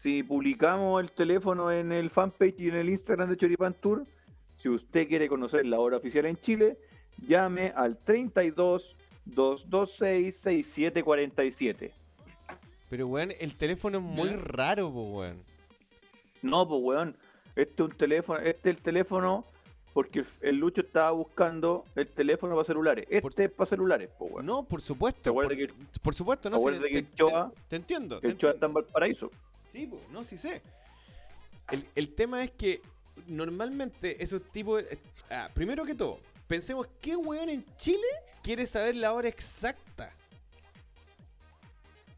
si 0.02 0.24
publicamos 0.24 1.02
el 1.02 1.11
teléfono 1.11 1.72
en 1.72 1.91
el 1.91 2.10
fanpage 2.10 2.60
y 2.60 2.69
en 2.69 2.76
el 2.76 2.90
Instagram 2.90 3.30
de 3.30 3.38
Choripan 3.38 3.74
Tour, 3.74 4.06
si 4.57 4.69
usted 4.69 5.07
quiere 5.07 5.28
conocer 5.28 5.65
la 5.65 5.80
hora 5.80 5.98
oficial 5.98 6.26
en 6.26 6.38
Chile, 6.38 6.78
llame 7.28 7.74
al 7.76 7.98
32 7.98 8.95
226 9.26 10.36
6747. 10.36 11.91
Pero, 12.90 13.07
weón, 13.07 13.34
el 13.40 13.56
teléfono 13.56 13.98
es 13.98 14.03
muy 14.03 14.30
raro, 14.30 14.91
po, 14.91 15.03
weón. 15.19 15.38
No, 16.41 16.68
pues 16.68 16.82
weón, 16.82 17.15
este 17.56 17.74
es 17.84 17.90
un 17.90 17.98
teléfono, 17.98 18.40
este 18.40 18.69
es 18.69 18.78
el 18.78 18.82
teléfono 18.84 19.45
porque 19.94 20.24
el- 20.41 20.57
Lucho 20.57 20.82
estaba 20.82 21.10
buscando 21.11 21.84
el 21.95 22.07
teléfono 22.07 22.53
para 22.56 22.65
celulares. 22.65 23.06
Este 23.10 23.45
es 23.45 23.52
para 23.52 23.68
celulares, 23.69 24.10
pues 24.18 24.32
weón. 24.32 24.45
No, 24.45 24.64
por 24.64 24.82
supuesto. 24.82 25.22
¿Te 25.24 25.30
acuerdas 25.32 25.57
Por, 25.57 25.68
que, 25.68 25.99
por 26.02 26.14
supuesto, 26.15 26.49
no 26.52 26.57
¿te 26.57 26.64
sé. 26.74 26.80
Te, 26.80 27.02
te- 27.03 27.34
te 27.68 27.76
entiendo. 27.76 28.19
el 28.22 28.38
Choa 28.38 28.52
está 28.52 28.68
en 28.68 28.74
Valparaíso? 28.74 29.32
Sí, 29.78 29.86
po, 29.86 30.02
no, 30.12 30.24
sí 30.24 30.40
sé. 30.40 30.64
El, 31.70 31.86
el 31.94 32.16
tema 32.16 32.44
es 32.44 32.49
que 32.52 32.82
normalmente 33.28 34.22
esos 34.24 34.41
tipos. 34.52 34.84
de- 34.84 34.98
ah, 35.30 35.52
primero 35.54 35.86
que 35.86 35.94
todo, 35.94 36.20
pensemos 36.48 36.88
qué 36.99 37.16
weón 37.16 37.48
en 37.49 37.64
Chile 37.76 38.08
quiere 38.41 38.66
saber 38.66 38.95
la 38.95 39.14
hora 39.14 39.28
exacta. 39.30 40.12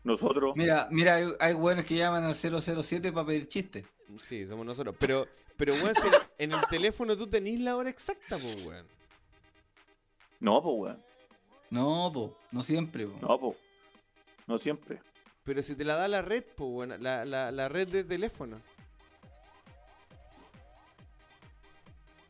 Nosotros. 0.05 0.53
Mira, 0.55 0.87
mira, 0.89 1.15
hay, 1.15 1.25
hay 1.41 1.53
weones 1.53 1.85
que 1.85 1.97
llaman 1.97 2.23
al 2.23 2.33
007 2.35 3.11
para 3.11 3.27
pedir 3.27 3.45
chistes. 3.49 3.85
Sí, 4.23 4.45
somos 4.45 4.65
nosotros. 4.65 4.95
Pero, 4.97 5.27
pero 5.57 5.73
weón, 5.73 5.93
si 5.95 6.01
en 6.37 6.53
el 6.53 6.61
teléfono 6.69 7.17
tú 7.17 7.27
tenés 7.27 7.59
la 7.59 7.75
hora 7.75 7.89
exacta, 7.89 8.37
pues 8.37 8.65
weón. 8.65 8.87
No, 10.39 10.63
pues 10.63 10.75
weón. 10.77 11.03
No, 11.71 12.09
po, 12.13 12.37
no 12.51 12.63
siempre, 12.63 13.05
po. 13.05 13.19
No, 13.21 13.37
pues. 13.37 13.57
No 14.47 14.57
siempre. 14.57 15.01
Pero 15.49 15.63
si 15.63 15.73
te 15.75 15.83
la 15.83 15.95
da 15.95 16.07
la 16.07 16.21
red, 16.21 16.43
pues 16.55 16.69
weón, 16.71 17.01
la, 17.01 17.25
la, 17.25 17.49
la 17.49 17.67
red 17.69 17.87
de 17.87 18.03
teléfono. 18.03 18.61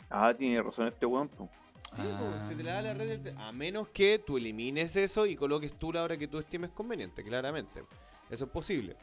Ah, 0.09 0.33
tiene 0.37 0.61
razón 0.63 0.87
este 0.87 1.05
weón, 1.05 1.27
pues. 1.27 1.49
Sí, 1.97 2.01
po, 2.17 2.47
si 2.47 2.55
te 2.55 2.63
la 2.63 2.75
da 2.75 2.81
la 2.81 2.93
red 2.93 3.09
del 3.09 3.23
te- 3.23 3.33
A 3.37 3.51
menos 3.51 3.89
que 3.89 4.19
tú 4.25 4.37
elimines 4.37 4.95
eso 4.95 5.25
y 5.25 5.35
coloques 5.35 5.73
tú 5.77 5.91
la 5.91 6.01
hora 6.03 6.15
que 6.15 6.29
tú 6.29 6.37
estimes 6.39 6.69
conveniente, 6.69 7.21
claramente. 7.21 7.83
Eso 8.29 8.45
es 8.45 8.51
posible. 8.51 8.95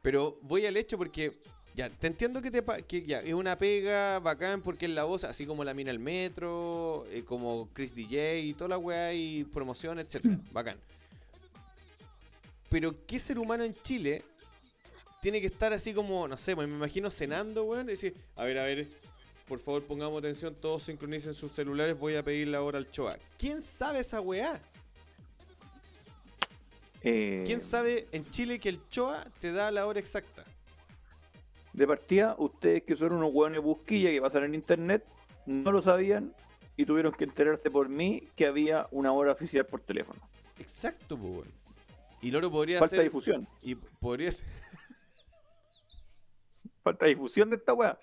Pero 0.00 0.38
voy 0.42 0.64
al 0.64 0.76
hecho 0.76 0.96
porque, 0.96 1.36
ya, 1.74 1.90
te 1.90 2.06
entiendo 2.06 2.40
que, 2.40 2.52
te, 2.52 2.62
pa- 2.62 2.82
que 2.82 3.02
ya, 3.02 3.18
es 3.18 3.34
una 3.34 3.58
pega 3.58 4.20
bacán 4.20 4.62
porque 4.62 4.86
es 4.86 4.92
la 4.92 5.02
voz, 5.02 5.24
así 5.24 5.44
como 5.44 5.64
la 5.64 5.74
mina 5.74 5.90
el 5.90 5.98
metro, 5.98 7.04
eh, 7.10 7.24
como 7.24 7.68
Chris 7.72 7.96
DJ 7.96 8.38
y 8.42 8.54
toda 8.54 8.68
la 8.68 8.78
weá 8.78 9.12
y 9.12 9.42
promoción, 9.42 9.98
etcétera 9.98 10.38
Bacán. 10.52 10.78
Pero, 12.76 12.94
¿qué 13.06 13.18
ser 13.18 13.38
humano 13.38 13.64
en 13.64 13.72
Chile 13.72 14.22
tiene 15.22 15.40
que 15.40 15.46
estar 15.46 15.72
así 15.72 15.94
como, 15.94 16.28
no 16.28 16.36
sé, 16.36 16.54
pues, 16.54 16.68
me 16.68 16.74
imagino 16.74 17.10
cenando, 17.10 17.64
weón, 17.64 17.86
y 17.86 17.92
decir, 17.92 18.14
a 18.36 18.44
ver, 18.44 18.58
a 18.58 18.64
ver, 18.64 18.86
por 19.48 19.60
favor 19.60 19.82
pongamos 19.84 20.18
atención, 20.18 20.54
todos 20.54 20.82
sincronicen 20.82 21.32
sus 21.32 21.52
celulares, 21.52 21.98
voy 21.98 22.16
a 22.16 22.22
pedir 22.22 22.48
la 22.48 22.60
hora 22.60 22.76
al 22.76 22.90
Choa. 22.90 23.16
¿Quién 23.38 23.62
sabe 23.62 24.00
esa 24.00 24.20
weá? 24.20 24.60
Eh, 27.00 27.44
¿Quién 27.46 27.62
sabe 27.62 28.08
en 28.12 28.28
Chile 28.28 28.58
que 28.58 28.68
el 28.68 28.86
Choa 28.90 29.24
te 29.40 29.52
da 29.52 29.70
la 29.70 29.86
hora 29.86 29.98
exacta? 29.98 30.44
De 31.72 31.86
partida, 31.86 32.34
ustedes 32.36 32.82
que 32.82 32.94
son 32.94 33.12
unos 33.12 33.32
hueones 33.32 33.62
busquilla 33.62 34.10
que 34.10 34.20
pasan 34.20 34.44
en 34.44 34.54
internet, 34.54 35.02
no 35.46 35.72
lo 35.72 35.80
sabían 35.80 36.34
y 36.76 36.84
tuvieron 36.84 37.14
que 37.14 37.24
enterarse 37.24 37.70
por 37.70 37.88
mí 37.88 38.28
que 38.36 38.44
había 38.44 38.86
una 38.90 39.12
hora 39.12 39.32
oficial 39.32 39.64
por 39.64 39.80
teléfono. 39.80 40.20
Exacto, 40.58 41.16
pues, 41.16 41.32
weón. 41.32 41.55
Y 42.26 42.30
Loro 42.30 42.50
podría 42.50 42.78
Falta 42.80 42.96
ser. 42.96 43.04
difusión. 43.04 43.48
Y 43.62 43.74
podría 43.76 44.32
ser. 44.32 44.46
Falta 46.82 47.06
difusión 47.06 47.50
de 47.50 47.56
esta 47.56 47.72
weá. 47.72 47.98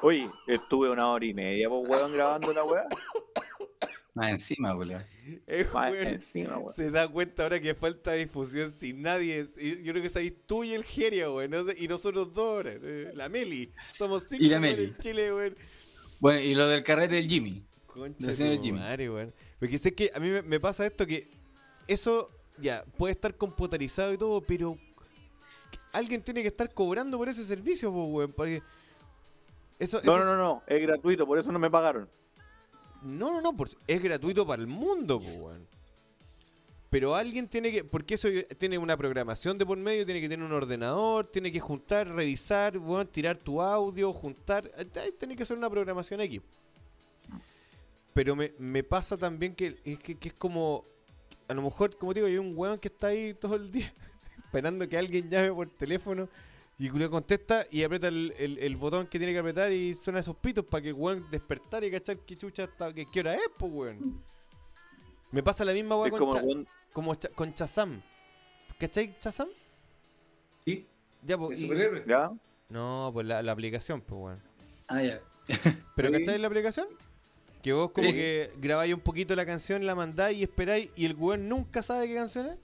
Oye, 0.00 0.30
estuve 0.46 0.90
una 0.90 1.10
hora 1.10 1.24
y 1.24 1.34
media, 1.34 1.68
pues 1.68 1.88
weón, 1.88 2.12
grabando 2.12 2.52
la 2.52 2.64
weá. 2.64 2.84
Más 4.14 4.30
encima, 4.30 4.74
weón. 4.74 5.02
Eh, 5.46 5.66
Más 5.72 5.92
weón, 5.92 6.06
encima, 6.08 6.58
weón. 6.58 6.72
se 6.72 6.90
da 6.90 7.08
cuenta 7.08 7.44
ahora 7.44 7.60
que 7.60 7.74
falta 7.74 8.12
difusión 8.12 8.72
sin 8.72 9.02
nadie. 9.02 9.46
Yo 9.82 9.92
creo 9.92 10.02
que 10.02 10.08
sabéis 10.08 10.34
tú 10.46 10.64
y 10.64 10.72
el 10.74 10.84
Geria, 10.84 11.30
weón. 11.30 11.52
Y 11.78 11.88
nosotros 11.88 12.32
dos 12.34 12.56
ahora. 12.56 12.72
eh, 12.74 13.12
La 13.14 13.28
Meli. 13.28 13.72
Somos 13.94 14.24
cinco 14.24 14.42
Y 14.44 14.48
la 14.48 14.60
weón, 14.60 14.76
Meli. 14.76 14.84
en 14.84 14.98
Chile, 14.98 15.32
weón. 15.34 15.56
Bueno, 16.20 16.40
y 16.40 16.54
lo 16.54 16.66
del 16.68 16.82
carrete 16.84 17.16
del 17.16 17.28
Jimmy. 17.28 17.64
Concha 17.86 18.26
Del 18.26 18.36
señor 18.36 18.62
Jimmy. 18.62 18.78
madre, 18.78 19.10
weón. 19.10 19.34
Porque 19.58 19.78
sé 19.78 19.94
que 19.94 20.10
a 20.14 20.20
mí 20.20 20.30
me 20.42 20.60
pasa 20.60 20.86
esto 20.86 21.06
que 21.06 21.28
eso 21.86 22.30
ya 22.58 22.84
puede 22.96 23.12
estar 23.12 23.34
computarizado 23.36 24.12
y 24.12 24.18
todo, 24.18 24.40
pero 24.40 24.76
alguien 25.92 26.22
tiene 26.22 26.42
que 26.42 26.48
estar 26.48 26.72
cobrando 26.72 27.18
por 27.18 27.28
ese 27.28 27.44
servicio, 27.44 27.92
pues, 27.92 28.06
weón. 28.10 28.32
Porque 28.32 28.62
eso, 29.78 30.00
No, 30.04 30.16
eso 30.16 30.24
no, 30.24 30.36
no, 30.36 30.36
no, 30.36 30.62
es 30.66 30.80
gratuito, 30.82 31.26
por 31.26 31.38
eso 31.38 31.50
no 31.52 31.58
me 31.58 31.70
pagaron. 31.70 32.08
No, 33.02 33.32
no, 33.32 33.40
no, 33.40 33.52
por- 33.56 33.68
es 33.86 34.02
gratuito 34.02 34.46
para 34.46 34.62
el 34.62 34.68
mundo, 34.68 35.18
pues, 35.18 35.36
weón. 35.38 35.66
Pero 36.88 37.14
alguien 37.16 37.48
tiene 37.48 37.72
que, 37.72 37.84
porque 37.84 38.14
eso 38.14 38.28
tiene 38.58 38.76
una 38.76 38.98
programación 38.98 39.56
de 39.56 39.64
por 39.64 39.78
medio, 39.78 40.04
tiene 40.04 40.20
que 40.20 40.28
tener 40.28 40.44
un 40.44 40.52
ordenador, 40.52 41.26
tiene 41.26 41.50
que 41.50 41.58
juntar, 41.58 42.06
revisar, 42.06 42.76
weón, 42.76 43.06
tirar 43.06 43.38
tu 43.38 43.62
audio, 43.62 44.12
juntar, 44.12 44.70
tiene 45.18 45.34
que 45.34 45.42
hacer 45.44 45.56
una 45.56 45.70
programación 45.70 46.20
X. 46.20 46.42
Pero 48.12 48.36
me, 48.36 48.52
me 48.58 48.84
pasa 48.84 49.16
también 49.16 49.54
que 49.54 49.80
es, 49.84 49.98
que, 50.00 50.16
que 50.16 50.28
es 50.28 50.34
como, 50.34 50.84
a 51.52 51.54
lo 51.54 51.62
mejor, 51.62 51.96
como 51.96 52.12
digo, 52.14 52.26
hay 52.26 52.38
un 52.38 52.52
weón 52.56 52.78
que 52.78 52.88
está 52.88 53.08
ahí 53.08 53.34
todo 53.34 53.54
el 53.56 53.70
día 53.70 53.92
esperando 54.44 54.88
que 54.88 54.96
alguien 54.98 55.28
llame 55.30 55.52
por 55.52 55.68
teléfono 55.68 56.28
y 56.78 56.90
le 56.90 57.08
contesta 57.08 57.64
y 57.70 57.82
aprieta 57.84 58.08
el, 58.08 58.34
el- 58.38 58.58
el 58.58 58.76
botón 58.76 59.06
que 59.06 59.18
tiene 59.18 59.32
que 59.32 59.38
apretar 59.38 59.70
y 59.70 59.94
suena 59.94 60.18
esos 60.20 60.34
pitos 60.36 60.64
para 60.64 60.82
que 60.82 60.88
el 60.88 60.94
weón 60.94 61.24
despertar 61.30 61.84
y 61.84 61.90
cachar 61.90 62.18
que 62.18 62.36
chucha 62.36 62.64
está, 62.64 62.92
que 62.92 63.06
qué 63.10 63.20
hora 63.20 63.34
es, 63.34 63.42
pues 63.58 63.70
weón. 63.72 64.22
Me 65.30 65.42
pasa 65.42 65.64
la 65.64 65.72
misma 65.72 65.94
Es 66.06 66.10
con, 66.10 66.18
como 66.20 66.32
Cha- 66.34 66.40
el 66.40 66.46
weón- 66.46 66.66
como 66.92 67.14
Cha- 67.14 67.28
con 67.30 67.54
Chazam. 67.54 68.02
¿Cachai 68.78 69.16
Chazam? 69.20 69.48
Sí. 70.64 70.86
Ya, 71.22 71.38
pues. 71.38 71.60
¿El 71.60 72.02
y-? 72.04 72.08
¿Ya? 72.08 72.30
No, 72.68 73.10
pues 73.12 73.26
la, 73.26 73.42
la 73.42 73.52
aplicación, 73.52 74.00
pues 74.00 74.20
weón. 74.20 74.42
Ah, 74.88 75.02
ya. 75.02 75.20
¿Pero 75.94 76.08
Sí. 76.10 76.18
cachai 76.18 76.38
la 76.38 76.46
aplicación? 76.48 76.88
Que 77.62 77.72
vos 77.72 77.92
como 77.92 78.08
Sí. 78.08 78.12
que 78.14 78.52
grabáis 78.58 78.92
un 78.92 79.00
poquito 79.00 79.36
la 79.36 79.46
canción, 79.46 79.86
la 79.86 79.94
mandáis 79.94 80.38
y 80.38 80.42
esperáis 80.42 80.90
y 80.96 81.06
el 81.06 81.14
weón 81.14 81.48
nunca 81.48 81.82
sabe 81.82 82.08
qué 82.08 82.14
canción 82.16 82.46
es. 82.48 82.58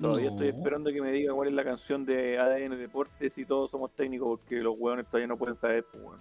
Todavía 0.00 0.26
No. 0.26 0.32
estoy 0.32 0.48
esperando 0.48 0.92
que 0.92 1.00
me 1.00 1.10
diga 1.10 1.32
cuál 1.32 1.48
es 1.48 1.54
la 1.54 1.64
canción 1.64 2.04
de 2.04 2.38
ADN 2.38 2.76
Deportes 2.76 3.36
y 3.38 3.44
todos 3.46 3.70
somos 3.70 3.90
técnicos 3.94 4.40
porque 4.40 4.56
los 4.56 4.74
hueones 4.78 5.06
todavía 5.06 5.26
no 5.26 5.36
pueden 5.38 5.56
saber, 5.58 5.84
pues 5.90 6.04
weón. 6.04 6.20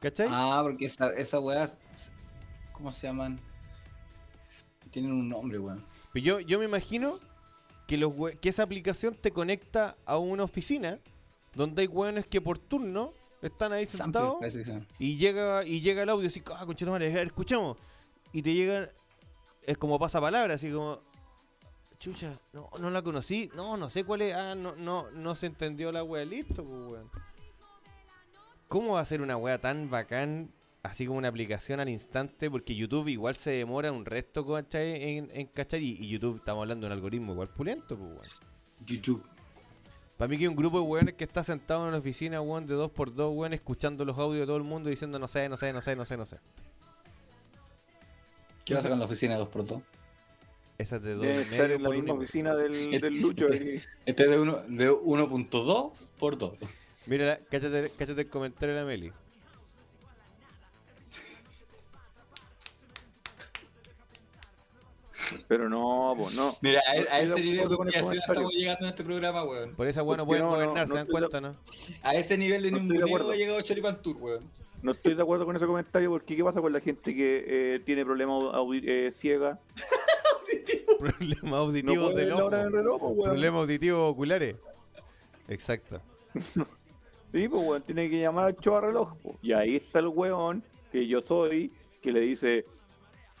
¿Cachai? 0.00 0.28
Ah, 0.30 0.60
porque 0.62 0.84
esa, 0.86 1.10
esa 1.14 1.40
weá. 1.40 1.68
¿Cómo 2.72 2.92
se 2.92 3.06
llaman? 3.06 3.40
Tienen 4.90 5.12
un 5.12 5.28
nombre, 5.28 5.58
weón. 5.58 5.84
Pero 6.12 6.24
yo, 6.24 6.40
yo 6.40 6.58
me 6.58 6.66
imagino 6.66 7.18
que, 7.86 7.96
los 7.96 8.12
we- 8.14 8.36
que 8.36 8.50
esa 8.50 8.62
aplicación 8.62 9.14
te 9.14 9.30
conecta 9.32 9.96
a 10.04 10.18
una 10.18 10.44
oficina 10.44 10.98
donde 11.54 11.82
hay 11.82 11.88
weones 11.88 12.26
que 12.26 12.40
por 12.40 12.58
turno 12.58 13.12
están 13.42 13.72
ahí 13.72 13.86
sentados 13.86 14.38
y 14.98 15.16
llega 15.16 15.64
y 15.64 15.80
llega 15.80 16.02
el 16.02 16.08
audio 16.08 16.28
así, 16.28 16.42
ah, 16.54 16.66
conchetumare, 16.66 17.10
a 17.10 17.14
ver, 17.14 17.26
escuchamos. 17.28 17.76
Y 18.32 18.42
te 18.42 18.52
llega, 18.52 18.88
es 19.62 19.78
como 19.78 19.98
pasa 19.98 20.20
palabra, 20.20 20.54
así 20.54 20.70
como, 20.70 21.00
chucha, 21.98 22.38
no, 22.52 22.70
no 22.78 22.90
la 22.90 23.02
conocí, 23.02 23.50
no, 23.54 23.76
no 23.76 23.88
sé 23.90 24.04
cuál 24.04 24.22
es, 24.22 24.34
ah, 24.34 24.54
no, 24.54 24.74
no, 24.76 25.10
no 25.12 25.34
se 25.34 25.46
entendió 25.46 25.92
la 25.92 26.02
wea, 26.02 26.24
listo, 26.24 26.64
pues 26.64 26.92
weón. 26.92 27.10
¿Cómo 28.68 28.94
va 28.94 29.00
a 29.00 29.04
ser 29.06 29.22
una 29.22 29.36
wea 29.36 29.58
tan 29.58 29.88
bacán, 29.88 30.52
así 30.82 31.06
como 31.06 31.18
una 31.18 31.28
aplicación 31.28 31.80
al 31.80 31.88
instante? 31.88 32.50
Porque 32.50 32.74
YouTube 32.74 33.08
igual 33.08 33.34
se 33.34 33.52
demora 33.52 33.90
un 33.92 34.04
resto, 34.04 34.46
¿cachai? 34.46 35.16
En, 35.16 35.30
en 35.32 35.46
cachar, 35.46 35.80
y, 35.80 35.96
y 35.98 36.08
YouTube, 36.08 36.36
estamos 36.36 36.62
hablando 36.62 36.86
de 36.86 36.92
un 36.92 36.98
algoritmo 36.98 37.32
igual 37.32 37.48
pulento, 37.48 37.96
pues 37.96 38.10
weón. 38.10 38.28
YouTube. 38.84 39.24
Para 40.18 40.28
mí 40.28 40.36
que 40.36 40.42
hay 40.44 40.48
un 40.48 40.56
grupo 40.56 40.78
de 40.80 40.84
weones 40.86 41.14
que 41.14 41.24
está 41.24 41.42
sentado 41.44 41.82
en 41.84 41.88
una 41.90 41.98
oficina, 41.98 42.40
weón, 42.40 42.66
de 42.66 42.74
dos 42.74 42.90
por 42.90 43.14
dos, 43.14 43.32
weón, 43.34 43.54
escuchando 43.54 44.04
los 44.04 44.18
audios 44.18 44.40
de 44.42 44.46
todo 44.46 44.56
el 44.56 44.64
mundo 44.64 44.90
diciendo 44.90 45.18
no 45.18 45.28
sé, 45.28 45.48
no 45.48 45.56
sé, 45.56 45.72
no 45.72 45.80
sé, 45.80 45.94
no 45.96 46.04
sé, 46.04 46.16
no 46.16 46.26
sé. 46.26 46.38
¿Qué 48.64 48.74
pasa 48.74 48.88
con 48.90 48.98
la 48.98 49.04
oficina 49.06 49.36
de 49.36 49.42
2x2? 49.44 49.80
Esa 50.76 50.96
es 50.96 51.02
de 51.02 51.14
dos 51.14 51.22
Debe 51.22 51.40
estar 51.40 51.70
en 51.70 51.82
la 51.82 51.88
por 51.88 51.96
misma 51.96 52.12
uno. 52.14 52.22
oficina 52.22 52.54
del, 52.54 53.00
del 53.00 53.20
Lucho. 53.20 53.46
ahí. 53.50 53.80
Este 54.06 54.24
es 54.24 54.30
de 54.30 54.38
uno- 54.40 54.58
de 54.68 54.90
1.2 54.90 55.92
por 56.18 56.36
2. 56.36 56.52
Mira, 57.06 57.24
la- 57.26 57.38
cáchate, 57.38 57.90
cáchate 57.96 58.20
el 58.22 58.28
comentario 58.28 58.74
de 58.74 58.80
la 58.82 58.86
Meli. 58.86 59.12
Pero 65.48 65.68
no, 65.68 66.14
pues 66.16 66.34
no. 66.34 66.56
Mira, 66.60 66.80
a, 66.88 66.94
No 66.94 67.00
de 67.02 67.24
ese 67.24 67.40
nivel 67.40 67.56
de 67.56 67.62
acuerdo 67.64 67.76
con 67.78 67.88
ese 67.88 67.98
humillación 67.98 68.22
estamos 68.28 68.52
llegando 68.52 68.84
en 68.84 68.90
este 68.90 69.04
programa, 69.04 69.44
weón. 69.44 69.74
Por 69.74 69.86
esa 69.86 70.02
weón 70.02 70.18
no 70.18 70.26
pueden 70.26 70.44
no, 70.44 70.50
no, 70.50 70.54
gobernar, 70.56 70.86
no 70.88 70.92
¿se 70.92 70.98
dan 70.98 71.06
de- 71.06 71.12
cuenta, 71.12 71.40
no? 71.40 71.56
A 72.02 72.14
ese 72.14 72.36
nivel 72.38 72.62
de 72.62 72.70
No 72.70 72.76
de 72.78 72.82
ninguneo 72.84 73.06
acuerdo. 73.06 73.30
ha 73.32 73.36
llegado 73.36 73.60
Choripan 73.62 74.00
Tour, 74.02 74.16
weón. 74.18 74.44
No 74.82 74.92
estoy 74.92 75.14
de 75.14 75.22
acuerdo 75.22 75.44
con 75.44 75.56
ese 75.56 75.66
comentario 75.66 76.10
porque 76.10 76.36
¿qué 76.36 76.44
pasa 76.44 76.60
con 76.60 76.72
la 76.72 76.80
gente 76.80 77.14
que 77.14 77.44
eh, 77.74 77.80
tiene 77.84 78.04
problemas 78.04 78.44
eh, 78.84 79.10
ciega? 79.12 79.58
Problemas 80.98 81.42
No 81.44 81.56
auditivos 81.56 82.14
reloj, 82.14 82.50
pues, 83.00 83.02
weón. 83.02 83.30
Problemas 83.30 83.60
auditivos 83.60 84.12
oculares. 84.12 84.56
Exacto. 85.48 86.00
Sí, 87.30 87.46
pues 87.46 87.62
weón, 87.62 87.82
tiene 87.82 88.08
que 88.08 88.18
llamar 88.20 88.46
al 88.46 88.56
choa 88.56 88.80
reloj. 88.80 89.14
po. 89.22 89.36
Y 89.42 89.52
ahí 89.52 89.76
está 89.76 89.98
el 89.98 90.08
weón 90.08 90.62
que 90.90 91.06
yo 91.06 91.20
soy, 91.20 91.70
que 92.00 92.10
le 92.10 92.20
dice, 92.20 92.64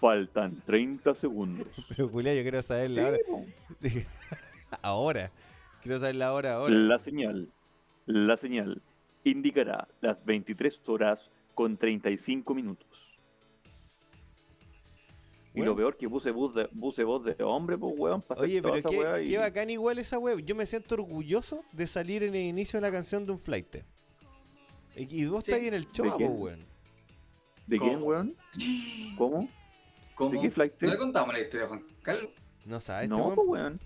faltan 0.00 0.60
30 0.66 1.14
segundos. 1.14 1.66
Pero 1.88 2.08
Julia, 2.08 2.34
yo 2.34 2.42
quiero 2.42 2.62
saber 2.62 2.90
la 2.90 3.08
hora. 3.08 3.18
ahora. 4.82 5.30
Quiero 5.82 5.98
saber 5.98 6.16
la 6.16 6.32
hora 6.32 6.54
ahora. 6.54 6.74
La 6.74 6.98
señal, 6.98 7.48
la 8.06 8.36
señal 8.36 8.82
indicará 9.24 9.86
las 10.00 10.24
23 10.24 10.80
horas 10.88 11.30
con 11.54 11.76
35 11.76 12.54
minutos. 12.54 12.86
Y 15.54 15.62
lo 15.62 15.74
peor 15.74 15.96
que 15.96 16.08
puse 16.08 16.30
voz 16.30 16.54
de, 16.54 16.68
puse 16.68 17.02
voz 17.02 17.24
de 17.24 17.34
hombre, 17.42 17.76
pues 17.76 17.92
weón, 17.98 18.22
para 18.22 18.42
Oye, 18.42 18.62
pero 18.62 18.76
esa 18.76 18.88
qué, 18.90 19.24
y- 19.24 19.30
qué 19.30 19.38
bacán 19.38 19.68
igual 19.70 19.98
esa 19.98 20.16
web. 20.18 20.38
Yo 20.44 20.54
me 20.54 20.64
siento 20.66 20.94
orgulloso 20.94 21.64
de 21.72 21.88
salir 21.88 22.22
en 22.22 22.34
el 22.36 22.42
inicio 22.42 22.76
de 22.80 22.86
la 22.86 22.92
canción 22.92 23.26
de 23.26 23.32
un 23.32 23.40
flight. 23.40 23.78
Y 24.94 25.22
y 25.22 25.26
vos 25.26 25.44
Sí. 25.44 25.50
estás 25.50 25.62
ahí 25.62 25.68
en 25.68 25.74
el 25.74 25.90
show, 25.90 26.06
¿De 26.06 26.12
quién? 26.16 26.28
po, 26.30 26.34
weón. 26.36 26.60
¿De 27.66 27.78
quién, 27.78 27.94
¿Cómo? 27.94 28.06
weón? 28.06 28.36
¿Cómo? 29.16 29.48
¿Cómo? 30.18 30.32
¿De 30.32 30.40
qué 30.48 30.50
flight? 30.50 30.74
¿No 30.80 30.90
le 30.90 30.98
contamos 30.98 31.32
la 31.32 31.40
historia, 31.40 31.68
Juan 31.68 31.86
Carlos? 32.02 32.30
No 32.66 32.80
sabes, 32.80 33.04
este 33.04 33.16
No, 33.16 33.22
weón. 33.28 33.34
pues 33.36 33.48
weón. 33.48 33.80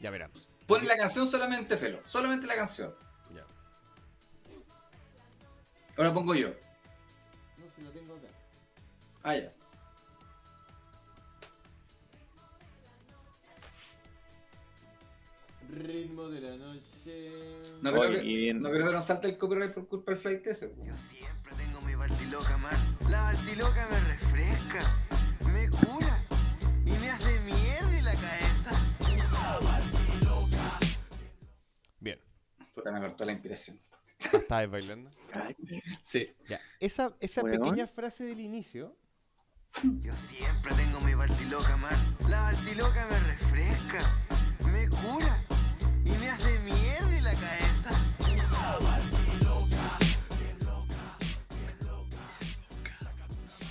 Ya 0.00 0.10
verás. 0.10 0.30
Pon 0.66 0.86
la 0.86 0.96
canción 0.96 1.28
solamente, 1.28 1.76
Felo. 1.76 2.00
Solamente 2.04 2.46
la 2.46 2.56
canción. 2.56 2.92
Ya. 3.32 3.46
Ahora 5.96 6.12
pongo 6.12 6.34
yo. 6.34 6.48
No, 6.48 7.64
si 7.74 7.82
lo 7.82 7.90
tengo 7.92 8.14
acá. 8.16 8.26
Ah, 9.22 9.36
ya. 9.36 9.52
Ritmo 15.68 16.28
de 16.28 16.40
la 16.40 16.56
noche. 16.56 17.32
No 17.82 17.90
creo, 17.92 18.02
Oye, 18.10 18.22
que, 18.22 18.54
no 18.54 18.70
creo 18.70 18.86
que 18.86 18.92
nos 18.92 19.04
salte 19.04 19.28
el 19.28 19.36
copyright 19.38 19.72
por 19.74 19.88
culpa 19.88 20.12
del 20.12 20.20
flight 20.20 20.46
ese. 20.46 20.66
weón. 20.68 20.96
Siempre 20.96 21.52
tengo 21.56 21.80
mi 21.80 21.94
baltiloca, 21.94 22.56
man. 22.58 22.85
La 23.10 23.22
baltiloca 23.22 23.86
me 23.90 24.00
refresca, 24.00 24.82
me 25.52 25.68
cura 25.70 26.18
y 26.84 26.90
me 26.98 27.10
hace 27.10 27.40
mierda 27.40 27.98
en 27.98 28.04
la 28.04 28.12
cabeza. 28.12 28.70
Bien. 32.00 32.20
Puta, 32.74 32.92
me 32.92 33.00
cortó 33.00 33.24
la 33.24 33.32
inspiración. 33.32 33.78
¿Estabas 34.18 34.70
bailando? 34.70 35.10
Sí. 36.02 36.34
Ya. 36.46 36.60
Esa, 36.80 37.14
esa 37.20 37.42
pequeña 37.42 37.86
frase 37.86 38.24
del 38.24 38.40
inicio. 38.40 38.96
Yo 40.00 40.14
siempre 40.14 40.74
tengo 40.74 41.00
mi 41.00 41.14
baltiloca, 41.14 41.76
man. 41.76 42.16
La 42.28 42.40
baltiloca 42.40 43.06
me 43.10 43.18
refresca, 43.20 44.00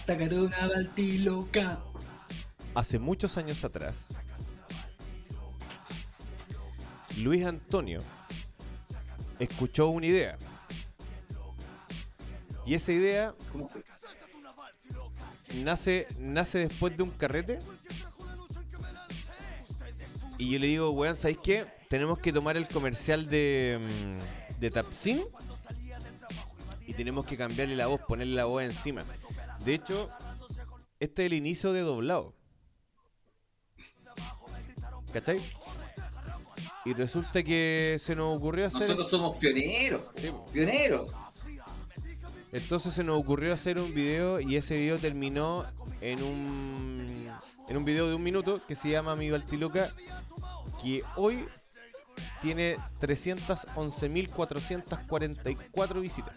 Una 0.07 0.68
baltiloca. 0.68 1.80
Hace 2.76 2.99
muchos 2.99 3.38
años 3.38 3.64
atrás, 3.64 4.06
Luis 7.18 7.44
Antonio 7.44 8.02
escuchó 9.40 9.88
una 9.90 10.06
idea. 10.06 10.38
Y 12.68 12.76
esa 12.76 12.91
idea 12.91 13.34
nace, 15.64 16.07
nace 16.19 16.60
después 16.60 16.95
de 16.95 17.02
un 17.02 17.10
carrete. 17.10 17.57
Y 20.38 20.52
yo 20.52 20.60
le 20.60 20.68
digo, 20.68 20.91
weón, 20.91 21.15
¿sabéis 21.15 21.40
qué? 21.44 21.65
Tenemos 21.90 22.19
que 22.19 22.32
tomar 22.32 22.57
el 22.57 22.68
comercial 22.68 23.27
de, 23.27 23.80
mm, 23.82 24.60
de 24.60 24.69
Tapsin 24.69 25.23
y 26.86 26.94
tenemos 26.94 27.26
que 27.26 27.38
cambiarle 27.38 27.76
la 27.76 27.88
voz, 27.88 28.02
ponerle 28.02 28.36
la 28.36 28.45
voz 28.45 28.61
encima. 28.61 29.03
De 29.66 29.74
hecho, 29.74 30.08
este 31.00 31.24
es 31.24 31.26
el 31.26 31.34
inicio 31.34 31.74
de 31.74 31.82
doblado. 31.82 32.36
¿Cachai? 35.12 35.42
Y 36.86 36.94
resulta 36.94 37.42
que 37.42 37.98
se 38.00 38.16
nos 38.16 38.38
ocurrió 38.38 38.68
hacer. 38.68 38.82
Nosotros 38.82 39.10
somos 39.10 39.38
pioneros. 39.38 40.04
Sí. 40.18 40.30
Pioneros. 40.54 41.12
Entonces 42.52 42.94
se 42.94 43.04
nos 43.04 43.20
ocurrió 43.20 43.52
hacer 43.54 43.80
un 43.80 43.92
video 43.94 44.40
y 44.40 44.56
ese 44.56 44.78
video 44.78 45.00
terminó 45.00 45.66
en 46.00 46.22
un 46.22 47.28
en 47.68 47.78
un 47.78 47.84
video 47.84 48.08
de 48.08 48.14
un 48.14 48.22
minuto 48.22 48.62
que 48.68 48.76
se 48.76 48.92
llama 48.92 49.16
Mi 49.16 49.32
Baltiloca 49.32 49.90
que 50.82 51.02
hoy 51.16 51.48
tiene 52.42 52.78
311.444 53.02 56.00
visitas. 56.00 56.36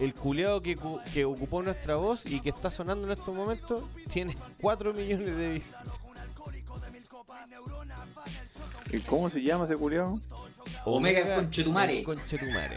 El 0.00 0.12
culeado 0.14 0.60
que, 0.60 0.74
cu- 0.76 1.00
que 1.12 1.24
ocupó 1.24 1.62
nuestra 1.62 1.94
voz 1.96 2.26
y 2.26 2.40
que 2.40 2.48
está 2.48 2.70
sonando 2.70 3.06
en 3.06 3.12
estos 3.12 3.34
momentos 3.34 3.82
tiene 4.12 4.34
4 4.60 4.92
millones 4.92 5.26
de 5.36 5.48
visitas. 5.50 5.82
¿Y 8.92 9.00
cómo 9.00 9.30
se 9.30 9.42
llama 9.42 9.64
ese 9.64 9.74
culiao? 9.76 10.20
Omega 10.84 11.20
el 11.20 11.34
conchetumare. 11.34 12.02
conchetumare. 12.04 12.76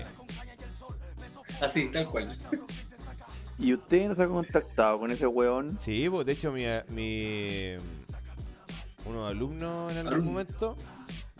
Así, 1.62 1.90
tal 1.92 2.08
cual. 2.08 2.36
¿Y 3.60 3.74
usted 3.74 4.08
no 4.08 4.16
se 4.16 4.24
ha 4.24 4.28
contactado 4.28 5.00
con 5.00 5.12
ese 5.12 5.26
weón? 5.28 5.78
Sí, 5.80 6.08
pues 6.10 6.26
de 6.26 6.34
hecho 6.34 6.52
mi, 6.52 6.64
mi 6.90 7.76
unos 9.06 9.32
alumnos 9.32 9.92
en 9.92 9.98
algún 10.00 10.14
Alumno. 10.14 10.32
momento 10.32 10.78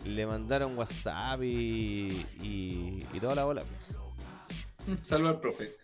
le 0.04 0.26
mandaron 0.26 0.76
WhatsApp 0.76 1.42
y, 1.42 2.26
y, 2.42 3.06
y 3.12 3.20
toda 3.20 3.34
la 3.36 3.44
bola. 3.44 3.62
Saludos 5.02 5.34
al 5.34 5.40
profe. 5.40 5.76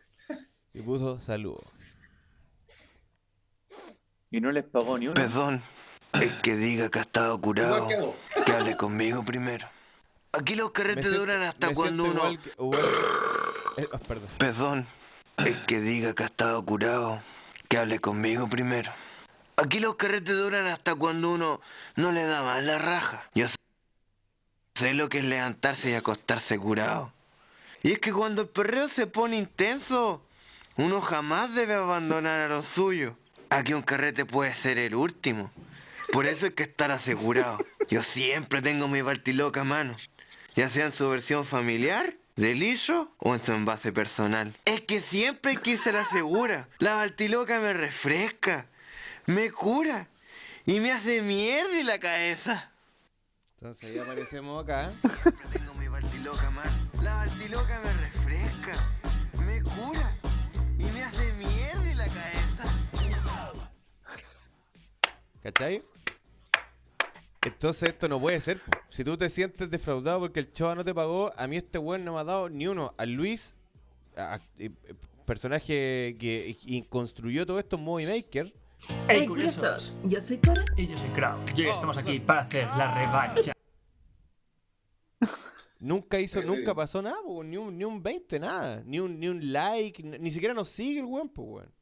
Y 0.73 0.83
puso 0.83 1.21
saludos. 1.21 1.65
Y 4.31 4.41
no 4.41 4.51
les 4.51 4.65
pagó 4.65 4.99
ni 4.99 5.07
uno. 5.07 5.15
Perdón, 5.15 5.63
el 6.15 6.37
que 6.43 6.57
diga 6.57 6.89
que 6.91 6.99
ha 6.99 7.03
estado 7.03 7.41
curado, 7.41 7.89
que 8.45 8.53
hable 8.53 8.77
conmigo 8.77 9.25
primero. 9.25 9.69
Aquí 10.33 10.57
los 10.57 10.73
carretes 10.73 11.05
siento- 11.05 11.21
duran 11.21 11.43
hasta 11.43 11.73
cuando 11.73 12.05
uno... 12.05 12.13
igual 12.33 12.41
que- 12.43 12.51
igual- 12.59 12.85
eh, 13.77 13.85
oh, 13.93 13.99
perdón. 14.01 14.29
Perdón, 14.39 14.87
el 15.39 15.63
que 15.63 15.81
diga 15.81 16.13
que 16.15 16.25
ha 16.25 16.27
estado 16.27 16.65
curado, 16.65 17.23
que 17.69 17.79
hable 17.79 18.01
conmigo 18.01 18.49
primero. 18.49 18.93
Aquí 19.57 19.79
los 19.79 19.95
carretes 19.95 20.37
duran 20.37 20.67
hasta 20.67 20.97
cuando 20.97 21.31
uno 21.33 21.61
no 21.95 22.11
le 22.11 22.25
da 22.25 22.43
más 22.43 22.65
la 22.65 22.79
raja. 22.79 23.31
Yo 23.37 23.47
sé 24.75 24.95
lo 24.95 25.09
que 25.09 25.19
es 25.19 25.25
levantarse 25.25 25.91
y 25.91 25.95
acostarse 25.95 26.59
curado. 26.59 27.13
Y 27.85 27.93
es 27.93 27.99
que 27.99 28.15
cuando 28.15 28.43
el 28.43 28.49
perreo 28.49 28.89
se 28.89 29.07
pone 29.07 29.37
intenso, 29.37 30.27
uno 30.77 31.03
jamás 31.03 31.55
debe 31.55 31.75
abandonar 31.75 32.41
a 32.41 32.49
lo 32.49 32.63
suyo. 32.63 33.15
Aquí 33.51 33.75
un 33.75 33.83
carrete 33.83 34.25
puede 34.25 34.55
ser 34.55 34.79
el 34.79 34.95
último. 34.95 35.53
Por 36.11 36.25
eso 36.25 36.47
hay 36.47 36.53
que 36.53 36.63
estar 36.63 36.91
asegurado. 36.91 37.59
Yo 37.91 38.01
siempre 38.01 38.63
tengo 38.63 38.89
mi 38.89 39.03
baltiloca 39.03 39.61
a 39.61 39.65
mano. 39.65 39.95
Ya 40.55 40.71
sea 40.71 40.87
en 40.87 40.93
su 40.93 41.11
versión 41.11 41.45
familiar, 41.45 42.17
de 42.37 42.55
liso 42.55 43.13
o 43.19 43.35
en 43.35 43.45
su 43.45 43.53
envase 43.53 43.93
personal. 43.93 44.57
Es 44.65 44.81
que 44.81 45.01
siempre 45.01 45.51
hay 45.51 45.57
que 45.59 45.73
irse 45.73 45.93
la 45.93 46.07
segura. 46.07 46.71
La 46.79 46.95
baltiloca 46.95 47.61
me 47.61 47.75
refresca, 47.75 48.67
me 49.27 49.51
cura 49.51 50.09
y 50.65 50.81
me 50.81 50.91
hace 50.91 51.21
mierda 51.21 51.79
en 51.79 51.87
la 51.87 51.99
cabeza. 51.99 52.71
Entonces 53.65 53.91
ahí 53.91 53.99
aparecemos 53.99 54.63
acá. 54.63 54.89
Siempre 55.23 55.33
tengo 55.53 55.75
mi 55.75 55.84
man. 56.01 57.03
La 57.03 57.15
baltiloca 57.15 57.81
me 57.85 57.93
refresca, 57.93 58.73
me 59.47 59.63
cura 59.63 60.11
y 60.79 60.85
me 60.85 61.03
hace 61.03 61.33
mierda 61.35 61.91
en 61.91 61.99
la 61.99 62.05
cabeza. 62.07 62.65
¿Cachai? 65.43 65.83
Entonces 67.45 67.91
esto 67.91 68.09
no 68.09 68.19
puede 68.19 68.41
ser. 68.41 68.61
Si 68.89 69.05
tú 69.05 69.17
te 69.17 69.29
sientes 69.29 69.71
defraudado 69.71 70.21
porque 70.21 70.41
el 70.41 70.53
chava 70.53 70.75
no 70.75 70.85
te 70.85 70.95
pagó, 70.95 71.33
a 71.37 71.47
mí 71.47 71.57
este 71.59 71.79
weón 71.79 72.05
no 72.05 72.15
me 72.15 72.21
ha 72.21 72.25
dado 72.25 72.49
ni 72.49 72.67
uno. 72.67 72.95
A 72.97 73.05
Luis, 73.05 73.55
a- 74.17 74.41
eh, 74.59 74.71
personaje 75.27 76.17
que 76.19 76.57
y 76.63 76.83
construyó 76.83 77.45
todo 77.47 77.59
esto 77.59 77.77
en 77.77 77.85
Movie 77.85 78.07
Maker, 78.07 78.53
Hey, 79.09 79.27
curiosos, 79.27 79.95
yo 80.05 80.21
soy 80.21 80.37
Cora. 80.39 80.63
Y 80.77 80.87
yo 80.87 80.95
soy 80.97 81.09
Crow. 81.11 81.39
Y 81.57 81.63
hoy 81.63 81.71
estamos 81.71 81.97
aquí 81.97 82.21
para 82.21 82.41
hacer 82.41 82.67
la 82.77 82.93
revancha. 82.95 83.53
Nunca 85.85 86.19
hizo, 86.19 86.41
nunca 86.43 86.75
pasó 86.75 87.03
nada, 87.03 87.17
po, 87.23 87.45
ni 87.45 87.57
un, 87.59 87.77
ni 87.77 87.85
un 87.85 88.03
20, 88.03 88.39
nada. 88.41 88.83
Ni 88.87 88.99
un, 89.01 89.21
ni 89.21 89.29
un 89.29 89.53
like, 89.53 90.03
ni, 90.03 90.19
ni 90.19 90.31
siquiera 90.31 90.55
nos 90.55 90.69
sigue 90.69 91.01
el 91.01 91.05
weón, 91.07 91.29
pues 91.29 91.47
weón. 91.49 91.73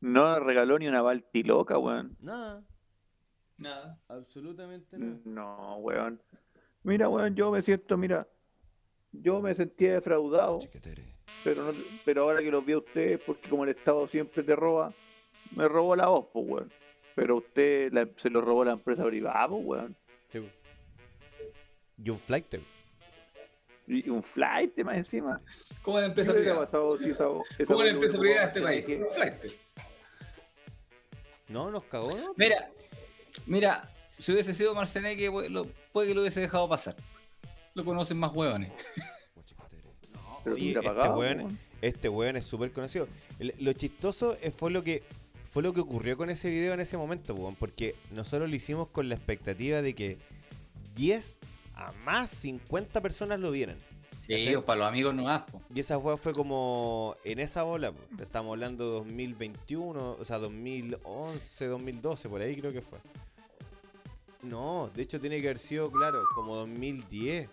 No 0.00 0.38
regaló 0.38 0.78
ni 0.78 0.86
una 0.86 1.02
balti 1.02 1.42
loca, 1.42 1.76
weón. 1.76 2.16
Nada, 2.20 2.62
Nada. 3.58 3.98
absolutamente 4.08 4.96
nada. 4.96 5.18
No, 5.24 5.76
weón. 5.78 6.22
Mira, 6.84 7.08
weón, 7.08 7.34
yo 7.34 7.50
me 7.50 7.62
siento, 7.62 7.96
mira, 7.96 8.28
yo 9.12 9.40
me 9.40 9.54
sentía 9.54 9.94
defraudado, 9.94 10.60
pero 11.42 11.64
no, 11.64 11.72
pero 12.04 12.22
ahora 12.22 12.40
que 12.40 12.50
los 12.52 12.64
vi 12.64 12.74
a 12.74 12.78
ustedes, 12.78 13.20
porque 13.26 13.48
como 13.50 13.64
el 13.64 13.70
Estado 13.70 14.06
siempre 14.06 14.44
te 14.44 14.54
roba, 14.54 14.94
me 15.56 15.66
robó 15.66 15.96
la 15.96 16.06
voz, 16.06 16.26
pues, 16.32 16.46
weón. 16.48 16.72
Pero 17.16 17.38
usted 17.38 17.92
la- 17.92 18.08
se 18.18 18.30
lo 18.30 18.40
robó 18.40 18.64
la 18.64 18.72
empresa 18.72 19.04
privada, 19.04 19.48
pues, 19.48 19.62
weón. 19.66 19.96
Sí, 20.30 20.38
un 22.08 22.18
flight. 22.20 22.54
Y 23.92 24.08
un 24.08 24.22
flight 24.22 24.78
más 24.84 24.96
encima. 24.96 25.40
¿Cómo 25.82 25.98
la 25.98 26.06
empresa 26.06 26.32
¿Qué 26.32 26.38
hubiera 26.38 26.54
privada? 26.54 26.66
pasado 26.70 26.98
si 26.98 27.10
esa, 27.10 27.24
esa 27.58 27.64
¿Cómo 27.64 27.82
la 27.82 27.90
empresa 27.90 28.14
no 28.14 28.20
privada 28.20 28.40
de 28.42 28.46
este 28.48 28.60
país? 28.60 28.84
robado? 29.00 29.14
Flight. 29.14 29.52
No, 31.48 31.70
nos 31.70 31.84
cagó, 31.84 32.16
¿no? 32.16 32.32
Mira, 32.36 32.70
mira, 33.46 33.90
si 34.18 34.32
hubiese 34.32 34.54
sido 34.54 34.74
Marceneque, 34.74 35.30
lo- 35.48 35.66
puede 35.92 36.08
que 36.08 36.14
lo 36.14 36.20
hubiese 36.20 36.40
dejado 36.40 36.68
pasar. 36.68 36.94
Lo 37.74 37.84
conocen 37.84 38.18
más 38.18 38.32
hueones. 38.32 38.70
Oye, 40.46 40.52
hubiera 40.54 40.80
este 40.80 40.92
weón, 41.08 41.38
weón. 41.40 41.58
este 41.82 42.08
weón 42.08 42.36
es 42.36 42.44
súper 42.44 42.72
conocido. 42.72 43.08
Lo 43.58 43.72
chistoso 43.72 44.36
fue 44.56 44.70
lo 44.70 44.84
que 44.84 45.02
fue 45.50 45.64
lo 45.64 45.74
que 45.74 45.80
ocurrió 45.80 46.16
con 46.16 46.30
ese 46.30 46.48
video 46.48 46.74
en 46.74 46.80
ese 46.80 46.96
momento, 46.96 47.34
weón, 47.34 47.56
porque 47.56 47.96
nosotros 48.14 48.48
lo 48.48 48.54
hicimos 48.54 48.88
con 48.88 49.08
la 49.08 49.16
expectativa 49.16 49.82
de 49.82 49.94
que 49.96 50.18
10 50.94 51.40
a 51.80 51.92
más 52.04 52.30
50 52.30 53.00
personas 53.00 53.40
lo 53.40 53.50
vieran. 53.50 53.76
Sí, 54.26 54.50
pues, 54.52 54.64
para 54.64 54.80
los 54.80 54.88
amigos 54.88 55.14
no. 55.14 55.46
Y 55.74 55.80
esa 55.80 55.98
fue, 55.98 56.16
fue 56.16 56.32
como 56.32 57.16
en 57.24 57.40
esa 57.40 57.62
bola, 57.62 57.90
po. 57.90 58.00
estamos 58.22 58.52
hablando 58.52 58.84
de 58.84 58.90
2021, 58.98 60.16
o 60.18 60.24
sea, 60.24 60.38
2011, 60.38 61.66
2012, 61.66 62.28
por 62.28 62.40
ahí 62.42 62.56
creo 62.56 62.72
que 62.72 62.82
fue. 62.82 62.98
No, 64.42 64.90
de 64.94 65.02
hecho 65.02 65.20
tiene 65.20 65.40
que 65.40 65.48
haber 65.48 65.58
sido, 65.58 65.90
claro, 65.90 66.22
como 66.34 66.54
2010. 66.56 67.48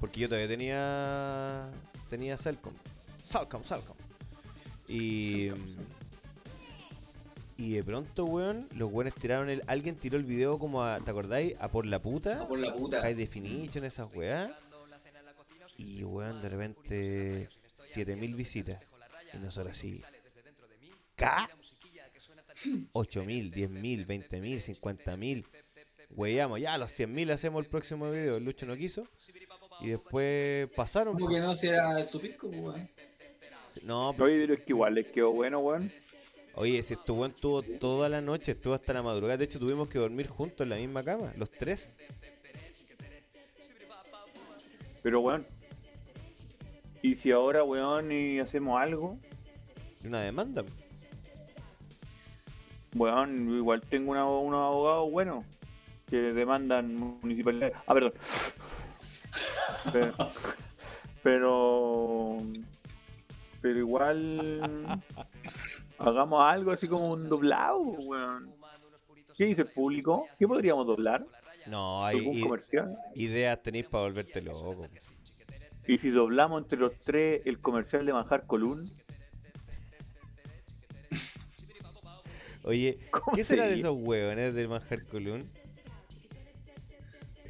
Porque 0.00 0.20
yo 0.20 0.28
todavía 0.28 0.48
tenía 0.48 1.70
tenía 2.08 2.36
Salcom. 2.36 2.72
Salcom, 3.22 3.62
Salcom. 3.62 3.96
Y 4.88 5.50
y 7.58 7.74
de 7.74 7.82
pronto, 7.82 8.24
weón, 8.24 8.68
los 8.72 8.88
weones 8.92 9.16
tiraron 9.16 9.50
el 9.50 9.64
alguien 9.66 9.96
tiró 9.96 10.16
el 10.16 10.22
video 10.22 10.60
como 10.60 10.84
a, 10.84 11.00
¿te 11.00 11.10
acordáis? 11.10 11.56
A 11.58 11.68
por 11.68 11.86
la 11.86 12.00
puta. 12.00 12.42
A 12.42 12.46
por 12.46 12.60
la 12.60 12.72
puta. 12.72 13.00
High 13.02 13.14
definition 13.14 13.84
esas 13.84 14.08
weas. 14.14 14.52
Y 15.76 16.04
weón, 16.04 16.40
de 16.40 16.48
repente 16.48 17.48
7000 17.76 18.34
visitas. 18.36 18.80
Y 19.34 19.38
nosotros 19.38 19.76
así. 19.76 20.00
¿K? 21.16 21.50
8000, 22.92 23.50
10000, 23.50 24.06
20000, 24.06 24.78
50000. 24.80 25.46
Weyamos, 26.10 26.60
ya 26.60 26.74
a 26.74 26.78
los 26.78 26.96
100.000 26.96 27.32
hacemos 27.32 27.64
el 27.64 27.68
próximo 27.68 28.08
video. 28.08 28.36
El 28.36 28.44
Lucho 28.44 28.66
no 28.66 28.76
quiso. 28.76 29.08
Y 29.80 29.88
después 29.88 30.68
pasaron. 30.76 31.14
Como 31.14 31.28
que 31.28 31.40
no, 31.40 31.56
si 31.56 31.66
era 31.66 32.04
su 32.04 32.20
pico, 32.20 32.48
pues, 32.48 32.60
weón. 32.60 32.90
No, 33.82 34.10
Oye, 34.10 34.40
pero 34.40 34.54
es 34.54 34.60
que 34.60 34.72
igual 34.72 34.94
les 34.94 35.08
quedó 35.08 35.32
bueno, 35.32 35.58
weón. 35.58 35.92
Oye, 36.60 36.82
si 36.82 36.94
este 36.94 37.12
weón 37.12 37.30
estuvo 37.30 37.62
toda 37.62 38.08
la 38.08 38.20
noche, 38.20 38.50
estuvo 38.50 38.74
hasta 38.74 38.92
la 38.92 39.00
madrugada. 39.00 39.36
De 39.36 39.44
hecho, 39.44 39.60
tuvimos 39.60 39.88
que 39.88 40.00
dormir 40.00 40.26
juntos 40.26 40.64
en 40.64 40.70
la 40.70 40.76
misma 40.76 41.04
cama, 41.04 41.32
los 41.36 41.48
tres. 41.52 41.98
Pero, 45.04 45.20
weón. 45.20 45.46
¿Y 47.00 47.14
si 47.14 47.30
ahora, 47.30 47.62
weón, 47.62 48.10
y 48.10 48.40
hacemos 48.40 48.80
algo? 48.80 49.16
Una 50.04 50.20
demanda. 50.22 50.64
Weón, 52.96 53.56
igual 53.56 53.80
tengo 53.82 54.10
una- 54.10 54.26
unos 54.26 54.58
abogados 54.66 55.10
buenos 55.12 55.44
que 56.10 56.16
demandan 56.16 56.92
municipalidades. 56.96 57.76
Ah, 57.86 57.94
perdón. 57.94 58.12
Pero, 59.92 60.12
pero, 61.22 62.36
pero 63.62 63.78
igual 63.78 65.00
hagamos 65.98 66.42
algo 66.42 66.70
así 66.70 66.86
como 66.88 67.10
un 67.12 67.28
doblado, 67.28 67.78
weón. 67.80 68.52
¿Qué 69.36 69.44
dice 69.44 69.62
el 69.62 69.68
público? 69.68 70.26
¿Qué 70.38 70.46
podríamos 70.48 70.86
doblar? 70.86 71.24
No, 71.66 72.04
hay 72.04 72.18
¿Algún 72.18 72.34
i- 72.38 72.40
comercial? 72.42 72.96
ideas 73.14 73.62
tenéis 73.62 73.86
para 73.86 74.04
volverte 74.04 74.40
loco. 74.40 74.86
Y 75.86 75.98
si 75.98 76.10
doblamos 76.10 76.62
entre 76.62 76.78
los 76.78 76.92
tres 77.00 77.42
el 77.44 77.60
comercial 77.60 78.04
de 78.06 78.12
Manjar 78.12 78.46
Colún, 78.46 78.84
Oye, 82.64 82.98
¿Cómo 83.10 83.34
¿qué 83.34 83.44
será 83.44 83.66
de 83.66 83.74
esos 83.74 83.96
huevones 83.98 84.52
del 84.54 84.68
Manjar 84.68 85.04
Colún? 85.06 85.48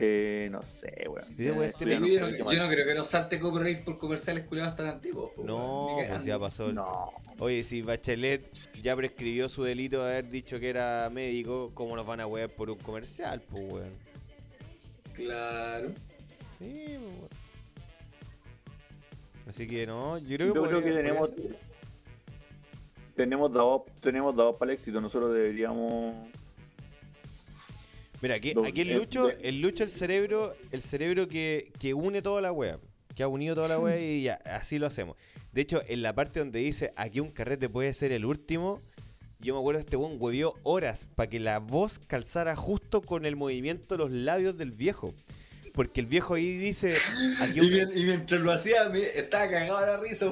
Eh, 0.00 0.48
no 0.50 0.62
sé, 0.62 1.06
weón. 1.08 1.24
Sí, 1.36 1.50
weón, 1.50 1.72
tiene- 1.78 1.92
ya 1.94 2.00
no 2.00 2.06
yo, 2.06 2.20
no, 2.44 2.52
yo 2.52 2.68
creo 2.68 2.86
que 2.86 2.94
nos 2.94 3.06
salte 3.08 3.38
copyright 3.40 3.84
por 3.84 3.98
comerciales 3.98 4.44
culiados 4.46 4.76
tan 4.76 4.86
antiguos. 4.88 5.32
No, 5.36 5.96
pues 5.96 6.24
ya 6.24 6.38
pasó. 6.38 6.68
el- 6.68 6.74
No. 6.76 7.12
Oye, 7.40 7.62
si 7.64 7.82
Bachelet 7.82 8.42
ya 8.82 8.94
prescribió 8.96 9.48
su 9.48 9.64
delito 9.64 10.04
de 10.04 10.10
haber 10.12 10.30
dicho 10.30 10.58
que 10.60 10.68
era 10.70 11.08
médico, 11.12 11.70
¿cómo 11.74 11.96
nos 11.96 12.06
van 12.06 12.20
a 12.20 12.26
wear 12.26 12.48
por 12.48 12.70
un 12.70 12.78
comercial, 12.78 13.42
pues, 13.50 13.62
weón? 13.72 13.92
Claro. 15.14 15.88
Sí, 16.58 16.84
pues, 16.86 17.00
weón. 17.00 17.28
Así 19.48 19.66
que 19.66 19.86
no, 19.86 20.18
yo 20.18 20.36
creo 20.36 20.52
que, 20.52 20.60
Yo 20.60 20.66
creo 20.68 20.82
que 20.82 20.90
tenemos 20.92 21.30
podría 21.30 21.48
ser. 21.48 21.58
tenemos 23.16 23.52
dados 23.52 23.82
tenemos 24.02 24.36
dados 24.36 24.56
para 24.56 24.72
el 24.72 24.78
éxito. 24.78 25.00
Nosotros 25.00 25.32
deberíamos 25.32 26.14
Mira, 28.20 28.34
aquí, 28.36 28.52
aquí 28.66 28.80
el 28.80 28.94
Lucho, 28.94 29.30
el 29.30 29.60
Lucho 29.60 29.84
el 29.84 29.90
cerebro, 29.90 30.54
el 30.72 30.82
cerebro 30.82 31.28
que, 31.28 31.70
que 31.78 31.94
une 31.94 32.20
toda 32.22 32.40
la 32.40 32.50
web, 32.52 32.80
que 33.14 33.22
ha 33.22 33.28
unido 33.28 33.54
toda 33.54 33.68
la 33.68 33.78
web 33.78 34.00
y 34.02 34.22
ya, 34.24 34.34
así 34.44 34.78
lo 34.78 34.86
hacemos. 34.86 35.16
De 35.52 35.60
hecho, 35.62 35.82
en 35.86 36.02
la 36.02 36.14
parte 36.14 36.40
donde 36.40 36.58
dice 36.60 36.92
aquí 36.96 37.20
un 37.20 37.30
carrete 37.30 37.68
puede 37.68 37.92
ser 37.94 38.12
el 38.12 38.24
último, 38.24 38.80
yo 39.40 39.54
me 39.54 39.60
acuerdo 39.60 39.80
este 39.80 39.96
buen 39.96 40.16
huevió 40.20 40.54
horas 40.64 41.06
para 41.14 41.30
que 41.30 41.38
la 41.40 41.58
voz 41.60 41.98
calzara 42.00 42.56
justo 42.56 43.02
con 43.02 43.24
el 43.24 43.36
movimiento 43.36 43.94
de 43.94 43.98
los 43.98 44.10
labios 44.10 44.56
del 44.58 44.72
viejo. 44.72 45.14
Porque 45.74 46.00
el 46.00 46.06
viejo 46.06 46.34
ahí 46.34 46.56
dice 46.56 46.92
aquí 47.40 47.58
Y, 47.58 47.60
un, 47.60 47.70
mien- 47.72 47.92
y 47.96 48.04
mientras 48.04 48.40
lo 48.40 48.50
hacía, 48.50 48.92
estaba 49.14 49.48
cagado 49.48 49.80
la 49.86 50.00
risa. 50.00 50.26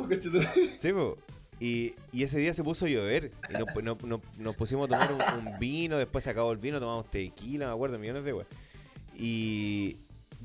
Sí, 0.81 0.93
po. 0.93 1.17
Y, 1.59 1.95
ese 2.13 2.39
día 2.39 2.53
se 2.53 2.63
puso 2.63 2.87
a 2.87 2.89
llover. 2.89 3.31
Y 3.51 3.53
nos, 3.59 3.75
no- 3.83 3.99
no- 4.05 4.23
nos 4.39 4.57
pusimos 4.57 4.91
a 4.91 5.07
tomar 5.09 5.37
un, 5.39 5.59
vino, 5.59 5.97
después 5.99 6.25
se 6.25 6.31
acabó 6.31 6.53
el 6.53 6.59
vino, 6.59 6.79
tomamos 6.81 7.11
tequila, 7.11 7.67
me 7.67 7.73
acuerdo, 7.73 7.99
millones 7.99 8.25
de 8.25 8.33
weas. 8.33 8.49
Y 9.19 9.97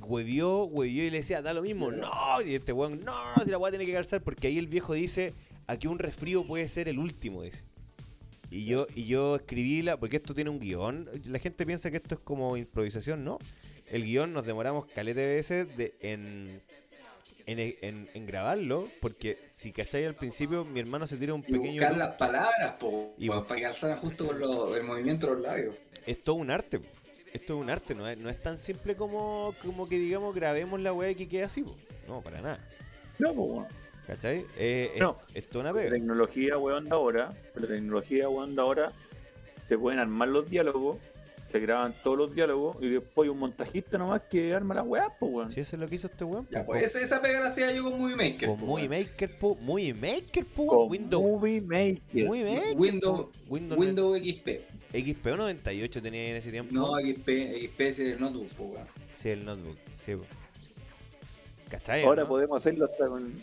huevió, 0.01 0.63
huevió 0.65 1.03
y 1.05 1.09
le 1.09 1.17
decía, 1.17 1.41
da 1.41 1.53
lo 1.53 1.61
mismo, 1.61 1.91
no. 1.91 2.41
Y 2.45 2.55
este 2.55 2.73
weón, 2.73 3.03
no, 3.03 3.13
si 3.43 3.49
la 3.49 3.57
weá 3.57 3.71
tiene 3.71 3.85
que 3.85 3.93
calzar, 3.93 4.21
porque 4.21 4.47
ahí 4.47 4.57
el 4.57 4.67
viejo 4.67 4.93
dice, 4.93 5.33
aquí 5.67 5.87
un 5.87 5.99
resfrío 5.99 6.45
puede 6.45 6.67
ser 6.67 6.87
el 6.87 6.99
último, 6.99 7.43
dice. 7.43 7.63
Y 8.49 8.65
yo, 8.65 8.85
y 8.95 9.05
yo 9.05 9.37
escribí 9.37 9.81
la, 9.81 9.97
porque 9.97 10.17
esto 10.17 10.33
tiene 10.33 10.49
un 10.49 10.59
guion. 10.59 11.09
La 11.25 11.39
gente 11.39 11.65
piensa 11.65 11.89
que 11.89 11.97
esto 11.97 12.15
es 12.15 12.21
como 12.21 12.57
improvisación, 12.57 13.23
¿no? 13.23 13.39
El 13.89 14.03
guion 14.05 14.33
nos 14.33 14.45
demoramos 14.45 14.85
calete 14.87 15.25
veces 15.25 15.75
de, 15.77 15.93
en, 16.01 16.61
en, 17.51 17.75
en- 17.81 18.09
en 18.13 18.25
grabarlo, 18.25 18.87
porque 19.01 19.37
si 19.51 19.71
cacháis 19.71 20.07
al 20.07 20.15
principio, 20.15 20.63
mi 20.65 20.79
hermano 20.79 21.07
se 21.07 21.17
tira 21.17 21.33
un 21.33 21.41
Y 21.41 21.51
pequeño. 21.53 21.71
buscar 21.81 21.97
las 21.97 22.09
palabras, 22.15 22.71
po, 22.79 23.13
Y 23.17 23.29
para 23.29 23.55
que 23.55 23.65
alzaran 23.65 23.97
justo 23.99 24.27
con 24.27 24.39
lo- 24.39 24.75
el 24.75 24.83
movimiento 24.83 25.27
de 25.27 25.33
los 25.33 25.41
labios. 25.41 25.75
Es 26.05 26.21
todo 26.21 26.35
un 26.35 26.49
arte. 26.51 26.79
po. 26.79 26.85
Esto 27.33 27.53
es 27.55 27.59
un 27.61 27.69
arte, 27.69 27.95
no 27.95 28.07
es, 28.07 28.17
no 28.17 28.29
es 28.29 28.41
tan 28.43 28.57
simple 28.57 28.95
como, 28.95 29.55
como 29.63 29.87
que 29.87 29.97
digamos 29.97 30.35
grabemos 30.35 30.79
la 30.81 30.91
weá 30.91 31.11
y 31.11 31.15
que 31.15 31.29
quede 31.29 31.43
así. 31.43 31.63
po. 31.63 31.73
No, 32.07 32.21
para 32.21 32.41
nada. 32.41 32.59
No, 33.19 33.31
weón. 33.31 33.67
¿Cachai? 34.07 34.45
Eh, 34.57 34.91
es- 34.95 34.99
No. 35.01 35.17
es, 35.33 35.47
toda 35.47 35.63
una 35.65 35.71
La 35.73 35.79
pega. 35.79 35.91
tecnología, 35.91 36.57
weón, 36.57 36.85
de 36.85 36.91
ahora, 36.91 37.33
la 37.55 37.67
tecnología, 37.67 38.27
weón, 38.27 38.55
de 38.55 38.61
ahora, 38.61 38.91
se 39.69 39.77
pueden 39.77 39.99
armar 39.99 40.27
los 40.27 40.49
diálogos, 40.49 40.97
se 41.51 41.59
graban 41.59 41.93
todos 42.03 42.17
los 42.17 42.33
diálogos 42.33 42.77
y 42.81 42.89
después 42.89 43.25
hay 43.25 43.29
un 43.29 43.39
montajista 43.39 43.97
nomás 43.97 44.21
que 44.29 44.53
arma 44.53 44.75
la 44.75 44.83
weá, 44.83 45.09
pues, 45.19 45.31
weón. 45.31 45.51
Si 45.51 45.59
eso 45.59 45.75
es 45.75 45.79
lo 45.79 45.87
que 45.87 45.95
hizo 45.95 46.07
este 46.07 46.23
weón. 46.23 46.47
Ya, 46.49 46.63
po. 46.63 46.71
pues 46.71 46.83
esa, 46.83 46.99
esa 46.99 47.21
pega 47.21 47.39
la 47.41 47.49
hacía 47.49 47.71
yo 47.73 47.83
con 47.83 47.97
Movie 47.97 48.15
Maker. 48.15 48.49
Con 48.49 48.59
po, 48.59 48.65
Movie 48.65 48.87
weón. 48.87 49.03
Maker, 49.03 49.29
po. 49.39 49.55
Movie 49.61 49.93
Maker, 49.93 50.45
po. 50.45 50.67
Con 50.67 50.91
Windows. 50.91 51.23
Movie 51.23 51.61
Maker. 51.61 52.25
Movie 52.25 52.43
Maker. 52.43 52.77
Windows. 52.77 53.27
Windows. 53.47 53.79
Windows 53.79 54.19
XP. 54.19 54.49
XP 54.93 55.27
o 55.27 55.37
98 55.37 56.01
tenía 56.01 56.29
en 56.29 56.35
ese 56.37 56.51
tiempo. 56.51 56.73
No, 56.73 56.95
XP, 56.95 57.29
XP 57.67 57.81
es 57.81 57.99
el 57.99 58.19
notebook, 58.19 58.49
po, 58.49 58.63
weón. 58.65 58.87
Sí, 59.15 59.29
el 59.29 59.45
notebook. 59.45 59.77
Sí, 60.05 60.15
po. 60.15 60.23
¿Cachai? 61.69 62.03
Ahora 62.03 62.23
no? 62.23 62.29
podemos 62.29 62.57
hacerlo 62.57 62.85
hasta 62.85 63.07
con. 63.07 63.33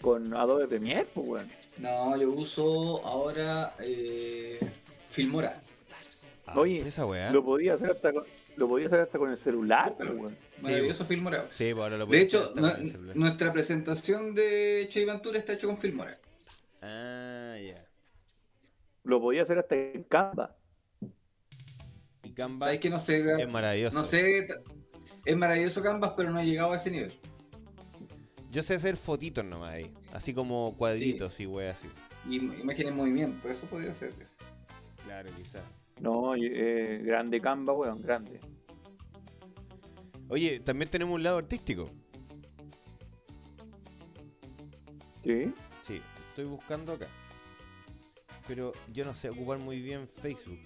con 0.00 0.34
Adobe 0.34 0.66
Premiere, 0.66 1.06
pues, 1.12 1.26
weón. 1.26 1.50
No, 1.78 2.16
yo 2.20 2.30
uso 2.30 3.04
ahora 3.06 3.74
eh, 3.80 4.60
Filmora. 5.10 5.60
Oye, 6.54 6.86
esa 6.86 7.06
weá. 7.06 7.30
lo 7.30 7.44
podía 7.44 7.74
hacer 7.74 7.90
hasta 7.90 8.12
con, 8.12 8.24
lo 8.56 8.68
podía 8.68 8.86
hacer 8.86 9.00
hasta 9.00 9.18
con 9.18 9.30
el 9.30 9.38
celular, 9.38 9.94
weón. 9.98 10.36
Maravilloso 10.60 11.04
Filmora. 11.04 11.48
Sí, 11.52 11.72
pues 11.72 11.82
ahora 11.82 11.96
lo 11.96 12.06
De 12.06 12.20
hecho, 12.20 12.52
nuestra 13.14 13.52
presentación 13.52 14.34
de 14.34 14.86
Che 14.90 15.04
Ventura 15.04 15.38
está 15.38 15.54
hecho 15.54 15.68
con 15.68 15.78
Filmora. 15.78 16.18
Ah, 16.82 17.56
ya. 17.58 17.86
Lo 19.04 19.20
podía 19.20 19.42
hacer 19.42 19.58
hasta 19.58 19.74
en 19.74 20.02
Canva. 20.04 20.56
Y 22.22 22.32
Canva 22.32 22.66
¿Sabes 22.66 22.80
que 22.80 22.90
no 22.90 22.98
sé? 22.98 23.42
es 23.42 23.48
maravilloso. 23.48 23.96
No 23.96 24.02
sé. 24.02 24.46
Es 25.24 25.36
maravilloso 25.36 25.82
Canvas, 25.82 26.12
pero 26.16 26.30
no 26.30 26.40
he 26.40 26.46
llegado 26.46 26.72
a 26.72 26.76
ese 26.76 26.90
nivel. 26.90 27.12
Yo 28.50 28.62
sé 28.62 28.74
hacer 28.74 28.96
fotitos 28.96 29.44
nomás 29.44 29.72
ahí. 29.72 29.94
Así 30.12 30.34
como 30.34 30.76
cuadritos 30.76 31.38
y 31.40 31.46
weas 31.46 31.78
así. 31.78 31.88
Y 32.28 32.36
imagen 32.36 32.88
en 32.88 32.96
movimiento, 32.96 33.48
eso 33.48 33.66
podría 33.66 33.92
ser. 33.92 34.12
Claro, 35.04 35.30
quizás. 35.36 35.62
No, 36.00 36.34
eh, 36.34 37.02
grande 37.04 37.40
Canva, 37.40 37.72
weón, 37.74 38.00
grande. 38.02 38.40
Oye, 40.28 40.60
también 40.60 40.90
tenemos 40.90 41.14
un 41.14 41.22
lado 41.22 41.38
artístico. 41.38 41.90
Sí. 45.22 45.52
Sí, 45.82 46.00
estoy 46.28 46.44
buscando 46.46 46.94
acá. 46.94 47.08
Pero 48.46 48.72
yo 48.92 49.04
no 49.04 49.14
sé 49.14 49.28
ocupar 49.28 49.58
muy 49.58 49.80
bien 49.80 50.08
Facebook. 50.08 50.58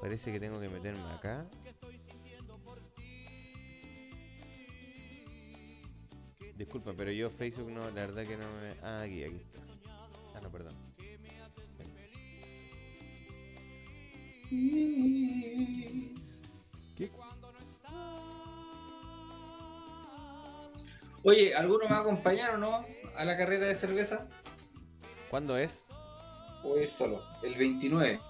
Parece 0.00 0.32
que 0.32 0.40
tengo 0.40 0.58
que 0.58 0.68
meterme 0.68 1.02
acá. 1.12 1.46
Disculpa, 6.56 6.92
pero 6.96 7.10
yo 7.10 7.30
Facebook 7.30 7.70
no, 7.70 7.80
la 7.90 8.06
verdad 8.06 8.24
que 8.24 8.36
no 8.36 8.44
me... 8.44 8.86
Ah, 8.86 9.02
aquí, 9.02 9.24
aquí 9.24 9.36
está. 9.36 9.60
Ah, 10.34 10.40
no, 10.42 10.50
perdón. 10.50 10.91
Oye, 21.24 21.54
¿alguno 21.54 21.84
me 21.84 21.90
va 21.90 21.98
a 21.98 22.00
acompañar 22.00 22.50
o 22.50 22.58
no 22.58 22.84
a 23.14 23.24
la 23.24 23.36
carrera 23.36 23.68
de 23.68 23.76
cerveza? 23.76 24.26
¿Cuándo 25.30 25.56
es? 25.56 25.84
¿O 26.64 26.76
ir 26.76 26.88
solo? 26.88 27.22
El 27.44 27.54
29. 27.54 28.20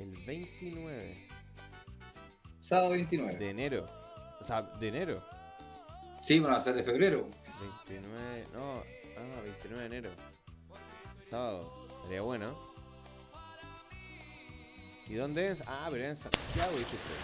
El 0.00 0.16
29 0.26 1.28
Sábado 2.60 2.90
29. 2.90 3.38
de 3.38 3.50
enero. 3.50 3.86
O 4.40 4.44
sea, 4.44 4.62
de 4.62 4.88
enero. 4.88 5.22
Sí, 6.22 6.38
bueno, 6.38 6.54
va 6.54 6.60
a 6.60 6.64
ser 6.64 6.74
de 6.74 6.82
febrero. 6.82 7.28
29, 7.86 8.46
no, 8.52 8.82
ah, 9.18 9.40
29 9.42 9.80
de 9.80 9.86
enero. 9.86 10.10
Sábado, 11.30 11.86
estaría 11.98 12.22
bueno. 12.22 12.67
¿Y 15.08 15.14
dónde 15.14 15.46
es? 15.46 15.62
Ah, 15.66 15.88
pero 15.90 16.04
en 16.04 16.16
Santiago, 16.16 16.72
dijiste. 16.72 17.14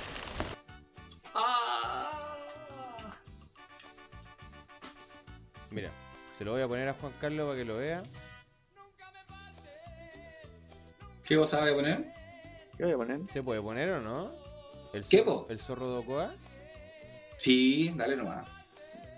Mira, 5.70 5.90
se 6.39 6.44
lo 6.44 6.52
voy 6.52 6.62
a 6.62 6.69
poner 6.69 6.89
a 6.89 6.94
Juan 6.94 7.12
Carlos 7.20 7.47
para 7.47 7.59
que 7.59 7.65
lo 7.65 7.77
vea. 7.77 8.02
¿Qué 11.24 11.36
vos 11.36 11.48
sabés 11.51 11.74
poner? 11.74 12.12
¿Qué 12.77 12.85
voy 12.85 12.93
a 12.93 12.97
poner? 12.97 13.20
¿Se 13.28 13.43
puede 13.43 13.61
poner 13.61 13.90
o 13.90 14.01
no? 14.01 14.31
¿El 14.93 15.05
¿Qué, 15.05 15.24
zorro- 15.24 15.24
po? 15.24 15.47
¿El 15.48 15.59
zorro 15.59 15.90
de 15.93 15.98
Ocoa? 15.98 16.35
Sí, 17.39 17.93
dale 17.97 18.16
nomás. 18.16 18.47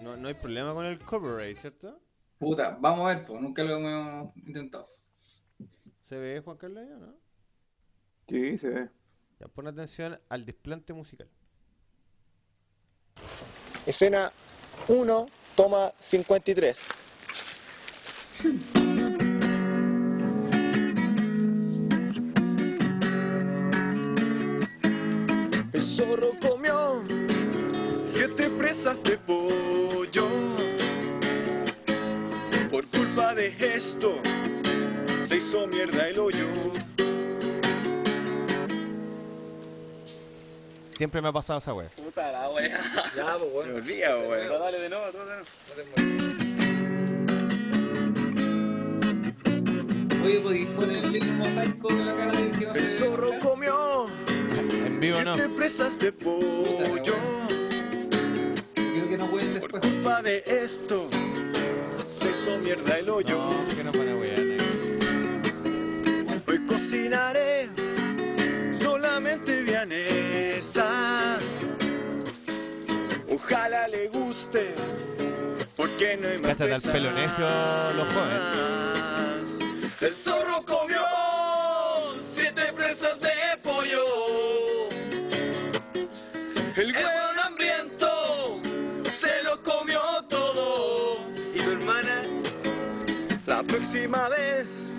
No, 0.01 0.17
no 0.17 0.29
hay 0.29 0.35
problema 0.35 0.73
con 0.73 0.87
el 0.87 0.99
copyright, 1.01 1.57
¿cierto? 1.59 2.01
Puta, 2.39 2.77
vamos 2.81 3.09
a 3.11 3.15
ver, 3.15 3.27
pues 3.27 3.41
nunca 3.41 3.63
lo 3.65 3.77
hemos 3.77 4.37
intentado. 4.37 4.87
¿Se 6.09 6.17
ve 6.17 6.41
Juan 6.45 6.57
Carlos 6.57 6.85
ya, 6.89 6.97
no? 6.97 7.15
Sí, 8.29 8.59
se 8.59 8.69
ve. 8.69 8.89
Ya, 9.39 9.49
pon 9.49 9.67
atención 9.69 10.19
al 10.29 10.45
desplante 10.45 10.93
musical. 10.93 11.29
Escena 13.87 14.33
1, 14.89 15.27
toma 15.55 15.93
53. 16.01 16.89
El 25.73 25.83
zorro 25.83 26.33
comió 26.41 27.05
siete 28.07 28.51
presas 28.51 29.05
de 29.05 29.19
pollo. 29.19 30.29
Por 32.71 32.87
culpa 32.91 33.35
de 33.35 33.55
esto 33.77 34.21
se 35.27 35.37
hizo 35.37 35.67
mierda 35.69 36.09
el 36.09 36.19
hoyo. 36.19 36.76
Siempre 40.97 41.21
me 41.21 41.29
ha 41.29 41.33
pasado 41.33 41.59
esa 41.59 41.75
wea. 41.75 41.89
Puta 41.91 42.33
la 42.33 42.49
wea. 42.51 42.81
Ya, 43.15 43.37
pues 43.39 43.53
bueno. 43.53 43.73
Me 43.75 43.79
olvida, 43.81 44.17
wea. 44.19 44.49
Dale 44.49 44.79
de 44.81 44.89
nuevo, 44.89 45.05
dale 45.13 45.31
de 45.77 46.03
nuevo. 46.03 46.27
Oye, 50.25 50.41
¿podéis 50.41 50.67
ponerle 50.69 51.21
un 51.21 51.37
mosaico 51.39 51.89
de 51.95 52.05
la 52.05 52.15
cara 52.17 52.33
del 52.33 52.51
que 52.59 52.67
no 52.67 52.75
El 52.75 52.87
zorro 52.87 53.31
comió 53.41 54.07
En 54.87 54.99
vivo 54.99 55.23
no. 55.23 55.35
siete 55.37 55.51
presas 55.55 55.99
de 56.01 56.13
pollo. 56.13 57.15
Creo 58.75 59.09
que 59.09 59.17
no 59.19 59.27
pueden 59.31 59.61
Por 59.61 59.73
después. 59.73 59.87
culpa 59.87 60.23
de 60.23 60.43
esto 60.47 61.09
se 62.21 62.29
hizo 62.31 62.59
mierda 62.59 62.99
el 62.99 63.09
hoyo. 63.11 63.37
No, 63.39 63.77
que 63.77 63.85
no 63.85 63.93
pone 63.93 64.15
wea. 64.15 64.35
Hoy 66.49 66.65
cocinaré 66.67 67.69
vianesas. 69.89 71.43
Ojalá 73.33 73.89
le 73.89 74.09
guste, 74.09 74.75
porque 75.77 76.17
no 76.17 76.29
hay 76.29 76.39
más 76.39 76.61
al 76.61 76.69
presas. 76.69 76.93
pelo 76.93 77.11
necio 77.13 77.47
los 77.95 78.13
jóvenes. 78.13 79.57
El 80.01 80.11
zorro 80.11 80.63
comió 80.65 81.03
siete 82.21 82.73
presas 82.73 83.21
de 83.21 83.31
pollo. 83.63 84.05
El 86.77 86.93
hueón 86.93 87.39
hambriento 87.43 88.61
se 89.05 89.43
lo 89.43 89.63
comió 89.63 90.01
todo. 90.29 91.25
¿Y 91.55 91.59
tu 91.59 91.71
hermana? 91.71 92.23
La 93.47 93.63
próxima 93.63 94.29
vez 94.29 94.93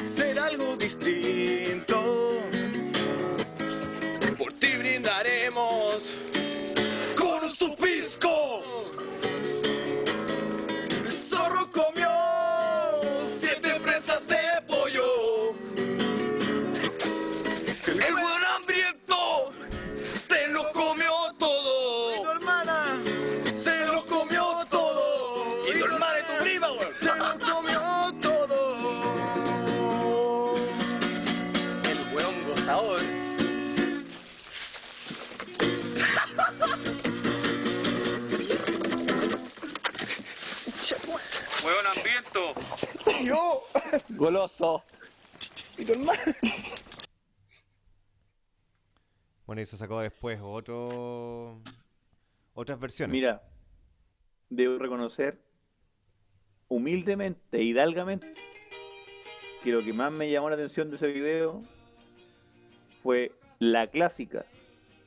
será 0.00 0.46
algo 0.46 0.76
distinto. 0.76 1.87
Goloso. 44.18 44.82
Y 45.78 45.84
tu 45.84 45.92
hermana. 45.92 46.18
Bueno, 49.46 49.62
y 49.62 49.64
se 49.64 49.76
sacó 49.76 50.00
después 50.00 50.40
otro... 50.42 51.60
otras 52.52 52.80
versiones. 52.80 53.12
Mira, 53.12 53.42
debo 54.50 54.76
reconocer 54.78 55.40
humildemente 56.66 57.62
hidalgamente 57.62 58.34
que 59.62 59.70
lo 59.70 59.82
que 59.82 59.92
más 59.92 60.12
me 60.12 60.30
llamó 60.30 60.50
la 60.50 60.56
atención 60.56 60.90
de 60.90 60.96
ese 60.96 61.06
video 61.06 61.62
fue 63.02 63.32
la 63.58 63.86
clásica 63.86 64.44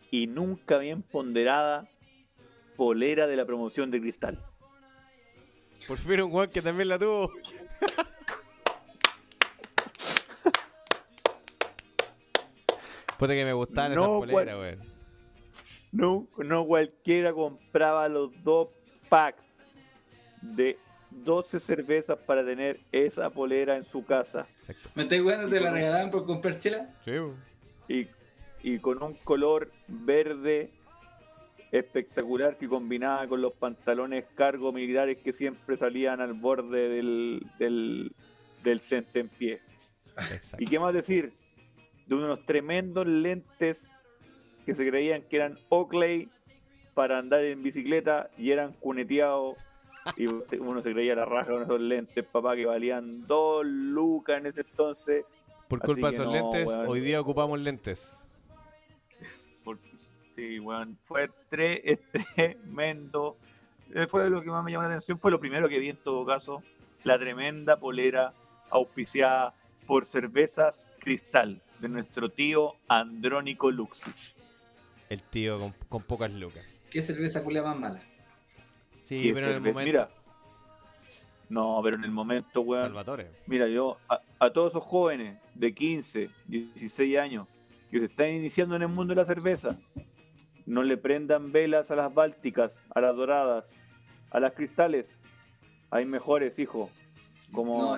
y 0.09 0.27
nunca 0.27 0.77
bien 0.77 1.03
ponderada 1.03 1.87
polera 2.77 3.27
de 3.27 3.35
la 3.35 3.45
promoción 3.45 3.91
de 3.91 3.99
Cristal. 4.01 4.43
Por 5.87 5.97
fin 5.97 6.21
un 6.21 6.33
weón 6.33 6.49
que 6.49 6.61
también 6.61 6.87
la 6.87 6.97
tuvo. 6.97 7.31
Puta 13.21 13.33
que 13.35 13.45
me 13.45 13.53
gustaban 13.53 13.91
esas 13.91 14.03
No, 14.03 14.19
poleras, 14.19 14.55
cual- 14.55 14.59
weón. 14.59 14.79
No, 15.91 16.27
no 16.43 16.65
cualquiera 16.65 17.31
compraba 17.33 18.09
los 18.09 18.31
dos 18.43 18.69
packs. 19.09 19.43
de 20.41 20.75
12 21.11 21.59
cervezas 21.59 22.17
para 22.25 22.43
tener 22.43 22.79
esa 22.91 23.29
polera 23.29 23.75
en 23.75 23.85
su 23.85 24.03
casa. 24.03 24.47
¿Me 24.95 25.03
estoy 25.03 25.19
bueno 25.19 25.47
te 25.47 25.59
la 25.59 25.69
regalaban 25.71 26.09
por 26.09 26.25
comprar 26.25 26.57
chela? 26.57 26.89
Sí, 27.05 27.11
y, 27.87 28.07
y 28.63 28.79
con 28.79 29.03
un 29.03 29.13
color 29.17 29.71
verde 29.87 30.71
espectacular 31.71 32.57
que 32.57 32.67
combinaba 32.67 33.27
con 33.27 33.39
los 33.41 33.53
pantalones 33.53 34.25
cargo 34.33 34.71
militares 34.71 35.19
que 35.23 35.31
siempre 35.31 35.77
salían 35.77 36.21
al 36.21 36.33
borde 36.33 36.89
del, 36.89 37.45
del, 37.59 38.11
del 38.63 38.81
tentempié. 38.81 39.61
¿Y 40.57 40.65
qué 40.65 40.79
más 40.79 40.93
decir? 40.93 41.33
De 42.11 42.17
unos 42.17 42.45
tremendos 42.45 43.07
lentes 43.07 43.79
que 44.65 44.75
se 44.75 44.85
creían 44.85 45.21
que 45.29 45.37
eran 45.37 45.57
Oakley 45.69 46.27
para 46.93 47.17
andar 47.17 47.41
en 47.45 47.63
bicicleta 47.63 48.29
y 48.37 48.51
eran 48.51 48.73
cuneteados. 48.73 49.55
Y 50.17 50.25
uno 50.57 50.81
se 50.81 50.91
creía 50.91 51.15
la 51.15 51.23
raja 51.23 51.53
con 51.53 51.63
esos 51.63 51.79
lentes, 51.79 52.25
papá, 52.25 52.57
que 52.57 52.65
valían 52.65 53.25
dos 53.27 53.65
lucas 53.65 54.39
en 54.39 54.47
ese 54.47 54.59
entonces. 54.59 55.23
Por 55.69 55.79
culpa 55.79 56.09
de 56.09 56.15
esos 56.15 56.25
no, 56.25 56.33
lentes, 56.33 56.67
weón. 56.67 56.85
hoy 56.89 56.99
día 56.99 57.21
ocupamos 57.21 57.57
lentes. 57.61 58.27
Sí, 60.35 60.59
weón. 60.59 60.97
Fue 61.05 61.29
tre- 61.49 61.97
tremendo. 62.35 63.37
Eh, 63.95 64.05
Fue 64.07 64.29
lo 64.29 64.41
que 64.41 64.49
más 64.49 64.65
me 64.65 64.71
llamó 64.73 64.83
la 64.83 64.89
atención. 64.89 65.17
Fue 65.17 65.31
lo 65.31 65.39
primero 65.39 65.69
que 65.69 65.79
vi 65.79 65.87
en 65.87 65.97
todo 65.97 66.25
caso. 66.25 66.61
La 67.05 67.17
tremenda 67.17 67.77
polera 67.79 68.33
auspiciada 68.69 69.53
por 69.87 70.05
cervezas 70.05 70.89
Cristal 70.99 71.61
de 71.81 71.89
nuestro 71.89 72.29
tío 72.29 72.75
Andrónico 72.87 73.71
Luxich. 73.71 74.35
El 75.09 75.21
tío 75.23 75.59
con, 75.59 75.73
con 75.89 76.03
pocas 76.03 76.31
lucas. 76.31 76.63
¿Qué 76.89 77.01
cerveza 77.01 77.43
culia 77.43 77.63
más 77.63 77.77
mala? 77.77 77.99
Sí, 79.05 79.31
pero 79.33 79.47
en 79.47 79.53
el 79.53 79.61
momento. 79.61 79.91
Mira. 79.91 80.09
No, 81.49 81.81
pero 81.83 81.97
en 81.97 82.03
el 82.05 82.11
momento, 82.11 82.61
weón. 82.61 82.83
Salvatore. 82.83 83.29
Mira, 83.47 83.67
yo 83.67 83.97
a, 84.07 84.21
a 84.39 84.51
todos 84.51 84.71
esos 84.71 84.83
jóvenes 84.83 85.37
de 85.55 85.73
15, 85.73 86.29
16 86.47 87.17
años 87.17 87.47
que 87.89 87.99
se 87.99 88.05
están 88.05 88.29
iniciando 88.29 88.75
en 88.75 88.83
el 88.83 88.87
mundo 88.87 89.13
de 89.13 89.21
la 89.21 89.25
cerveza, 89.25 89.77
no 90.65 90.83
le 90.83 90.95
prendan 90.95 91.51
velas 91.51 91.91
a 91.91 91.95
las 91.95 92.13
bálticas, 92.13 92.71
a 92.95 93.01
las 93.01 93.15
doradas, 93.15 93.69
a 94.29 94.39
las 94.39 94.53
cristales. 94.53 95.19
Hay 95.89 96.05
mejores, 96.05 96.57
hijo. 96.57 96.89
Como 97.51 97.81
No, 97.81 97.97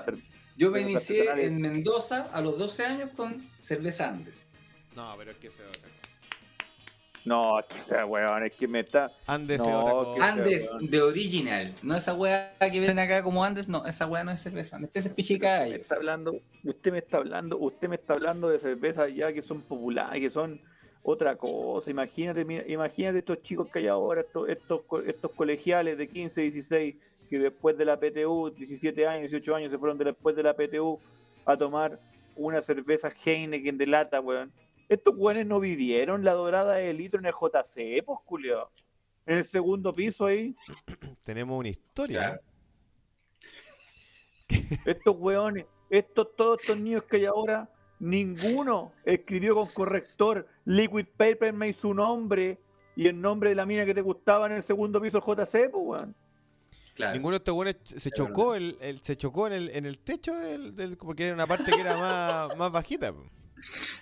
Yo 0.57 0.69
me 0.71 0.81
inicié 0.81 1.25
en 1.45 1.59
Mendoza 1.61 2.30
a 2.31 2.41
los 2.41 2.57
12 2.59 2.85
años 2.85 3.09
con 3.15 3.49
cerveza 3.57 4.09
Andes. 4.09 4.49
No, 4.95 5.15
pero 5.17 5.31
es 5.31 5.38
que 5.38 5.49
se 5.49 5.63
otra 5.65 5.89
No, 7.25 7.59
es 7.59 7.65
que 7.65 7.81
sea, 7.81 8.05
weón, 8.05 8.43
es 8.45 8.53
que 8.53 8.67
me 8.67 8.81
está. 8.81 9.11
Andes 9.25 9.59
no, 9.59 10.13
es 10.15 10.21
sea, 10.23 10.30
Andes 10.34 10.69
de 10.81 11.01
original. 11.01 11.73
No 11.81 11.95
esa 11.95 12.13
weá 12.13 12.53
que 12.59 12.80
vienen 12.80 12.99
acá 12.99 13.23
como 13.23 13.43
Andes, 13.43 13.67
no, 13.67 13.85
esa 13.85 14.05
weá 14.05 14.23
no 14.23 14.31
es 14.31 14.41
cerveza. 14.41 14.75
Andes 14.75 14.91
es 14.93 15.09
pichica 15.09 15.61
Me 15.67 15.75
está 15.75 15.95
hablando, 15.95 16.35
usted 16.63 16.91
me 16.91 16.99
está 16.99 17.17
hablando, 17.17 17.57
usted 17.57 17.88
me 17.88 17.95
está 17.95 18.13
hablando 18.13 18.49
de 18.49 18.59
cervezas 18.59 19.09
ya 19.15 19.34
que 19.34 19.41
son 19.41 19.61
populares, 19.61 20.21
que 20.21 20.30
son 20.30 20.61
otra 21.01 21.35
cosa. 21.35 21.89
Imagínate, 21.89 22.45
mira, 22.45 22.63
imagínate 22.67 23.19
estos 23.19 23.41
chicos 23.41 23.69
que 23.71 23.80
hay 23.80 23.88
ahora, 23.88 24.21
estos, 24.21 24.47
estos, 24.49 24.81
co- 24.84 25.01
estos 25.01 25.31
colegiales 25.31 25.97
de 25.97 26.07
15, 26.07 26.41
16, 26.41 26.95
que 27.29 27.39
después 27.39 27.77
de 27.77 27.85
la 27.85 27.99
PTU, 27.99 28.51
17 28.51 29.07
años, 29.07 29.31
18 29.31 29.55
años, 29.55 29.71
se 29.71 29.77
fueron 29.77 29.97
de- 29.97 30.05
después 30.05 30.35
de 30.35 30.43
la 30.43 30.53
PTU 30.53 30.99
a 31.45 31.57
tomar 31.57 31.99
una 32.35 32.61
cerveza 32.61 33.11
Heineken 33.23 33.77
de 33.77 33.87
lata, 33.87 34.19
weón. 34.21 34.51
Estos 34.89 35.15
weones 35.17 35.45
no 35.45 35.59
vivieron 35.59 36.23
la 36.23 36.33
dorada 36.33 36.75
de 36.75 36.93
litro 36.93 37.19
en 37.19 37.25
el 37.25 37.33
JC, 37.33 38.03
pues, 38.05 38.19
culiao. 38.25 38.69
En 39.25 39.37
el 39.37 39.45
segundo 39.45 39.93
piso 39.93 40.25
ahí. 40.25 40.55
Tenemos 41.23 41.57
una 41.57 41.69
historia. 41.69 42.39
Estos 44.85 45.15
weones, 45.17 45.65
estos, 45.89 46.35
todos 46.35 46.61
estos 46.61 46.77
niños 46.79 47.03
que 47.03 47.17
hay 47.17 47.25
ahora, 47.25 47.69
ninguno 47.99 48.91
escribió 49.05 49.55
con 49.55 49.67
corrector 49.67 50.47
Liquid 50.65 51.05
Paper 51.17 51.53
me 51.53 51.71
su 51.73 51.93
nombre 51.93 52.57
y 52.95 53.07
el 53.07 53.19
nombre 53.19 53.49
de 53.49 53.55
la 53.55 53.65
mina 53.65 53.85
que 53.85 53.93
te 53.93 54.01
gustaba 54.01 54.47
en 54.47 54.53
el 54.53 54.63
segundo 54.63 55.01
piso 55.01 55.19
del 55.19 55.45
JC, 55.45 55.71
pues 55.71 55.83
weón. 55.85 56.15
Ninguno 57.13 57.31
de 57.31 57.37
estos 57.37 57.55
buenos 57.55 57.75
se 57.83 58.11
chocó, 58.11 58.53
el, 58.55 58.77
el- 58.81 59.01
se 59.01 59.15
chocó 59.17 59.47
en 59.47 59.53
el, 59.53 59.69
en 59.69 59.85
el 59.85 59.99
techo 59.99 60.35
del, 60.35 60.75
del- 60.75 60.95
porque 60.97 61.25
era 61.25 61.33
una 61.35 61.47
parte 61.47 61.71
que 61.71 61.81
era 61.81 61.97
más, 61.97 62.55
más 62.57 62.71
bajita. 62.71 63.13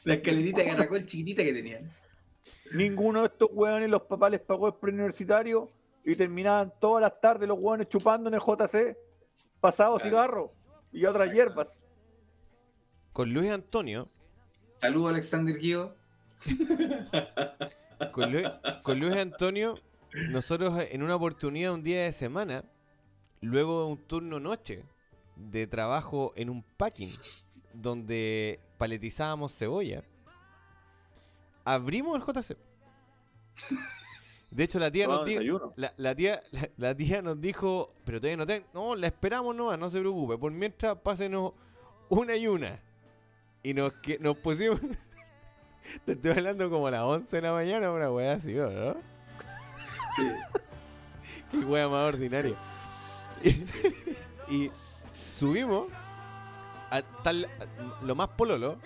La 0.04 0.16
escalerita 0.16 0.62
de 0.62 0.68
caracol 0.70 1.06
chiquitita 1.06 1.44
que 1.44 1.54
tenían. 1.54 1.80
Ninguno 2.74 3.22
de 3.22 3.28
estos 3.28 3.50
weones 3.54 3.90
los 3.90 4.02
papás 4.04 4.32
les 4.32 4.42
pagó 4.42 4.68
el 4.68 4.74
preuniversitario 4.76 5.70
y 6.04 6.16
terminaban 6.16 6.74
todas 6.82 7.02
las 7.02 7.20
tardes 7.22 7.48
los 7.48 7.60
weones 7.60 7.88
chupando 7.90 8.28
en 8.30 8.34
el 8.36 8.42
JC, 8.42 8.98
pasado 9.60 10.00
cigarro 10.00 10.52
y 10.92 11.06
otras 11.06 11.32
hierbas. 11.32 11.68
Con 13.14 13.32
Luis 13.34 13.52
Antonio, 13.52 14.08
Saludo 14.72 15.10
Alexander 15.10 15.56
Guido. 15.58 15.96
con 18.12 18.32
Luis, 18.32 18.48
con 18.84 19.00
Luis 19.00 19.16
Antonio, 19.16 19.76
nosotros 20.30 20.84
en 20.90 21.04
una 21.04 21.16
oportunidad, 21.16 21.74
un 21.74 21.84
día 21.84 22.04
de 22.04 22.14
semana, 22.14 22.64
luego 23.42 23.86
de 23.86 23.92
un 23.92 23.98
turno 23.98 24.40
noche 24.40 24.86
de 25.36 25.68
trabajo 25.68 26.34
en 26.36 26.50
un 26.50 26.64
packing, 26.64 27.12
donde 27.74 28.60
paletizábamos 28.78 29.58
cebolla, 29.58 30.04
abrimos 31.66 32.16
el 32.16 32.34
JC. 32.34 32.58
De 34.52 34.64
hecho, 34.64 34.80
la 34.80 34.92
tía, 34.92 35.08
nos 35.08 35.26
dijo, 35.26 35.74
la, 35.78 35.94
la 35.96 36.14
tía, 36.14 36.42
la, 36.52 36.70
la 36.78 36.96
tía 36.96 37.22
nos 37.22 37.40
dijo, 37.40 37.94
pero 38.04 38.20
todavía 38.20 38.46
no 38.46 38.64
no, 38.74 38.96
la 38.96 39.08
esperamos 39.08 39.56
nomás, 39.56 39.80
no 39.80 39.90
se 39.90 40.00
preocupe, 40.00 40.38
por 40.38 40.52
mientras 40.52 40.98
pásenos 40.98 41.54
una 42.10 42.36
y 42.36 42.48
una. 42.48 42.80
Y 43.64 43.74
nos, 43.74 43.94
que, 43.94 44.20
nos 44.20 44.36
pusimos, 44.38 44.82
te 46.06 46.12
estoy 46.14 46.32
hablando 46.32 46.70
como 46.70 46.88
a 46.88 46.92
las 46.92 47.04
11 47.04 47.36
de 47.38 47.42
la 47.42 47.54
mañana, 47.54 47.92
una 47.92 48.12
weá 48.12 48.34
así, 48.34 48.58
¿o 48.58 48.70
¿no? 48.70 48.96
Sí. 50.16 50.30
Qué 51.52 51.58
wea 51.60 51.88
más 51.88 52.14
ordinaria. 52.14 52.56
Y, 54.50 54.70
subimos 55.30 55.88
a 56.90 57.02
tal, 57.24 57.48
lo 58.02 58.16
más 58.16 58.28
pololo, 58.30 58.80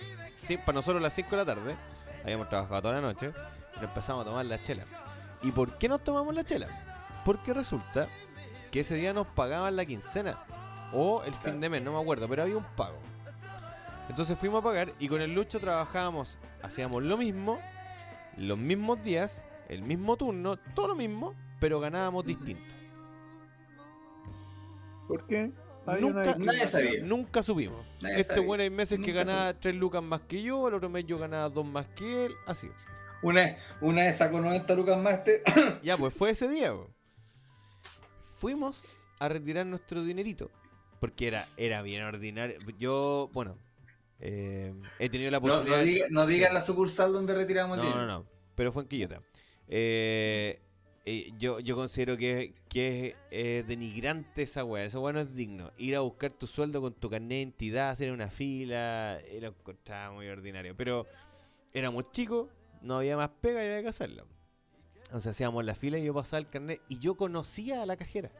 para 0.64 0.74
nosotros 0.74 1.02
las 1.02 1.12
5 1.12 1.30
de 1.30 1.36
la 1.36 1.44
tarde, 1.44 1.76
habíamos 2.22 2.48
trabajado 2.48 2.82
toda 2.82 2.94
la 2.94 3.00
noche, 3.00 3.32
y 3.80 3.84
empezamos 3.84 4.22
a 4.22 4.28
tomar 4.28 4.46
la 4.46 4.62
chela. 4.62 4.84
¿Y 5.42 5.50
por 5.50 5.76
qué 5.76 5.88
nos 5.88 6.04
tomamos 6.04 6.32
la 6.32 6.44
chela? 6.44 6.68
Porque 7.24 7.52
resulta 7.52 8.08
que 8.70 8.80
ese 8.80 8.94
día 8.94 9.12
nos 9.12 9.26
pagaban 9.26 9.74
la 9.74 9.84
quincena, 9.84 10.38
o 10.92 11.24
el 11.24 11.34
fin 11.34 11.60
de 11.60 11.68
mes, 11.68 11.82
no 11.82 11.94
me 11.94 12.00
acuerdo, 12.00 12.28
pero 12.28 12.42
había 12.42 12.56
un 12.56 12.76
pago. 12.76 12.98
Entonces 14.08 14.38
fuimos 14.38 14.60
a 14.60 14.64
pagar 14.64 14.92
y 15.00 15.08
con 15.08 15.20
el 15.20 15.34
Lucho 15.34 15.58
trabajábamos, 15.58 16.38
hacíamos 16.62 17.02
lo 17.02 17.16
mismo, 17.16 17.58
los 18.36 18.56
mismos 18.56 19.02
días, 19.02 19.44
el 19.68 19.82
mismo 19.82 20.16
turno, 20.16 20.58
todo 20.74 20.88
lo 20.88 20.94
mismo, 20.94 21.34
pero 21.58 21.80
ganábamos 21.80 22.24
distinto. 22.24 22.75
¿Por 25.08 25.26
qué? 25.26 25.50
Una 25.86 25.98
Nunca, 26.00 26.22
discriminación. 26.34 27.08
nunca 27.08 27.42
subimos. 27.44 27.86
Nadie 28.00 28.20
este 28.20 28.34
sabía. 28.34 28.46
bueno 28.46 28.62
hay 28.64 28.70
meses 28.70 28.98
que 28.98 29.12
ganaba 29.12 29.54
3 29.54 29.74
lucas 29.76 30.02
más 30.02 30.22
que 30.22 30.42
yo, 30.42 30.66
el 30.66 30.74
otro 30.74 30.88
mes 30.90 31.04
yo 31.06 31.16
ganaba 31.18 31.48
2 31.48 31.64
más 31.64 31.86
que 31.94 32.26
él, 32.26 32.32
así. 32.46 32.68
Una, 33.22 33.56
una 33.80 34.02
vez 34.02 34.16
sacó 34.16 34.40
90 34.40 34.74
lucas 34.74 34.98
más 34.98 35.14
este. 35.14 35.42
Ya, 35.82 35.96
pues 35.96 36.12
fue 36.12 36.30
ese 36.30 36.48
día. 36.48 36.72
Fuimos 38.36 38.84
a 39.18 39.28
retirar 39.28 39.64
nuestro 39.66 40.02
dinerito. 40.02 40.50
Porque 41.00 41.28
era, 41.28 41.46
era 41.56 41.82
bien 41.82 42.02
ordinario. 42.02 42.56
Yo, 42.78 43.30
bueno, 43.32 43.56
eh, 44.20 44.74
he 44.98 45.08
tenido 45.08 45.30
la 45.30 45.38
No, 45.40 45.46
posibilidad. 45.46 46.06
no, 46.10 46.20
no 46.22 46.26
digas 46.26 46.52
la 46.52 46.60
sucursal 46.62 47.12
donde 47.12 47.34
retiramos 47.34 47.78
el 47.78 47.84
No, 47.84 47.88
dinero. 47.90 48.06
no, 48.06 48.18
no. 48.20 48.26
Pero 48.54 48.72
fue 48.72 48.82
en 48.82 48.88
Quillota. 48.88 49.20
Eh, 49.68 50.60
eh, 51.06 51.32
yo, 51.38 51.60
yo 51.60 51.76
considero 51.76 52.16
que, 52.16 52.54
que 52.68 53.06
es 53.06 53.14
eh, 53.30 53.64
denigrante 53.66 54.42
esa 54.42 54.64
weá. 54.64 54.84
Esa 54.84 54.98
weá 54.98 55.12
no 55.12 55.20
es 55.20 55.34
digno. 55.34 55.72
Ir 55.78 55.96
a 55.96 56.00
buscar 56.00 56.32
tu 56.32 56.46
sueldo 56.46 56.80
con 56.80 56.92
tu 56.94 57.08
carnet 57.08 57.28
de 57.28 57.36
identidad, 57.36 57.90
hacer 57.90 58.10
una 58.10 58.28
fila. 58.28 59.18
eh, 59.20 59.38
Lo 59.40 59.48
encontraba 59.48 60.12
muy 60.12 60.26
ordinario. 60.28 60.76
Pero 60.76 61.06
éramos 61.72 62.10
chicos, 62.10 62.48
no 62.82 62.96
había 62.98 63.16
más 63.16 63.30
pega 63.40 63.62
y 63.62 63.66
había 63.66 63.82
que 63.82 63.88
hacerlo. 63.88 64.26
Entonces 65.04 65.30
hacíamos 65.30 65.64
la 65.64 65.76
fila 65.76 65.98
y 65.98 66.04
yo 66.04 66.12
pasaba 66.12 66.40
el 66.40 66.48
carnet 66.48 66.82
y 66.88 66.98
yo 66.98 67.16
conocía 67.16 67.82
a 67.82 67.86
la 67.86 67.96
cajera. 67.96 68.32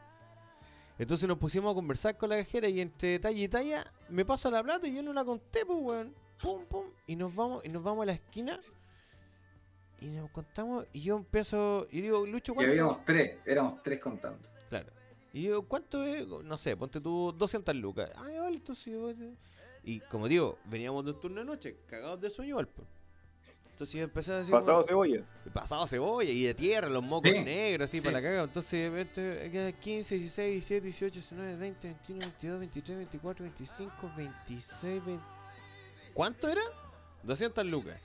Entonces 0.98 1.28
nos 1.28 1.38
pusimos 1.38 1.70
a 1.70 1.74
conversar 1.74 2.16
con 2.16 2.30
la 2.30 2.36
cajera 2.38 2.68
y 2.68 2.80
entre 2.80 3.18
talla 3.20 3.44
y 3.44 3.48
talla 3.48 3.92
me 4.08 4.24
pasa 4.24 4.50
la 4.50 4.62
plata 4.64 4.88
y 4.88 4.94
yo 4.94 5.02
no 5.02 5.12
la 5.12 5.24
conté, 5.24 5.64
pues 5.64 5.78
weón. 5.80 6.14
Pum, 6.42 6.64
pum. 6.66 6.86
Y 7.06 7.16
nos 7.16 7.34
vamos, 7.34 7.64
y 7.64 7.68
nos 7.68 7.82
vamos 7.82 8.02
a 8.02 8.06
la 8.06 8.12
esquina 8.12 8.60
y 10.00 10.08
nos 10.08 10.30
contamos 10.30 10.86
y 10.92 11.02
yo 11.02 11.16
empiezo 11.16 11.86
y 11.90 12.00
digo, 12.02 12.26
Lucho, 12.26 12.52
Y 12.52 12.54
¿cuánto? 12.56 12.70
habíamos 12.70 13.04
tres, 13.04 13.38
éramos 13.46 13.82
tres 13.82 13.98
contando. 13.98 14.48
Claro. 14.68 14.90
Y 15.32 15.42
yo, 15.42 15.62
¿cuánto 15.62 16.02
es? 16.04 16.26
No 16.26 16.56
sé, 16.58 16.76
ponte 16.76 17.00
tú 17.00 17.32
200 17.36 17.74
lucas. 17.76 18.10
Ay, 18.16 18.38
vale, 18.38 18.56
entonces 18.56 18.86
yo- 18.92 19.12
Y 19.84 20.00
como 20.00 20.28
digo, 20.28 20.58
veníamos 20.64 21.04
de 21.04 21.12
un 21.12 21.20
turno 21.20 21.40
de 21.40 21.44
noche, 21.46 21.76
cagados 21.86 22.20
de 22.20 22.30
sueño, 22.30 22.56
po. 22.66 22.82
Entonces 23.70 23.94
yo 23.96 24.04
empecé 24.04 24.32
así. 24.32 24.50
Pasado 24.50 24.72
como- 24.78 24.86
cebolla. 24.86 25.22
Pasado 25.52 25.86
cebolla 25.86 26.30
y 26.30 26.42
de 26.44 26.54
tierra, 26.54 26.88
los 26.88 27.02
mocos 27.02 27.30
Sí, 27.30 27.44
negros, 27.44 27.90
así 27.90 27.98
sí. 28.00 28.04
para 28.06 28.20
la 28.20 28.26
caga. 28.26 28.42
Entonces, 28.44 28.72
de 28.72 28.88
repente, 28.88 29.50
queda 29.50 29.72
15, 29.72 30.14
16, 30.16 30.52
17, 30.52 30.84
18, 30.86 31.14
19, 31.20 31.56
20, 31.56 31.88
21, 31.88 32.18
22, 32.20 32.58
23, 32.60 32.96
24, 32.96 33.44
25, 33.44 34.10
26, 34.16 35.04
20. 35.04 35.24
¿Cuánto 36.14 36.48
era? 36.48 36.62
200 37.22 37.66
lucas. 37.66 38.00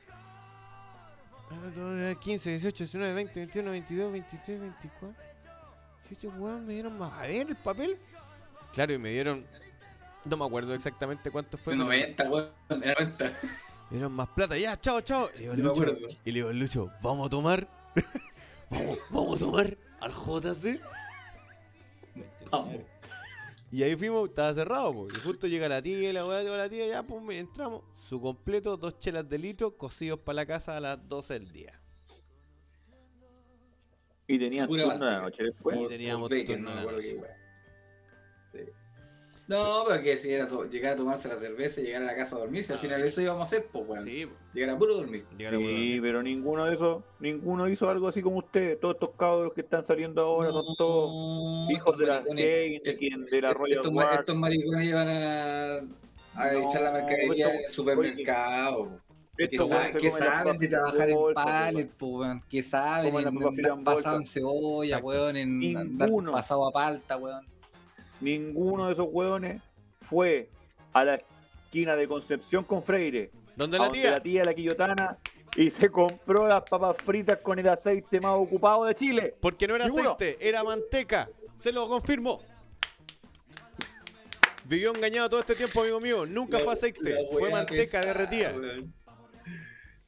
Ah, 1.51 2.15
15, 2.19 2.49
18, 2.51 2.83
19, 2.85 3.13
20, 3.13 3.39
21, 3.41 3.71
22, 3.71 4.11
23, 4.11 4.59
24. 4.61 5.15
Sí, 6.07 6.13
este 6.13 6.27
weón 6.27 6.65
me 6.65 6.73
dieron 6.73 6.97
más. 6.97 7.11
A 7.13 7.21
ver 7.23 7.49
el 7.49 7.55
papel. 7.55 7.97
Claro, 8.73 8.93
y 8.93 8.97
me 8.97 9.09
dieron. 9.09 9.45
No 10.25 10.37
me 10.37 10.45
acuerdo 10.45 10.73
exactamente 10.73 11.29
cuánto 11.31 11.57
fue. 11.57 11.73
pero- 11.73 11.85
90, 11.85 12.29
weón. 12.29 12.49
Era 12.83 12.93
90. 13.05 13.25
me 13.25 13.31
dieron 13.97 14.11
más 14.13 14.29
plata. 14.29 14.57
Ya, 14.57 14.79
chao, 14.79 15.01
chao. 15.01 15.29
Y 15.35 15.39
le 15.39 15.41
digo, 15.41 15.55
Yo 15.55 15.63
Lucho, 15.63 15.81
acuerdo. 15.81 16.07
y 16.25 16.31
le 16.31 16.39
digo, 16.39 16.53
Lucho, 16.53 16.91
vamos 17.01 17.27
a 17.27 17.29
tomar. 17.29 17.67
vamos, 18.69 18.97
vamos 19.09 19.35
a 19.35 19.39
tomar 19.39 19.77
al 19.99 20.11
JC. 20.13 20.79
Vamos. 22.51 22.75
Y 23.71 23.83
ahí 23.83 23.95
fuimos, 23.95 24.27
estaba 24.27 24.53
cerrado, 24.53 24.93
po. 24.93 25.07
y 25.07 25.17
justo 25.19 25.47
llega 25.47 25.69
la 25.69 25.81
tía 25.81 26.09
y 26.09 26.13
la 26.13 26.25
weá 26.27 26.43
llegó 26.43 26.57
la 26.57 26.67
tía, 26.67 26.87
ya, 26.87 27.03
pues 27.03 27.23
entramos. 27.39 27.83
Su 27.95 28.19
completo, 28.19 28.75
dos 28.75 28.99
chelas 28.99 29.27
de 29.29 29.37
litro, 29.37 29.77
cocidos 29.77 30.19
para 30.19 30.35
la 30.35 30.45
casa 30.45 30.75
a 30.75 30.81
las 30.81 31.07
12 31.07 31.33
del 31.35 31.51
día. 31.53 31.79
Y 34.27 34.37
tenían 34.37 34.67
Pura 34.67 34.83
turno 34.83 35.05
de 35.05 35.11
la 35.11 35.21
noche 35.21 35.43
después. 35.43 35.79
Y 35.79 35.87
teníamos 35.87 36.29
turno 36.29 36.57
no 36.57 36.69
de 36.69 36.85
la 36.85 36.91
noche. 36.91 37.17
Sí. 39.47 39.53
No, 39.57 39.83
pero 39.87 40.01
que 40.01 40.15
si 40.17 40.31
era 40.31 40.47
to- 40.47 40.63
llegar 40.69 40.93
a 40.93 40.95
tomarse 40.95 41.27
la 41.27 41.35
cerveza 41.35 41.81
y 41.81 41.85
llegar 41.85 42.03
a 42.03 42.05
la 42.05 42.15
casa 42.15 42.35
a 42.37 42.39
dormir, 42.39 42.63
si 42.63 42.71
al 42.71 42.79
final 42.79 43.03
eso 43.03 43.21
íbamos 43.21 43.41
a 43.41 43.43
hacer, 43.43 43.67
pues 43.71 43.85
weón. 43.87 44.03
Sí. 44.05 44.29
Llegar 44.53 44.69
a 44.75 44.77
puro 44.77 44.95
dormir. 44.95 45.25
Llegar 45.37 45.55
a 45.55 45.57
puro 45.57 45.69
Sí, 45.69 45.73
dormir. 45.75 46.01
pero 46.01 46.23
ninguno 46.23 46.65
de 46.65 46.75
esos, 46.75 47.03
ninguno 47.19 47.67
hizo 47.67 47.89
algo 47.89 48.07
así 48.07 48.21
como 48.21 48.37
usted. 48.37 48.77
Todos 48.79 48.93
estos 48.95 49.09
cabros 49.17 49.53
que 49.53 49.61
están 49.61 49.85
saliendo 49.85 50.21
ahora 50.21 50.51
son 50.51 50.75
todos 50.77 51.09
No, 51.11 51.71
hijos 51.71 51.97
de 51.97 52.05
la 52.05 52.21
maricones- 52.21 52.45
Heineken, 52.45 53.25
de 53.25 53.41
la 53.41 53.53
Royal 53.53 53.77
estos, 53.79 53.91
Guard. 53.91 54.19
estos 54.19 54.35
maricones 54.37 54.85
iban 54.87 55.07
a, 55.09 55.75
a 56.35 56.51
No, 56.53 56.59
echar 56.59 56.81
la 56.83 56.91
mercadería 56.91 57.53
en 57.53 57.59
el 57.61 57.67
supermercado. 57.67 58.99
Que, 59.37 59.57
saben 60.11 60.57
de 60.59 60.67
trabajar 60.67 61.09
en 61.09 61.15
bolsa, 61.15 61.71
po, 61.97 62.07
weón. 62.19 62.43
Que 62.47 62.61
saben 62.61 63.15
en 63.17 63.27
en 63.27 63.33
pasado 63.39 63.73
en 63.73 63.83
bolsa. 63.83 64.23
cebolla, 64.23 64.97
weón, 64.99 65.35
en 65.35 65.77
andar 65.77 66.09
pasado 66.31 66.67
a 66.67 66.71
palta, 66.71 67.17
weón. 67.17 67.45
Ninguno 68.21 68.87
de 68.87 68.93
esos 68.93 69.07
hueones 69.09 69.61
fue 70.01 70.49
a 70.93 71.03
la 71.03 71.15
esquina 71.15 71.95
de 71.95 72.07
Concepción 72.07 72.63
con 72.63 72.83
Freire. 72.83 73.31
¿Dónde 73.55 73.77
la 73.77 73.85
donde 73.85 73.99
tía? 73.99 74.11
la 74.11 74.19
tía 74.19 74.43
la 74.43 74.53
quillotana 74.53 75.17
y 75.57 75.69
se 75.69 75.89
compró 75.89 76.47
las 76.47 76.63
papas 76.69 76.95
fritas 77.03 77.39
con 77.39 77.59
el 77.59 77.67
aceite 77.67 78.19
más 78.21 78.37
ocupado 78.37 78.85
de 78.85 78.95
Chile. 78.95 79.35
Porque 79.41 79.67
no 79.67 79.75
era 79.75 79.85
Ninguno. 79.85 80.11
aceite, 80.13 80.37
era 80.47 80.63
manteca. 80.63 81.29
Se 81.57 81.71
lo 81.71 81.87
confirmo. 81.87 82.39
Vivió 84.65 84.93
engañado 84.95 85.29
todo 85.29 85.39
este 85.41 85.55
tiempo, 85.55 85.81
amigo 85.81 85.99
mío. 85.99 86.25
Nunca 86.25 86.57
La- 86.59 86.63
fue 86.63 86.73
aceite, 86.73 87.15
fue 87.31 87.49
manteca 87.51 87.81
pesada, 87.99 88.05
derretida. 88.05 88.53
weón. 88.55 88.93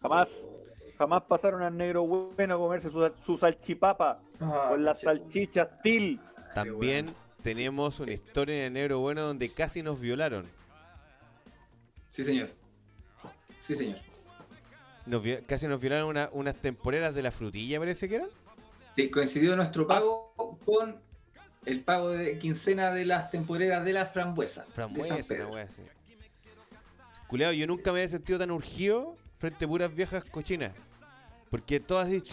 Jamás, 0.01 0.29
jamás 0.97 1.23
pasaron 1.23 1.61
al 1.63 1.75
negro 1.75 2.05
bueno 2.05 2.55
a 2.55 2.57
comerse 2.57 2.89
su, 2.89 3.11
su 3.25 3.37
salchipapa 3.37 4.21
Ah, 4.39 4.67
con 4.69 4.83
las 4.85 5.01
salchichas 5.01 5.81
til. 5.81 6.19
También 6.53 7.07
tenemos 7.43 7.99
una 7.99 8.13
historia 8.13 8.55
en 8.55 8.63
el 8.63 8.73
negro 8.73 8.99
bueno 8.99 9.21
donde 9.21 9.51
casi 9.51 9.83
nos 9.83 9.99
violaron. 9.99 10.47
Sí, 12.07 12.23
señor. 12.23 12.49
Sí, 13.59 13.75
señor. 13.75 13.99
Nos 15.05 15.21
casi 15.45 15.67
nos 15.67 15.79
violaron 15.79 16.07
una- 16.07 16.29
unas 16.31 16.55
temporeras 16.55 17.13
de 17.13 17.21
la 17.21 17.31
frutilla, 17.31 17.79
parece 17.79 18.07
que 18.07 18.15
eran. 18.15 18.29
Sí, 18.95 19.09
coincidió 19.09 19.55
nuestro 19.55 19.85
pago 19.85 20.33
con 20.65 20.99
el 21.65 21.81
pago 21.81 22.11
de 22.11 22.37
quincena 22.39 22.91
de 22.91 23.05
las 23.05 23.29
temporeras 23.31 23.83
de 23.83 23.93
la 23.93 24.05
frambuesa. 24.05 24.61
de 24.61 24.65
San 24.67 24.73
Frambuesa, 24.73 25.17
Pedro. 25.27 25.45
una 25.47 25.55
wea 25.55 25.63
así. 25.65 25.81
Culeado, 27.27 27.53
yo 27.53 27.67
nunca 27.67 27.91
me 27.91 27.99
había 27.99 28.07
sentido 28.09 28.37
tan 28.39 28.51
urgido 28.51 29.17
frente 29.39 29.65
a 29.65 29.67
puras 29.67 29.93
viejas 29.93 30.23
cochinas. 30.23 30.73
Porque 31.53 31.79
todas 31.79 32.07
así. 32.07 32.23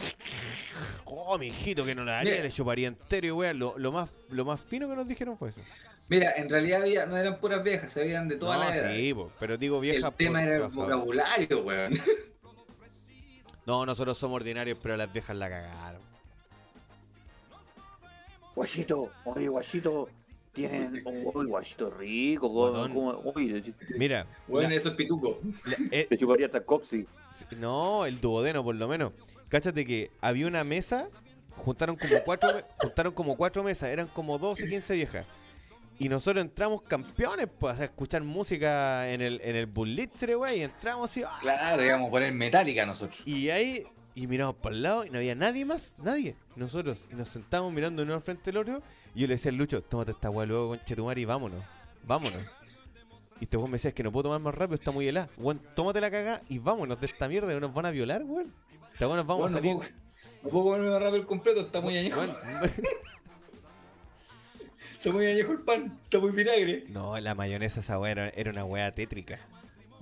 Oh, 1.04 1.36
mi 1.36 1.48
hijito, 1.48 1.84
que 1.84 1.94
no 1.94 2.04
la 2.04 2.20
haría, 2.20 2.32
Mira. 2.32 2.44
le 2.44 2.50
chuparía 2.50 2.88
entero 2.88 3.26
y 3.26 3.30
wea. 3.30 3.52
Lo, 3.52 3.76
lo 3.76 3.92
más, 3.92 4.08
lo 4.30 4.46
más 4.46 4.62
fino 4.62 4.88
que 4.88 4.96
nos 4.96 5.06
dijeron 5.06 5.36
fue 5.36 5.50
eso. 5.50 5.60
Mira, 6.08 6.32
en 6.36 6.48
realidad 6.48 6.80
había, 6.80 7.04
no 7.04 7.18
eran 7.18 7.38
puras 7.38 7.62
viejas, 7.62 7.92
se 7.92 8.00
habían 8.00 8.28
de 8.28 8.36
todas 8.36 8.58
no, 8.58 8.64
las 8.64 8.74
edades. 8.74 8.96
sí, 8.96 9.12
po, 9.12 9.30
pero 9.38 9.58
digo 9.58 9.78
vieja 9.78 10.08
el 10.08 10.14
tema 10.14 10.38
por 10.38 10.48
era 10.48 10.56
el 10.64 10.72
vocabulario, 10.72 11.62
weón. 11.62 11.92
No, 13.66 13.84
nosotros 13.84 14.16
somos 14.16 14.36
ordinarios, 14.36 14.78
pero 14.82 14.96
las 14.96 15.12
viejas 15.12 15.36
la 15.36 15.50
cagaron. 15.50 16.00
Guachito, 18.54 19.12
oye, 19.26 19.48
guachito, 19.48 20.08
tienen 20.52 21.02
un 21.34 21.46
guachito 21.48 21.90
rico, 21.90 22.48
uy, 23.34 23.74
Mira, 23.96 24.26
Bueno, 24.48 24.74
eso 24.74 24.90
es 24.90 24.94
pituco. 24.94 25.40
la- 25.64 25.76
eh, 25.98 26.06
te 26.08 26.18
chuparía 26.18 26.46
hasta 26.46 26.60
Copsy. 26.64 27.06
Sí, 27.32 27.44
No, 27.58 28.06
el 28.06 28.20
duodeno 28.20 28.62
por 28.64 28.74
lo 28.74 28.88
menos. 28.88 29.12
Cáchate 29.48 29.84
que 29.84 30.10
había 30.20 30.46
una 30.46 30.62
mesa, 30.64 31.08
juntaron 31.56 31.96
como 31.96 32.14
cuatro, 32.24 32.48
juntaron 32.78 33.12
como 33.12 33.36
cuatro 33.36 33.62
mesas, 33.64 33.88
eran 33.90 34.06
como 34.08 34.38
12, 34.38 34.68
15 34.68 34.94
viejas. 34.94 35.26
Y 35.98 36.08
nosotros 36.08 36.42
entramos 36.42 36.80
campeones, 36.82 37.46
pues, 37.58 37.78
a 37.78 37.84
escuchar 37.84 38.22
música 38.22 39.10
en 39.12 39.20
el, 39.20 39.38
en 39.44 39.54
el 39.54 39.66
güey, 40.34 40.60
y 40.60 40.62
entramos 40.62 41.10
así, 41.10 41.22
¡ah! 41.26 41.38
Claro, 41.42 41.84
íbamos 41.84 42.08
a 42.08 42.10
poner 42.10 42.32
metálica 42.32 42.86
nosotros. 42.86 43.22
y 43.26 43.50
ahí, 43.50 43.84
y 44.22 44.26
miramos 44.26 44.56
para 44.56 44.74
el 44.74 44.82
lado, 44.82 45.04
y 45.06 45.10
no 45.10 45.18
había 45.18 45.34
nadie 45.34 45.64
más, 45.64 45.94
nadie, 45.98 46.36
nosotros, 46.56 46.98
y 47.10 47.14
nos 47.14 47.28
sentamos 47.30 47.72
mirando 47.72 48.02
uno 48.02 48.14
al 48.14 48.20
frente 48.20 48.44
del 48.52 48.58
otro, 48.58 48.82
y 49.14 49.20
yo 49.20 49.26
le 49.26 49.34
decía 49.34 49.50
al 49.50 49.56
Lucho, 49.56 49.82
tómate 49.82 50.12
esta 50.12 50.28
weá 50.28 50.46
luego, 50.46 50.68
con 50.68 50.84
Chetumar, 50.84 51.18
y 51.18 51.24
vámonos, 51.24 51.64
vámonos. 52.04 52.56
Y 53.40 53.44
este 53.44 53.56
weón 53.56 53.70
me 53.70 53.76
decía, 53.76 53.88
es 53.88 53.94
que 53.94 54.02
no 54.02 54.12
puedo 54.12 54.24
tomar 54.24 54.40
más 54.40 54.54
rápido, 54.54 54.74
está 54.74 54.90
muy 54.90 55.08
helada. 55.08 55.30
Weón, 55.38 55.62
tómate 55.74 56.00
la 56.02 56.10
caga 56.10 56.42
y 56.50 56.58
vámonos 56.58 57.00
de 57.00 57.06
esta 57.06 57.26
mierda, 57.28 57.54
que 57.54 57.60
nos 57.60 57.72
van 57.72 57.86
a 57.86 57.90
violar, 57.90 58.22
weón. 58.22 58.52
Esta 58.92 59.06
weá 59.08 59.16
nos 59.16 59.26
vamos 59.26 59.50
Bueno, 59.50 59.56
a 59.56 59.60
salir. 59.60 59.72
no, 59.72 59.78
puedo, 59.78 59.90
no 60.42 60.50
puedo 60.50 60.64
comerme 60.64 60.90
más 60.90 61.00
rápido 61.00 61.16
el 61.22 61.26
completo, 61.26 61.60
está 61.62 61.80
muy 61.80 61.96
añejo. 61.96 62.20
Está 64.94 65.12
muy 65.12 65.24
añejo 65.26 65.52
el 65.52 65.60
pan, 65.60 65.98
está 66.04 66.18
muy 66.18 66.30
vinagre. 66.32 66.84
No, 66.90 67.18
la 67.18 67.34
mayonesa 67.34 67.80
esa 67.80 67.98
weá 67.98 68.12
era, 68.12 68.28
era 68.30 68.50
una 68.50 68.66
weá 68.66 68.92
tétrica. 68.92 69.38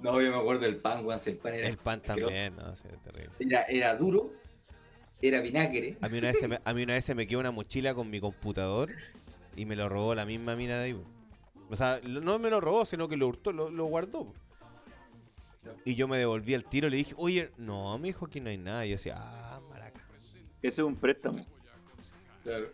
No, 0.03 0.21
yo 0.23 0.31
me 0.31 0.37
acuerdo 0.39 0.63
del 0.63 0.77
pan, 0.77 1.05
weón, 1.05 1.19
si 1.19 1.31
el 1.31 1.37
pan 1.39 1.55
era, 1.55 1.67
El 1.69 1.77
pan 1.77 2.01
también, 2.01 2.55
no, 2.57 2.75
sí, 2.77 2.85
es 2.93 3.01
terrible. 3.03 3.31
era, 3.41 3.63
era 3.63 3.97
duro, 3.97 4.33
era 5.21 5.41
vinagre. 5.41 5.97
A 6.01 6.09
mí 6.09 6.19
una 6.19 6.29
vez 6.29 6.39
se 6.39 6.47
me, 6.49 6.61
a 6.65 6.73
mí 6.75 6.83
una 6.85 6.95
vez 6.95 7.05
se 7.05 7.15
me 7.15 7.27
quedó 7.27 7.41
una 7.41 7.51
mochila 7.51 7.95
con 7.95 8.09
mi 8.09 8.21
computador 8.21 8.91
y 9.57 9.65
me 9.65 9.75
lo 9.75 9.89
robó 9.89 10.15
la 10.15 10.25
misma 10.25 10.55
mina 10.55 10.77
de 10.79 10.85
ahí. 10.85 11.03
O 11.71 11.77
sea, 11.77 12.01
no 12.05 12.39
me 12.39 12.49
lo 12.49 12.61
robó, 12.61 12.85
sino 12.85 13.09
que 13.09 13.17
lo 13.17 13.27
hurtó, 13.27 13.53
lo, 13.53 13.71
lo 13.71 13.87
guardó. 13.87 14.33
Y 15.85 15.97
yo 15.97 16.07
me 16.09 16.17
devolví 16.17 16.55
al 16.55 16.65
tiro 16.65 16.87
y 16.87 16.91
le 16.91 16.97
dije, 16.99 17.15
oye, 17.19 17.51
no, 17.59 17.99
me 17.99 18.09
dijo 18.09 18.27
aquí 18.27 18.41
no 18.41 18.49
hay 18.49 18.57
nada. 18.57 18.87
Y 18.87 18.91
yo 18.91 18.97
decía, 18.97 19.17
ah, 19.19 19.61
maraca. 19.69 20.01
Ese 20.63 20.69
es 20.81 20.87
un 20.87 20.97
préstamo. 20.97 21.45
Claro. 22.43 22.69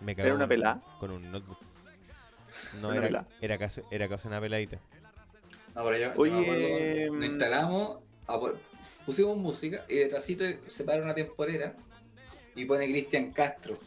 Me 0.00 0.12
¿Era 0.12 0.22
cagó 0.24 0.34
una 0.34 0.44
con- 0.44 0.48
pelada? 0.48 0.82
Con 1.00 1.10
un 1.12 1.30
notebook. 1.30 1.58
No, 2.80 2.88
¿Una 2.88 2.96
era, 2.98 3.06
pelada? 3.06 3.28
era, 3.40 3.58
casi, 3.58 3.80
era 3.90 4.08
casi 4.08 4.28
una 4.28 4.40
peladita. 4.40 4.78
No, 5.74 5.82
pero 5.82 5.98
yo, 5.98 6.06
me 6.06 6.40
acuerdo, 6.40 7.12
mm. 7.12 7.18
nos 7.18 7.26
instalamos, 7.26 7.98
pusimos 9.04 9.36
música 9.36 9.84
y 9.88 9.96
detrásito 9.96 10.44
se 10.68 10.84
para 10.84 11.02
una 11.02 11.14
temporera 11.14 11.74
y 12.54 12.64
pone 12.64 12.86
Cristian 12.86 13.32
Castro. 13.32 13.78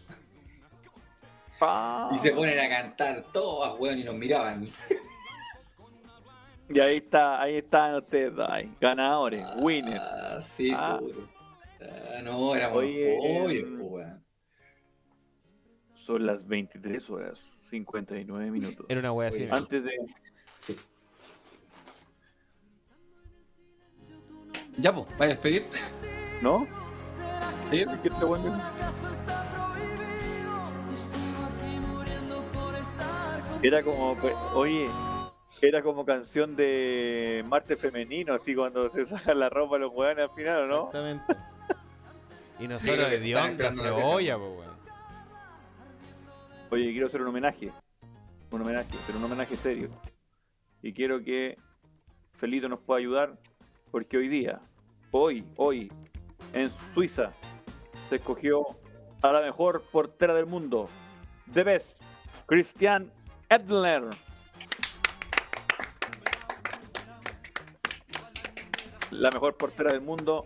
Ah. 1.61 2.11
Y 2.13 2.17
se 2.19 2.31
ponen 2.31 2.59
a 2.59 2.69
cantar 2.69 3.25
todas, 3.31 3.79
weón, 3.79 3.97
y 3.97 4.03
nos 4.03 4.15
miraban. 4.15 4.67
Y 6.69 6.79
ahí 6.81 6.97
está, 6.97 7.41
ahí 7.41 7.55
están 7.57 7.95
ustedes, 7.95 8.33
ahí, 8.45 8.69
ganadores, 8.81 9.47
winners. 9.55 10.01
Ah, 10.01 10.41
sí, 10.41 10.73
Ah. 10.75 10.97
seguro. 10.99 11.29
Ah, 11.79 12.21
no, 12.21 12.53
éramos 12.55 12.79
Oye, 12.79 13.17
pollos, 13.21 13.53
em, 13.53 13.81
weón. 13.81 14.25
Son 15.95 16.25
las 16.25 16.45
23 16.45 17.09
horas 17.09 17.39
59 17.69 18.51
minutos. 18.51 18.85
Era 18.89 18.99
una 18.99 19.13
wea 19.13 19.29
así. 19.29 19.47
Antes 19.49 19.83
de. 19.83 19.91
Sí. 20.59 20.75
Ya, 24.77 24.93
pues, 24.93 25.07
¿vaya 25.17 25.31
a 25.31 25.35
despedir? 25.35 25.65
¿No? 26.41 26.67
Sí. 27.71 27.85
¿Qué 28.03 28.09
te 28.09 28.25
bueno? 28.25 28.61
Era 33.63 33.81
como, 33.81 34.11
oye, 34.53 34.85
era 35.61 35.81
como 35.81 36.05
canción 36.05 36.55
de 36.55 37.43
Marte 37.47 37.75
femenino, 37.75 38.35
así 38.35 38.53
cuando 38.53 38.89
se 38.91 39.05
sacan 39.07 39.39
la 39.39 39.49
ropa 39.49 39.79
los 39.79 39.91
hueones 39.91 40.29
al 40.29 40.35
final, 40.35 40.61
¿o 40.61 40.67
no? 40.67 40.85
Exactamente. 40.85 41.35
Y 42.59 42.67
nosotros 42.67 43.09
de 43.09 43.15
esperando 43.15 43.63
la 43.63 43.71
cebolla, 43.73 44.37
po, 44.37 44.49
weón. 44.49 44.77
Oye, 46.69 46.91
quiero 46.91 47.07
hacer 47.07 47.21
un 47.21 47.27
homenaje. 47.29 47.71
Un 48.51 48.61
homenaje, 48.61 48.95
pero 49.05 49.17
un 49.19 49.25
homenaje 49.25 49.55
serio. 49.55 49.89
Y 50.81 50.93
quiero 50.93 51.23
que 51.23 51.57
Felito 52.33 52.69
nos 52.69 52.79
pueda 52.79 52.99
ayudar, 52.99 53.37
porque 53.91 54.17
hoy 54.17 54.27
día, 54.27 54.59
hoy, 55.11 55.45
hoy, 55.55 55.91
en 56.53 56.69
Suiza, 56.93 57.31
se 58.09 58.15
escogió 58.17 58.63
a 59.21 59.31
la 59.31 59.41
mejor 59.41 59.83
portera 59.91 60.33
del 60.33 60.45
mundo. 60.45 60.89
The 61.53 61.63
best, 61.63 62.01
Christian 62.45 63.11
Edler. 63.49 64.03
La 69.11 69.31
mejor 69.31 69.55
portera 69.55 69.91
del 69.91 70.01
mundo 70.01 70.43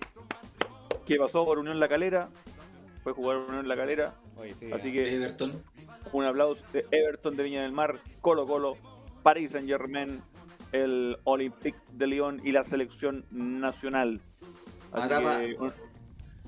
que 1.05 1.17
pasó 1.17 1.43
por 1.45 1.59
Unión 1.59 1.79
La 1.79 1.87
Calera. 1.87 2.29
Fue 3.03 3.13
jugar 3.13 3.37
Unión 3.37 3.67
La 3.67 3.75
Calera. 3.75 4.13
Así 4.73 4.91
que 4.91 5.15
Everton. 5.15 5.63
un 6.13 6.25
aplauso 6.25 6.63
de 6.71 6.85
Everton 6.91 7.35
de 7.35 7.43
Viña 7.43 7.63
del 7.63 7.71
Mar, 7.71 7.99
Colo 8.21 8.45
Colo, 8.45 8.77
Paris 9.23 9.51
Saint 9.51 9.67
Germain, 9.67 10.21
el 10.71 11.17
Olympique 11.25 11.77
de 11.91 12.07
Lyon 12.07 12.41
y 12.45 12.51
la 12.51 12.63
selección 12.63 13.25
nacional. 13.31 14.21
Así 14.91 15.09
que 15.09 15.55
un, 15.59 15.73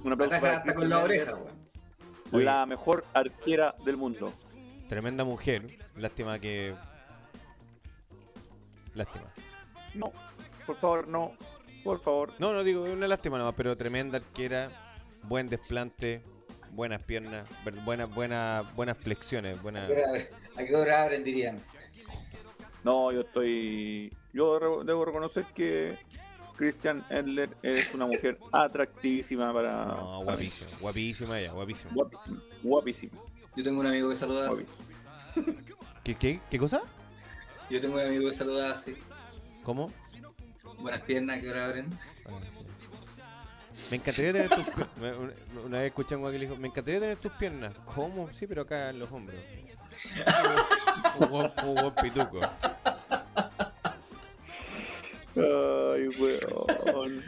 un 0.04 0.14
aplauso 0.14 0.36
Hasta 0.36 0.42
para 0.48 0.58
hasta 0.58 0.74
con 0.76 0.90
la 0.90 1.00
oreja, 1.04 1.34
weón. 2.32 2.46
la 2.46 2.66
mejor 2.66 3.06
arquera 3.14 3.76
del 3.86 3.98
mundo. 3.98 4.34
Tremenda 4.90 5.24
mujer. 5.24 5.78
Lástima 5.96 6.40
que. 6.40 6.76
Lástima. 8.96 9.26
No, 9.94 10.12
por 10.66 10.76
favor, 10.78 11.08
no. 11.08 11.32
Por 11.84 12.02
favor. 12.02 12.34
No, 12.40 12.54
no 12.54 12.64
digo, 12.64 12.84
una 12.84 13.08
lástima 13.08 13.38
nomás, 13.38 13.56
pero 13.58 13.76
tremenda 13.76 14.18
arquera, 14.18 14.70
buen 15.24 15.50
desplante, 15.50 16.22
buenas 16.72 17.04
piernas, 17.04 17.46
buenas 17.84 18.14
buena, 18.14 18.64
buenas 18.76 18.98
flexiones, 18.98 19.62
buenas... 19.62 19.84
¿A 19.84 19.88
qué 19.88 19.94
hora- 20.02 20.28
¿A 20.56 20.66
qué 20.66 20.76
hora 20.76 21.04
abren, 21.04 21.24
dirían? 21.26 21.60
No, 22.84 23.12
yo 23.12 23.22
estoy. 23.22 24.12
Yo 24.34 24.60
re- 24.60 24.86
debo 24.86 25.06
reconocer 25.06 25.46
que 25.56 25.98
Christian 26.56 27.06
Edler 27.10 27.50
es 27.62 27.94
una 27.94 28.06
mujer 28.06 28.38
atractivísima 28.52 29.54
para. 29.54 29.86
No, 29.86 30.24
guapísima, 30.24 30.70
guapísima 30.80 31.40
ella, 31.40 31.52
guapísima. 31.54 31.92
Guapísima. 31.94 32.42
Guapísima. 32.64 33.18
Yo 33.56 33.64
tengo 33.64 33.80
un 33.80 33.88
amigo 33.88 34.10
que 34.10 34.16
saluda 34.16 34.50
así. 34.50 34.66
¿Qué, 36.04 36.16
qué, 36.16 36.40
qué 36.50 36.60
cosa? 36.60 36.82
Yo 37.70 37.80
tengo 37.80 37.96
un 37.96 38.02
amigo 38.02 38.30
que 38.30 38.36
saluda 38.36 38.72
así. 38.72 38.96
¿Cómo? 39.64 39.92
Buenas 40.80 41.02
piernas, 41.02 41.38
¿a 41.38 41.42
qué 41.42 41.50
hora 41.50 41.66
abren? 41.68 41.88
Me 43.90 43.98
encantaría 43.98 44.34
tener 44.34 44.50
tus 44.50 44.66
piernas. 44.66 44.90
Una, 45.20 45.34
una 45.66 45.78
vez 45.80 45.88
escuché 45.88 46.16
a 46.16 46.18
un 46.18 46.24
guay 46.24 46.34
que 46.34 46.40
le 46.40 46.46
dijo, 46.48 46.60
me 46.60 46.68
encantaría 46.68 47.00
tener 47.00 47.18
tus 47.18 47.32
piernas. 47.34 47.74
¿Cómo? 47.86 48.30
Sí, 48.34 48.48
pero 48.48 48.64
acá 48.64 48.90
en 48.90 49.00
los 49.00 49.12
hombros. 49.12 49.40
Un 51.20 51.92
pituco. 52.02 52.40
Ay, 55.36 56.08
weón. 56.20 57.22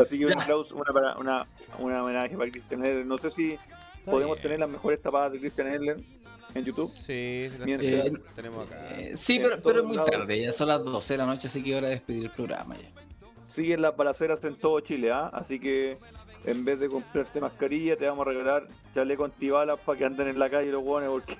Así 0.00 0.18
que 0.18 0.26
un 0.26 0.32
aplauso, 0.40 0.74
una, 0.74 0.92
para, 0.92 1.16
una, 1.16 1.46
una 1.78 2.02
homenaje 2.04 2.36
para 2.36 2.50
Christian 2.50 2.84
Edler. 2.84 3.06
No 3.06 3.16
sé 3.18 3.30
si 3.30 3.56
podemos 4.04 4.36
bien. 4.36 4.42
tener 4.42 4.60
las 4.60 4.68
mejores 4.68 5.00
tapadas 5.00 5.32
de 5.32 5.40
Christian 5.40 5.68
Edler 5.68 5.96
en 6.54 6.64
YouTube. 6.64 6.90
Sí, 6.92 7.48
las 7.58 7.66
Mientras- 7.66 7.90
tenemos, 8.04 8.20
tenemos 8.34 8.66
acá. 8.70 8.86
Eh, 8.98 9.12
sí, 9.16 9.38
pero, 9.42 9.62
pero 9.62 9.78
es 9.80 9.84
muy 9.86 9.96
lados. 9.96 10.10
tarde, 10.10 10.40
ya 10.42 10.52
son 10.52 10.68
las 10.68 10.84
12 10.84 11.14
de 11.14 11.18
la 11.18 11.26
noche, 11.26 11.48
así 11.48 11.62
que 11.62 11.74
hora 11.74 11.88
de 11.88 11.94
despedir 11.94 12.24
el 12.24 12.30
programa 12.32 12.76
ya. 12.76 12.90
siguen 13.46 13.80
las 13.80 13.96
balaceras 13.96 14.42
en 14.44 14.56
todo 14.56 14.80
Chile, 14.80 15.10
¿ah? 15.10 15.30
Así 15.32 15.58
que 15.58 15.96
en 16.44 16.64
vez 16.64 16.80
de 16.80 16.88
comprarte 16.88 17.40
mascarilla, 17.40 17.96
te 17.96 18.06
vamos 18.06 18.26
a 18.26 18.30
regalar 18.30 18.66
chaleco 18.94 19.24
antibalas 19.24 19.78
para 19.80 19.98
que 19.98 20.04
anden 20.04 20.28
en 20.28 20.38
la 20.38 20.48
calle 20.50 20.70
los 20.70 20.82
hueones, 20.84 21.10
porque 21.10 21.36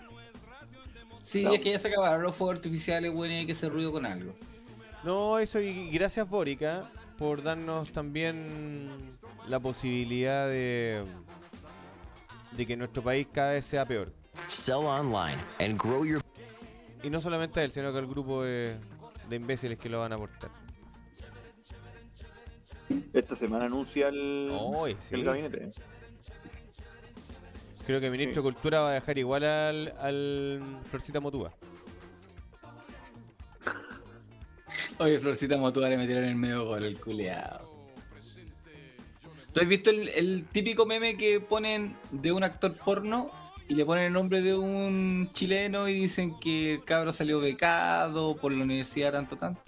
Sí, 1.21 1.45
No. 1.45 1.53
es 1.55 1.61
que 1.61 1.71
ya 1.71 1.79
se 1.79 1.89
acabaron 1.89 2.23
los 2.23 2.35
fuegos 2.35 2.57
artificiales, 2.57 3.13
bueno, 3.13 3.33
y 3.35 3.39
hay 3.39 3.47
que 3.47 3.53
hacer 3.53 3.73
ruido 3.73 3.93
con 3.93 4.05
algo. 4.07 4.33
No, 5.05 5.39
eso 5.39 5.61
y 5.61 5.89
gracias 5.91 6.29
Bórica 6.29 6.91
por 7.17 7.43
darnos 7.43 7.93
también 7.93 8.97
la 9.47 9.61
posibilidad 9.61 10.49
de, 10.49 11.05
de 12.57 12.67
que 12.67 12.77
nuestro 12.77 13.03
país 13.03 13.27
cada 13.33 13.53
vez 13.53 13.65
sea 13.65 13.85
peor. 13.85 14.13
Sell 14.49 14.77
online 14.87 15.39
and 15.61 15.81
grow 15.81 16.05
your 16.05 16.21
Y 17.03 17.11
no 17.11 17.21
solamente 17.21 17.61
a 17.61 17.65
él, 17.65 17.71
sino 17.71 17.93
que 17.93 17.99
al 17.99 18.07
grupo 18.07 18.43
de, 18.43 18.77
de 19.29 19.37
imbéciles 19.37 19.79
que 19.79 19.89
lo 19.89 20.01
van 20.01 20.13
a 20.13 20.17
aportar. 20.17 20.51
Esta 23.13 23.37
semana 23.37 23.67
anuncia 23.67 24.09
el, 24.09 24.51
sí. 25.01 25.15
el 25.15 25.25
gabinete. 25.25 25.71
Creo 27.87 27.99
que 27.99 28.07
el 28.07 28.13
ministro 28.13 28.43
de 28.43 28.53
Cultura 28.53 28.81
va 28.81 28.91
a 28.91 28.95
dejar 28.95 29.19
igual 29.19 29.45
al, 29.45 29.95
al 29.99 30.81
Florcita 30.85 31.21
Motúa. 31.21 31.53
Oye, 34.99 35.19
Florcita 35.19 35.57
Motúa 35.57 35.89
le 35.89 35.99
metieron 35.99 36.25
en 36.25 36.31
el 36.31 36.37
medio 36.37 36.65
gol 36.65 36.85
el 36.85 37.01
culeado. 37.01 37.73
¿Tú 39.53 39.61
has 39.61 39.69
visto 39.69 39.91
el, 39.91 40.09
el 40.09 40.45
típico 40.45 40.87
meme 40.87 41.17
que 41.17 41.41
ponen 41.41 41.97
de 42.11 42.33
un 42.33 42.45
actor 42.45 42.75
porno 42.77 43.31
y 43.69 43.75
le 43.75 43.85
ponen 43.85 44.05
el 44.05 44.13
nombre 44.13 44.43
de 44.43 44.55
un 44.55 45.29
chileno 45.33 45.89
y 45.89 45.95
dicen 45.95 46.39
que 46.39 46.75
el 46.75 46.85
cabro 46.85 47.13
salió 47.13 47.41
becado 47.41 48.37
por 48.37 48.53
la 48.53 48.63
universidad 48.63 49.13
tanto 49.13 49.37
tanto? 49.37 49.61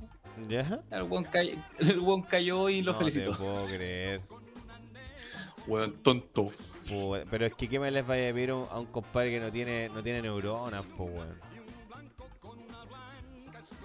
¿Ya? 0.49 0.81
El 0.91 1.05
buen, 1.05 1.25
cay- 1.25 1.59
el 1.79 2.01
buen 2.01 2.23
cayó 2.23 2.69
y 2.69 2.83
lo 2.83 2.93
no 2.93 2.99
felicitó. 2.99 3.31
te 3.33 3.37
puedo 3.39 3.67
creer. 3.67 4.21
Weón, 5.67 5.95
tonto. 6.03 6.53
Pero 7.31 7.47
es 7.47 7.55
que 7.55 7.69
¿qué 7.69 7.79
más 7.81 7.91
les 7.93 8.07
vaya 8.07 8.29
a 8.31 8.35
pedir 8.35 8.51
a 8.51 8.57
un- 8.57 8.65
a 8.89 8.91
compadre 8.93 9.31
que 9.31 9.41
no 9.41 9.51
tiene, 9.51 9.89
no 9.89 10.03
tiene 10.03 10.21
neuronas, 10.23 10.85
po, 10.87 11.05
weón? 11.05 11.39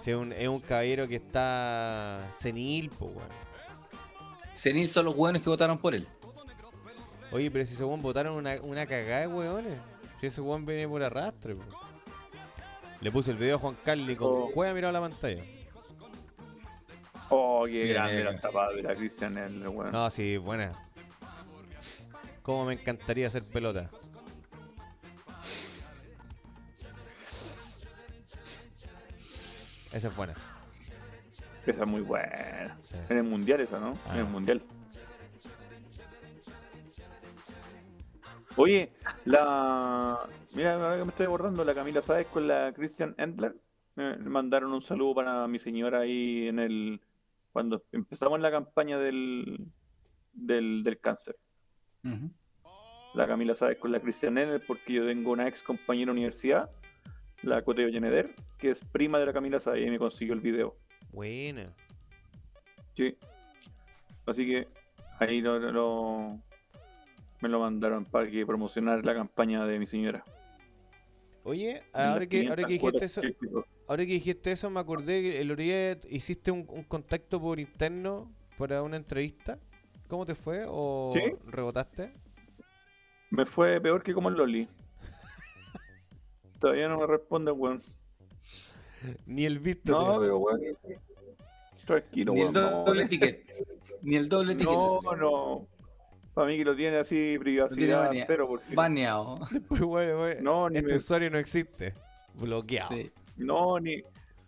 Si 0.01 0.11
es 0.11 0.17
un, 0.17 0.31
es 0.33 0.47
un 0.47 0.59
caballero 0.59 1.07
que 1.07 1.15
está 1.15 2.29
senil, 2.37 2.89
po, 2.89 3.05
weón. 3.05 3.29
Senil 4.53 4.89
son 4.89 5.05
los 5.05 5.15
buenos 5.15 5.41
que 5.41 5.49
votaron 5.49 5.77
por 5.77 5.95
él. 5.95 6.07
Oye, 7.31 7.49
pero 7.51 7.65
si 7.65 7.75
ese 7.75 7.83
weón 7.85 8.01
votaron 8.01 8.33
una, 8.35 8.55
una 8.61 8.85
cagada 8.85 9.21
de 9.21 9.27
weones. 9.27 9.77
Si 10.19 10.27
ese 10.27 10.41
weón 10.41 10.65
viene 10.65 10.87
por 10.87 11.01
arrastre, 11.03 11.55
po. 11.55 11.63
Le 12.99 13.11
puse 13.11 13.31
el 13.31 13.37
video 13.37 13.55
a 13.55 13.59
Juan 13.59 13.77
Carlos 13.85 14.09
y 14.09 14.15
con 14.17 14.27
Oh. 14.29 14.49
cueva 14.53 14.73
mirado 14.73 14.91
la 14.91 14.99
pantalla. 14.99 15.41
Oh, 17.29 17.65
qué 17.65 17.83
Mira, 17.83 17.93
grande 18.03 18.17
mira. 18.17 18.31
la 18.31 18.41
tapada 18.41 18.71
de 18.73 18.81
la 18.83 18.95
Christian 18.95 19.37
Edler, 19.37 19.69
weón. 19.69 19.91
No, 19.91 20.09
sí, 20.09 20.37
buena. 20.37 20.71
Cómo 22.41 22.65
me 22.65 22.73
encantaría 22.73 23.27
hacer 23.27 23.43
pelota. 23.43 23.89
Esa 29.93 30.07
es 30.07 30.15
buena. 30.15 30.33
Esa 31.65 31.83
es 31.83 31.89
muy 31.89 32.01
buena. 32.01 32.77
Sí. 32.83 32.95
En 33.09 33.17
el 33.17 33.23
mundial 33.23 33.61
esa, 33.61 33.79
¿no? 33.79 33.97
Ah. 34.07 34.13
En 34.13 34.19
el 34.19 34.25
mundial. 34.25 34.61
Oye, 38.55 38.91
la. 39.25 40.19
Mira, 40.55 40.73
ahora 40.75 40.97
que 40.97 41.03
me 41.03 41.09
estoy 41.09 41.25
acordando, 41.27 41.63
la 41.63 41.73
Camila 41.73 42.01
Sáez 42.01 42.27
con 42.27 42.47
la 42.47 42.73
Christian 42.75 43.15
Endler. 43.17 43.55
Me 43.95 44.17
mandaron 44.17 44.73
un 44.73 44.81
saludo 44.81 45.15
para 45.15 45.47
mi 45.47 45.59
señora 45.59 45.99
ahí 46.01 46.47
en 46.47 46.59
el. 46.59 47.01
Cuando 47.51 47.83
empezamos 47.91 48.39
la 48.39 48.51
campaña 48.51 48.97
del. 48.99 49.67
del, 50.33 50.83
del 50.83 50.99
cáncer. 50.99 51.35
La 53.15 53.27
Camila 53.27 53.55
Sáez 53.55 53.77
con 53.79 53.91
la 53.91 53.99
Christian 53.99 54.37
Endler, 54.37 54.61
porque 54.67 54.93
yo 54.93 55.05
tengo 55.05 55.31
una 55.31 55.47
ex 55.47 55.63
compañera 55.63 56.11
de 56.13 56.19
universidad, 56.19 56.69
la 57.43 57.63
Coteo 57.63 57.89
Yeneder, 57.89 58.29
que 58.59 58.69
es 58.71 58.79
prima 58.85 59.17
de 59.19 59.25
la 59.25 59.33
Camila 59.33 59.59
Sáez 59.59 59.87
y 59.87 59.89
me 59.89 59.97
consiguió 59.97 60.33
el 60.35 60.41
video. 60.41 60.77
Buena. 61.11 61.65
Sí. 62.95 63.17
Así 64.27 64.45
que 64.45 64.67
ahí 65.19 65.41
lo, 65.41 65.57
lo- 65.57 65.71
lo- 65.71 66.39
me 67.41 67.49
lo 67.49 67.59
mandaron 67.59 68.05
para 68.05 68.27
que 68.29 68.45
promocionar 68.45 69.03
la 69.03 69.15
campaña 69.15 69.65
de 69.65 69.79
mi 69.79 69.87
señora. 69.87 70.23
Oye, 71.43 71.81
ahora 71.93 72.27
que, 72.27 72.47
ahora 72.49 72.63
500 72.67 72.67
que 72.67 72.73
dijiste 72.73 73.05
eso. 73.05 73.65
Ahora 73.89 74.05
que 74.05 74.13
dijiste 74.13 74.51
eso, 74.53 74.69
me 74.69 74.79
acordé 74.79 75.21
que 75.21 75.41
el 75.41 75.51
Oriet 75.51 76.05
hiciste 76.09 76.51
un, 76.51 76.65
un 76.69 76.83
contacto 76.83 77.41
por 77.41 77.59
interno 77.59 78.31
para 78.57 78.81
una 78.83 78.95
entrevista. 78.97 79.57
¿Cómo 80.07 80.25
te 80.25 80.35
fue? 80.35 80.63
¿O 80.67 81.11
Sí. 81.13 81.21
rebotaste? 81.47 82.11
Me 83.31 83.45
fue 83.45 83.79
peor 83.81 84.01
que 84.01 84.13
como 84.13 84.29
el 84.29 84.35
Loli. 84.35 84.67
Todavía 86.59 86.87
no 86.87 86.97
me 86.99 87.07
responde, 87.07 87.51
weón. 87.51 87.81
Ni 89.25 89.45
el 89.45 89.59
visto. 89.59 89.91
No, 89.91 90.19
pero 90.19 90.37
weón. 90.37 90.61
Tranquilo, 91.85 92.33
Ni 92.33 92.41
el 92.41 92.47
weón. 92.49 92.85
doble 92.85 93.05
ticket. 93.07 93.45
Ni 94.01 94.15
el 94.15 94.27
doble 94.29 94.55
ticket. 94.55 94.73
No, 94.73 95.01
no. 95.15 95.67
Para 96.33 96.47
mí 96.47 96.57
que 96.57 96.63
lo 96.65 96.75
tiene 96.75 96.97
así 96.99 97.37
privacidad 97.39 98.11
cero. 98.27 98.47
Porque... 98.47 98.75
Baneado. 98.75 99.35
Pues 99.67 99.81
bueno, 99.81 100.17
bueno, 100.17 100.41
No, 100.41 100.69
ni 100.69 100.77
este 100.77 100.91
me- 100.91 100.97
usuario 100.97 101.29
no 101.29 101.37
existe. 101.37 101.93
Bloqueado. 102.35 102.89
Sí. 102.95 103.09
No, 103.39 103.79
ni. 103.79 104.01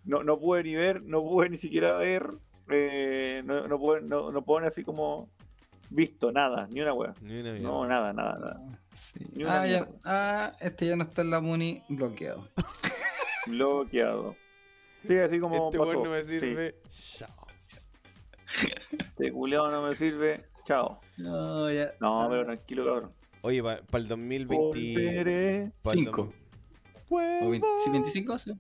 No, 0.04 0.24
no 0.24 0.38
pude 0.40 0.64
ni 0.64 0.76
ver, 0.76 1.04
no 1.04 1.22
pude 1.22 1.50
ni 1.50 1.58
siquiera 1.58 1.98
ver. 1.98 2.28
Eh, 2.70 3.42
no, 3.46 3.62
no, 3.68 3.78
pude, 3.80 4.02
no, 4.02 4.32
no 4.32 4.42
pone 4.44 4.68
así 4.68 4.84
como 4.84 5.30
visto 5.90 6.32
nada, 6.32 6.68
ni 6.72 6.82
una 6.82 6.94
wea. 6.94 7.14
Ni 7.22 7.40
una 7.42 7.54
No, 7.60 7.86
nada, 7.88 8.14
nada, 8.14 8.38
nada. 8.40 8.58
Ni 9.36 9.44
una 9.44 9.62
Ah, 9.62 9.68
ya, 9.68 9.88
ah, 10.06 10.52
este 10.62 10.88
ya 10.88 10.96
no 10.96 11.04
está 11.04 11.22
en 11.22 11.30
la 11.32 11.42
Muni 11.42 11.84
bloqueado. 11.90 12.48
Bloqueado. 13.48 14.36
Sí, 15.08 15.18
así 15.18 15.40
como 15.40 15.68
Este 15.68 15.78
pasó. 15.80 15.90
weón 15.92 16.04
no 16.04 16.10
me 16.12 16.24
sí. 16.24 16.40
sirve. 16.40 16.76
Chao. 16.90 17.48
Sí, 18.46 18.68
Este 19.00 19.32
culiao 19.32 19.70
no 19.72 19.82
me 19.88 19.96
sirve. 19.96 20.46
Chao. 20.66 21.00
No, 21.18 21.72
ya. 21.72 21.92
No, 22.00 22.28
pero 22.30 22.46
tranquilo, 22.46 22.86
cabrón. 22.86 23.12
Oye, 23.42 23.64
para 23.64 23.80
el 23.94 24.08
2020. 24.08 24.56
Volveré. 24.58 25.72
pa'l 25.84 25.98
Cinco. 25.98 26.24
dos- 26.26 26.36
¿O 27.44 27.50
20 27.50 27.68
sí, 27.84 27.90
25? 27.90 28.40
Sí. 28.40 28.52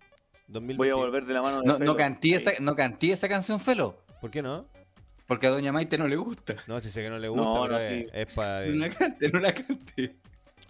2020. 0.52 0.78
Voy 0.78 0.90
a 0.90 0.95
volver 0.95 1.26
de 1.26 1.34
la 1.34 1.41
mano 1.41 1.60
de 1.61 1.65
No, 1.65 1.73
no, 1.73 1.80
Felo. 1.80 1.95
canté 1.95 2.36
esa, 2.36 2.52
no 2.60 2.76
canté 2.76 3.11
esa 3.11 3.28
canción, 3.30 3.60
Felo. 3.60 3.98
¿Por 4.19 4.30
qué 4.32 4.41
no? 4.41 4.65
Porque 5.28 5.48
a 5.48 5.49
Doña 5.49 5.72
Maite 5.72 5.98
no 5.98 6.07
le 6.07 6.18
gusta. 6.18 6.56
No, 6.68 6.80
si 6.82 6.90
sé 6.90 7.02
que 7.03 7.10
no 7.10 7.18
le 7.18 7.30
gusta, 7.30 7.44
No, 7.45 7.61
pero 7.64 7.73
no, 7.73 7.80
es, 7.80 8.03
sí. 8.06 8.10
es 8.14 8.34
para. 8.34 8.65
No 8.68 8.76
la 8.76 8.90
cante, 8.90 9.30
no 9.30 9.40
la 9.40 9.53
cante. 9.53 10.15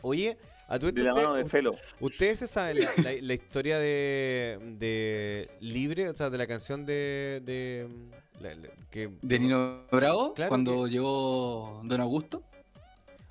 Oye, 0.04 0.38
a 0.68 0.78
tu 0.80 0.92
De 0.92 1.04
la 1.04 1.14
mano 1.14 1.34
de 1.34 1.46
Felo. 1.46 1.76
¿Ustedes 2.00 2.40
se 2.40 2.48
saben 2.48 2.78
la, 2.80 2.90
la- 3.04 3.22
la 3.22 3.34
historia 3.34 3.80
de, 3.80 4.58
de 4.78 5.50
Libre? 5.62 6.10
O 6.10 6.14
sea, 6.14 6.30
de 6.30 6.38
la 6.38 6.48
canción 6.48 6.86
de. 6.86 7.42
de 7.44 7.88
la- 8.40 8.56
que, 8.92 9.10
De 9.22 9.40
Nino 9.40 9.84
Bravo, 9.92 10.34
Claro 10.34 10.50
cuando 10.50 10.88
llegó 10.88 11.82
Don 11.84 12.00
Augusto. 12.02 12.44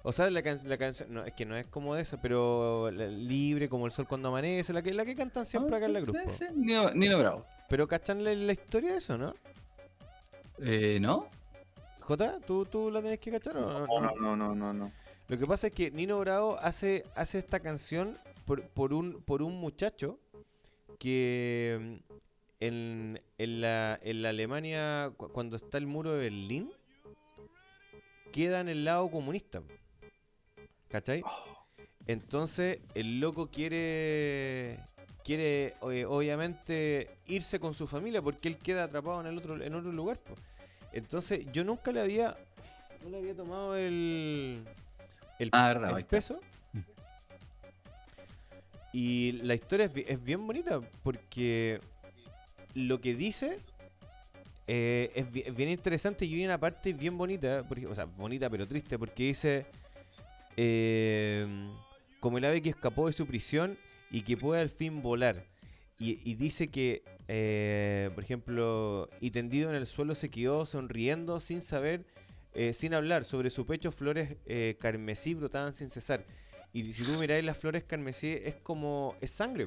O 0.03 0.13
sea, 0.13 0.31
la, 0.31 0.43
can- 0.43 0.61
la 0.65 0.79
canción. 0.79 1.13
No, 1.13 1.25
es 1.25 1.35
que 1.35 1.45
no 1.45 1.57
es 1.57 1.67
como 1.67 1.95
de 1.95 2.03
esa, 2.03 2.21
pero 2.21 2.91
la- 2.91 3.07
Libre, 3.07 3.69
como 3.69 3.87
el 3.87 3.93
sol 3.93 4.07
cuando 4.09 4.29
amanece, 4.29 4.73
la 4.73 4.83
que, 4.83 4.95
la 4.95 5.05
que 5.05 5.15
cantan 5.15 5.45
siempre 5.45 5.77
acá 5.77 5.87
en 5.87 5.93
la 5.93 6.01
grupo. 6.01 6.19
Nino, 6.55 6.91
Nino 6.93 7.19
Bravo. 7.19 7.45
Pero 7.69 7.87
¿cachan 7.87 8.25
la, 8.25 8.35
la 8.35 8.53
historia 8.53 8.93
de 8.93 8.99
eso, 8.99 9.19
no? 9.19 9.33
Eh, 10.63 10.99
¿No? 11.01 11.27
Jota, 12.01 12.39
¿tú, 12.47 12.65
¿tú 12.65 12.91
la 12.91 13.03
tenés 13.03 13.21
que 13.21 13.31
cachar 13.31 13.57
o 13.59 13.61
no? 13.61 13.87
No, 13.87 14.15
no, 14.17 14.37
no, 14.37 14.55
no, 14.55 14.73
no. 14.73 14.93
Lo 15.29 15.39
que 15.39 15.47
pasa 15.47 15.69
es 15.69 15.75
que 15.75 15.91
Nino 15.91 16.19
Bravo 16.19 16.59
hace, 16.61 17.05
hace 17.15 17.39
esta 17.39 17.61
canción 17.61 18.17
por, 18.47 18.63
por 18.71 18.93
un, 18.93 19.23
por 19.23 19.43
un 19.43 19.61
muchacho 19.61 20.19
que 20.99 21.79
mm, 21.81 22.13
en, 22.61 23.23
en, 23.39 23.61
la, 23.61 23.99
en 24.03 24.23
la 24.23 24.31
Alemania, 24.31 25.13
cu- 25.17 25.29
cuando 25.29 25.57
está 25.57 25.79
el 25.79 25.87
muro 25.87 26.13
de 26.13 26.19
Berlín, 26.19 26.73
queda 28.33 28.61
en 28.61 28.69
el 28.69 28.85
lado 28.85 29.09
comunista. 29.11 29.63
¿Cachai? 30.91 31.23
Entonces 32.07 32.79
el 32.95 33.21
loco 33.21 33.49
quiere 33.51 34.79
quiere 35.25 35.75
eh, 35.93 36.05
obviamente 36.07 37.09
irse 37.27 37.61
con 37.61 37.75
su 37.75 37.87
familia 37.87 38.21
porque 38.23 38.49
él 38.49 38.57
queda 38.57 38.85
atrapado 38.85 39.21
en 39.21 39.27
el 39.29 39.39
otro 39.39 39.63
en 39.63 39.75
otro 39.75 39.93
lugar. 39.93 40.17
po. 40.19 40.35
Entonces 40.93 41.47
yo 41.53 41.63
nunca 41.63 41.93
le 41.93 42.01
había 42.01 42.35
no 43.05 43.11
le 43.11 43.19
había 43.19 43.35
tomado 43.37 43.77
el 43.77 44.65
el, 45.39 45.49
Ah, 45.53 45.69
verdad, 45.69 45.97
el 45.99 46.05
peso. 46.05 46.41
Y 48.93 49.33
la 49.43 49.55
historia 49.55 49.87
es, 49.87 49.93
bi- 49.95 50.05
es 50.07 50.23
bien 50.23 50.45
bonita 50.47 50.81
porque 51.05 51.79
lo 52.75 53.01
que 53.01 53.15
dice 53.15 53.57
eh, 54.67 55.11
es, 55.15 55.31
bi- 55.33 55.45
es 55.47 55.55
bien 55.55 55.71
interesante 55.71 56.25
y 56.27 56.35
hay 56.35 56.45
una 56.45 56.59
parte 56.59 56.93
bien 56.93 57.17
bonita, 57.17 57.63
porque, 57.69 57.87
o 57.87 57.95
sea, 57.95 58.05
bonita 58.07 58.51
pero 58.51 58.67
triste, 58.67 58.99
porque 58.99 59.25
dice, 59.25 59.65
eh, 60.63 61.47
como 62.21 62.37
el 62.37 62.45
ave 62.45 62.61
que 62.61 62.69
escapó 62.69 63.07
de 63.07 63.15
su 63.15 63.27
prisión 63.27 63.79
y 64.11 64.23
que 64.23 64.37
puede 64.37 64.61
al 64.61 64.69
fin 64.69 65.01
volar. 65.01 65.43
Y, 66.03 66.35
dice 66.35 66.69
que, 66.69 67.03
eh, 67.29 68.09
por 68.15 68.25
ejemplo, 68.25 69.11
y 69.21 69.33
tendido 69.33 69.69
en 69.69 69.77
el 69.77 69.87
suelo 69.87 70.15
se 70.15 70.31
quedó 70.31 70.65
sonriendo 70.65 71.41
sin 71.41 71.61
saber, 71.61 72.07
eh, 72.55 72.73
sin 72.73 72.95
hablar, 72.95 73.25
sobre 73.25 73.51
su 73.51 73.67
pecho 73.67 73.93
flores 73.93 74.37
eh, 74.47 74.79
carmesí 74.81 75.35
brotaban 75.35 75.75
sin 75.75 75.91
cesar. 75.91 76.25
Y 76.73 76.91
si 76.95 77.05
tú 77.05 77.19
miráis 77.19 77.45
las 77.45 77.59
flores 77.59 77.85
carmesí, 77.85 78.29
es 78.43 78.55
como, 78.55 79.15
es 79.21 79.31
sangre. 79.31 79.67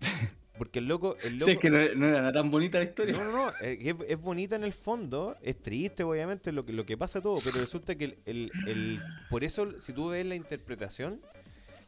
po. 0.56 0.58
Porque 0.58 0.78
el 0.80 0.86
loco, 0.88 1.16
el 1.24 1.34
loco 1.34 1.44
Sí, 1.46 1.50
es 1.52 1.58
que 1.58 1.70
no, 1.70 1.78
no 1.96 2.06
era 2.08 2.32
tan 2.32 2.50
bonita 2.50 2.78
la 2.78 2.84
historia. 2.84 3.14
no, 3.14 3.24
no, 3.24 3.32
no, 3.46 3.48
es, 3.60 3.94
es 4.08 4.20
bonita 4.20 4.56
en 4.56 4.64
el 4.64 4.72
fondo, 4.72 5.36
es 5.42 5.60
triste 5.62 6.02
obviamente 6.02 6.52
lo 6.52 6.64
que, 6.64 6.72
lo 6.72 6.84
que 6.86 6.96
pasa 6.96 7.20
todo, 7.20 7.38
pero 7.44 7.60
resulta 7.60 7.94
que 7.94 8.04
el, 8.04 8.18
el- 8.26 8.50
el- 8.66 9.00
por 9.30 9.44
eso 9.44 9.80
si 9.80 9.92
tú 9.92 10.08
ves 10.08 10.24
la 10.26 10.34
interpretación, 10.34 11.20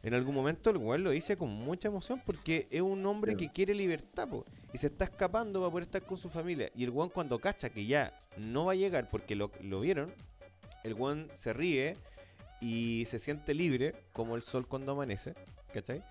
en 0.01 0.13
algún 0.13 0.33
momento 0.33 0.69
el 0.69 0.77
weón 0.77 1.03
lo 1.03 1.09
dice 1.11 1.35
con 1.35 1.49
mucha 1.49 1.89
emoción 1.89 2.21
porque 2.25 2.67
es 2.71 2.81
un 2.81 3.05
hombre 3.05 3.35
que 3.35 3.51
quiere 3.51 3.73
libertad 3.73 4.29
po, 4.29 4.45
y 4.73 4.77
se 4.77 4.87
está 4.87 5.03
escapando 5.03 5.59
para 5.59 5.71
poder 5.71 5.83
estar 5.83 6.03
con 6.03 6.17
su 6.17 6.29
familia. 6.29 6.71
Y 6.73 6.85
el 6.85 6.89
weón 6.91 7.09
cuando 7.09 7.37
cacha 7.39 7.69
que 7.69 7.85
ya 7.85 8.17
no 8.37 8.63
va 8.65 8.71
a 8.71 8.75
llegar 8.75 9.09
porque 9.09 9.35
lo, 9.35 9.51
lo 9.61 9.81
vieron, 9.81 10.09
el 10.85 10.93
weón 10.93 11.27
se 11.35 11.51
ríe 11.51 11.97
y 12.61 13.03
se 13.07 13.19
siente 13.19 13.53
libre 13.53 13.93
como 14.13 14.37
el 14.37 14.41
sol 14.41 14.67
cuando 14.67 14.93
amanece, 14.93 15.33
¿cachai? 15.73 16.01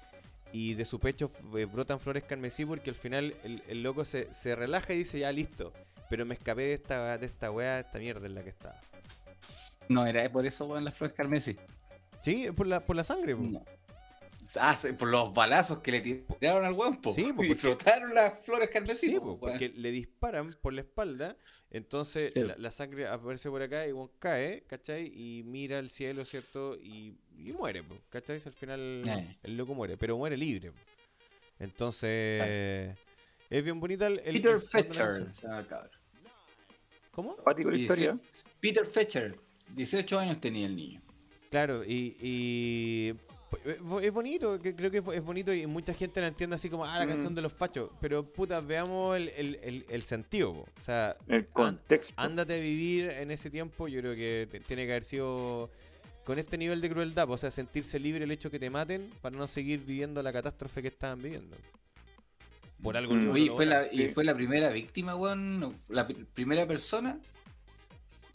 Y 0.53 0.75
de 0.75 0.85
su 0.85 0.99
pecho 0.99 1.31
eh, 1.57 1.67
brotan 1.67 2.01
flores 2.01 2.25
carmesí 2.25 2.65
porque 2.65 2.91
al 2.91 2.97
final 2.97 3.35
el, 3.45 3.63
el 3.69 3.83
loco 3.83 4.05
se, 4.05 4.33
se 4.33 4.55
relaja 4.57 4.95
y 4.95 4.99
dice, 4.99 5.19
ya 5.19 5.31
listo, 5.31 5.73
pero 6.09 6.25
me 6.25 6.35
escapé 6.35 6.63
de 6.63 6.73
esta, 6.75 7.19
de 7.19 7.27
esta 7.27 7.51
weá, 7.51 7.75
de 7.75 7.81
esta 7.83 7.99
mierda 7.99 8.27
en 8.27 8.35
la 8.35 8.43
que 8.43 8.49
estaba. 8.51 8.81
No, 9.89 10.07
era 10.07 10.31
por 10.31 10.47
eso, 10.47 10.67
weón, 10.67 10.85
las 10.85 10.95
flores 10.95 11.15
carmesí. 11.17 11.57
Sí, 12.23 12.49
por 12.55 12.67
la, 12.67 12.81
por 12.81 12.97
la 12.97 13.05
sangre. 13.05 13.35
po. 13.37 13.43
No. 13.43 13.65
Ah, 14.59 14.75
por 14.99 15.09
los 15.09 15.35
balazos 15.35 15.81
que 15.81 15.93
le 15.93 16.01
tiraron 16.01 16.65
al 16.65 16.73
weón, 16.73 17.01
po. 17.03 17.13
Sí, 17.13 17.31
po, 17.35 17.45
y 17.45 17.49
porque- 17.49 17.55
flotaron 17.57 18.15
las 18.15 18.39
flores 18.45 18.71
carmesí, 18.71 19.11
Sí, 19.11 19.19
po, 19.21 19.39
porque 19.39 19.69
le 19.69 19.91
disparan 19.91 20.49
por 20.63 20.73
la 20.73 20.81
espalda, 20.81 21.37
entonces 21.71 22.33
Sí. 22.33 22.41
la, 22.41 22.57
la 22.57 22.71
sangre 22.71 23.07
aparece 23.07 23.51
por 23.51 23.61
acá 23.63 23.87
y 23.87 23.93
weón 23.93 24.11
cae, 24.19 24.65
¿cachai? 24.67 25.07
Y 25.15 25.43
mira 25.45 25.79
al 25.79 25.91
cielo, 25.91 26.25
¿cierto? 26.25 26.77
Y, 26.77 27.19
y 27.39 27.53
muere, 27.53 27.83
¿cachai? 28.11 28.41
Al 28.45 28.53
final 28.53 29.03
Eh. 29.07 29.37
el 29.43 29.57
loco 29.57 29.75
muere, 29.75 29.97
pero 29.97 30.17
muere 30.19 30.37
libre. 30.37 30.73
Entonces, 31.59 32.95
es 33.51 33.65
bien 33.65 33.81
bonita 33.81 34.07
el... 34.07 34.21
el- 34.25 34.35
Peter 34.35 34.55
el 34.55 34.61
Fetcher. 34.61 35.27
¿Cómo? 37.13 37.37
Historia. 37.75 38.19
Peter 38.61 38.87
Fetcher. 38.87 39.37
18 39.75 40.19
años 40.19 40.41
tenía 40.41 40.67
el 40.67 40.77
niño. 40.77 41.01
Claro, 41.51 41.83
y, 41.85 42.17
y 42.21 43.15
pues, 43.51 43.67
es 43.67 43.81
bo- 43.81 44.01
es 44.01 44.13
bonito, 44.13 44.59
creo 44.61 44.91
que 44.91 44.99
es 44.99 45.25
bonito 45.25 45.53
y 45.53 45.67
mucha 45.67 45.95
gente 45.95 46.21
la 46.21 46.29
entiende 46.29 46.57
así 46.57 46.69
como, 46.69 46.85
ah, 46.85 46.99
la 46.99 47.07
Mm. 47.07 47.09
canción 47.09 47.35
de 47.35 47.43
los 47.43 47.53
fachos, 47.53 47.91
pero 48.01 48.23
puta, 48.25 48.61
veamos 48.61 49.17
el, 49.17 49.29
el, 49.31 49.55
el, 49.63 49.87
el 49.89 50.03
sentido, 50.03 50.53
po. 50.55 50.61
o 50.77 50.81
sea, 50.81 51.17
El 51.27 51.47
contexto. 51.49 52.13
ándate 52.17 52.55
a 52.55 52.59
vivir 52.59 53.11
en 53.11 53.31
ese 53.31 53.49
tiempo, 53.51 53.89
yo 53.89 54.01
creo 54.01 54.15
que 54.15 54.61
tiene 54.67 54.85
que 54.87 54.93
haber 54.93 55.05
sido 55.05 55.71
con 56.29 56.39
este 56.39 56.59
nivel 56.59 56.83
de 56.83 56.91
crueldad, 56.91 57.27
po, 57.27 57.33
o 57.33 57.39
sea, 57.39 57.51
sentirse 57.51 57.99
libre 57.99 58.23
el 58.25 58.31
hecho 58.31 58.51
que 58.51 58.59
te 58.59 58.69
maten 58.69 59.11
para 59.23 59.35
no 59.35 59.47
seguir 59.47 59.83
viviendo 59.83 60.23
la 60.23 60.31
catástrofe 60.31 60.83
que 60.83 60.89
estaban 60.89 61.23
viviendo. 61.23 61.57
Por 62.83 62.99
algo 62.99 63.15
Mm. 63.15 63.57
fue 63.57 63.65
la, 63.65 63.91
y 63.91 64.09
fue 64.13 64.25
la 64.25 64.35
primera 64.35 64.69
víctima, 64.69 65.17
weón. 65.17 65.59
no, 65.59 65.73
La 65.89 66.07
pr- 66.07 66.27
primera 66.35 66.67
persona 66.67 67.19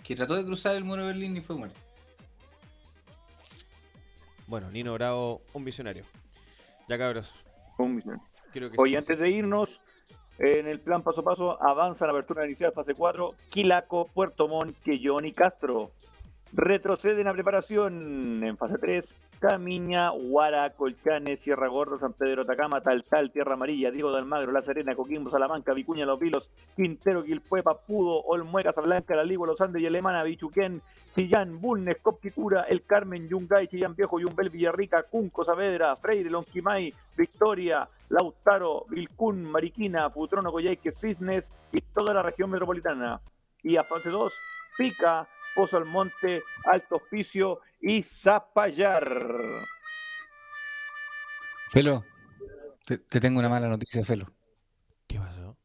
que 0.03 0.15
trató 0.15 0.33
de 0.33 0.43
cruzar 0.43 0.75
el 0.75 0.83
muro 0.83 1.03
de 1.03 1.09
Berlín 1.09 1.37
y 1.37 1.41
fue 1.41 1.55
muerta. 1.55 1.79
Bueno, 4.47 4.71
Nino 4.71 4.91
Bravo, 4.95 5.43
un 5.53 5.63
visionario. 5.63 6.03
Ya 6.89 6.97
cabros, 6.97 7.31
Un 7.77 8.01
que 8.51 8.71
Oye, 8.77 8.97
antes 8.97 9.19
de 9.19 9.29
irnos, 9.29 9.79
en 10.39 10.67
el 10.67 10.79
plan 10.79 11.03
paso 11.03 11.21
a 11.21 11.23
paso, 11.23 11.63
avanza 11.63 12.07
la 12.07 12.11
apertura 12.13 12.43
inicial 12.47 12.73
fase 12.73 12.95
4, 12.95 13.35
Quilaco, 13.51 14.07
Puerto 14.07 14.47
Montt, 14.47 14.75
Quellón 14.83 15.25
y 15.25 15.31
Castro. 15.31 15.91
Retroceden 16.55 17.27
a 17.27 17.33
preparación 17.33 18.43
en 18.43 18.57
fase 18.57 18.77
3, 18.77 19.15
Camiña, 19.39 20.11
Huara, 20.11 20.69
Colchane, 20.69 21.37
Sierra 21.37 21.67
Gorda, 21.67 21.97
San 21.97 22.13
Pedro, 22.13 22.43
Atacama, 22.43 22.79
Taltal, 22.79 23.31
Tierra 23.31 23.55
Amarilla, 23.55 23.89
Diego 23.89 24.11
de 24.11 24.19
Almagro, 24.19 24.51
La 24.51 24.61
Serena, 24.61 24.95
Coquimbo, 24.95 25.31
Salamanca, 25.31 25.73
Vicuña, 25.73 26.05
Los 26.05 26.19
Vilos, 26.19 26.51
Quintero, 26.75 27.23
Quilpue, 27.23 27.63
Papudo, 27.63 28.21
Olmué, 28.21 28.61
Casablanca, 28.61 29.15
La 29.15 29.23
Ligua, 29.23 29.47
Los 29.47 29.59
Andes 29.61 29.81
y 29.81 29.87
Alemana, 29.87 30.21
Bichuquén, 30.21 30.79
Chillán, 31.15 31.59
Bulnes, 31.59 31.97
Copquicura, 32.03 32.65
El 32.69 32.85
Carmen, 32.85 33.27
Yungay, 33.27 33.67
Chillán 33.67 33.95
Viejo, 33.95 34.19
Yumbel, 34.19 34.51
Villarrica, 34.51 35.03
Cunco, 35.03 35.43
Saavedra, 35.43 35.95
Freire, 35.95 36.29
Lonquimay, 36.29 36.93
Victoria, 37.17 37.89
Lautaro, 38.09 38.85
Vilcún, 38.89 39.43
Mariquina, 39.43 40.11
Futrono, 40.11 40.51
Coyhaique, 40.51 40.91
Cisnes 40.91 41.45
y 41.71 41.81
toda 41.81 42.13
la 42.13 42.21
región 42.21 42.51
metropolitana. 42.51 43.19
Y 43.63 43.75
a 43.75 43.83
fase 43.83 44.11
2, 44.11 44.31
Pica, 44.77 45.27
Pozo 45.55 45.77
Almonte, 45.77 46.41
Alto 46.65 46.97
Hospicio 46.97 47.59
y 47.81 48.03
Zapallar. 48.03 49.05
Felo, 51.69 52.03
te, 52.85 52.97
te 52.99 53.19
tengo 53.19 53.39
una 53.39 53.49
mala 53.49 53.67
noticia, 53.67 54.03
Felo. 54.05 54.31
¿Qué 55.07 55.17
pasó? 55.19 55.57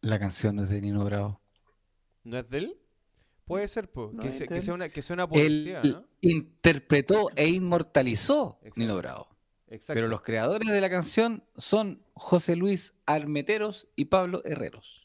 La 0.00 0.18
canción 0.18 0.58
es 0.58 0.68
de 0.68 0.80
Nino 0.80 1.04
Bravo. 1.04 1.40
¿No 2.24 2.38
es 2.38 2.48
de 2.48 2.58
él? 2.58 2.80
Puede 3.46 3.68
ser, 3.68 3.90
po, 3.90 4.10
No 4.12 4.22
que, 4.22 4.28
es 4.30 4.38
se- 4.38 4.48
que 4.48 4.60
sea 4.60 4.74
una, 4.74 4.88
que 4.88 5.02
sea 5.02 5.14
una 5.14 5.24
Él 5.24 5.28
poesía, 5.28 5.82
¿no? 5.82 6.06
interpretó 6.22 7.28
e 7.36 7.48
inmortalizó 7.48 8.58
Exacto. 8.62 8.80
Nino 8.80 8.96
Bravo. 8.96 9.28
Exacto. 9.68 9.94
Pero 9.94 10.08
los 10.08 10.22
creadores 10.22 10.68
de 10.70 10.80
la 10.80 10.88
canción 10.90 11.44
son 11.56 12.02
José 12.14 12.56
Luis 12.56 12.94
Armeteros 13.06 13.88
y 13.96 14.06
Pablo 14.06 14.40
Herreros. 14.44 15.03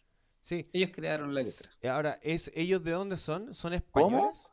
Sí. 0.49 0.67
Ellos 0.73 0.89
crearon 0.91 1.35
la 1.35 1.43
letra. 1.43 1.69
Ahora, 1.93 2.17
¿es, 2.23 2.51
¿ellos 2.55 2.83
de 2.83 2.89
dónde 2.89 3.17
son? 3.17 3.53
¿Son 3.53 3.71
españoles? 3.71 4.49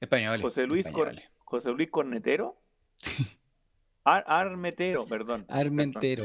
Españoles. 0.00 0.40
José 0.42 0.64
Luis, 0.64 0.86
Cor-. 0.86 1.12
José 1.38 1.70
Luis 1.70 1.90
Cornetero. 1.90 2.56
Ar- 4.04 4.22
Armetero, 4.28 5.04
perdón. 5.06 5.44
Armentero. 5.48 6.22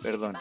Perdón. 0.00 0.32
perdón. 0.32 0.36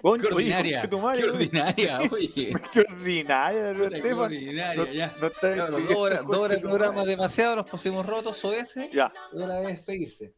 Concha, 0.00 0.28
Qué 0.28 0.34
ordinaria, 0.34 0.88
madre, 1.02 1.20
qué 1.20 1.26
ordinaria, 1.28 2.00
oye. 2.10 2.54
Qué 2.72 2.80
ordinaria, 2.80 4.00
qué 4.02 4.12
ordinaria, 4.14 4.74
No- 4.74 4.86
ya. 4.90 5.12
no 5.20 5.30
Claro, 5.30 5.70
dos 5.72 6.36
horas, 6.36 6.56
de 6.56 6.58
programa 6.62 7.04
demasiado, 7.04 7.56
nos 7.56 7.66
pusimos 7.68 8.06
rotos, 8.06 8.42
OS. 8.42 8.76
Ya. 8.90 9.12
Hora 9.34 9.56
de 9.56 9.66
despedirse. 9.66 10.32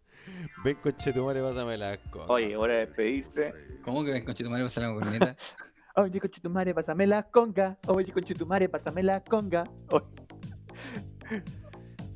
Ven, 0.65 0.77
conchetumare, 0.77 1.41
pásame 1.43 1.77
la 1.77 1.97
conga. 2.11 2.33
Oye, 2.33 2.57
hora 2.57 2.75
de 2.75 2.87
despedirse. 2.87 3.55
¿Cómo 3.85 4.05
que 4.05 4.13
ven, 4.13 4.25
conchetumare, 4.25 4.65
pasar 4.65 4.85
la 4.85 4.95
corneta? 4.95 5.37
Oye, 5.97 6.21
conchetumare, 6.21 6.75
pásame 6.75 7.07
la 7.07 7.23
conga. 7.23 7.79
Oye, 7.89 8.13
conchetumare, 8.13 8.69
pásame 8.69 9.03
la 9.03 9.23
conga. 9.23 9.65
Oye, 9.91 10.05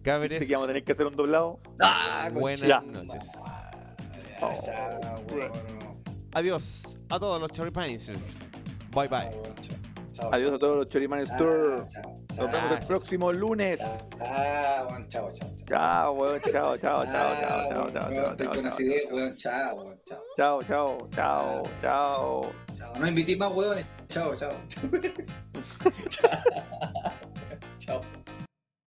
Cabres, 0.02 0.30
¿viste 0.30 0.46
que 0.46 0.52
vamos 0.54 0.64
a 0.64 0.68
tener 0.68 0.84
que 0.84 0.92
hacer 0.92 1.06
un 1.06 1.14
doblado? 1.16 1.60
Ah, 1.80 2.28
buenas 2.32 2.62
Ya. 2.66 2.80
noches. 2.80 3.24
Adiós 6.32 6.98
a 7.10 7.18
todos 7.18 7.40
los 7.40 7.50
choripanes. 7.52 8.10
Bye 8.92 9.08
bye. 9.08 9.77
Chao, 10.18 10.30
Adiós 10.34 10.52
a 10.54 10.58
todos 10.58 10.76
los 10.76 10.90
Chorimanes 10.90 11.28
Tour. 11.36 11.86
chao, 11.92 12.16
Nos 12.36 12.50
vemos 12.52 12.72
el 12.72 12.86
próximo 12.86 13.32
lunes. 13.32 13.78
Ah, 14.20 14.84
chao, 15.08 15.30
chao, 15.32 15.32
chao. 15.32 15.48
Chao, 15.68 16.12
weón. 16.14 16.40
Chao, 16.52 16.76
chao, 16.76 17.04
chao, 17.04 17.34
chao, 17.40 17.68
chao, 17.68 17.90
chao, 17.90 17.90
Weón, 17.90 17.92
chao, 17.92 18.30
Estoy 18.32 18.46
chao, 18.46 18.54
con 18.54 18.64
chao. 18.64 18.76
weón. 19.12 19.36
Chao, 19.36 19.76
weón. 19.76 19.98
Chao. 20.04 20.18
Chao, 20.36 20.58
chao, 20.62 21.08
chao, 21.10 21.62
chao. 21.80 22.52
Chao. 22.76 22.94
No 22.98 23.06
invité 23.06 23.36
más 23.36 23.52
weones. 23.52 23.86
Chao, 24.08 24.34
chao. 24.34 24.52
Chao. 27.86 28.00